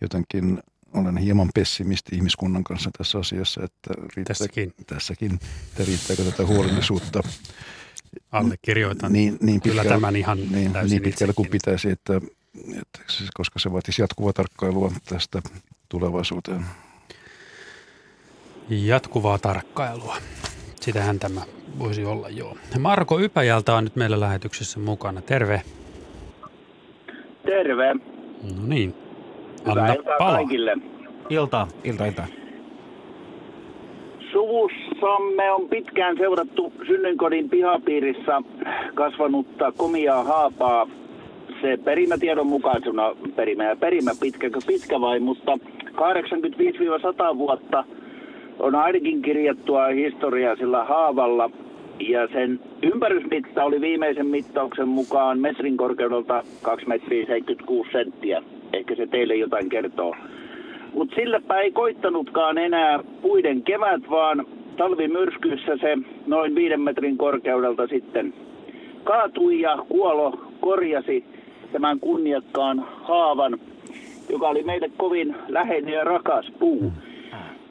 jotenkin 0.00 0.62
olen 0.94 1.16
hieman 1.16 1.48
pessimisti 1.54 2.16
ihmiskunnan 2.16 2.64
kanssa 2.64 2.90
tässä 2.98 3.18
asiassa, 3.18 3.64
että 3.64 3.94
riittää, 3.94 4.24
Tässäkin. 4.24 4.74
tässäkin 4.86 5.34
että 5.70 5.84
riittääkö 5.84 6.24
tätä 6.24 6.46
huolellisuutta 6.46 7.20
Allekirjoitan 8.32 9.12
niin, 9.12 9.38
niin 9.40 9.60
kyllä 9.60 9.82
pitkälle, 9.82 10.00
tämän 10.00 10.16
ihan 10.16 10.38
niin, 10.38 10.72
niin 10.88 11.02
pitkälle 11.02 11.32
kuin 11.32 11.48
pitäisi, 11.48 11.90
että, 11.90 12.16
että 12.80 13.00
se- 13.08 13.24
koska 13.34 13.58
se 13.58 13.72
vaatisi 13.72 14.02
jatkuvaa 14.02 14.32
tarkkailua 14.32 14.92
tästä 15.08 15.42
tulevaisuuteen. 15.88 16.64
Jatkuvaa 18.68 19.38
tarkkailua. 19.38 20.16
Sitähän 20.80 21.18
tämä 21.18 21.42
voisi 21.78 22.04
olla, 22.04 22.28
joo. 22.28 22.56
Marko 22.78 23.20
Ypäjältä 23.20 23.74
on 23.74 23.84
nyt 23.84 23.96
meillä 23.96 24.20
lähetyksessä 24.20 24.78
mukana. 24.80 25.22
Terve. 25.22 25.62
Terve. 27.46 27.94
No 28.42 28.66
niin. 28.66 28.94
Hyvää 29.66 29.84
Anna 29.84 29.94
iltaa 29.94 30.18
palaa. 30.18 30.34
kaikille. 30.36 30.76
Iltaa. 31.30 31.68
Ilta, 31.84 32.06
ilta. 32.06 32.22
Suvussamme 34.32 35.52
on 35.52 35.68
pitkään 35.68 36.16
seurattu 36.16 36.72
synnynkodin 36.86 37.50
pihapiirissä 37.50 38.42
kasvanutta 38.94 39.72
komiaa 39.72 40.24
haapaa. 40.24 40.86
Se 41.62 41.78
perimätiedon 41.84 42.46
mukaisena 42.46 43.14
perimä 43.36 43.64
ja 43.64 43.76
perimä 43.76 44.10
pitkä, 44.20 44.50
pitkä 44.66 45.00
vai, 45.00 45.20
mutta 45.20 45.58
85-100 47.32 47.38
vuotta 47.38 47.84
on 48.58 48.74
ainakin 48.74 49.22
kirjattua 49.22 49.86
historiaa 49.86 50.56
sillä 50.56 50.84
haavalla. 50.84 51.50
Ja 52.00 52.28
sen 52.32 52.60
ympärysmitta 52.82 53.64
oli 53.64 53.80
viimeisen 53.80 54.26
mittauksen 54.26 54.88
mukaan 54.88 55.38
metrin 55.38 55.76
korkeudelta 55.76 56.42
2 56.62 56.88
metriä 56.88 57.26
76 57.26 57.90
senttiä. 57.92 58.42
Ehkä 58.72 58.94
se 58.94 59.06
teille 59.06 59.34
jotain 59.34 59.68
kertoo. 59.68 60.16
Mutta 60.94 61.14
silläpä 61.14 61.60
ei 61.60 61.72
koittanutkaan 61.72 62.58
enää 62.58 63.00
puiden 63.22 63.62
kevät, 63.62 64.10
vaan 64.10 64.46
talvimyrskyissä 64.76 65.76
se 65.76 65.98
noin 66.26 66.54
viiden 66.54 66.80
metrin 66.80 67.18
korkeudelta 67.18 67.86
sitten 67.86 68.34
kaatui 69.04 69.60
ja 69.60 69.78
kuolo 69.88 70.40
korjasi 70.60 71.24
tämän 71.72 72.00
kunniakkaan 72.00 72.86
haavan, 73.02 73.58
joka 74.28 74.48
oli 74.48 74.62
meille 74.62 74.90
kovin 74.96 75.36
läheinen 75.48 75.94
ja 75.94 76.04
rakas 76.04 76.46
puu. 76.58 76.92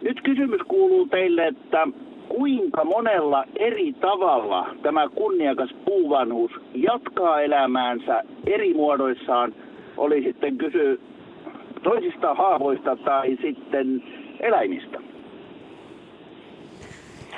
Nyt 0.01 0.21
kysymys 0.21 0.61
kuuluu 0.67 1.07
teille, 1.07 1.47
että 1.47 1.87
kuinka 2.29 2.85
monella 2.85 3.43
eri 3.55 3.93
tavalla 3.93 4.67
tämä 4.81 5.07
kunniakas 5.15 5.69
puuvanhus 5.85 6.51
jatkaa 6.73 7.41
elämäänsä 7.41 8.23
eri 8.47 8.73
muodoissaan, 8.73 9.53
oli 9.99 10.23
sitten 10.23 10.57
kysy 10.57 11.01
toisista 11.83 12.33
haavoista 12.33 12.95
tai 12.95 13.37
sitten 13.41 14.03
eläimistä? 14.39 14.97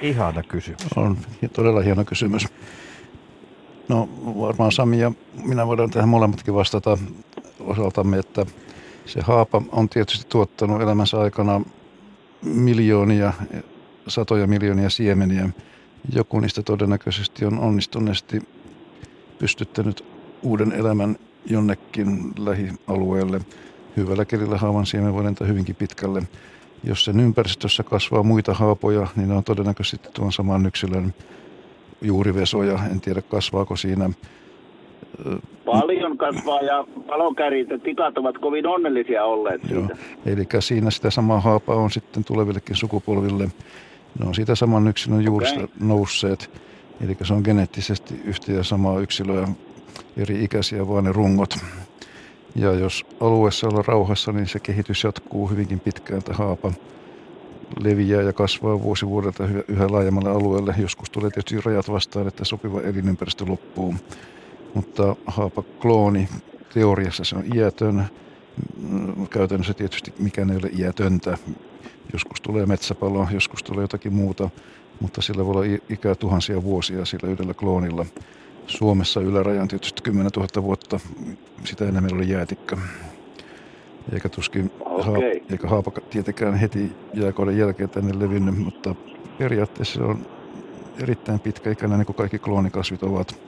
Ihana 0.02 0.44
kysymys. 0.44 0.88
On 0.96 1.18
todella 1.54 1.82
hieno 1.82 2.06
kysymys. 2.06 2.48
No 3.90 4.10
varmaan 4.40 4.72
Sami 4.72 5.00
ja 5.00 5.12
minä 5.44 5.68
voidaan 5.68 5.90
tähän 5.90 6.10
molemmatkin 6.10 6.54
vastata 6.54 6.98
osaltamme, 7.60 8.18
että 8.18 8.46
se 9.06 9.22
haapa 9.22 9.62
on 9.72 9.90
tietysti 9.90 10.26
tuottanut 10.30 10.82
elämänsä 10.82 11.20
aikana 11.20 11.62
miljoonia, 12.42 13.34
satoja 14.08 14.48
miljoonia 14.48 14.90
siemeniä. 14.90 15.50
Joku 16.16 16.40
niistä 16.40 16.64
todennäköisesti 16.64 17.46
on 17.46 17.60
onnistuneesti 17.60 18.42
pystyttänyt 19.40 20.06
uuden 20.44 20.72
elämän 20.72 21.16
jonnekin 21.46 22.32
lähialueelle. 22.40 23.40
Hyvällä 23.98 24.26
kelillä 24.26 24.58
haavan 24.58 24.86
siemen 24.86 25.14
voi 25.14 25.24
lentää 25.24 25.48
hyvinkin 25.48 25.76
pitkälle. 25.76 26.22
Jos 26.84 27.06
sen 27.06 27.20
ympäristössä 27.20 27.84
kasvaa 27.84 28.24
muita 28.24 28.54
haapoja, 28.54 29.08
niin 29.16 29.30
ne 29.30 29.36
on 29.36 29.44
todennäköisesti 29.44 30.10
tuon 30.14 30.32
saman 30.32 30.66
yksilön 30.66 31.14
juurivesoja. 32.02 32.80
En 32.92 33.02
tiedä 33.02 33.22
kasvaako 33.22 33.76
siinä 33.76 34.10
Paljon 35.66 36.18
kasvaa 36.18 36.62
ja 36.62 36.86
palokärit 37.08 37.70
ja 37.70 37.80
tikat 37.80 38.18
ovat 38.18 38.38
kovin 38.38 38.68
onnellisia 38.68 39.26
olleet 39.26 39.62
Joo. 39.70 39.80
siitä. 39.80 39.96
Eli 40.26 40.48
siinä 40.60 40.92
sitä 40.92 41.10
samaa 41.10 41.40
haapaa 41.40 41.76
on 41.76 41.92
sitten 41.92 42.24
tulevillekin 42.24 42.76
sukupolville. 42.76 43.44
Ne 44.20 44.28
on 44.28 44.36
siitä 44.36 44.56
saman 44.56 44.88
yksilön 44.88 45.24
juurista 45.24 45.64
Okei. 45.64 45.76
nousseet. 45.80 46.62
Eli 47.06 47.18
se 47.24 47.34
on 47.34 47.42
geneettisesti 47.46 48.22
yhtä 48.26 48.52
ja 48.52 48.64
samaa 48.64 49.00
yksilöä, 49.00 49.48
eri 50.18 50.44
ikäisiä 50.44 50.88
vaan 50.88 51.04
ne 51.04 51.12
rungot. 51.12 51.58
Ja 52.56 52.74
jos 52.74 53.06
alueessa 53.20 53.68
ollaan 53.68 53.86
rauhassa, 53.86 54.32
niin 54.32 54.48
se 54.48 54.60
kehitys 54.60 55.04
jatkuu 55.04 55.50
hyvinkin 55.50 55.80
pitkään, 55.80 56.20
että 56.20 56.34
haapa 56.34 56.72
leviää 57.80 58.22
ja 58.22 58.34
kasvaa 58.34 58.82
vuosi 58.82 59.08
vuodelta 59.08 59.44
yhä, 59.68 59.88
laajemmalle 59.92 60.30
alueelle. 60.30 60.76
Joskus 60.78 61.10
tulee 61.10 61.30
tietysti 61.30 61.62
rajat 61.66 61.92
vastaan, 61.92 62.28
että 62.28 62.46
sopiva 62.46 62.82
elinympäristö 62.82 63.46
loppuu. 63.48 63.96
Mutta 64.74 65.16
haapa 65.26 65.64
klooni 65.82 66.30
teoriassa 66.74 67.24
se 67.24 67.36
on 67.36 67.44
iätön. 67.56 68.06
Mm, 68.90 69.28
Käytännössä 69.28 69.74
tietysti 69.74 70.14
mikään 70.20 70.52
ei 70.52 70.58
ole 70.58 70.70
iätöntä. 70.80 71.38
Joskus 72.14 72.42
tulee 72.42 72.66
metsäpalo, 72.66 73.28
joskus 73.32 73.64
tulee 73.64 73.84
jotakin 73.84 74.14
muuta, 74.14 74.50
mutta 75.00 75.22
sillä 75.22 75.46
voi 75.46 75.56
olla 75.56 75.80
ikää 75.90 76.16
tuhansia 76.16 76.64
vuosia 76.64 77.06
sillä 77.06 77.30
yhdellä 77.30 77.54
kloonilla. 77.54 78.06
Suomessa 78.78 79.20
yläraja 79.20 79.62
on 79.62 79.68
tietysti 79.68 80.02
10 80.02 80.32
000 80.36 80.64
vuotta, 80.64 81.00
sitä 81.64 81.86
ennen 81.86 82.04
meillä 82.04 82.18
oli 82.18 82.30
jäätikkö. 82.30 82.78
Eikä 84.14 84.30
tuskin 84.30 84.72
Okei. 84.80 85.06
haa, 85.06 85.18
eikä 85.50 85.68
haapa 85.68 85.92
tietenkään 86.10 86.54
heti 86.54 86.92
jääkauden 87.14 87.58
jälkeen 87.58 87.90
tänne 87.90 88.20
levinnyt, 88.20 88.58
mutta 88.58 88.96
periaatteessa 89.38 89.94
se 89.94 90.04
on 90.04 90.26
erittäin 91.04 91.40
pitkäikäinen, 91.40 92.00
niin 92.00 92.06
kuin 92.06 92.16
kaikki 92.16 92.40
kloonikasvit 92.40 93.04
ovat. 93.04 93.42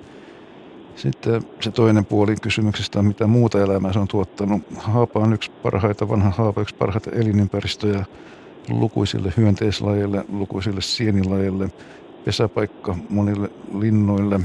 Sitten 0.96 1.42
se 1.60 1.72
toinen 1.72 2.06
puoli 2.06 2.36
kysymyksestä 2.36 3.00
on, 3.00 3.06
mitä 3.06 3.28
muuta 3.28 3.62
elämää 3.62 3.94
se 3.94 4.00
on 4.00 4.08
tuottanut. 4.08 4.62
Haapa 4.78 5.20
on 5.20 5.34
yksi 5.34 5.52
parhaita, 5.52 6.10
vanha 6.10 6.30
haapa, 6.30 6.62
yksi 6.62 6.76
parhaita 6.76 7.12
elinympäristöjä 7.12 8.06
lukuisille 8.70 9.34
hyönteislajeille, 9.38 10.26
lukuisille 10.30 10.82
sienilajeille, 10.82 11.70
pesäpaikka 12.26 12.96
monille 13.10 13.50
linnoille. 13.80 14.40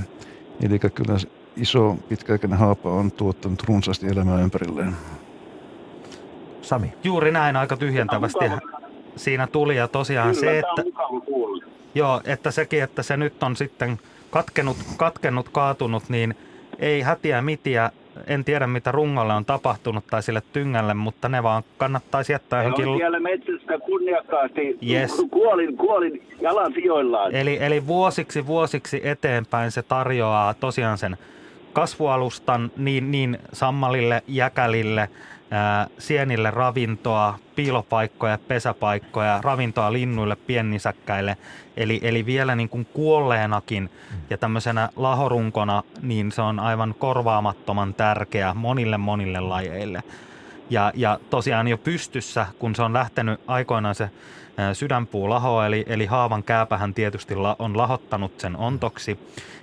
Eli 0.62 0.78
kyllä 0.78 1.16
iso 1.56 1.97
pitkäikäinen 2.09 2.59
haapa 2.59 2.90
on 2.90 3.12
tuottanut 3.12 3.62
runsaasti 3.62 4.06
elämää 4.06 4.40
ympärilleen. 4.40 4.97
Sami. 6.62 6.93
Juuri 7.05 7.32
näin 7.32 7.56
aika 7.56 7.76
tyhjentävästi 7.76 8.44
siinä 9.16 9.47
tuli 9.47 9.76
ja 9.76 9.89
tosiaan 9.89 10.35
Kyllä, 10.35 10.40
se, 10.40 10.59
että. 10.59 11.09
Joo, 11.94 12.20
että 12.24 12.51
sekin, 12.51 12.82
että 12.82 13.02
se 13.02 13.16
nyt 13.16 13.43
on 13.43 13.56
sitten 13.56 13.98
katkenut, 14.30 14.76
katkenut 14.97 15.48
kaatunut, 15.48 16.09
niin 16.09 16.36
ei 16.78 17.01
hätiä 17.01 17.43
mitiä. 17.43 17.90
En 18.27 18.45
tiedä, 18.45 18.66
mitä 18.66 18.93
rungolle 18.93 19.35
on 19.35 19.45
tapahtunut 19.45 20.05
tai 20.11 20.23
sille 20.23 20.43
tyngälle, 20.53 20.95
mutta 20.95 21.28
ne 21.28 21.43
vaan 21.43 21.62
kannattaisi 21.78 22.32
jättää 22.32 22.59
Ne 22.59 22.65
johonkin... 22.65 22.89
on 22.89 22.97
siellä 22.97 23.20
metsästä 23.20 23.78
kunniakkaasti. 23.78 24.78
Yes. 24.90 25.27
Kuolin, 25.31 25.77
kuolin 25.77 26.23
jalan 26.40 26.73
sijoillaan. 26.73 27.35
Eli, 27.35 27.59
eli 27.61 27.86
vuosiksi 27.86 28.47
vuosiksi 28.47 29.01
eteenpäin 29.05 29.70
se 29.70 29.82
tarjoaa 29.82 30.55
tosiaan 30.55 30.99
sen 30.99 31.16
kasvualustan 31.73 32.70
niin, 32.77 33.11
niin 33.11 33.39
sammalille, 33.53 34.23
jäkälille, 34.28 35.09
sienille 35.99 36.51
ravintoa, 36.51 37.39
piilopaikkoja, 37.57 38.39
pesäpaikkoja, 38.49 39.41
ravintoa 39.43 39.93
linnuille, 39.93 40.37
piennisäkkäille. 40.37 41.37
Eli, 41.77 42.01
eli 42.03 42.27
vielä 42.27 42.55
niin 42.55 42.69
kuin 42.69 42.85
kuolleenakin 42.85 43.91
ja 44.31 44.39
tämmöisenä 44.39 44.89
lahorunkona, 44.97 45.83
niin 46.03 46.33
se 46.33 46.43
on 46.43 46.61
aivan 46.61 46.95
korvaamattoman 46.99 47.95
tärkeä 47.95 48.55
monille 48.55 48.99
monille 48.99 49.41
lajeille. 49.41 50.03
Ja, 50.70 50.93
ja 50.95 51.20
tosiaan 51.31 51.69
jo 51.69 51.79
pystyssä, 51.79 52.47
kun 52.59 52.75
se 52.75 52.83
on 52.83 52.93
lähtenyt 52.93 53.41
aikoinaan 53.47 53.95
se 53.95 54.11
ää, 54.57 54.75
sydänpuulaho, 54.75 55.62
eli, 55.62 55.85
eli 55.87 56.07
haavan 56.07 56.43
kääpähän 56.43 56.95
tietysti 56.95 57.37
la, 57.37 57.57
on 57.59 57.77
lahottanut 57.77 58.41
sen 58.41 58.57
ontoksi, 58.57 59.19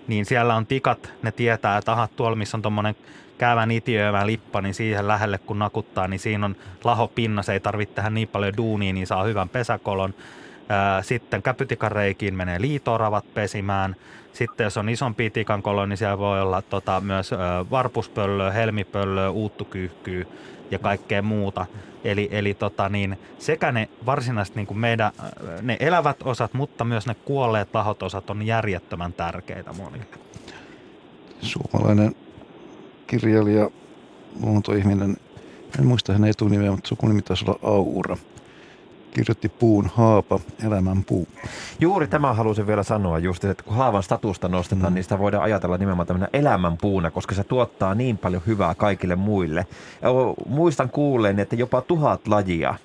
niin 0.08 0.26
siellä 0.26 0.56
on 0.56 0.66
tikat, 0.66 1.14
ne 1.22 1.32
tietää, 1.32 1.78
että 1.78 1.92
aha, 1.92 2.08
tuolla 2.08 2.36
missä 2.36 2.58
on 2.58 2.62
tuommoinen 2.62 2.96
käyvän 3.38 3.72
itiöivä 3.72 4.26
lippa, 4.26 4.62
niin 4.62 4.74
siihen 4.74 5.08
lähelle 5.08 5.38
kun 5.38 5.60
nakuttaa, 5.60 6.08
niin 6.08 6.20
siinä 6.20 6.46
on 6.46 6.56
lahopinna, 6.84 7.44
se 7.44 7.54
ei 7.54 7.60
tarvitse 7.60 7.96
tehdä 7.96 8.10
niin 8.10 8.28
paljon 8.28 8.58
duunia, 8.58 8.94
niin 8.94 9.08
saa 9.08 9.24
hyvän 9.24 9.50
pesäkolon. 9.50 10.14
Sitten 11.02 11.42
käpytikan 11.42 11.92
reikiin 11.92 12.36
menee 12.36 12.62
liitoravat 12.62 13.34
pesimään. 13.34 13.96
Sitten 14.34 14.64
jos 14.64 14.78
on 14.78 14.90
isompi 14.90 15.30
tikankolo, 15.30 15.86
niin 15.86 15.98
siellä 15.98 16.18
voi 16.18 16.42
olla 16.42 16.62
tota, 16.62 17.02
myös 17.02 17.32
varpuspöllöä, 17.72 18.52
helmipöllöä, 18.52 19.30
uuttukyyhkyä 19.30 20.26
ja 20.72 20.80
kaikkea 20.80 21.22
muuta. 21.22 21.66
Eli, 22.04 22.30
eli 22.32 22.54
tota, 22.54 22.90
niin, 22.90 23.20
sekä 23.40 23.72
ne 23.72 23.90
varsinaiset 24.06 24.56
niin 24.56 24.68
kuin 24.68 24.78
meidän, 24.78 25.12
ne 25.62 25.78
elävät 25.80 26.18
osat, 26.24 26.54
mutta 26.54 26.84
myös 26.84 27.08
ne 27.08 27.16
kuolleet 27.26 27.70
lahot 27.74 28.04
osat 28.04 28.30
on 28.30 28.46
järjettömän 28.46 29.14
tärkeitä 29.14 29.74
monille. 29.74 30.06
Suomalainen 31.42 32.16
kirjailija, 33.08 33.70
luontoihminen, 34.44 35.18
en 35.80 35.86
muista 35.86 36.14
hänen 36.14 36.30
etunimeä, 36.30 36.72
mutta 36.72 36.88
sukunimi 36.88 37.22
taisi 37.22 37.46
olla 37.48 37.60
Aura. 37.64 38.18
Kirjoitti 39.14 39.50
puun 39.50 39.92
haapa, 39.96 40.40
elämän 40.66 41.04
puu. 41.04 41.28
Juuri 41.80 42.08
tämä 42.08 42.34
halusin 42.34 42.68
vielä 42.68 42.84
sanoa 42.84 43.20
just, 43.20 43.44
että 43.46 43.64
kun 43.64 43.74
haavan 43.76 44.04
statusta 44.04 44.48
nostetaan, 44.48 44.94
mm. 44.94 44.96
niin 44.96 45.04
sitä 45.04 45.20
voidaan 45.20 45.44
ajatella 45.44 45.78
nimenomaan 45.78 46.08
tämmöinen 46.08 46.30
elämänpuuna, 46.34 47.12
koska 47.12 47.36
se 47.36 47.44
tuottaa 47.44 47.96
niin 47.96 48.18
paljon 48.18 48.42
hyvää 48.48 48.76
kaikille 48.76 49.16
muille. 49.16 49.66
Ja 50.02 50.10
muistan 50.48 50.90
kuulleen, 50.90 51.40
että 51.40 51.56
jopa 51.56 51.82
tuhat 51.82 52.28
lajia 52.28 52.76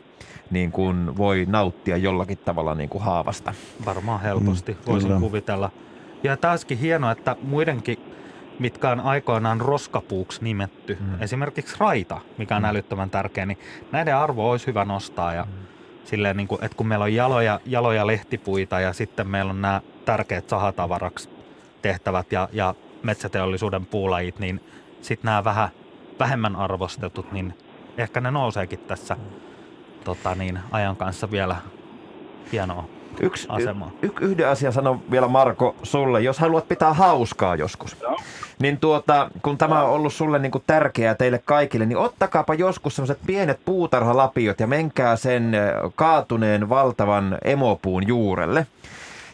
niin 0.50 0.72
kuin 0.72 1.16
voi 1.16 1.46
nauttia 1.48 1.96
jollakin 1.96 2.38
tavalla 2.38 2.74
niin 2.74 2.88
kuin 2.88 3.04
haavasta. 3.04 3.54
Varmaan 3.84 4.20
helposti, 4.20 4.72
Mm, 4.72 4.78
voisin 4.86 5.08
kyllä. 5.08 5.20
kuvitella. 5.20 5.70
Ja 6.22 6.36
taaskin 6.36 6.78
hienoa, 6.78 7.12
että 7.12 7.36
muidenkin 7.42 7.98
mitkä 8.60 8.90
on 8.90 9.00
aikoinaan 9.00 9.60
roskapuuksi 9.60 10.44
nimetty, 10.44 10.98
mm. 11.00 11.22
esimerkiksi 11.22 11.76
raita, 11.78 12.20
mikä 12.38 12.56
on 12.56 12.62
mm. 12.62 12.68
älyttömän 12.68 13.10
tärkeä, 13.10 13.46
niin 13.46 13.58
näiden 13.92 14.16
arvo 14.16 14.50
olisi 14.50 14.66
hyvä 14.66 14.84
nostaa 14.84 15.34
ja 15.34 15.44
mm. 15.44 15.66
silleen, 16.04 16.36
niin 16.36 16.48
kuin, 16.48 16.64
että 16.64 16.76
kun 16.76 16.86
meillä 16.86 17.02
on 17.02 17.14
jaloja, 17.14 17.60
jaloja 17.66 18.06
lehtipuita 18.06 18.80
ja 18.80 18.92
sitten 18.92 19.28
meillä 19.28 19.50
on 19.50 19.60
nämä 19.60 19.80
tärkeät 20.04 20.48
sahatavaraksi 20.48 21.30
tehtävät 21.82 22.32
ja, 22.32 22.48
ja 22.52 22.74
metsäteollisuuden 23.02 23.86
puulajit, 23.86 24.38
niin 24.38 24.60
sitten 25.02 25.28
nämä 25.28 25.44
vähän 25.44 25.68
vähemmän 26.18 26.56
arvostetut, 26.56 27.32
niin 27.32 27.54
ehkä 27.98 28.20
ne 28.20 28.30
nouseekin 28.30 28.78
tässä 28.78 29.14
mm. 29.14 29.20
tota 30.04 30.34
niin, 30.34 30.58
ajan 30.70 30.96
kanssa 30.96 31.30
vielä 31.30 31.56
hienoa 32.52 32.99
Yksi, 33.20 33.48
y, 34.02 34.10
yhden 34.20 34.48
asian 34.48 34.72
sanon 34.72 35.02
vielä 35.10 35.28
Marko 35.28 35.76
sulle. 35.82 36.20
Jos 36.20 36.38
haluat 36.38 36.68
pitää 36.68 36.94
hauskaa 36.94 37.56
joskus, 37.56 37.96
no. 38.02 38.16
niin 38.58 38.78
tuota, 38.78 39.30
kun 39.42 39.58
tämä 39.58 39.82
on 39.82 39.90
ollut 39.90 40.12
sulle 40.12 40.38
niin 40.38 40.52
kuin 40.52 40.64
tärkeää 40.66 41.14
teille 41.14 41.40
kaikille, 41.44 41.86
niin 41.86 41.98
ottakaapa 41.98 42.54
joskus 42.54 42.96
sellaiset 42.96 43.18
pienet 43.26 43.60
puutarhalapiot 43.64 44.60
ja 44.60 44.66
menkää 44.66 45.16
sen 45.16 45.52
kaatuneen 45.94 46.68
valtavan 46.68 47.38
emopuun 47.44 48.06
juurelle. 48.06 48.66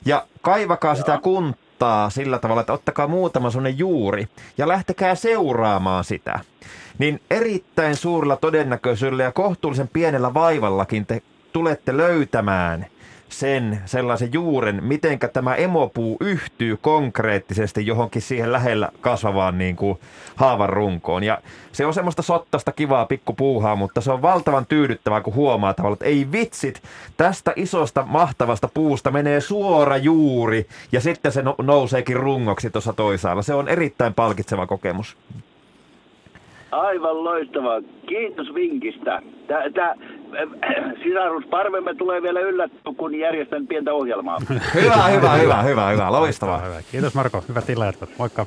Ja 0.04 0.26
kaivakaa 0.42 0.92
no. 0.92 0.96
sitä 0.96 1.18
kuntaa 1.22 2.10
sillä 2.10 2.38
tavalla, 2.38 2.60
että 2.60 2.72
ottakaa 2.72 3.08
muutama 3.08 3.50
sellainen 3.50 3.78
juuri 3.78 4.28
ja 4.58 4.68
lähtekää 4.68 5.14
seuraamaan 5.14 6.04
sitä. 6.04 6.40
Niin 6.98 7.20
erittäin 7.30 7.96
suurella 7.96 8.36
todennäköisyydellä 8.36 9.22
ja 9.22 9.32
kohtuullisen 9.32 9.88
pienellä 9.92 10.34
vaivallakin 10.34 11.06
te 11.06 11.22
tulette 11.52 11.96
löytämään– 11.96 12.86
sen 13.28 13.82
sellaisen 13.84 14.32
juuren, 14.32 14.84
mitenkä 14.84 15.28
tämä 15.28 15.54
emopuu 15.54 16.16
yhtyy 16.20 16.76
konkreettisesti 16.76 17.86
johonkin 17.86 18.22
siihen 18.22 18.52
lähellä 18.52 18.88
kasvavaan 19.00 19.58
niin 19.58 19.76
kuin 19.76 19.98
haavan 20.36 20.68
runkoon. 20.68 21.24
Ja 21.24 21.38
se 21.72 21.86
on 21.86 21.94
semmoista 21.94 22.22
sottasta 22.22 22.72
kivaa 22.72 23.06
pikkupuuhaa, 23.06 23.76
mutta 23.76 24.00
se 24.00 24.12
on 24.12 24.22
valtavan 24.22 24.66
tyydyttävää, 24.66 25.20
kun 25.20 25.34
huomaa 25.34 25.74
tavallaan, 25.74 25.94
että 25.94 26.04
ei 26.04 26.28
vitsit, 26.32 26.82
tästä 27.16 27.52
isosta 27.56 28.04
mahtavasta 28.06 28.68
puusta 28.74 29.10
menee 29.10 29.40
suora 29.40 29.96
juuri 29.96 30.66
ja 30.92 31.00
sitten 31.00 31.32
se 31.32 31.42
nouseekin 31.62 32.16
rungoksi 32.16 32.70
tuossa 32.70 32.92
toisaalla. 32.92 33.42
Se 33.42 33.54
on 33.54 33.68
erittäin 33.68 34.14
palkitseva 34.14 34.66
kokemus. 34.66 35.16
Aivan 36.70 37.24
loistavaa. 37.24 37.80
Kiitos 38.08 38.54
vinkistä. 38.54 39.22
Tää, 39.46 39.70
tää, 39.70 39.94
sisarusparvemme 41.02 41.94
tulee 41.94 42.22
vielä 42.22 42.40
yllättyä, 42.40 42.92
kun 42.96 43.14
järjestän 43.14 43.66
pientä 43.66 43.92
ohjelmaa. 43.92 44.38
hyvä, 44.74 45.04
hyvä, 45.08 45.34
hyvä, 45.34 45.62
hyvä, 45.62 45.88
hyvä. 45.88 46.12
Loistavaa. 46.12 46.60
Hyvä. 46.60 46.82
Kiitos 46.90 47.14
Marko. 47.14 47.44
Hyvät 47.48 47.70
illanjatkot. 47.70 48.10
Moikka. 48.18 48.46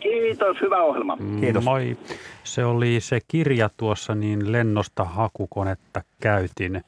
Kiitos, 0.00 0.60
hyvä 0.60 0.82
ohjelma. 0.82 1.16
Mm, 1.16 1.40
Kiitos. 1.40 1.64
Moi. 1.64 1.96
Se 2.44 2.64
oli 2.64 3.00
se 3.00 3.18
kirja 3.28 3.70
tuossa, 3.76 4.14
niin 4.14 4.52
lennosta 4.52 5.04
hakukonetta 5.04 6.02
käytin. 6.20 6.84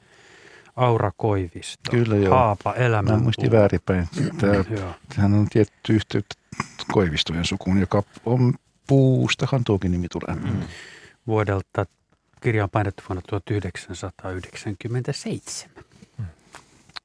Aura 0.77 1.11
Koivisto. 1.17 1.91
Kyllä 1.91 2.17
joo. 2.17 2.35
Haapa 2.35 2.73
elämän. 2.75 3.15
Mä 3.15 3.21
muistin 3.21 3.51
väärinpäin. 3.51 4.09
Tämä, 4.41 5.37
on 5.37 5.47
tietty 5.51 5.93
yhteyttä 5.93 6.35
Koivistojen 6.93 7.45
sukuun, 7.45 7.81
joka 7.81 8.03
on 8.27 8.55
puustahan 8.87 9.65
tuokin 9.65 9.93
nimi 9.93 10.07
tulee. 10.09 10.35
Mm. 10.35 10.63
Vuodelta 11.27 11.87
kirja 12.41 12.65
on 12.65 12.71
painettu 12.71 13.03
vuonna 13.09 13.23
1997. 13.29 15.85
Mm. 16.19 16.25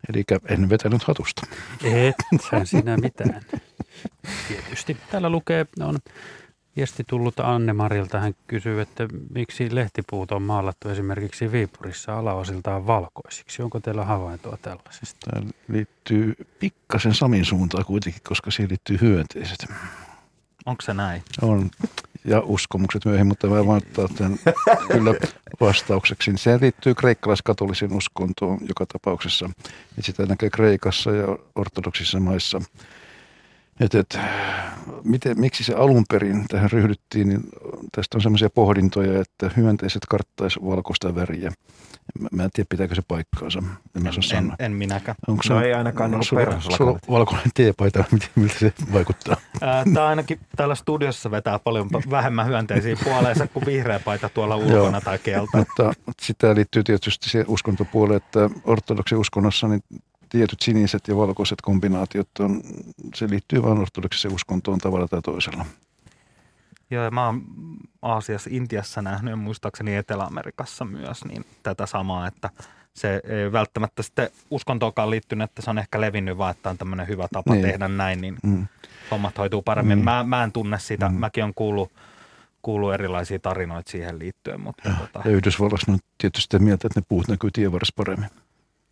Eli 0.10 0.24
en 0.50 0.70
vetänyt 0.70 1.04
hatusta. 1.04 1.48
Et 1.84 2.16
sä 2.50 2.66
sinä 2.66 2.98
mitään. 2.98 3.42
Tietysti. 4.48 4.98
Täällä 5.12 5.30
lukee, 5.30 5.66
on 5.82 5.98
viesti 6.76 7.04
tullut 7.08 7.40
Anne-Marilta. 7.40 8.20
Hän 8.20 8.34
kysyy, 8.48 8.82
että 8.82 9.08
miksi 9.34 9.76
lehtipuut 9.76 10.32
on 10.32 10.42
maalattu 10.42 10.90
esimerkiksi 10.90 11.52
Viipurissa 11.52 12.20
alaosiltaan 12.20 12.88
valkoisiksi. 12.88 13.62
Onko 13.62 13.80
teillä 13.80 14.06
havaintoa 14.06 14.58
tällaisesta? 14.62 15.32
Tämä 15.32 15.48
liittyy 15.68 16.36
pikkasen 16.60 17.14
Samin 17.14 17.46
suuntaan 17.46 17.86
kuitenkin, 17.86 18.22
koska 18.28 18.52
siihen 18.52 18.70
liittyy 18.70 18.98
hyönteiset. 19.02 19.66
Onko 20.66 20.82
se 20.82 20.94
näin? 20.94 21.24
On. 21.42 21.72
Ja 22.26 22.40
uskomukset 22.40 23.06
myöhemmin, 23.06 23.28
mutta 23.28 23.48
mä 23.48 23.66
voin 23.66 23.84
ottaa 23.88 24.08
tämän 24.18 24.40
kyllä 24.92 25.14
vastaukseksi. 25.60 26.32
Se 26.36 26.58
liittyy 26.62 26.96
kreikkalaiskatolisiin 26.96 27.94
uskontoon 27.94 28.60
joka 28.68 28.86
tapauksessa. 28.86 29.50
Et 29.98 30.06
sitä 30.06 30.26
näkee 30.26 30.50
Kreikassa 30.50 31.12
ja 31.12 31.38
ortodoksissa 31.56 32.20
maissa– 32.20 32.62
et, 33.80 33.96
et, 33.96 34.20
miten, 35.04 35.40
miksi 35.40 35.64
se 35.64 35.74
alun 35.74 36.06
perin 36.10 36.46
tähän 36.48 36.72
ryhdyttiin, 36.72 37.30
niin 37.30 37.44
tästä 37.92 38.18
on 38.18 38.22
sellaisia 38.22 38.50
pohdintoja, 38.50 39.22
että 39.22 39.52
hyönteiset 39.58 40.06
karttaisi 40.10 40.60
valkoista 40.66 41.16
väriä. 41.16 41.52
Mä, 42.32 42.44
en 42.44 42.50
tiedä, 42.54 42.68
pitääkö 42.70 42.96
se 42.96 43.02
paikkaansa. 43.08 43.60
En, 43.96 44.08
en, 44.08 44.14
en, 44.38 44.56
en 44.60 44.72
minäkään. 44.72 45.16
Onko 45.28 45.44
no 45.50 45.62
ei 45.62 45.74
ainakaan 45.74 46.14
ollut 46.14 46.28
sulla, 46.28 46.60
sulla 46.60 47.00
valkoinen 47.12 47.50
teepaita, 47.54 48.04
miltä 48.36 48.60
se 48.60 48.74
vaikuttaa? 48.94 49.38
Tämä 49.94 50.08
ainakin 50.08 50.40
täällä 50.56 50.76
studiossa 50.76 51.32
vetää 51.32 51.60
paljon 51.60 51.90
vähemmän 52.10 52.48
hyönteisiä 52.48 52.96
puoleensa 53.04 53.48
kuin 53.48 53.66
vihreä 53.66 54.00
paita 54.00 54.30
tuolla 54.30 54.56
ulkona 54.56 55.02
tai 55.02 55.20
kieltä. 55.20 55.58
Mutta 55.58 55.94
sitä 56.22 56.56
liittyy 56.56 56.84
tietysti 56.84 57.30
siihen 57.30 57.50
uskontopuoleen, 57.50 58.18
että 58.18 58.50
ortodoksi 58.64 59.16
uskonnossa 59.16 59.68
niin 59.68 59.82
tietyt 60.30 60.62
siniset 60.62 61.08
ja 61.08 61.16
valkoiset 61.16 61.62
kombinaatiot, 61.62 62.30
on, 62.40 62.62
se 63.16 63.30
liittyy 63.30 63.64
vain 63.64 63.80
ortodoksiseen 63.80 64.34
uskontoon 64.34 64.78
tavalla 64.78 65.08
tai 65.08 65.22
toisella. 65.22 65.66
Joo, 66.92 67.04
ja 67.04 67.12
mä 67.12 67.26
oon 67.26 67.44
Aasiassa, 68.02 68.50
Intiassa 68.54 69.02
nähnyt 69.02 69.32
ja 69.32 69.36
muistaakseni 69.36 69.96
Etelä-Amerikassa 69.96 70.86
myös 70.86 71.26
niin 71.26 71.46
tätä 71.64 71.86
samaa, 71.86 72.28
että 72.28 72.50
se 72.94 73.22
ei 73.24 73.52
välttämättä 73.52 74.04
sitten 74.04 74.30
uskontoakaan 74.52 75.10
liittynyt, 75.10 75.50
että 75.50 75.62
se 75.62 75.70
on 75.70 75.78
ehkä 75.78 76.02
levinnyt 76.02 76.38
vaan, 76.38 76.52
että 76.52 76.70
on 76.70 76.78
tämmöinen 76.78 77.08
hyvä 77.08 77.28
tapa 77.32 77.54
niin. 77.54 77.66
tehdä 77.66 77.88
näin, 77.88 78.22
niin 78.22 78.38
mm. 78.44 78.68
hommat 79.12 79.38
hoituu 79.38 79.62
paremmin. 79.62 79.98
Mm. 79.98 80.04
Mä, 80.04 80.24
mä 80.24 80.44
en 80.44 80.52
tunne 80.52 80.80
sitä, 80.80 81.10
mm. 81.10 81.16
mäkin 81.16 81.44
on 81.44 81.54
kuullut, 81.54 81.92
kuullut 82.62 82.94
erilaisia 82.94 83.40
tarinoita 83.40 83.92
siihen 83.92 84.20
liittyen. 84.20 84.62
Mutta 84.62 84.90
ja, 84.90 84.96
tota... 84.96 85.22
ja 85.26 85.32
Yhdysvalloissa 85.32 85.92
on 85.92 86.00
tietysti 86.18 86.44
sitä 86.44 86.60
mieltä, 86.60 86.88
että 86.88 87.00
ne 87.00 87.06
puut 87.10 87.28
näkyy 87.28 87.52
tievarassa 87.52 87.94
paremmin. 87.96 88.30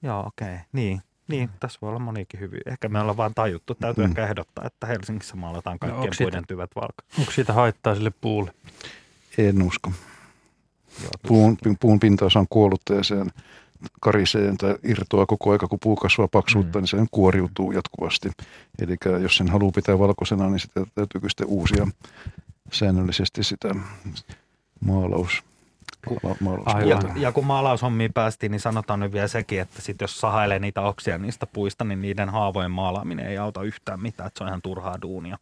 Joo, 0.02 0.19
okei. 0.19 0.48
Okay. 0.48 0.57
Niin, 0.72 1.02
niin, 1.28 1.49
tässä 1.60 1.80
voi 1.82 1.90
olla 1.90 1.99
monikin 1.99 2.40
hyvin. 2.40 2.62
Ehkä 2.66 2.90
me 2.90 2.99
ollaan 2.99 3.18
vaan 3.18 3.34
tajuttu. 3.36 3.76
Täytyy 3.76 4.04
mm. 4.04 4.10
ehkä 4.10 4.24
ehdottaa, 4.24 4.66
että 4.68 4.88
Helsingissä 4.88 5.36
maalataan 5.36 5.80
kaikkien 5.80 6.06
no, 6.06 6.16
puiden 6.18 6.48
tyvät 6.48 6.72
valko. 6.76 7.04
Onko 7.20 7.32
siitä 7.32 7.54
haittaa 7.54 7.95
sille 7.95 8.12
puulle? 8.22 8.54
En 9.38 9.62
usko. 9.64 9.91
Joo, 11.04 11.12
puun, 11.28 11.58
puun 11.80 11.99
pintaosa 11.99 12.40
on 12.40 12.45
kuollutta 12.49 12.94
ja 12.94 13.04
sen 13.04 13.32
karisee 14.02 14.54
tai 14.58 14.76
irtoaa 14.84 15.26
koko 15.26 15.52
aika, 15.52 15.68
kun 15.68 15.80
puu 15.80 15.95
kasvaa 15.95 16.28
paksuutta, 16.28 16.80
mm. 16.80 16.82
niin 16.82 16.88
se 16.88 16.98
kuoriutuu 17.12 17.72
jatkuvasti. 17.72 18.32
Eli 18.80 18.95
jos 19.22 19.38
sen 19.38 19.49
haluaa 19.49 19.72
pitää 19.72 19.99
valkoisena, 19.99 20.49
niin 20.49 20.60
sitä 20.60 20.82
täytyy 20.95 21.22
sitten 21.30 21.48
uusia 21.48 21.88
säännöllisesti 22.72 23.44
sitä 23.44 23.76
maalaus 24.80 25.44
ja, 26.86 27.00
ja 27.16 27.32
kun 27.32 27.46
maalaushommiin 27.46 28.14
päästiin, 28.14 28.52
niin 28.52 28.60
sanotaan 28.60 29.00
nyt 29.00 29.12
vielä 29.12 29.28
sekin, 29.28 29.62
että 29.62 29.82
sit 29.82 30.02
jos 30.02 30.20
sahailee 30.20 30.60
niitä 30.60 30.82
oksia 30.82 31.18
niistä 31.18 31.48
puista, 31.48 31.84
niin 31.84 32.02
niiden 32.02 32.30
haavojen 32.30 32.72
maalaaminen 32.72 33.28
ei 33.28 33.38
auta 33.38 33.64
yhtään 33.64 34.02
mitään, 34.02 34.28
että 34.28 34.38
se 34.38 34.44
on 34.44 34.48
ihan 34.48 34.62
turhaa 34.62 35.02
duunia. 35.02 35.38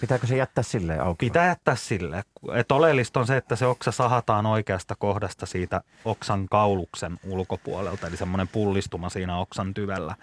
Pitääkö 0.00 0.26
se 0.26 0.36
jättää 0.36 0.64
silleen 0.64 1.02
auki? 1.02 1.26
Pitää 1.26 1.46
jättää 1.46 1.76
silleen. 1.76 2.24
Et 2.54 2.72
oleellista 2.72 3.20
on 3.20 3.26
se, 3.26 3.36
että 3.36 3.56
se 3.56 3.66
oksa 3.66 3.92
sahataan 3.92 4.46
oikeasta 4.46 4.94
kohdasta 4.96 5.46
siitä 5.46 5.80
oksan 6.04 6.46
kauluksen 6.50 7.20
ulkopuolelta, 7.24 8.06
eli 8.06 8.16
semmoinen 8.16 8.48
pullistuma 8.48 9.08
siinä 9.08 9.38
oksan 9.38 9.74
tyvellä, 9.74 10.16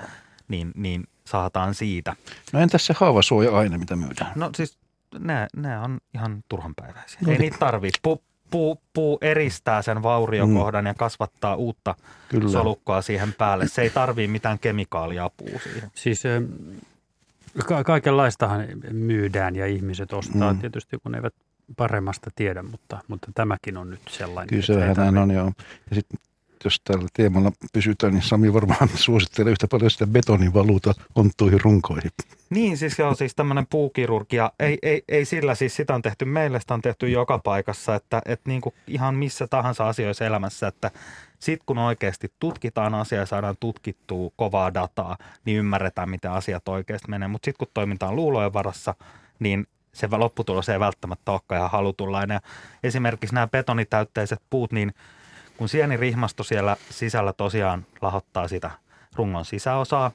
niin, 0.47 0.71
niin 0.75 1.03
sahataan 1.25 1.75
siitä. 1.75 2.15
No 2.53 2.59
entäs 2.59 2.85
se 2.85 2.93
haavasuoja-aine, 2.97 3.77
mitä 3.77 3.95
myydään? 3.95 4.31
No 4.35 4.49
siis 4.55 4.77
ne, 5.19 5.47
ne 5.55 5.79
on 5.79 5.97
ihan 6.13 6.43
turhanpäiväisiä. 6.49 7.19
No, 7.25 7.31
Ei 7.31 7.37
niitä 7.37 7.57
tarvitse. 7.57 7.99
Pu, 8.01 8.23
puu, 8.49 8.81
puu 8.93 9.17
eristää 9.21 9.81
sen 9.81 10.03
vauriokohdan 10.03 10.83
mm. 10.83 10.87
ja 10.87 10.93
kasvattaa 10.93 11.55
uutta 11.55 11.95
Kyllä. 12.29 12.49
solukkoa 12.49 13.01
siihen 13.01 13.33
päälle. 13.33 13.67
Se 13.67 13.81
ei 13.81 13.89
tarvii 13.89 14.27
mitään 14.27 14.59
kemikaaliapua 14.59 15.59
siihen. 15.63 15.91
Siis 15.95 16.23
ka- 17.65 17.83
kaikenlaistahan 17.83 18.67
myydään 18.91 19.55
ja 19.55 19.65
ihmiset 19.65 20.13
ostaa 20.13 20.53
mm. 20.53 20.59
tietysti, 20.59 20.97
kun 21.03 21.15
eivät 21.15 21.33
paremmasta 21.77 22.29
tiedä, 22.35 22.63
mutta, 22.63 22.99
mutta 23.07 23.31
tämäkin 23.35 23.77
on 23.77 23.89
nyt 23.89 24.01
sellainen. 24.09 24.49
Kyllä 24.49 24.63
se 24.63 24.75
vähän 24.75 25.17
on, 25.17 25.31
joo. 25.31 25.51
Ja 25.89 25.95
sitten 25.95 26.19
jos 26.63 26.81
tällä 26.83 27.07
teemalla 27.13 27.51
pysytään, 27.73 28.13
niin 28.13 28.23
Sami 28.23 28.53
varmaan 28.53 28.89
suosittelee 28.95 29.51
yhtä 29.51 29.67
paljon 29.67 29.91
sitä 29.91 30.07
betonin 30.07 30.53
valuuta 30.53 30.93
onttuihin 31.15 31.61
runkoihin. 31.61 32.11
Niin, 32.49 32.77
siis 32.77 32.99
joo, 32.99 33.15
siis 33.15 33.35
tämmöinen 33.35 33.67
puukirurgia, 33.69 34.51
ei, 34.59 34.77
ei, 34.81 35.03
ei 35.07 35.25
sillä 35.25 35.55
siis 35.55 35.75
sitä 35.75 35.95
on 35.95 36.01
tehty 36.01 36.25
meille, 36.25 36.59
sitä 36.59 36.73
on 36.73 36.81
tehty 36.81 37.09
joka 37.09 37.39
paikassa, 37.39 37.95
että, 37.95 38.21
että 38.25 38.49
niin 38.49 38.61
kuin 38.61 38.75
ihan 38.87 39.15
missä 39.15 39.47
tahansa 39.47 39.89
asioissa 39.89 40.25
elämässä, 40.25 40.67
että 40.67 40.91
sitten 41.39 41.65
kun 41.65 41.77
oikeasti 41.77 42.31
tutkitaan 42.39 42.95
asiaa 42.95 43.21
ja 43.21 43.25
saadaan 43.25 43.57
tutkittua 43.59 44.31
kovaa 44.35 44.73
dataa, 44.73 45.17
niin 45.45 45.57
ymmärretään, 45.57 46.09
miten 46.09 46.31
asiat 46.31 46.67
oikeasti 46.67 47.09
menee. 47.09 47.27
Mutta 47.27 47.45
sitten 47.45 47.67
kun 47.67 47.71
toimitaan 47.73 48.15
luulojen 48.15 48.53
varassa, 48.53 48.95
niin 49.39 49.67
se 49.93 50.07
lopputulos 50.11 50.69
ei 50.69 50.79
välttämättä 50.79 51.31
olekaan 51.31 51.59
ihan 51.59 51.71
halutunlainen. 51.71 52.35
Ja 52.35 52.41
esimerkiksi 52.83 53.35
nämä 53.35 53.47
betonitäytteiset 53.47 54.41
puut, 54.49 54.71
niin 54.71 54.93
kun 55.59 55.69
sienirihmasto 55.69 56.43
siellä 56.43 56.77
sisällä 56.89 57.33
tosiaan 57.33 57.85
lahottaa 58.01 58.47
sitä 58.47 58.71
rungon 59.15 59.45
sisäosaa, 59.45 60.11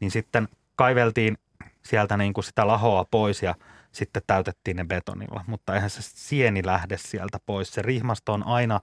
niin 0.00 0.10
sitten 0.10 0.48
kaiveltiin 0.76 1.38
sieltä 1.82 2.16
niin 2.16 2.32
kuin 2.32 2.44
sitä 2.44 2.66
lahoa 2.66 3.04
pois 3.10 3.42
ja 3.42 3.54
sitten 3.92 4.22
täytettiin 4.26 4.76
ne 4.76 4.84
betonilla. 4.84 5.44
Mutta 5.46 5.74
eihän 5.74 5.90
se 5.90 6.02
sieni 6.02 6.66
lähde 6.66 6.98
sieltä 6.98 7.38
pois. 7.46 7.74
Se 7.74 7.82
rihmasto 7.82 8.32
on 8.32 8.46
aina 8.46 8.80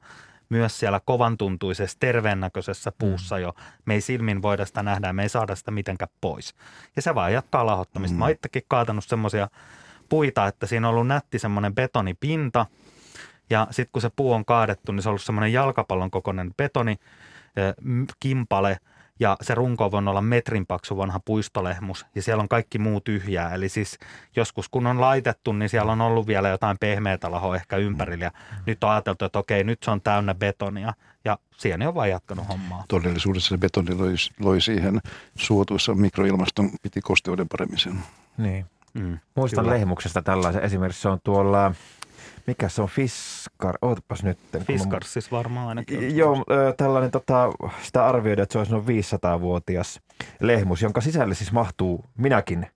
myös 0.50 0.80
siellä 0.80 1.02
kovan 1.06 1.38
tuntuisessa, 1.38 1.98
terveennäköisessä 2.00 2.92
puussa 2.98 3.40
jo. 3.40 3.54
Me 3.86 3.94
ei 3.94 4.02
silmin 4.02 4.42
voida 4.42 4.66
sitä 4.66 4.84
nähdä, 4.84 5.14
me 5.14 5.24
ei 5.24 5.30
saada 5.30 5.56
sitä 5.56 5.72
mitenkään 5.72 6.12
pois. 6.22 6.56
Ja 6.96 7.02
se 7.02 7.16
vaan 7.16 7.34
jatkaa 7.34 7.66
lahottamista. 7.66 8.16
Mm. 8.16 8.20
Mä 8.20 8.26
oon 8.26 8.32
itsekin 8.32 8.64
kaatanut 8.68 9.04
semmoisia 9.04 9.48
puita, 10.10 10.48
että 10.48 10.68
siinä 10.68 10.88
on 10.88 10.94
ollut 10.94 11.08
nätti 11.08 11.40
semmoinen 11.40 11.76
betonipinta. 11.76 12.66
Ja 13.50 13.68
sitten 13.72 13.92
kun 13.92 14.02
se 14.02 14.10
puu 14.16 14.34
on 14.34 14.46
kaadettu, 14.46 14.92
niin 14.92 15.04
se 15.04 15.10
on 15.10 15.12
ollut 15.12 15.22
semmoinen 15.22 15.54
jalkapallon 15.54 16.12
kokoinen 16.12 16.54
betoni, 16.58 16.96
kimpale– 18.20 18.78
ja 19.20 19.38
se 19.42 19.56
runko 19.56 19.92
voi 19.92 20.00
olla 20.08 20.22
metrin 20.22 20.66
paksu 20.66 20.98
vanha 20.98 21.20
puistolehmus 21.20 22.06
ja 22.16 22.22
siellä 22.22 22.42
on 22.42 22.50
kaikki 22.50 22.80
muu 22.80 23.02
tyhjää. 23.02 23.54
Eli 23.54 23.70
siis 23.70 23.98
joskus 24.36 24.70
kun 24.70 24.88
on 24.88 25.02
laitettu, 25.02 25.54
niin 25.54 25.70
siellä 25.70 25.92
on 25.92 26.02
ollut 26.02 26.28
vielä 26.28 26.50
jotain 26.50 26.78
pehmeätä 26.80 27.32
lahoa 27.32 27.56
ehkä 27.56 27.78
ympärillä 27.78 28.26
ja 28.26 28.32
nyt 28.66 28.84
on 28.84 28.90
ajateltu, 28.90 29.26
että 29.26 29.40
okei, 29.40 29.64
nyt 29.64 29.84
se 29.84 29.92
on 29.92 30.02
täynnä 30.02 30.36
betonia 30.36 30.94
ja 31.26 31.38
sieni 31.58 31.86
on 31.88 31.96
vain 31.96 32.12
jatkanut 32.12 32.48
hommaa. 32.48 32.84
Todellisuudessa 32.88 33.50
se 33.50 33.58
betoni 33.58 33.96
loi, 33.96 34.14
loi 34.40 34.62
siihen 34.62 35.00
suotuissa 35.36 35.96
mikroilmaston, 35.96 36.70
piti 36.82 37.02
kosteuden 37.02 37.48
paremmin 37.50 37.80
sen. 37.80 38.00
Niin. 38.38 38.66
Mm, 38.94 39.20
Muistan 39.36 39.64
kyllä. 39.64 39.76
lehmuksesta 39.78 40.22
tällaisen. 40.22 40.64
Esimerkiksi 40.64 41.02
se 41.02 41.10
on 41.10 41.20
tuolla 41.24 41.74
mikä 42.48 42.70
se 42.70 42.82
on, 42.82 42.90
Fiskar, 42.90 43.76
ootapas 43.82 44.24
nyt. 44.24 44.38
Fiskar 44.60 45.04
siis 45.04 45.32
varmaan 45.32 45.68
ainakin. 45.68 46.18
Joo, 46.18 46.46
tällainen 46.78 47.12
tota, 47.12 47.50
sitä 47.82 48.06
arvioidaan, 48.06 48.44
että 48.44 48.54
se 48.54 48.60
olisi 48.60 48.72
noin 48.72 48.86
500-vuotias 48.86 50.02
lehmus, 50.40 50.82
jonka 50.82 51.02
sisälle 51.02 51.36
siis 51.36 51.52
mahtuu 51.52 52.06
minäkin 52.18 52.68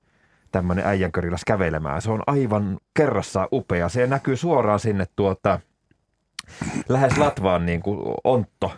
tämmöinen 0.51 0.85
äijänköriläs 0.85 1.41
kävelemään. 1.45 2.01
Se 2.01 2.11
on 2.11 2.23
aivan 2.27 2.77
kerrassaan 2.93 3.47
upea. 3.51 3.89
Se 3.89 4.07
näkyy 4.07 4.37
suoraan 4.37 4.79
sinne 4.79 5.05
tuota, 5.15 5.59
lähes 6.89 7.17
Latvaan 7.17 7.65
niin 7.65 7.81
kuin 7.81 8.15
ontto, 8.23 8.71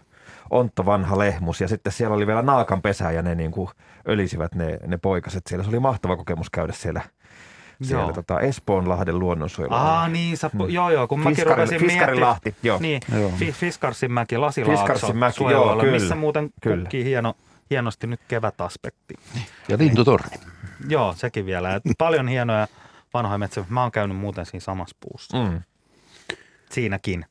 ontto 0.49 0.85
vanha 0.85 1.17
lehmus. 1.17 1.61
Ja 1.61 1.67
sitten 1.67 1.93
siellä 1.93 2.15
oli 2.15 2.27
vielä 2.27 2.41
naakan 2.41 2.81
pesä 2.81 3.11
ja 3.11 3.21
ne 3.21 3.35
niin 3.35 3.51
kuin 3.51 3.69
ölisivät 4.07 4.55
ne, 4.55 4.79
ne 4.87 4.97
poikaset 4.97 5.47
siellä. 5.47 5.63
Se 5.63 5.69
oli 5.69 5.79
mahtava 5.79 6.17
kokemus 6.17 6.49
käydä 6.49 6.73
siellä– 6.73 7.01
siellä 7.81 8.13
tota 8.13 8.39
Espoonlahden 8.39 9.19
luonnonsuojelu. 9.19 9.73
Ah 9.73 10.09
niin, 10.09 10.37
sä, 10.37 10.49
hmm. 10.53 10.69
joo 10.69 10.89
joo, 10.89 11.07
kun 11.07 11.19
mäkin 11.19 11.35
Fiskari, 11.35 11.55
rupesin 11.55 11.85
miettimään. 11.85 12.21
Lahti, 12.21 12.55
joo. 12.63 12.77
Niin, 12.81 13.01
joo. 13.19 13.31
Fiskarsin 13.51 14.11
mäki, 14.11 14.37
Lasilaakso 14.37 14.83
Fiskarsin 14.85 15.17
mäki, 15.17 15.43
joo, 15.43 15.77
kyllä. 15.77 15.91
missä 15.91 16.15
muuten 16.15 16.49
kyllä. 16.61 16.77
kukkii 16.77 17.03
hieno, 17.03 17.33
hienosti 17.69 18.07
nyt 18.07 18.19
kevätaspekti. 18.27 19.13
Ja 19.67 19.77
lintutorni. 19.77 20.37
Joo, 20.89 21.13
sekin 21.17 21.45
vielä. 21.45 21.75
Et 21.75 21.83
paljon 21.97 22.27
hienoja 22.27 22.67
vanhoja 23.13 23.37
metsiä. 23.37 23.65
Mä 23.69 23.81
oon 23.81 23.91
käynyt 23.91 24.17
muuten 24.17 24.45
siinä 24.45 24.63
samassa 24.63 24.95
puussa. 24.99 25.37
Mm. 25.37 25.61
Siinäkin. 26.69 27.25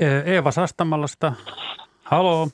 E- 0.00 0.22
Eeva 0.34 0.50
Sastamalasta. 0.50 1.32
Haloo. 2.04 2.48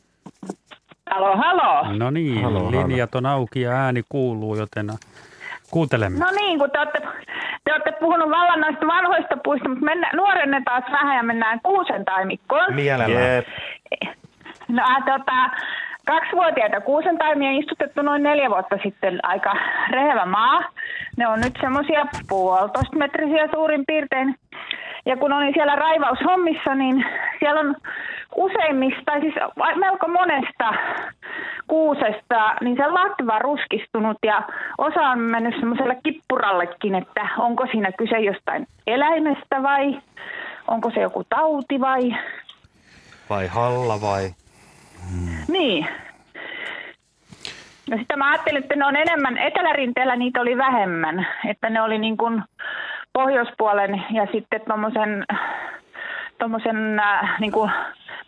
Halo, 1.10 1.36
halo. 1.36 1.98
No 1.98 2.10
niin, 2.10 2.42
halo, 2.42 2.70
linjat 2.70 3.14
on 3.14 3.26
auki 3.26 3.60
ja 3.60 3.70
ääni 3.70 4.02
kuuluu, 4.08 4.56
joten 4.56 4.92
Kuuntelemme. 5.76 6.18
No 6.18 6.30
niin, 6.30 6.58
kun 6.58 6.70
te 6.70 6.78
olette, 6.78 7.00
te 7.64 7.72
olette 7.72 7.92
puhunut 8.00 8.30
vallan 8.30 8.60
noista 8.60 8.86
vanhoista 8.86 9.36
puista, 9.44 9.68
mutta 9.68 9.84
mennä, 9.84 10.10
nuorennetaan 10.14 10.82
vähän 10.92 11.16
ja 11.16 11.22
mennään 11.22 11.60
kuusen 11.62 12.04
taimikkoon. 12.04 12.74
Mielellään. 12.74 13.34
Yep. 13.34 13.46
No 14.68 14.82
äh, 14.82 15.04
tota, 15.04 15.50
kaksivuotiaita 16.06 16.80
kuusentaimia 16.80 17.58
istutettu 17.58 18.02
noin 18.02 18.22
neljä 18.22 18.50
vuotta 18.50 18.78
sitten 18.82 19.18
aika 19.22 19.52
rehevä 19.90 20.26
maa. 20.26 20.60
Ne 21.16 21.28
on 21.28 21.40
nyt 21.40 21.54
semmoisia 21.60 22.06
puolitoista 22.28 22.96
metrisiä 22.96 23.48
suurin 23.54 23.84
piirtein. 23.86 24.34
Ja 25.06 25.16
kun 25.16 25.32
olin 25.32 25.52
siellä 25.54 25.76
raivaushommissa, 25.76 26.74
niin 26.74 27.04
siellä 27.38 27.60
on 27.60 27.74
useimmista, 28.36 29.02
tai 29.04 29.20
siis 29.20 29.34
melko 29.76 30.08
monesta 30.08 30.74
kuusesta, 31.66 32.54
niin 32.60 32.76
se 32.76 32.86
latva 32.86 33.38
ruskistunut 33.38 34.16
ja 34.26 34.42
osa 34.78 35.00
on 35.00 35.18
mennyt 35.18 35.54
semmoiselle 35.54 35.96
kippurallekin, 36.02 36.94
että 36.94 37.28
onko 37.38 37.66
siinä 37.70 37.92
kyse 37.92 38.18
jostain 38.18 38.66
eläimestä 38.86 39.62
vai 39.62 39.98
onko 40.68 40.90
se 40.90 41.00
joku 41.00 41.24
tauti 41.24 41.80
vai... 41.80 42.16
Vai 43.30 43.46
halla 43.46 44.00
vai... 44.00 44.30
Hmm. 45.10 45.52
Niin. 45.52 45.86
No 47.90 47.96
sitten 47.98 48.18
mä 48.18 48.30
ajattelin, 48.30 48.62
että 48.62 48.76
ne 48.76 48.86
on 48.86 48.96
enemmän, 48.96 49.38
etelärinteellä 49.38 50.16
niitä 50.16 50.40
oli 50.40 50.56
vähemmän, 50.56 51.26
että 51.48 51.70
ne 51.70 51.82
oli 51.82 51.98
niin 51.98 52.16
kuin 52.16 52.42
pohjoispuolen 53.12 54.04
ja 54.10 54.26
sitten 54.32 54.60
tuommoisen 54.66 55.24
tommosen, 56.38 56.98
äh, 56.98 57.40
niin 57.40 57.52
kuin 57.52 57.70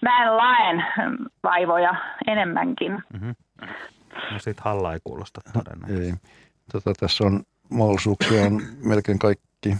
mäen 0.00 0.36
laen 0.36 0.84
vaivoja 1.42 1.94
enemmänkin. 2.26 2.92
Mm-hmm. 3.12 3.34
No 4.32 4.38
sit 4.38 4.60
halla 4.60 4.92
ei 4.92 5.00
kuulosta 5.04 5.40
todennäköisesti. 5.52 6.10
Ei. 6.10 6.30
Tota, 6.72 6.92
tässä 7.00 7.24
on 7.24 7.42
mahdollisuuksia, 7.70 8.42
on 8.42 8.62
melkein 8.84 9.18
kaikki. 9.18 9.76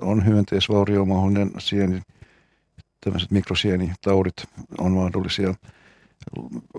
On 0.00 0.26
hyönteisvauriomahoinen 0.26 1.50
sieni, 1.58 2.02
tämmöiset 3.04 3.30
mikrosienitaudit 3.30 4.34
on 4.78 4.92
mahdollisia. 4.92 5.54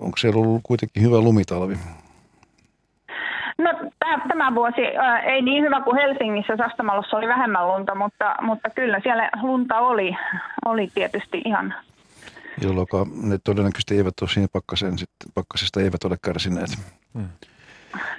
Onko 0.00 0.16
siellä 0.16 0.40
ollut 0.40 0.60
kuitenkin 0.62 1.02
hyvä 1.02 1.20
lumitalvi? 1.20 1.76
No 3.58 3.70
tämä 4.28 4.54
vuosi 4.54 4.80
ei 5.26 5.42
niin 5.42 5.64
hyvä 5.64 5.80
kuin 5.80 5.96
Helsingissä, 5.96 6.56
Sastamalossa 6.56 7.16
oli 7.16 7.28
vähemmän 7.28 7.68
lunta, 7.68 7.94
mutta, 7.94 8.34
mutta 8.42 8.70
kyllä 8.70 9.00
siellä 9.02 9.30
lunta 9.42 9.78
oli, 9.78 10.16
oli 10.64 10.90
tietysti 10.94 11.42
ihan 11.44 11.74
jolloin 12.60 12.86
ne 13.22 13.38
todennäköisesti 13.44 13.96
eivät 13.96 14.14
ole 14.20 14.30
siinä 14.30 14.48
pakkasen, 14.52 14.98
sitten, 14.98 15.32
pakkasesta 15.34 15.80
eivät 15.80 16.04
ole 16.04 16.16
kärsineet. 16.22 16.70
Hmm. 17.14 17.28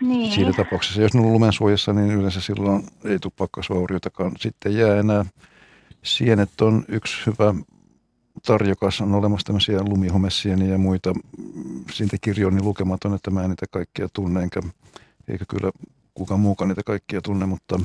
Niin. 0.02 0.32
Siinä 0.32 0.54
tapauksessa, 0.54 1.02
jos 1.02 1.14
ne 1.14 1.22
on 1.22 1.34
lumen 1.34 1.54
suojassa, 1.54 1.94
niin 1.94 2.12
yleensä 2.12 2.42
silloin 2.42 2.84
ei 3.06 3.20
tule 3.20 3.34
pakkasvaurioitakaan. 3.38 4.32
Sitten 4.38 4.78
jää 4.78 5.00
enää 5.00 5.26
sienet 6.04 6.62
on 6.62 6.86
yksi 6.88 7.26
hyvä 7.26 7.54
tarjokas. 8.46 9.02
On 9.02 9.16
olemassa 9.16 9.46
tämmöisiä 9.46 9.80
lumihomesieniä 9.84 10.68
ja 10.68 10.78
muita. 10.78 11.14
Siitä 11.92 12.18
kirjo 12.22 12.48
on 12.48 12.56
niin 12.56 12.66
lukematon, 12.66 13.14
että 13.14 13.32
mä 13.32 13.44
en 13.44 13.50
niitä 13.50 13.66
kaikkia 13.72 14.08
tunne, 14.14 14.44
enkä, 14.44 14.62
eikä 15.28 15.46
kyllä 15.50 15.72
kukaan 16.14 16.40
muukaan 16.40 16.68
niitä 16.68 16.84
kaikkia 16.84 17.22
tunne, 17.22 17.46
mutta 17.46 17.80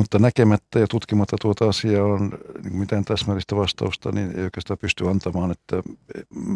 mutta 0.00 0.18
näkemättä 0.18 0.78
ja 0.78 0.86
tutkimatta 0.90 1.36
tuota 1.40 1.68
asiaa 1.68 2.04
on 2.04 2.30
niin 2.64 2.76
mitään 2.76 3.04
täsmällistä 3.04 3.56
vastausta, 3.56 4.12
niin 4.12 4.38
ei 4.38 4.44
oikeastaan 4.44 4.78
pysty 4.78 5.08
antamaan. 5.08 5.50
Että 5.50 5.76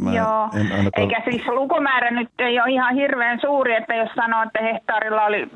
mä 0.03 0.13
Joo, 0.13 0.49
en 0.61 0.73
ainakaan... 0.73 1.03
eikä 1.03 1.23
siis 1.31 1.47
lukumäärä 1.47 2.11
nyt 2.11 2.29
ei 2.39 2.61
ole 2.61 2.71
ihan 2.71 2.95
hirveän 2.95 3.39
suuri, 3.41 3.75
että 3.75 3.95
jos 3.95 4.11
sanoo, 4.15 4.43
että 4.43 4.63
hehtaarilla 4.63 5.25
oli 5.25 5.49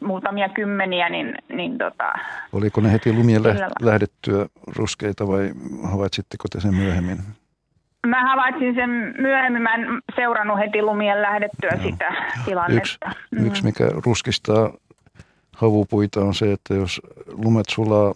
muutamia 0.00 0.48
kymmeniä, 0.48 1.08
niin, 1.08 1.34
niin 1.48 1.78
tota... 1.78 2.12
Oliko 2.52 2.80
ne 2.80 2.92
heti 2.92 3.12
lumien 3.12 3.42
Kyllä. 3.42 3.68
lähdettyä 3.82 4.46
ruskeita 4.76 5.28
vai 5.28 5.50
havaitsitteko 5.84 6.44
te 6.52 6.60
sen 6.60 6.74
myöhemmin? 6.74 7.18
Mä 8.06 8.28
havaitsin 8.30 8.74
sen 8.74 8.90
myöhemmin, 9.18 9.62
mä 9.62 9.74
en 9.74 9.86
seurannut 10.16 10.58
heti 10.58 10.82
lumien 10.82 11.22
lähdettyä 11.22 11.70
Joo. 11.70 11.82
sitä 11.82 12.14
tilannetta. 12.44 13.06
Yksi, 13.10 13.18
mm. 13.30 13.46
yksi, 13.46 13.64
mikä 13.64 13.84
ruskistaa 14.06 14.70
havupuita 15.56 16.20
on 16.20 16.34
se, 16.34 16.52
että 16.52 16.74
jos 16.74 17.00
lumet 17.26 17.66
sulaa 17.68 18.12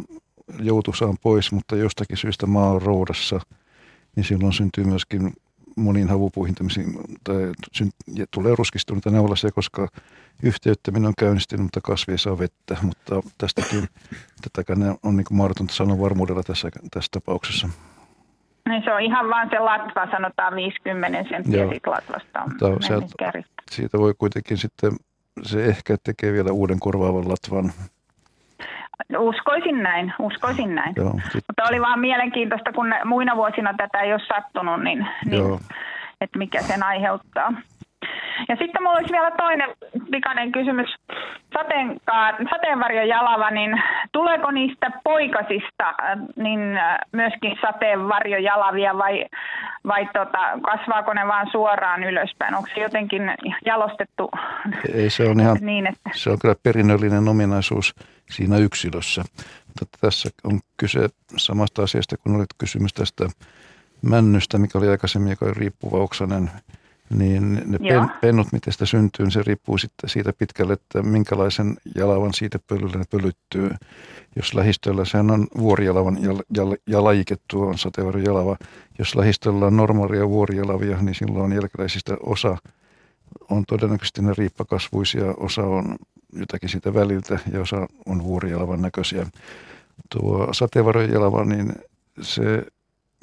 joutusaan 0.59 1.17
pois, 1.23 1.53
mutta 1.53 1.77
jostakin 1.77 2.17
syystä 2.17 2.47
maa 2.47 2.71
on 2.71 2.83
roudassa, 2.83 3.41
niin 4.17 4.25
silloin 4.25 4.53
syntyy 4.53 4.85
myöskin 4.85 5.33
moniin 5.77 6.09
havupuihin 6.09 6.55
tai 7.25 7.53
tulee 8.31 8.55
ruskistuneita 8.59 9.11
neulasia, 9.11 9.51
koska 9.53 9.89
yhteyttäminen 10.43 11.07
on 11.07 11.15
käynnistynyt, 11.19 11.63
mutta 11.63 11.81
kasvi 11.81 12.13
ei 12.13 12.19
saa 12.19 12.39
vettä. 12.39 12.77
Mutta 12.83 13.23
tästäkin 13.39 13.89
tätäkään 14.43 14.97
on 15.03 15.17
niin 15.17 15.27
mahdotonta 15.31 15.75
sanoa 15.75 16.01
varmuudella 16.01 16.43
tässä, 16.43 16.69
tässä 16.91 17.09
tapauksessa. 17.13 17.69
Niin 18.69 18.83
se 18.85 18.93
on 18.93 19.01
ihan 19.01 19.29
vaan 19.29 19.51
se 19.51 19.59
latva, 19.59 20.11
sanotaan 20.11 20.55
50 20.55 21.29
senttiä 21.29 21.69
siitä 21.69 21.91
latvasta 21.91 22.43
on 22.43 22.83
sieltä, 22.83 23.43
Siitä 23.71 23.99
voi 23.99 24.15
kuitenkin 24.19 24.59
sitten 24.59 24.93
se 25.43 25.65
ehkä 25.65 25.97
tekee 26.05 26.33
vielä 26.33 26.53
uuden 26.53 26.81
korvaavan 26.81 27.29
latvan. 27.29 27.73
Uskoisin 29.19 29.83
näin, 29.83 30.13
uskoisin 30.19 30.75
näin. 30.75 30.95
Joo, 30.97 31.21
sit... 31.33 31.45
Mutta 31.49 31.65
oli 31.69 31.81
vaan 31.81 32.01
mielenkiintoista, 32.01 32.73
kun 32.73 32.95
muina 33.05 33.37
vuosina 33.37 33.75
tätä 33.77 34.01
ei 34.01 34.13
ole 34.13 34.21
sattunut, 34.29 34.83
niin, 34.83 35.07
niin 35.25 35.61
että 36.21 36.39
mikä 36.39 36.63
sen 36.63 36.83
aiheuttaa. 36.83 37.53
Ja 38.49 38.57
sitten 38.57 38.83
mulla 38.83 38.99
olisi 38.99 39.13
vielä 39.13 39.31
toinen 39.31 39.71
pikainen 40.11 40.53
kysymys. 40.53 40.95
Sateenkaa, 41.59 42.33
sateenvarjojalava, 42.51 43.51
niin 43.51 43.83
tuleeko 44.13 44.51
niistä 44.51 44.91
poikasista 45.05 45.89
äh, 45.89 46.19
niin 46.37 46.77
äh, 46.77 46.99
myöskin 47.13 47.57
sateenvarjojalavia 47.61 48.99
vai, 48.99 49.25
vai 49.87 50.07
tota, 50.07 50.39
kasvaako 50.63 51.13
ne 51.13 51.27
vaan 51.27 51.49
suoraan 51.53 52.05
ylöspäin? 52.05 52.55
Onko 52.55 52.69
se 52.75 52.81
jotenkin 52.81 53.23
jalostettu 53.67 54.31
Ei 54.95 55.11
se 55.11 55.29
on 55.29 55.41
ihan, 55.41 55.57
niin, 55.61 55.87
että... 55.87 56.11
se 56.13 56.31
on 56.31 56.39
kyllä 56.39 56.55
perinnöllinen 56.63 57.29
ominaisuus 57.29 57.95
siinä 58.31 58.57
yksilössä. 58.57 59.23
Mutta 59.67 59.99
tässä 60.01 60.29
on 60.45 60.61
kyse 60.77 61.09
samasta 61.37 61.83
asiasta, 61.83 62.17
kun 62.17 62.37
olit 62.37 62.55
kysymys 62.59 62.95
tästä 62.95 63.25
männystä, 64.03 64.59
mikä 64.59 64.79
oli 64.79 64.89
aikaisemmin, 64.89 65.31
joka 65.31 65.45
oli 65.45 65.55
riippuva 65.55 65.99
oksanen, 65.99 66.51
niin 67.11 67.63
ne 67.67 67.79
Joo. 67.81 68.01
pen, 68.01 68.11
pennut, 68.21 68.53
miten 68.53 68.73
sitä 68.73 68.87
syntyy, 68.87 69.25
niin 69.27 69.33
se 69.33 69.43
riippuu 69.43 69.79
sitten 69.79 70.11
siitä 70.11 70.33
pitkälle, 70.33 70.73
että 70.73 71.03
minkälaisen 71.03 71.77
jalavan 71.95 72.35
siitä 72.35 72.59
pölyllä 72.67 72.99
ne 72.99 73.05
pölyttyy. 73.11 73.71
Jos 74.37 74.55
lähistöllä 74.55 75.05
sehän 75.05 75.31
on 75.31 75.47
vuorijalavan 75.59 76.23
jal, 76.23 76.39
jal, 76.57 76.77
ja 76.87 77.05
lajikettu 77.05 77.63
on 77.63 77.79
sateenvarjojalava. 77.79 78.57
Jos 78.99 79.15
lähistöllä 79.15 79.67
on 79.67 79.77
normaalia 79.77 80.29
vuorijalavia, 80.29 80.97
niin 81.03 81.15
silloin 81.15 81.53
jälkeläisistä 81.53 82.17
osa 82.23 82.57
on 83.51 83.65
todennäköisesti 83.69 84.23
ne 84.23 84.33
riippakasvuisia, 84.39 85.35
osa 85.37 85.63
on 85.63 85.97
jotakin 86.33 86.69
siitä 86.69 86.95
väliltä 86.95 87.39
ja 87.53 87.61
osa 87.61 87.87
on 88.07 88.25
vuorijalavan 88.25 88.83
näköisiä. 88.83 89.27
Tuo 90.11 90.49
sateenvarjojalava, 90.53 91.45
niin 91.45 91.73
se 92.21 92.67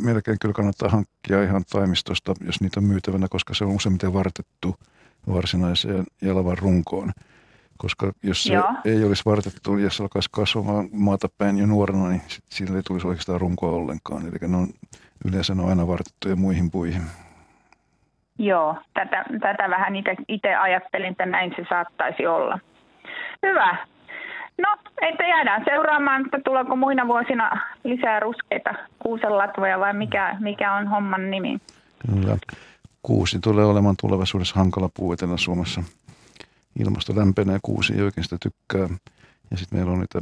melkein 0.02 0.38
kyllä 0.42 0.54
kannattaa 0.54 0.90
hankkia 0.90 1.44
ihan 1.44 1.64
taimistosta, 1.72 2.34
jos 2.46 2.62
niitä 2.62 2.80
on 2.80 2.84
myytävänä, 2.84 3.28
koska 3.30 3.54
se 3.54 3.66
on 3.66 3.76
useimmiten 3.76 4.14
vartettu 4.14 4.76
varsinaiseen 5.34 6.04
jalavan 6.22 6.58
runkoon. 6.58 7.12
Koska 7.78 8.12
jos 8.24 8.44
se 8.44 8.54
Joo. 8.54 8.74
ei 8.86 9.04
olisi 9.04 9.26
vartettu 9.26 9.78
ja 9.78 9.90
se 9.90 10.04
alkaisi 10.04 10.30
kasvamaan 10.32 10.90
maata 10.92 11.28
päin 11.38 11.58
jo 11.58 11.66
nuorena, 11.66 12.10
niin 12.10 12.22
sillä 12.50 12.78
ei 12.78 12.84
tulisi 12.84 13.08
oikeastaan 13.08 13.42
runkoa 13.42 13.72
ollenkaan. 13.72 14.22
Eli 14.22 14.48
ne 14.48 14.58
on 14.58 14.68
yleensä 15.26 15.56
ne 15.56 15.62
on 15.62 15.70
aina 15.70 15.88
vartettuja 15.88 16.36
muihin 16.36 16.72
puihin. 16.72 17.02
Joo, 18.40 18.76
tätä, 18.94 19.26
tätä 19.42 19.70
vähän 19.70 19.94
itse 20.28 20.56
ajattelin, 20.56 21.12
että 21.12 21.26
näin 21.26 21.54
se 21.56 21.66
saattaisi 21.70 22.28
olla. 22.28 22.60
Hyvä. 23.44 23.78
Että 25.02 25.24
jäädään 25.24 25.64
seuraamaan, 25.66 26.26
että 26.26 26.40
tuleeko 26.46 26.76
muina 26.76 27.08
vuosina 27.08 27.52
lisää 27.84 28.20
ruskeita 28.20 28.74
kuusenlatvoja 29.00 29.80
vai 29.80 29.94
mikä, 29.94 30.36
mikä 30.40 30.74
on 30.74 30.88
homman 30.88 31.32
nimi. 31.32 31.58
Kyllä. 32.12 32.38
Kuusi 33.04 33.40
tulee 33.40 33.66
olemaan 33.66 33.96
tulevaisuudessa 34.02 34.56
hankala 34.60 34.90
puu 34.94 35.14
Etelä-Suomessa. 35.14 35.84
Ilmasto 36.80 37.16
lämpenee, 37.16 37.60
kuusi 37.62 37.94
ei 37.94 38.02
oikein 38.02 38.24
sitä 38.24 38.38
tykkää. 38.42 38.98
Ja 39.52 39.58
sitten 39.58 39.80
meillä 39.80 39.92
on 39.92 40.00
niitä 40.00 40.22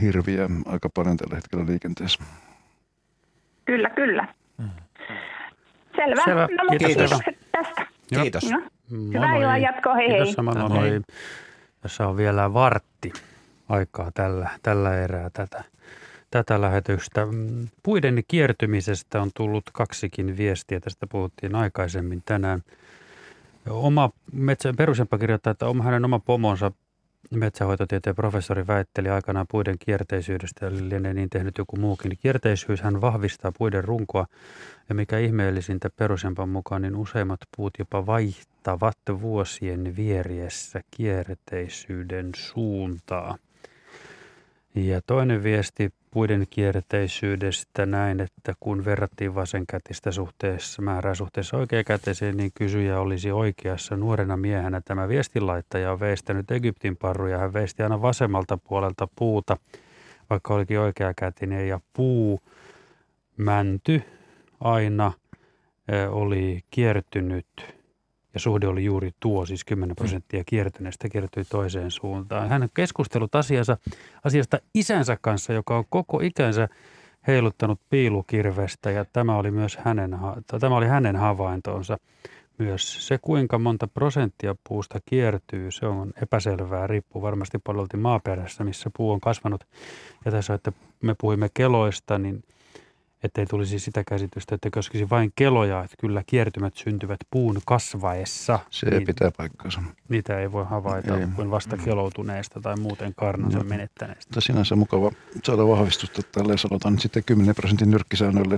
hirviä 0.00 0.48
aika 0.66 0.88
paljon 0.94 1.16
tällä 1.16 1.34
hetkellä 1.36 1.66
liikenteessä. 1.66 2.24
Kyllä, 3.64 3.90
kyllä. 3.90 4.28
Selvä. 5.96 6.24
Selvä. 6.24 6.48
No, 6.56 6.64
mutta 6.70 6.84
Kiitos. 6.86 7.10
kiitokset 7.10 7.38
tästä. 7.52 7.86
Kiitos. 8.22 8.50
No, 8.50 8.62
hyvää 9.14 9.36
illan 9.36 9.62
jatkoa, 9.62 9.94
hei 9.94 10.08
Kiitos 10.08 10.36
hei. 10.36 10.68
moi. 10.68 11.00
Tässä 11.80 12.08
on 12.08 12.16
vielä 12.16 12.54
vartti 12.54 13.12
aikaa 13.70 14.10
tällä, 14.14 14.50
tällä 14.62 14.96
erää 14.96 15.30
tätä, 15.32 15.64
tätä 16.30 16.60
lähetystä. 16.60 17.26
Mm, 17.26 17.68
Puiden 17.82 18.22
kiertymisestä 18.28 19.22
on 19.22 19.30
tullut 19.36 19.64
kaksikin 19.72 20.36
viestiä. 20.36 20.80
Tästä 20.80 21.06
puhuttiin 21.06 21.54
aikaisemmin 21.54 22.22
tänään. 22.24 22.62
Oma 23.70 24.10
metsä, 24.32 24.74
perusjampa 24.76 25.18
kirjoittaa, 25.18 25.50
että 25.50 25.66
oma, 25.66 25.84
hänen 25.84 26.04
oma 26.04 26.18
pomonsa 26.18 26.72
metsähoitotieteen 27.30 28.16
professori 28.16 28.66
väitteli 28.66 29.08
aikanaan 29.08 29.46
puiden 29.50 29.76
kierteisyydestä 29.78 30.66
ja 30.66 30.72
lienee 30.88 31.14
niin 31.14 31.30
tehnyt 31.30 31.58
joku 31.58 31.76
muukin. 31.76 32.18
Kierteisyys 32.22 32.80
hän 32.82 33.00
vahvistaa 33.00 33.52
puiden 33.58 33.84
runkoa 33.84 34.26
ja 34.88 34.94
mikä 34.94 35.18
ihmeellisintä 35.18 35.90
perusjampan 35.96 36.48
mukaan, 36.48 36.82
niin 36.82 36.96
useimmat 36.96 37.40
puut 37.56 37.72
jopa 37.78 38.06
vaihtavat 38.06 38.98
vuosien 39.20 39.96
vieriessä 39.96 40.80
kierteisyyden 40.90 42.30
suuntaa. 42.36 43.38
Ja 44.74 45.00
toinen 45.06 45.42
viesti 45.42 45.92
puiden 46.10 46.46
kierteisyydestä 46.50 47.86
näin, 47.86 48.20
että 48.20 48.54
kun 48.60 48.84
verrattiin 48.84 49.34
vasenkätistä 49.34 50.12
suhteessa, 50.12 50.82
määrää 50.82 51.14
suhteessa 51.14 51.56
oikeakäteiseen, 51.56 52.36
niin 52.36 52.50
kysyjä 52.54 53.00
olisi 53.00 53.32
oikeassa. 53.32 53.96
Nuorena 53.96 54.36
miehenä 54.36 54.80
tämä 54.80 55.08
viestinlaittaja 55.08 55.92
on 55.92 56.00
veistänyt 56.00 56.50
Egyptin 56.50 56.96
parruja. 56.96 57.38
Hän 57.38 57.52
veisti 57.52 57.82
aina 57.82 58.02
vasemmalta 58.02 58.56
puolelta 58.56 59.08
puuta, 59.16 59.56
vaikka 60.30 60.54
olikin 60.54 60.80
oikeakätinen. 60.80 61.68
Ja 61.68 61.80
puu, 61.92 62.40
mänty 63.36 64.02
aina 64.60 65.12
eh, 65.88 66.12
oli 66.12 66.60
kiertynyt 66.70 67.79
ja 68.34 68.40
suhde 68.40 68.66
oli 68.66 68.84
juuri 68.84 69.10
tuo, 69.20 69.46
siis 69.46 69.64
10 69.64 69.96
prosenttia 69.96 70.44
kiertyneestä 70.46 71.08
kiertyi 71.08 71.44
toiseen 71.44 71.90
suuntaan. 71.90 72.48
Hän 72.48 72.62
on 72.62 72.68
keskustellut 72.74 73.34
asiassa, 73.34 73.76
asiasta 74.24 74.58
isänsä 74.74 75.18
kanssa, 75.20 75.52
joka 75.52 75.78
on 75.78 75.84
koko 75.88 76.20
ikänsä 76.20 76.68
heiluttanut 77.26 77.80
piilukirvestä 77.90 78.90
ja 78.90 79.04
tämä 79.04 79.36
oli 79.36 79.50
myös 79.50 79.76
hänen, 79.76 80.18
tämä 80.60 80.76
oli 80.76 80.86
hänen 80.86 81.16
havaintonsa. 81.16 81.98
Myös 82.58 83.06
se, 83.06 83.18
kuinka 83.22 83.58
monta 83.58 83.88
prosenttia 83.88 84.54
puusta 84.68 84.98
kiertyy, 85.04 85.70
se 85.70 85.86
on 85.86 86.12
epäselvää, 86.22 86.86
riippuu 86.86 87.22
varmasti 87.22 87.58
paljon 87.58 87.88
maaperässä, 87.98 88.64
missä 88.64 88.90
puu 88.96 89.10
on 89.10 89.20
kasvanut. 89.20 89.64
Ja 90.24 90.30
tässä, 90.30 90.54
että 90.54 90.72
me 91.02 91.14
puhuimme 91.20 91.48
keloista, 91.54 92.18
niin 92.18 92.42
ettei 93.22 93.46
tulisi 93.46 93.78
sitä 93.78 94.04
käsitystä, 94.04 94.54
että 94.54 94.70
koskisi 94.70 95.10
vain 95.10 95.32
keloja, 95.34 95.84
että 95.84 95.96
kyllä 96.00 96.22
kiertymät 96.26 96.76
syntyvät 96.76 97.20
puun 97.30 97.60
kasvaessa. 97.66 98.58
Se 98.70 98.90
niin 98.90 99.06
pitää 99.06 99.30
paikkansa. 99.36 99.82
Niitä 100.08 100.40
ei 100.40 100.52
voi 100.52 100.64
havaita 100.64 101.18
Ei. 101.18 101.26
kuin 101.36 101.50
vasta 101.50 101.76
keloutuneesta 101.76 102.60
tai 102.60 102.76
muuten 102.76 103.12
karnansa 103.16 103.58
Joo. 103.58 103.64
menettäneestä. 103.64 104.28
Mutta 104.28 104.40
sinänsä 104.40 104.76
mukava 104.76 105.10
saada 105.44 105.68
vahvistusta 105.68 106.22
tälle 106.32 106.58
sanotaan 106.58 106.94
nyt 106.94 107.02
sitten 107.02 107.24
10 107.24 107.54
prosentin 107.54 107.90
nyrkkisäännölle. 107.90 108.56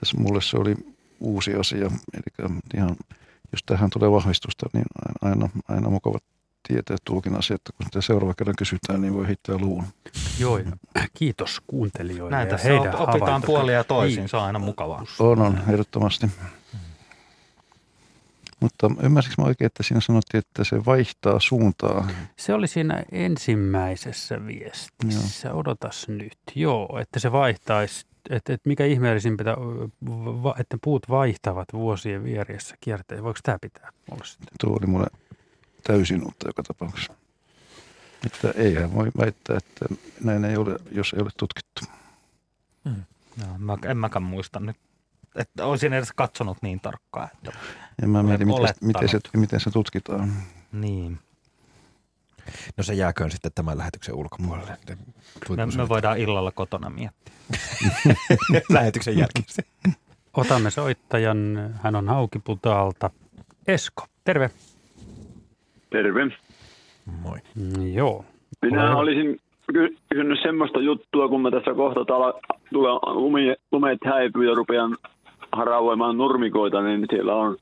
Tässä 0.00 0.16
mulle 0.18 0.42
se 0.42 0.56
oli 0.56 0.74
uusi 1.20 1.54
asia. 1.54 1.86
Eli 2.14 2.50
ihan, 2.74 2.96
jos 3.52 3.62
tähän 3.66 3.90
tulee 3.90 4.10
vahvistusta, 4.10 4.66
niin 4.72 4.84
aina, 5.22 5.48
aina 5.68 5.90
mukava 5.90 6.18
tietää 6.74 6.96
tuokin 7.04 7.36
asia, 7.36 7.54
että 7.54 7.72
kun 7.76 7.86
sitä 7.86 8.00
seuraava 8.00 8.34
kerran 8.34 8.56
kysytään, 8.58 9.00
niin 9.00 9.14
voi 9.14 9.26
heittää 9.26 9.58
luvun. 9.58 9.84
Joo, 10.38 10.58
ja 10.58 10.64
kiitos 11.14 11.60
kuuntelijoille 11.66 12.46
tässä 12.46 12.68
heidän 12.68 12.94
op- 12.94 13.00
opitaan 13.00 13.20
havainto- 13.20 13.46
puolia 13.46 13.74
ja 13.74 13.84
toisin, 13.84 14.18
Niin. 14.18 14.28
se 14.28 14.36
on 14.36 14.42
aina 14.42 14.58
mukavaa. 14.58 15.04
On, 15.18 15.42
on, 15.42 15.58
ehdottomasti. 15.68 16.26
Mutta 18.60 18.90
ymmärsikö 19.02 19.34
mä 19.38 19.44
oikein, 19.48 19.66
että 19.66 19.82
siinä 19.82 20.00
sanottiin, 20.00 20.38
että 20.38 20.64
se 20.64 20.84
vaihtaa 20.84 21.40
suuntaa? 21.40 22.08
Se 22.36 22.54
oli 22.54 22.68
siinä 22.68 23.02
ensimmäisessä 23.12 24.46
viestissä. 24.46 25.54
Odotas 25.54 26.08
nyt. 26.08 26.38
Joo, 26.54 26.98
että 27.02 27.18
se 27.20 27.32
vaihtaisi, 27.32 28.06
että, 28.30 28.52
että 28.52 28.68
mikä 28.68 28.84
ihmeellisintä, 28.84 29.44
va- 30.42 30.54
että 30.58 30.78
puut 30.84 31.08
vaihtavat 31.08 31.68
vuosien 31.72 32.24
vieressä 32.24 32.74
kierteen. 32.80 33.22
Voiko 33.22 33.40
tämä 33.42 33.58
pitää 33.60 33.90
olla 34.10 34.24
sitten? 34.24 34.48
Tuo 34.60 34.76
oli 34.80 34.86
mulle 34.86 35.06
täysin 35.80 36.24
uutta 36.24 36.48
joka 36.48 36.62
tapauksessa. 36.62 37.12
Että 38.26 38.50
eihän 38.56 38.94
voi 38.94 39.10
väittää, 39.18 39.56
että 39.56 39.94
näin 40.24 40.44
ei 40.44 40.56
ole, 40.56 40.76
jos 40.92 41.12
ei 41.12 41.22
ole 41.22 41.30
tutkittu. 41.36 41.80
No, 43.36 43.46
mä, 43.58 43.76
en 43.84 43.96
mäkään 43.96 44.22
muista 44.22 44.60
nyt, 44.60 44.76
että 45.34 45.66
olisin 45.66 45.92
edes 45.92 46.12
katsonut 46.16 46.58
niin 46.62 46.80
tarkkaan. 46.80 47.28
Että, 47.34 47.52
Ja 48.02 48.08
mä 48.08 48.22
mietin, 48.22 48.46
miten, 48.46 48.74
miten, 48.80 49.08
se, 49.08 49.18
miten 49.36 49.60
se 49.60 49.70
tutkitaan. 49.70 50.32
niin. 50.72 51.18
No 52.76 52.84
se 52.84 52.94
jääköön 52.94 53.30
sitten 53.30 53.52
tämän 53.54 53.78
lähetyksen 53.78 54.14
ulkopuolelle. 54.14 54.78
Me, 55.48 55.66
me 55.76 55.88
voidaan 55.88 56.18
illalla 56.18 56.52
kotona 56.52 56.90
miettiä. 56.90 57.34
lähetyksen 58.68 59.18
jälkeen. 59.18 59.44
Otamme 60.34 60.70
soittajan. 60.70 61.70
Hän 61.82 61.96
on 61.96 62.08
Haukiputaalta. 62.08 63.10
Esko, 63.66 64.06
terve. 64.24 64.50
Terve. 65.90 66.26
Moi. 67.22 67.38
Mm, 67.56 67.94
Joo. 67.94 68.24
Minä 68.62 68.80
Ole 68.82 68.88
hyvä. 68.90 69.00
olisin 69.00 69.38
ky- 69.72 69.96
kysynyt 70.08 70.38
semmoista 70.42 70.80
juttua, 70.80 71.28
kun 71.28 71.40
mä 71.42 71.50
tässä 71.50 71.74
kohta 71.74 72.04
tala, 72.04 72.34
tulee 72.72 72.92
lumi, 72.92 73.54
lumeet 73.72 73.98
häipyy 74.04 74.48
ja 74.48 74.54
rupean 74.54 74.96
haravoimaan 75.52 76.18
nurmikoita, 76.18 76.82
niin 76.82 77.06
siellä 77.10 77.34
on 77.34 77.56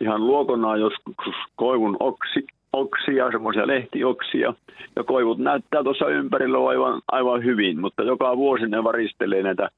ihan 0.00 0.26
luokonaan 0.26 0.80
joskus 0.80 1.34
koivun 1.56 1.96
oksi, 2.00 2.46
oksia, 2.72 3.30
semmoisia 3.30 3.66
lehtioksia. 3.66 4.54
Ja 4.96 5.04
koivut 5.04 5.38
näyttää 5.38 5.82
tuossa 5.82 6.08
ympärillä 6.08 6.68
aivan, 6.68 7.00
aivan 7.12 7.44
hyvin, 7.44 7.80
mutta 7.80 8.02
joka 8.02 8.36
vuosi 8.36 8.66
ne 8.66 8.84
varistelee 8.84 9.42
näitä 9.42 9.70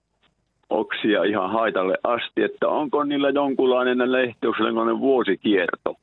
oksia 0.71 1.25
ihan 1.25 1.51
haitalle 1.51 1.99
asti, 2.05 2.43
että 2.43 2.69
onko 2.69 3.05
niillä 3.05 3.31
jonkunlainen 3.31 4.13
lehtioksellainen 4.13 5.01
vuosikierto. 5.01 5.95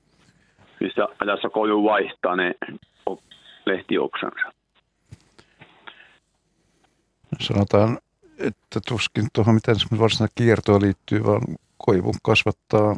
Missä 0.84 1.07
ajassa 1.19 1.49
koivu 1.49 1.84
vaihtaa 1.84 2.35
ne 2.35 2.55
lehtioksansa. 3.65 4.53
Sanotaan, 7.39 7.97
että 8.38 8.80
tuskin 8.88 9.27
tuohon 9.34 9.55
mitään 9.55 9.77
varsinaista 9.99 10.35
kiertoa 10.35 10.81
liittyy, 10.81 11.23
vaan 11.23 11.41
koivu 11.77 12.14
kasvattaa 12.23 12.95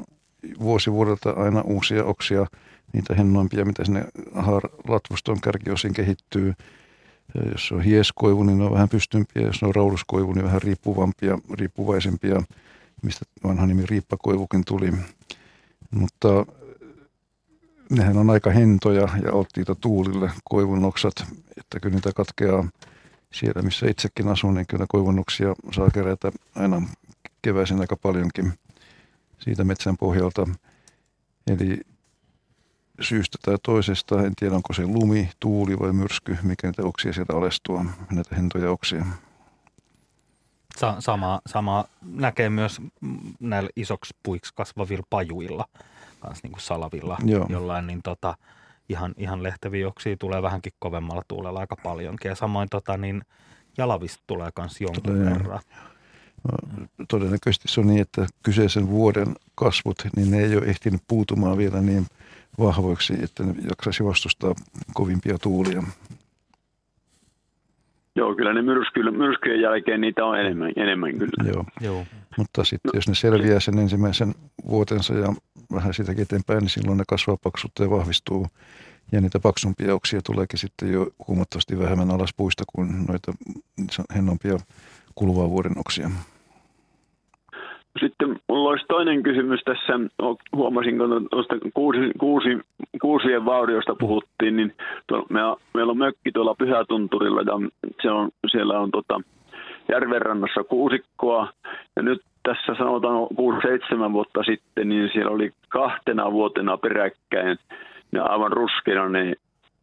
vuosi 0.59 0.91
vuodelta 0.91 1.29
aina 1.29 1.61
uusia 1.61 2.05
oksia, 2.05 2.45
niitä 2.93 3.15
hennoimpia, 3.15 3.65
mitä 3.65 3.85
sinne 3.85 4.05
latvuston 4.87 5.41
kärkiosiin 5.41 5.93
kehittyy. 5.93 6.53
Ja 7.35 7.51
jos 7.51 7.71
on 7.71 7.81
hieskoivu, 7.81 8.43
niin 8.43 8.57
ne 8.57 8.63
on 8.65 8.73
vähän 8.73 8.89
pystympiä. 8.89 9.43
Jos 9.43 9.63
on 9.63 9.75
rauluskoivu, 9.75 10.33
niin 10.33 10.45
vähän 10.45 10.61
riippuvampia, 10.61 11.37
riippuvaisempia, 11.59 12.41
mistä 13.01 13.25
vanha 13.43 13.65
nimi 13.65 13.85
riippakoivukin 13.85 14.65
tuli. 14.65 14.91
Mutta 15.91 16.45
nehän 17.89 18.17
on 18.17 18.29
aika 18.29 18.51
hentoja 18.51 19.09
ja 19.23 19.31
alttiita 19.33 19.75
tuulille 19.75 20.31
koivun 20.43 20.85
oksat, 20.85 21.15
että 21.57 21.79
kyllä 21.79 21.95
niitä 21.95 22.11
katkeaa 22.15 22.69
siellä, 23.33 23.61
missä 23.61 23.89
itsekin 23.89 24.27
asun, 24.27 24.53
niin 24.53 24.67
kyllä 24.67 24.85
koivunoksia 24.89 25.55
saa 25.75 25.89
kerätä 25.89 26.31
aina 26.55 26.81
keväisin 27.41 27.79
aika 27.79 27.95
paljonkin 27.95 28.53
siitä 29.39 29.63
metsän 29.63 29.97
pohjalta. 29.97 30.47
Eli 31.47 31.79
syystä 33.01 33.37
tai 33.41 33.55
toisesta, 33.63 34.21
en 34.21 34.35
tiedä 34.35 34.55
onko 34.55 34.73
se 34.73 34.85
lumi, 34.85 35.29
tuuli 35.39 35.79
vai 35.79 35.93
myrsky, 35.93 36.37
mikä 36.43 36.67
niitä 36.67 36.83
oksia 36.83 37.13
sieltä 37.13 37.33
alestua, 37.33 37.85
näitä 38.11 38.35
hentoja 38.35 38.71
oksia. 38.71 39.05
Sa- 40.77 40.95
sama, 40.99 41.41
sama 41.47 41.85
näkee 42.01 42.49
myös 42.49 42.81
näillä 43.39 43.69
isoksi 43.75 44.15
puiksi 44.23 44.53
kasvavilla 44.55 45.05
pajuilla, 45.09 45.65
kanssa 46.25 46.41
niin 46.43 46.51
kuin 46.51 46.61
salavilla 46.61 47.17
Joo. 47.25 47.45
jollain, 47.49 47.87
niin 47.87 47.99
tota, 48.03 48.35
ihan, 48.89 49.13
ihan 49.17 49.43
lehtäviä 49.43 49.87
oksia 49.87 50.17
tulee 50.17 50.41
vähänkin 50.41 50.73
kovemmalla 50.79 51.23
tuulella 51.27 51.59
aika 51.59 51.75
paljonkin. 51.83 52.29
Ja 52.29 52.35
samoin 52.35 52.69
tota, 52.69 52.97
niin 52.97 53.21
jalavista 53.77 54.23
tulee 54.27 54.49
myös 54.59 54.81
jonkin 54.81 55.03
tulee, 55.03 55.25
verran. 55.25 55.59
No, 56.47 56.85
todennäköisesti 57.07 57.67
se 57.67 57.81
on 57.81 57.87
niin, 57.87 58.01
että 58.01 58.27
kyseisen 58.43 58.89
vuoden 58.89 59.27
kasvut, 59.55 59.97
niin 60.15 60.31
ne 60.31 60.39
ei 60.39 60.57
ole 60.57 60.65
ehtinyt 60.65 61.01
puutumaan 61.07 61.57
vielä 61.57 61.81
niin 61.81 62.05
vahvoiksi, 62.59 63.13
että 63.23 63.43
ne 63.43 63.53
jaksaisi 63.69 64.03
vastustaa 64.03 64.55
kovimpia 64.93 65.37
tuulia. 65.37 65.83
Joo, 68.15 68.35
kyllä 68.35 68.53
ne 68.53 68.61
myrsky, 68.61 69.11
myrskyjen 69.11 69.61
jälkeen 69.61 70.01
niitä 70.01 70.25
on 70.25 70.39
enemmän, 70.39 70.71
enemmän 70.75 71.17
kyllä. 71.17 71.51
Joo. 71.53 71.65
Joo. 71.81 72.05
Mutta 72.37 72.63
sitten 72.63 72.89
no. 72.93 72.97
jos 72.97 73.07
ne 73.07 73.15
selviää 73.15 73.59
sen 73.59 73.79
ensimmäisen 73.79 74.35
vuotensa 74.69 75.13
ja 75.13 75.33
vähän 75.73 75.93
sitäkin 75.93 76.21
eteenpäin, 76.21 76.59
niin 76.59 76.69
silloin 76.69 76.97
ne 76.97 77.03
kasvaa 77.07 77.37
paksutta 77.43 77.83
ja 77.83 77.89
vahvistuu. 77.89 78.47
Ja 79.11 79.21
niitä 79.21 79.39
paksumpia 79.39 79.95
oksia 79.95 80.21
tuleekin 80.21 80.59
sitten 80.59 80.91
jo 80.91 81.07
huomattavasti 81.27 81.79
vähemmän 81.79 82.11
alas 82.11 82.33
puista 82.37 82.63
kuin 82.75 83.05
noita 83.07 83.33
hennompia 84.15 84.57
kuluvaa 85.15 85.49
vuoden 85.49 85.77
oksia. 85.77 86.09
Sitten 87.99 88.39
mulla 88.49 88.69
olisi 88.69 88.85
toinen 88.87 89.23
kysymys 89.23 89.61
tässä. 89.65 89.93
Huomasin, 90.55 90.97
kun 90.97 91.27
tuosta 91.31 91.55
kuusi, 91.73 91.99
kuusi, 92.19 92.49
kuusien 93.01 93.45
vauriosta 93.45 93.95
puhuttiin, 93.95 94.55
niin 94.55 94.73
tuolla, 95.07 95.25
me, 95.29 95.39
meillä 95.73 95.91
on 95.91 95.97
mökki 95.97 96.31
tuolla 96.31 96.55
Pyhätunturilla 96.55 97.41
ja 97.41 97.69
se 98.01 98.11
on, 98.11 98.29
siellä 98.51 98.79
on 98.79 98.91
tota, 98.91 99.21
järvenrannassa 99.91 100.63
kuusikkoa. 100.63 101.49
Ja 101.95 102.01
nyt 102.01 102.21
tässä 102.43 102.75
sanotaan 102.77 103.27
6-7 104.09 104.13
vuotta 104.13 104.43
sitten, 104.43 104.89
niin 104.89 105.09
siellä 105.13 105.31
oli 105.31 105.51
kahtena 105.69 106.31
vuotena 106.31 106.77
peräkkäin 106.77 107.57
ja 108.11 108.23
aivan 108.23 108.51
ruskeina 108.51 109.09
ne 109.09 109.33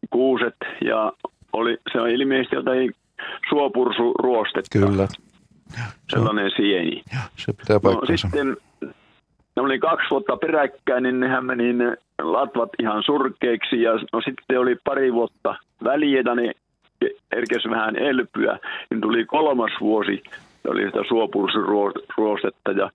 kuuset 0.09 0.55
ja 0.85 1.11
oli, 1.53 1.77
se 1.91 2.01
on 2.01 2.09
ilmeisesti 2.09 2.55
jotain 2.55 2.91
suopursuruostetta. 3.49 4.79
Kyllä. 4.79 5.07
Sellainen 6.09 6.51
sieni. 6.55 7.01
Se 7.37 7.53
pitää 7.53 7.79
paikkansa. 7.79 8.11
No, 8.11 8.17
sitten 8.17 8.57
ne 9.55 9.61
oli 9.61 9.79
kaksi 9.79 10.09
vuotta 10.09 10.37
peräkkäin, 10.37 11.03
niin 11.03 11.19
nehän 11.19 11.45
meni 11.45 11.73
ne 11.73 11.97
latvat 12.21 12.69
ihan 12.79 13.03
surkeiksi 13.03 13.81
ja 13.81 13.91
no 14.13 14.21
sitten 14.21 14.59
oli 14.59 14.75
pari 14.83 15.13
vuotta 15.13 15.55
väliä, 15.83 16.35
niin 16.35 16.53
erkesi 17.31 17.69
vähän 17.69 17.95
elpyä, 17.95 18.59
niin 18.89 19.01
tuli 19.01 19.25
kolmas 19.25 19.71
vuosi, 19.81 20.23
oli 20.67 20.85
sitä 20.85 20.99
suopursuruostetta 21.07 22.71
ja 22.71 22.91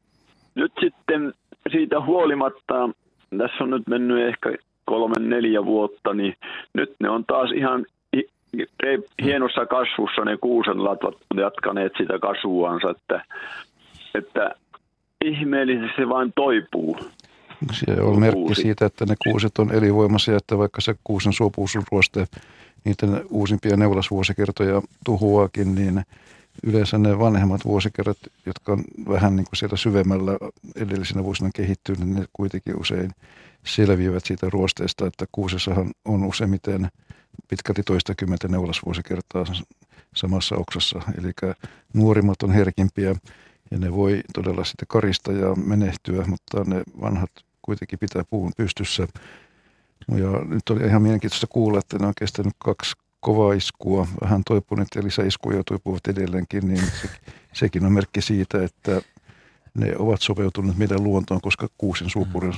nyt 0.55 0.73
sitten 0.81 1.33
siitä 1.73 2.01
huolimatta, 2.01 2.91
tässä 3.39 3.65
on 3.65 3.71
nyt 3.71 3.87
mennyt 3.87 4.29
ehkä 4.29 4.53
kolme, 4.85 5.15
neljä 5.19 5.65
vuotta, 5.65 6.15
niin 6.15 6.37
nyt 6.75 6.93
ne 7.01 7.11
on 7.11 7.25
taas 7.25 7.51
ihan 7.53 7.87
hienossa 9.23 9.67
kasvussa 9.67 10.25
ne 10.25 10.37
kuusen 10.37 10.85
latvat 10.85 11.15
jatkaneet 11.37 11.93
sitä 11.99 12.19
kasvuansa, 12.19 12.91
että, 12.91 13.25
että 14.15 14.55
ihmeellisesti 15.25 16.03
se 16.03 16.09
vain 16.09 16.33
toipuu. 16.37 16.97
Se 17.73 18.03
on 18.03 18.21
merkki 18.21 18.55
siitä, 18.55 18.87
että 18.87 19.05
ne 19.07 19.15
kuuset 19.25 19.59
on 19.59 19.75
elinvoimaisia, 19.75 20.37
että 20.37 20.59
vaikka 20.59 20.81
se 20.81 20.95
kuusen 21.05 21.33
suopuusuruoste 21.33 22.25
niiden 22.85 23.27
uusimpia 23.31 23.77
neulasvuosikertoja 23.77 24.83
tuhoakin, 25.05 25.75
niin 25.75 26.03
yleensä 26.63 26.99
ne 26.99 27.19
vanhemmat 27.19 27.65
vuosikerrat, 27.65 28.19
jotka 28.47 28.73
on 28.73 28.85
vähän 29.09 29.37
niin 29.37 29.45
kuin 29.45 29.57
siellä 29.57 29.77
syvemmällä 29.77 30.33
edellisinä 30.77 31.25
vuosina 31.25 31.51
kehittynyt, 31.55 32.01
niin 32.01 32.15
ne 32.15 32.25
kuitenkin 32.33 32.81
usein 32.81 33.11
selviävät 33.67 34.25
siitä 34.25 34.51
ruosteesta, 34.51 35.07
että 35.07 35.27
kuusessahan 35.33 35.91
on 36.05 36.25
useimmiten 36.25 36.89
pitkälti 37.49 37.83
toistakymmentä 37.83 38.49
neulasvuosikertaa 38.49 39.45
samassa 40.15 40.57
oksassa. 40.57 41.01
Eli 41.19 41.33
nuorimmat 41.95 42.43
on 42.43 42.51
herkimpiä 42.51 43.15
ja 43.71 43.79
ne 43.79 43.93
voi 43.93 44.21
todella 44.35 44.65
sitten 44.65 44.89
karista 44.89 45.33
ja 45.33 45.55
menehtyä, 45.55 46.25
mutta 46.27 46.65
ne 46.65 46.83
vanhat 47.01 47.31
kuitenkin 47.63 47.99
pitää 47.99 48.25
puun 48.31 48.53
pystyssä. 48.57 49.09
Ja 50.09 50.45
nyt 50.45 50.71
oli 50.71 50.87
ihan 50.87 51.03
mielenkiintoista 51.03 51.47
kuulla, 51.47 51.79
että 51.79 51.99
ne 51.99 52.07
on 52.07 52.13
kestänyt 52.19 52.55
kaksi 52.59 52.93
kovaa 53.21 53.53
iskua, 53.53 54.07
vähän 54.21 54.43
toipuneet 54.47 54.89
ja 54.95 55.03
lisäiskuja 55.03 55.63
toipuvat 55.65 56.07
edelleenkin, 56.09 56.69
niin 56.69 56.87
se, 57.03 57.09
sekin 57.53 57.85
on 57.85 57.93
merkki 57.93 58.21
siitä, 58.21 58.65
että 58.65 59.01
ne 59.75 59.93
ovat 59.99 60.21
sopeutuneet 60.21 60.79
meidän 60.79 61.05
luontoon, 61.05 61.41
koska 61.41 61.69
kuusen 61.79 62.09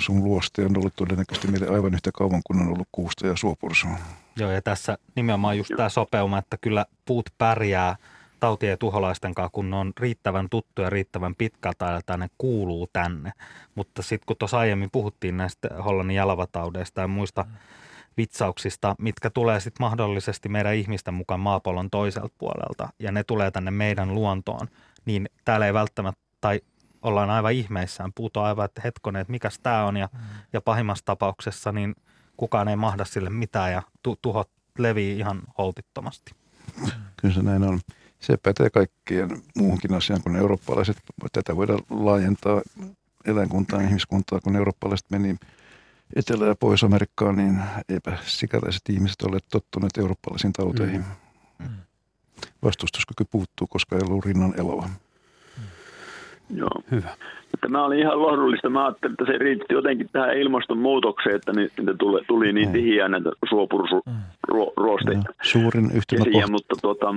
luoste 0.08 0.64
on 0.64 0.76
ollut 0.76 0.96
todennäköisesti 0.96 1.48
meille 1.48 1.68
aivan 1.68 1.94
yhtä 1.94 2.10
kauan 2.14 2.40
kuin 2.44 2.60
on 2.60 2.68
ollut 2.68 2.88
kuusta 2.92 3.26
ja 3.26 3.36
suopursua. 3.36 3.96
Joo, 4.36 4.50
ja 4.50 4.62
tässä 4.62 4.98
nimenomaan 5.16 5.58
just 5.58 5.70
tämä 5.76 5.88
sopeuma, 5.88 6.38
että 6.38 6.56
kyllä 6.60 6.86
puut 7.04 7.30
pärjää 7.38 7.96
tautien 8.40 8.70
ja 8.70 8.76
tuholaisten 8.76 9.34
kanssa, 9.34 9.50
kun 9.52 9.70
ne 9.70 9.76
on 9.76 9.92
riittävän 10.00 10.48
tuttuja, 10.50 10.90
riittävän 10.90 11.34
pitkältä 11.34 11.86
ajalta, 11.86 12.16
ne 12.16 12.28
kuuluu 12.38 12.88
tänne. 12.92 13.32
Mutta 13.74 14.02
sitten 14.02 14.26
kun 14.26 14.36
tuossa 14.36 14.58
aiemmin 14.58 14.90
puhuttiin 14.92 15.36
näistä 15.36 15.68
Hollannin 15.84 16.16
jalavataudeista 16.16 17.00
ja 17.00 17.08
muista 17.08 17.42
mm. 17.42 17.50
vitsauksista, 18.16 18.94
mitkä 18.98 19.30
tulee 19.30 19.60
sitten 19.60 19.84
mahdollisesti 19.84 20.48
meidän 20.48 20.74
ihmisten 20.74 21.14
mukaan 21.14 21.40
maapallon 21.40 21.90
toiselta 21.90 22.34
puolelta, 22.38 22.88
ja 22.98 23.12
ne 23.12 23.24
tulee 23.24 23.50
tänne 23.50 23.70
meidän 23.70 24.14
luontoon, 24.14 24.68
niin 25.04 25.28
täällä 25.44 25.66
ei 25.66 25.74
välttämättä, 25.74 26.20
tai 26.40 26.60
ollaan 27.02 27.30
aivan 27.30 27.52
ihmeissään, 27.52 28.12
puhutaan 28.14 28.46
aivan, 28.46 28.64
että 28.64 28.80
hetkonen, 28.84 29.20
että 29.20 29.30
mikäs 29.30 29.58
tämä 29.62 29.84
on, 29.84 29.96
ja, 29.96 30.08
mm. 30.12 30.18
ja 30.52 30.60
pahimmassa 30.60 31.04
tapauksessa 31.04 31.72
niin 31.72 31.94
kukaan 32.36 32.68
ei 32.68 32.76
mahda 32.76 33.04
sille 33.04 33.30
mitään, 33.30 33.72
ja 33.72 33.82
tu- 34.02 34.18
tuhot 34.22 34.50
levii 34.78 35.18
ihan 35.18 35.42
holtittomasti. 35.58 36.32
Kyllä 37.16 37.34
se 37.34 37.42
näin 37.42 37.62
on. 37.62 37.80
Se 38.20 38.36
pätee 38.42 38.70
kaikkien 38.70 39.28
muuhunkin 39.56 39.94
asiaan 39.94 40.22
kuin 40.22 40.36
eurooppalaiset. 40.36 40.96
Tätä 41.32 41.56
voidaan 41.56 41.80
laajentaa 41.90 42.62
eläinkuntaan, 43.26 43.84
ihmiskuntaa, 43.84 44.40
kun 44.40 44.56
eurooppalaiset 44.56 45.10
meni 45.10 45.36
Etelä- 46.16 46.46
ja 46.46 46.54
Pohjois-Amerikkaan, 46.54 47.36
niin 47.36 47.58
eipä 47.88 48.18
sikäläiset 48.22 48.82
ihmiset 48.88 49.22
ole 49.22 49.38
tottuneet 49.52 49.98
eurooppalaisiin 49.98 50.52
tauteihin. 50.52 51.04
Mm. 51.58 51.66
mm. 51.66 51.74
Vastustuskyky 52.62 53.24
puuttuu, 53.30 53.66
koska 53.66 53.96
ei 53.96 54.02
ollut 54.08 54.24
rinnan 54.24 54.54
eloa. 54.60 54.88
Joo. 56.54 56.82
Hyvä. 56.90 57.16
Tämä 57.60 57.84
oli 57.84 58.00
ihan 58.00 58.22
lohdullista. 58.22 58.70
Mä 58.70 58.84
ajattelin, 58.84 59.12
että 59.12 59.32
se 59.32 59.38
riitti 59.38 59.74
jotenkin 59.74 60.08
tähän 60.12 60.38
ilmastonmuutokseen, 60.38 61.36
että 61.36 61.52
niitä 61.52 61.94
tuli, 61.98 62.24
tuli 62.26 62.52
niin 62.52 62.72
tihiä 62.72 63.08
näitä 63.08 63.30
suopursuruosteita. 63.48 65.28
Mm. 65.28 65.34
Suurin 65.42 65.90
yhtymäkohta. 65.94 66.50
Mutta 66.50 66.76
tuota, 66.82 67.14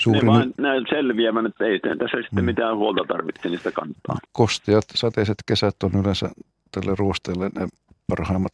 Suurin... 0.00 0.26
Ne 0.26 0.32
vain 0.32 0.54
näin 0.58 0.86
selviävän, 0.88 1.46
että 1.46 1.64
ei 1.64 1.80
tässä 1.80 2.16
sitten 2.22 2.44
mm. 2.44 2.44
mitään 2.44 2.76
huolta 2.76 3.04
tarvitse 3.08 3.48
niistä 3.48 3.72
kantaa. 3.72 4.16
Kosteat, 4.32 4.84
sateiset 4.94 5.38
kesät 5.46 5.76
on 5.82 5.90
yleensä 6.00 6.30
tälle 6.70 6.94
ruosteelle 6.98 7.50
ne 7.54 7.68
parhaimmat 8.08 8.52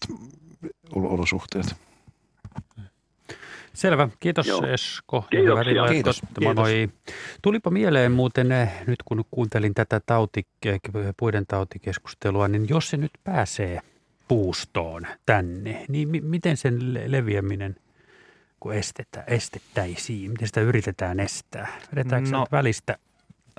olosuhteet. 0.94 1.76
Selvä. 3.72 4.08
Kiitos 4.20 4.46
Joo. 4.46 4.66
Esko. 4.66 5.24
Kiitoksia. 5.30 5.88
Kiitos. 5.88 6.22
Moi 6.40 6.54
moi. 6.54 6.88
Tulipa 7.42 7.70
mieleen 7.70 8.12
muuten, 8.12 8.52
eh, 8.52 8.68
nyt 8.86 8.98
kun 9.04 9.24
kuuntelin 9.30 9.74
tätä 9.74 10.00
tauti, 10.06 10.46
puiden 11.16 11.44
tautikeskustelua, 11.48 12.48
niin 12.48 12.68
jos 12.68 12.90
se 12.90 12.96
nyt 12.96 13.10
pääsee 13.24 13.80
puustoon 14.28 15.06
tänne, 15.26 15.84
niin 15.88 16.08
mi- 16.08 16.20
miten 16.20 16.56
sen 16.56 16.94
le- 16.94 17.04
leviäminen 17.06 17.76
kun 18.62 18.74
estetään, 18.74 19.24
estettäisiin? 19.28 20.30
Miten 20.30 20.48
sitä 20.48 20.60
yritetään 20.60 21.20
estää? 21.20 21.68
Vedetäänkö 21.94 22.30
No, 22.30 22.46
välistä 22.52 22.96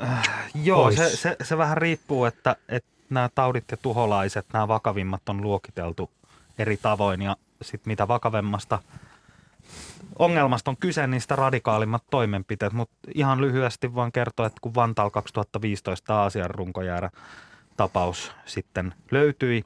Äh, 0.02 0.30
joo, 0.64 0.84
pois? 0.84 0.96
se, 0.96 1.16
se, 1.16 1.36
se 1.44 1.58
vähän 1.58 1.78
riippuu, 1.78 2.26
että, 2.26 2.56
että 2.70 2.90
nämä 3.10 3.30
taudit 3.36 3.72
ja 3.72 3.78
tuholaiset, 3.78 4.46
nämä 4.54 4.68
vakavimmat 4.68 5.30
on 5.30 5.42
luokiteltu 5.42 6.12
eri 6.58 6.78
tavoin 6.78 7.22
ja 7.22 7.38
sitten 7.62 7.92
mitä 7.92 8.08
vakavemmasta 8.08 8.80
ongelmasta 10.20 10.72
on 10.72 10.78
kyse, 10.78 11.08
niin 11.08 11.22
sitä 11.22 11.36
radikaalimmat 11.36 12.04
toimenpiteet. 12.10 12.74
Mutta 12.74 12.96
ihan 13.16 13.42
lyhyesti 13.42 13.94
voin 13.94 14.12
kertoa, 14.12 14.46
että 14.46 14.60
kun 14.62 14.76
Vantaalla 14.76 15.12
2015 15.12 16.16
Aasian 16.16 16.50
runkojäärä 16.50 17.10
tapaus 17.78 18.32
sitten 18.46 18.94
löytyi, 19.12 19.66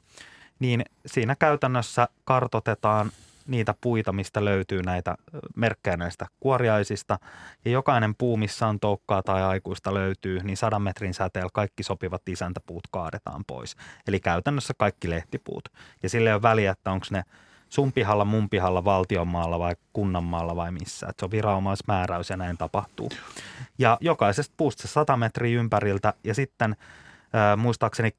niin 0.58 0.84
siinä 1.06 1.36
käytännössä 1.38 2.08
kartotetaan 2.24 3.10
niitä 3.48 3.74
puita, 3.80 4.12
mistä 4.12 4.44
löytyy 4.44 4.82
näitä 4.82 5.14
merkkejä 5.56 5.96
näistä 5.96 6.26
kuoriaisista. 6.40 7.18
Ja 7.64 7.70
jokainen 7.70 8.14
puu, 8.14 8.36
missä 8.36 8.66
on 8.66 8.80
toukkaa 8.80 9.22
tai 9.22 9.42
aikuista 9.42 9.94
löytyy, 9.94 10.40
niin 10.42 10.56
sadan 10.56 10.82
metrin 10.82 11.14
säteellä 11.14 11.50
kaikki 11.52 11.82
sopivat 11.82 12.28
isäntäpuut 12.28 12.84
kaadetaan 12.90 13.44
pois. 13.46 13.76
Eli 14.06 14.20
käytännössä 14.20 14.74
kaikki 14.78 15.10
lehtipuut. 15.10 15.68
Ja 16.02 16.08
sille 16.08 16.30
ei 16.30 16.34
ole 16.34 16.42
väliä, 16.42 16.70
että 16.70 16.90
onko 16.90 17.06
ne 17.10 17.22
sun 17.68 17.92
pihalla, 17.92 18.24
mun 18.24 18.50
pihalla, 18.50 18.84
valtionmaalla 18.84 19.58
vai 19.58 19.76
kunnanmaalla 19.92 20.56
vai 20.56 20.72
missä. 20.72 21.06
Et 21.10 21.18
se 21.18 21.24
on 21.24 21.30
viranomaismääräys 21.30 22.30
ja 22.30 22.36
näin 22.36 22.58
tapahtuu. 22.58 23.10
Ja 23.78 23.98
jokaisesta 24.00 24.54
puusta 24.56 24.82
se 24.82 24.88
100 24.88 25.16
metriä 25.16 25.60
ympäriltä 25.60 26.14
ja 26.24 26.34
sitten 26.34 26.76
äh, 27.34 27.56
muistaakseni 27.56 28.10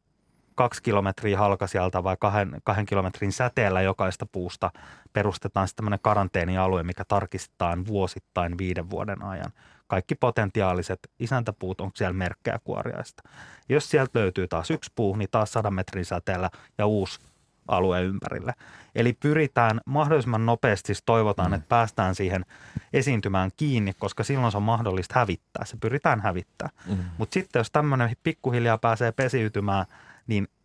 kaksi 0.59 0.83
kilometriä 0.83 1.37
halkasijalta 1.37 2.03
vai 2.03 2.17
kahden, 2.19 2.61
kahden 2.63 2.85
kilometrin 2.85 3.31
säteellä 3.31 3.81
jokaista 3.81 4.25
puusta 4.31 4.71
perustetaan 5.13 5.67
sitten 5.67 5.77
tämmöinen 5.83 5.99
karanteenialue, 6.01 6.83
mikä 6.83 7.05
tarkistetaan 7.07 7.85
vuosittain 7.85 8.57
viiden 8.57 8.89
vuoden 8.89 9.23
ajan. 9.23 9.51
Kaikki 9.87 10.15
potentiaaliset 10.15 10.99
isäntäpuut, 11.19 11.81
onko 11.81 11.95
siellä 11.95 12.13
merkkejä 12.13 12.59
kuoriaista. 12.63 13.23
Jos 13.69 13.89
sieltä 13.89 14.19
löytyy 14.19 14.47
taas 14.47 14.71
yksi 14.71 14.91
puu, 14.95 15.15
niin 15.15 15.29
taas 15.31 15.53
100 15.53 15.71
metrin 15.71 16.05
säteellä 16.05 16.49
ja 16.77 16.85
uusi 16.85 17.19
alue 17.67 18.01
ympärille. 18.03 18.53
Eli 18.95 19.13
pyritään 19.13 19.81
mahdollisimman 19.85 20.45
nopeasti, 20.45 20.87
siis 20.87 21.03
toivotaan, 21.05 21.51
mm. 21.51 21.55
että 21.55 21.69
päästään 21.69 22.15
siihen 22.15 22.45
esiintymään 22.93 23.51
kiinni, 23.57 23.93
koska 23.93 24.23
silloin 24.23 24.51
se 24.51 24.57
on 24.57 24.63
mahdollista 24.63 25.19
hävittää. 25.19 25.65
Se 25.65 25.77
pyritään 25.77 26.21
hävittää. 26.21 26.69
Mm. 26.87 26.97
Mutta 27.17 27.33
sitten 27.33 27.59
jos 27.59 27.71
tämmöinen 27.71 28.15
pikkuhiljaa 28.23 28.77
pääsee 28.77 29.11
pesiytymään, 29.11 29.85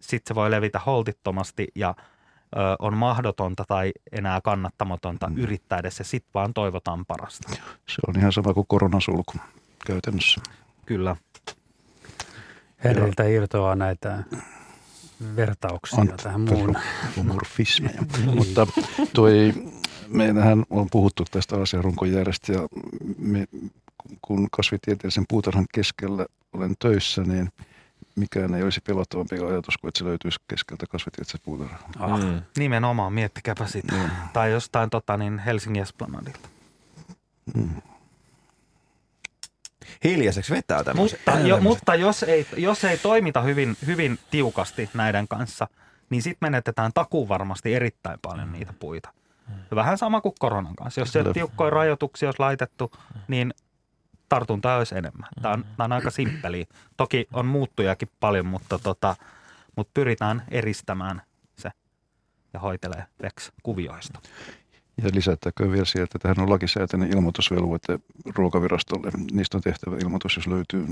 sitten 0.08 0.30
se 0.30 0.34
voi 0.34 0.50
levitä 0.50 0.78
holtittomasti 0.78 1.68
ja 1.74 1.94
ö, 1.98 2.58
on 2.78 2.96
mahdotonta 2.96 3.64
tai 3.68 3.92
enää 4.12 4.40
kannattamatonta 4.40 5.28
mm. 5.28 5.38
yrittää 5.38 5.78
edes 5.78 5.98
ja 5.98 6.04
sitten 6.04 6.30
vaan 6.34 6.54
toivotaan 6.54 7.06
parasta. 7.06 7.48
Se 7.88 8.00
on 8.06 8.18
ihan 8.18 8.32
sama 8.32 8.54
kuin 8.54 8.66
koronasulku 8.68 9.32
käytännössä. 9.86 10.40
Kyllä. 10.86 11.16
Herriltä 12.84 13.24
irtoaa 13.24 13.74
näitä 13.74 14.24
vertauksia 15.36 15.98
Ant- 15.98 16.22
tähän 16.22 16.40
muun. 16.40 16.76
Humorfismeja. 17.16 18.02
Mutta 18.34 18.66
toi, 19.12 19.52
meillähän 20.08 20.64
on 20.70 20.88
puhuttu 20.90 21.24
tästä 21.30 21.56
asiarunkojärjestä 21.56 22.52
ja 22.52 22.68
me, 23.18 23.46
kun 24.22 24.48
kasvitieteellisen 24.52 25.24
puutarhan 25.28 25.66
keskellä 25.74 26.26
olen 26.52 26.74
töissä, 26.78 27.22
niin 27.22 27.48
mikään 28.16 28.54
ei 28.54 28.62
olisi 28.62 28.80
pelottavampi 28.80 29.38
ajatus 29.38 29.78
kuin, 29.78 29.88
että 29.88 29.98
se 29.98 30.04
löytyisi 30.04 30.38
keskeltä 30.48 30.86
kasvitieteellisen 30.86 31.40
puutarhaa. 31.44 31.88
Ah, 31.98 32.22
mm. 32.22 32.42
Nimenomaan, 32.58 33.12
miettikääpä 33.12 33.66
sitä. 33.66 33.94
Mm. 33.94 34.10
Tai 34.32 34.52
jostain 34.52 34.90
tota, 34.90 35.16
niin 35.16 35.38
Helsingin 35.38 35.82
Esplanadilta. 35.82 36.48
Mm. 37.54 37.82
Hiljaiseksi 40.04 40.54
vetää 40.54 40.84
tämmöisen. 40.84 41.18
Mutta, 41.26 41.40
jo, 41.40 41.60
mutta 41.60 41.94
jos, 41.94 42.22
ei, 42.22 42.46
jos 42.56 42.84
ei 42.84 42.98
toimita 42.98 43.42
hyvin, 43.42 43.76
hyvin 43.86 44.18
tiukasti 44.30 44.90
näiden 44.94 45.28
kanssa, 45.28 45.68
niin 46.10 46.22
sitten 46.22 46.46
menetetään 46.46 46.90
takuun 46.94 47.28
varmasti 47.28 47.74
erittäin 47.74 48.18
paljon 48.22 48.52
niitä 48.52 48.72
puita. 48.72 49.12
Ja 49.70 49.76
vähän 49.76 49.98
sama 49.98 50.20
kuin 50.20 50.34
koronan 50.38 50.76
kanssa. 50.76 51.00
Jos 51.00 51.12
siellä 51.12 51.32
tiukkoja 51.32 51.70
rajoituksia 51.70 52.28
olisi 52.28 52.40
laitettu, 52.40 52.92
niin 53.28 53.54
tartuntaa 54.28 54.76
olisi 54.76 54.98
enemmän. 54.98 55.28
Tämä 55.42 55.54
on, 55.54 55.64
tämä 55.76 55.84
on 55.84 55.92
aika 55.92 56.10
simppeli. 56.10 56.66
Toki 56.96 57.26
on 57.32 57.46
muuttujakin 57.46 58.08
paljon, 58.20 58.46
mutta, 58.46 58.78
tota, 58.78 59.16
mutta 59.76 59.90
pyritään 59.94 60.42
eristämään 60.50 61.22
se 61.56 61.70
ja 62.52 62.60
hoitelee 62.60 63.06
veks 63.22 63.52
kuvioista. 63.62 64.20
Ja 65.02 65.10
lisättäkö 65.12 65.70
vielä 65.70 65.84
sieltä, 65.84 66.04
että 66.04 66.18
tähän 66.18 66.40
on 66.40 66.50
lakisääteinen 66.50 67.10
ilmoitusvelvoite 67.12 67.98
ruokavirastolle. 68.34 69.10
Niistä 69.32 69.56
on 69.56 69.62
tehtävä 69.62 69.96
ilmoitus, 69.96 70.36
jos 70.36 70.46
löytyy. 70.46 70.86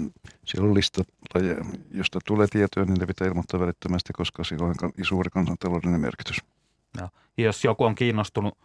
Siellä 0.45 0.69
on 0.69 0.75
lista 0.75 1.05
lajeja. 1.35 1.65
Josta 1.91 2.19
tulee 2.27 2.47
tietoja, 2.47 2.87
niin 2.87 2.99
ne 3.01 3.07
pitää 3.07 3.29
ilmoittaa 3.29 3.61
välittömästi, 3.61 4.13
koska 4.13 4.45
sillä 4.45 4.67
on 4.67 4.75
suuri 5.03 5.31
kansantaloudellinen 5.31 6.01
merkitys. 6.01 6.37
Joo. 6.99 7.09
Ja 7.37 7.45
jos 7.45 7.65
joku 7.65 7.85
on 7.85 7.95
kiinnostunut 7.95 8.59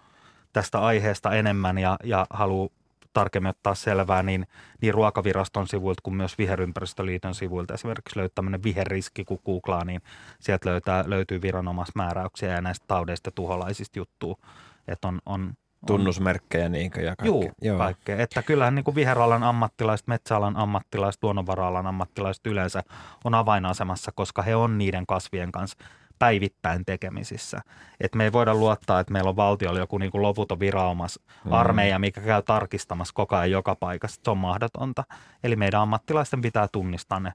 tästä 0.53 0.79
aiheesta 0.79 1.31
enemmän 1.31 1.77
ja, 1.77 1.97
ja 2.03 2.27
haluaa 2.29 2.69
tarkemmin 3.17 3.49
ottaa 3.49 3.75
selvää, 3.75 4.23
niin, 4.23 4.47
niin 4.81 4.93
Ruokaviraston 4.93 5.67
sivuilta 5.67 6.01
kuin 6.03 6.15
myös 6.15 6.37
Viherympäristöliiton 6.37 7.35
sivuilta 7.35 7.73
esimerkiksi 7.73 8.17
löytyy 8.17 8.33
tämmöinen 8.35 8.63
viherriski, 8.63 9.25
kun 9.25 9.39
googlaa, 9.45 9.85
niin 9.85 10.01
sieltä 10.39 10.69
löytää, 10.69 11.03
löytyy 11.07 11.41
viranomaismääräyksiä 11.41 12.53
ja 12.53 12.61
näistä 12.61 12.85
taudeista 12.87 13.31
tuholaisista 13.31 13.99
juttuu. 13.99 14.39
Että 14.87 15.07
on, 15.07 15.19
on, 15.25 15.53
Tunnusmerkkejä 15.87 16.69
niinkö 16.69 17.01
ja 17.01 17.15
kaikki. 17.15 17.27
Juu, 17.27 17.51
Joo. 17.61 17.77
kaikkea. 17.77 18.17
Että 18.17 18.43
kyllähän 18.43 18.75
niin 18.75 18.83
kuin 18.83 18.95
viheralan 18.95 19.43
ammattilaiset, 19.43 20.07
metsäalan 20.07 20.57
ammattilaiset, 20.57 21.23
luonnonvara-alan 21.23 21.87
ammattilaiset 21.87 22.47
yleensä 22.47 22.83
on 23.23 23.35
avainasemassa, 23.35 24.11
koska 24.15 24.41
he 24.41 24.55
on 24.55 24.77
niiden 24.77 25.05
kasvien 25.05 25.51
kanssa 25.51 25.77
päivittäin 26.19 26.85
tekemisissä. 26.85 27.61
Et 28.01 28.15
me 28.15 28.23
ei 28.23 28.31
voida 28.31 28.55
luottaa, 28.55 28.99
että 28.99 29.13
meillä 29.13 29.29
on 29.29 29.35
valtiolla 29.35 29.79
joku 29.79 29.97
niin 29.97 30.11
kuin 30.11 30.21
loputon 30.21 30.59
viraumas 30.59 31.19
Mm. 31.45 31.51
armeija, 31.53 31.99
mikä 31.99 32.21
käy 32.21 32.41
tarkistamassa 32.43 33.13
koko 33.13 33.35
ajan 33.35 33.51
joka 33.51 33.75
paikassa. 33.75 34.21
Se 34.23 34.31
on 34.31 34.37
mahdotonta. 34.37 35.03
Eli 35.43 35.55
meidän 35.55 35.81
ammattilaisten 35.81 36.41
pitää 36.41 36.67
tunnistaa 36.71 37.19
ne 37.19 37.33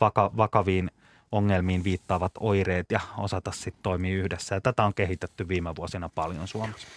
vaka- 0.00 0.30
vakaviin 0.36 0.90
ongelmiin 1.32 1.84
viittaavat 1.84 2.32
oireet 2.40 2.86
ja 2.92 3.00
osata 3.18 3.52
sitten 3.52 3.82
toimia 3.82 4.16
yhdessä. 4.16 4.54
Ja 4.54 4.60
tätä 4.60 4.84
on 4.84 4.94
kehitetty 4.94 5.48
viime 5.48 5.76
vuosina 5.76 6.08
paljon 6.14 6.48
Suomessa. 6.48 6.88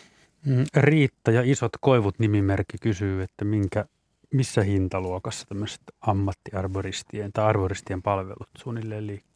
Mm, 0.46 0.66
Riitta 0.76 1.32
ja 1.32 1.42
Isot 1.46 1.72
koivut 1.82 2.20
nimimerkki 2.20 2.78
kysyy, 2.82 3.24
että 3.24 3.46
minkä, 3.46 3.86
missä 4.34 4.62
hintaluokassa 4.64 5.46
tämmöiset 5.48 5.82
ammattiarboristien 6.02 7.32
tai 7.34 7.46
arboristien 7.46 8.02
palvelut 8.02 8.50
suunnilleen 8.58 9.08
liikkuu? 9.08 9.31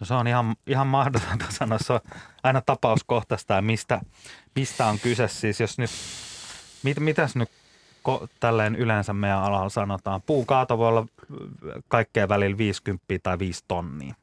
No 0.00 0.06
se 0.06 0.14
on 0.14 0.26
ihan, 0.26 0.56
ihan 0.66 0.86
mahdotonta 0.86 1.44
sanoa. 1.58 1.78
Se 1.78 1.92
on 1.92 2.00
aina 2.42 2.60
tapauskohtaista 2.60 3.54
ja 3.54 3.62
mistä, 3.62 4.00
mistä 4.54 4.86
on 4.86 4.98
kyse. 4.98 5.28
Siis 5.28 5.60
jos 5.60 5.78
nyt, 5.78 5.90
mit, 6.82 7.00
mitäs 7.00 7.36
nyt 7.36 7.50
ko, 8.02 8.28
tälleen 8.40 8.76
yleensä 8.76 9.12
meidän 9.12 9.42
alalla 9.42 9.68
sanotaan? 9.68 10.22
Puukaato 10.22 10.78
voi 10.78 10.88
olla 10.88 11.06
kaikkea 11.88 12.28
välillä 12.28 12.58
50 12.58 13.04
tai 13.22 13.38
5 13.38 13.64
tonnia. 13.68 14.14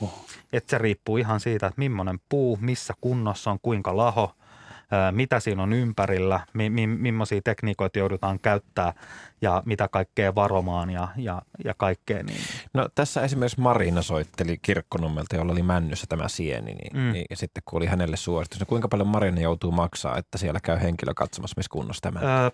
Oh. 0.00 0.26
Et 0.52 0.68
se 0.68 0.78
riippuu 0.78 1.16
ihan 1.16 1.40
siitä, 1.40 1.66
että 1.66 1.78
millainen 1.78 2.20
puu, 2.28 2.58
missä 2.60 2.94
kunnossa 3.00 3.50
on, 3.50 3.58
kuinka 3.62 3.96
laho, 3.96 4.34
mitä 5.10 5.40
siinä 5.40 5.62
on 5.62 5.72
ympärillä, 5.72 6.40
mi, 6.54 6.70
mi, 6.70 6.86
millaisia 6.86 7.40
tekniikoita 7.44 7.98
joudutaan 7.98 8.38
käyttää 8.40 8.92
ja 9.42 9.62
mitä 9.66 9.88
kaikkea 9.88 10.34
varomaan 10.34 10.90
ja, 10.90 11.08
ja, 11.16 11.42
ja 11.64 11.74
kaikkea. 11.76 12.22
Niin. 12.22 12.40
No 12.74 12.88
tässä 12.94 13.22
esimerkiksi 13.22 13.60
Marina 13.60 14.02
soitteli 14.02 14.58
Kirkkonummelta, 14.62 15.36
jolla 15.36 15.52
oli 15.52 15.62
männyssä 15.62 16.06
tämä 16.08 16.28
sieni, 16.28 16.74
niin, 16.74 16.96
Mm. 16.96 17.12
niin 17.12 17.24
ja 17.30 17.36
sitten 17.36 17.62
kun 17.66 17.76
oli 17.76 17.86
hänelle 17.86 18.16
suositus, 18.16 18.58
niin 18.58 18.66
kuinka 18.66 18.88
paljon 18.88 19.08
Marina 19.08 19.40
joutuu 19.40 19.70
maksaa, 19.70 20.18
että 20.18 20.38
siellä 20.38 20.60
käy 20.62 20.78
henkilö 20.82 21.12
katsomassa, 21.16 21.54
missä 21.56 21.70
kunnossa 21.72 22.00
tämä? 22.02 22.20
Ää, 22.22 22.50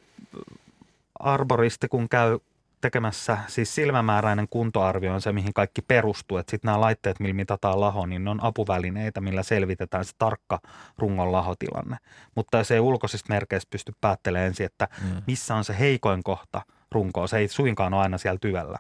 arboristi, 1.19 1.89
kun 1.89 2.09
käy 2.09 2.39
tekemässä, 2.81 3.39
siis 3.47 3.75
silmämääräinen 3.75 4.49
kuntoarvio 4.51 5.15
on 5.15 5.21
se, 5.21 5.33
mihin 5.33 5.55
kaikki 5.55 5.83
perustuu. 5.83 6.39
Että 6.39 6.51
sitten 6.51 6.69
nämä 6.69 6.81
laitteet, 6.81 7.21
millä 7.21 7.35
mitataan 7.35 7.81
laho, 7.81 8.07
niin 8.07 8.25
ne 8.25 8.31
on 8.31 8.45
apuvälineitä, 8.45 9.21
millä 9.21 9.43
selvitetään 9.43 10.05
se 10.05 10.13
tarkka 10.19 10.61
rungon 10.99 11.33
lahotilanne. 11.33 11.97
Mutta 12.35 12.59
jos 12.59 12.71
ei 12.71 12.81
ulkoisista 12.81 13.33
merkeistä 13.33 13.71
pysty 13.71 13.93
päättelemään 14.01 14.47
ensin, 14.47 14.67
että 14.67 14.89
Mm. 15.03 15.23
missä 15.27 15.55
on 15.55 15.65
se 15.65 15.79
heikoin 15.79 16.23
kohta 16.23 16.63
runkoa, 16.93 17.27
se 17.27 17.39
ei 17.39 17.49
suinkaan 17.49 17.95
ole 17.95 18.03
aina 18.03 18.19
siellä 18.19 18.39
tyvällä. 18.39 18.79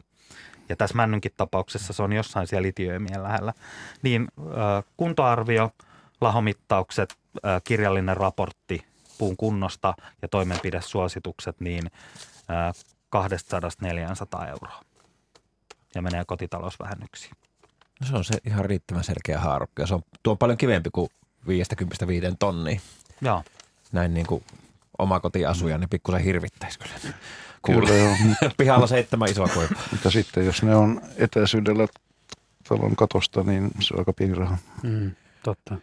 Ja 0.68 0.76
tässä 0.76 0.96
männynkin 0.96 1.32
tapauksessa 1.36 1.92
se 1.92 2.02
on 2.02 2.12
jossain 2.12 2.46
siellä 2.46 2.66
litiöimien 2.66 3.22
lähellä. 3.22 3.52
Niin 4.02 4.28
äh, 4.40 4.84
kuntoarvio, 4.96 5.70
lahomittaukset, 6.20 7.14
äh, 7.46 7.62
kirjallinen 7.64 8.16
raportti 8.16 8.84
puun 9.18 9.36
kunnosta 9.36 9.94
ja 10.22 10.28
toimenpidesuositukset, 10.28 11.60
niin 11.60 11.90
200-400 13.16 14.48
euroa. 14.48 14.84
Ja 15.94 16.02
menee 16.02 16.24
kotitalousvähennyksiin. 16.26 17.32
No 18.00 18.06
se 18.06 18.16
on 18.16 18.24
se 18.24 18.34
ihan 18.46 18.64
riittävän 18.64 19.04
selkeä 19.04 19.40
haarukka 19.40 19.82
ja 19.82 19.86
se 19.86 19.94
on, 19.94 20.02
tuo 20.22 20.30
on 20.30 20.38
paljon 20.38 20.58
kivempi 20.58 20.90
kuin 20.90 21.08
55 21.46 22.26
tonnia. 22.38 22.80
Joo. 23.20 23.42
Näin 23.92 24.14
niin 24.14 24.26
kuin 24.26 24.44
omakotiasuja, 24.98 25.78
niin 25.78 25.88
pikkusen 25.88 26.20
hirvittäisi 26.20 26.78
kyllä. 26.78 27.14
Kuule. 27.62 27.80
Kyllä 27.80 27.98
joo. 27.98 28.14
Pihalla 28.58 28.86
seitsemän 28.86 29.30
isoa 29.30 29.48
koivua. 29.48 29.82
Mutta 29.90 30.10
sitten 30.10 30.46
jos 30.46 30.62
ne 30.62 30.76
on 30.76 31.00
etäisyydellä 31.16 31.86
talon 32.68 32.96
katosta, 32.96 33.42
niin 33.42 33.70
se 33.80 33.94
on 33.94 33.98
aika 33.98 34.12
pieni 34.12 34.34
raha. 34.34 34.58
Mm, 34.82 35.10
totta. 35.42 35.76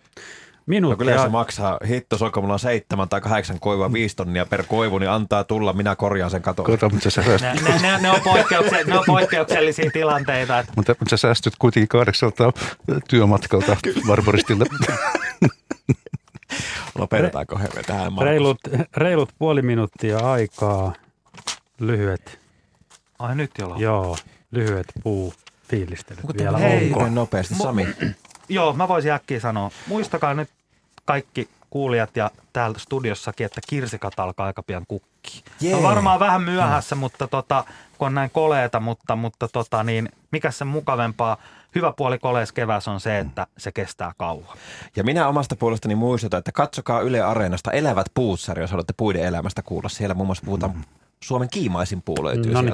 No 0.68 0.70
Minuutti 0.72 0.98
kyllä 0.98 1.12
jos 1.12 1.22
se 1.22 1.30
maksaa 1.30 1.80
hitto, 1.88 2.18
soiko 2.18 2.42
mulla 2.42 2.54
on 2.54 2.60
seitsemän 2.60 3.10
tai 3.10 3.22
kahdeksan 3.22 3.60
koivua, 3.60 3.94
viisi 3.94 4.16
tonnia 4.16 4.46
per 4.46 4.64
koivu, 4.68 4.98
niin 4.98 5.10
antaa 5.10 5.44
tulla, 5.44 5.74
minä 5.74 5.96
korjaan 5.96 6.32
sen 6.32 6.42
katon. 6.42 6.66
Kato, 6.66 6.90
mutta 6.90 7.10
sä 7.10 7.22
Ne, 7.22 7.38
säästyt, 7.38 7.64
ne, 7.64 7.80
ne, 7.82 7.98
ne, 8.02 8.10
on 8.12 8.22
poikkeukse, 8.24 8.84
ne 8.84 8.98
on 8.98 9.04
poikkeuksellisia 9.08 9.92
tilanteita. 9.92 10.60
Että 10.60 10.74
mutta, 10.76 10.96
mutta 11.00 11.18
sä 11.18 11.22
säästyt 11.22 11.54
kuitenkin 11.60 11.88
kahdeksalta 11.88 12.52
työmatkalta 13.10 13.78
Barbaristille. 14.08 14.66
Lopetetaanko 17.00 17.58
he 17.58 17.70
tähän 17.88 18.14
Markus? 18.14 18.30
reilut, 18.30 18.58
reilut 18.98 19.30
puoli 19.40 19.62
minuuttia 19.62 20.18
aikaa. 20.18 20.94
Lyhyet, 21.80 22.40
ai 23.20 23.36
nyt 23.36 23.52
jo 23.60 23.76
joo, 23.78 24.18
lyhyet 24.52 24.88
puu 25.04 25.34
fiilistelyt 25.70 26.24
vielä 26.38 26.58
Hei. 26.58 26.86
onko? 26.94 27.10
nopeasti, 27.10 27.56
Sami? 27.56 27.88
Joo, 28.50 28.74
mä 28.74 28.88
voisin 28.88 29.12
äkkiä 29.12 29.40
sanoa. 29.40 29.72
Muistakaa 29.88 30.34
nyt 30.34 30.50
kaikki 31.06 31.50
kuulijat 31.70 32.18
ja 32.18 32.32
täältä 32.54 32.80
studiossakin, 32.80 33.46
että 33.46 33.62
kirsikat 33.70 34.20
alkaa 34.20 34.46
aika 34.46 34.64
pian 34.64 34.86
kukkii. 34.88 35.44
Jee. 35.62 35.76
No 35.76 35.84
varmaan 35.84 36.20
vähän 36.20 36.44
myöhässä, 36.44 36.96
mutta 36.96 37.28
tota, 37.28 37.64
kun 37.98 38.06
on 38.06 38.16
näin 38.16 38.30
koleeta, 38.30 38.80
mutta, 38.80 39.16
mutta 39.16 39.48
tota, 39.48 39.84
niin, 39.84 40.10
mikä 40.32 40.52
se 40.52 40.66
mukavempaa, 40.66 41.38
hyvä 41.76 41.94
puoli 41.98 42.20
kolees 42.20 42.52
keväs 42.52 42.88
on 42.88 43.00
se, 43.00 43.20
että 43.20 43.48
se 43.58 43.72
kestää 43.72 44.12
kauan. 44.18 44.58
Ja 44.96 45.04
minä 45.04 45.28
omasta 45.28 45.56
puolestani 45.56 45.96
muistutan, 45.96 46.38
että 46.38 46.52
katsokaa 46.52 47.02
Yle 47.02 47.22
Areenasta 47.22 47.72
Elävät 47.72 48.08
puutsari, 48.14 48.62
jos 48.62 48.72
haluatte 48.72 48.94
puiden 48.98 49.24
elämästä 49.24 49.62
kuulla. 49.62 49.90
Siellä 49.90 50.16
muun 50.16 50.28
muassa 50.28 50.46
puhutaan 50.46 50.86
Suomen 51.24 51.50
kiimaisin 51.50 52.02
puu 52.02 52.24
löytyy 52.24 52.54
No 52.54 52.62
niin, 52.62 52.68
sieltä. 52.68 52.74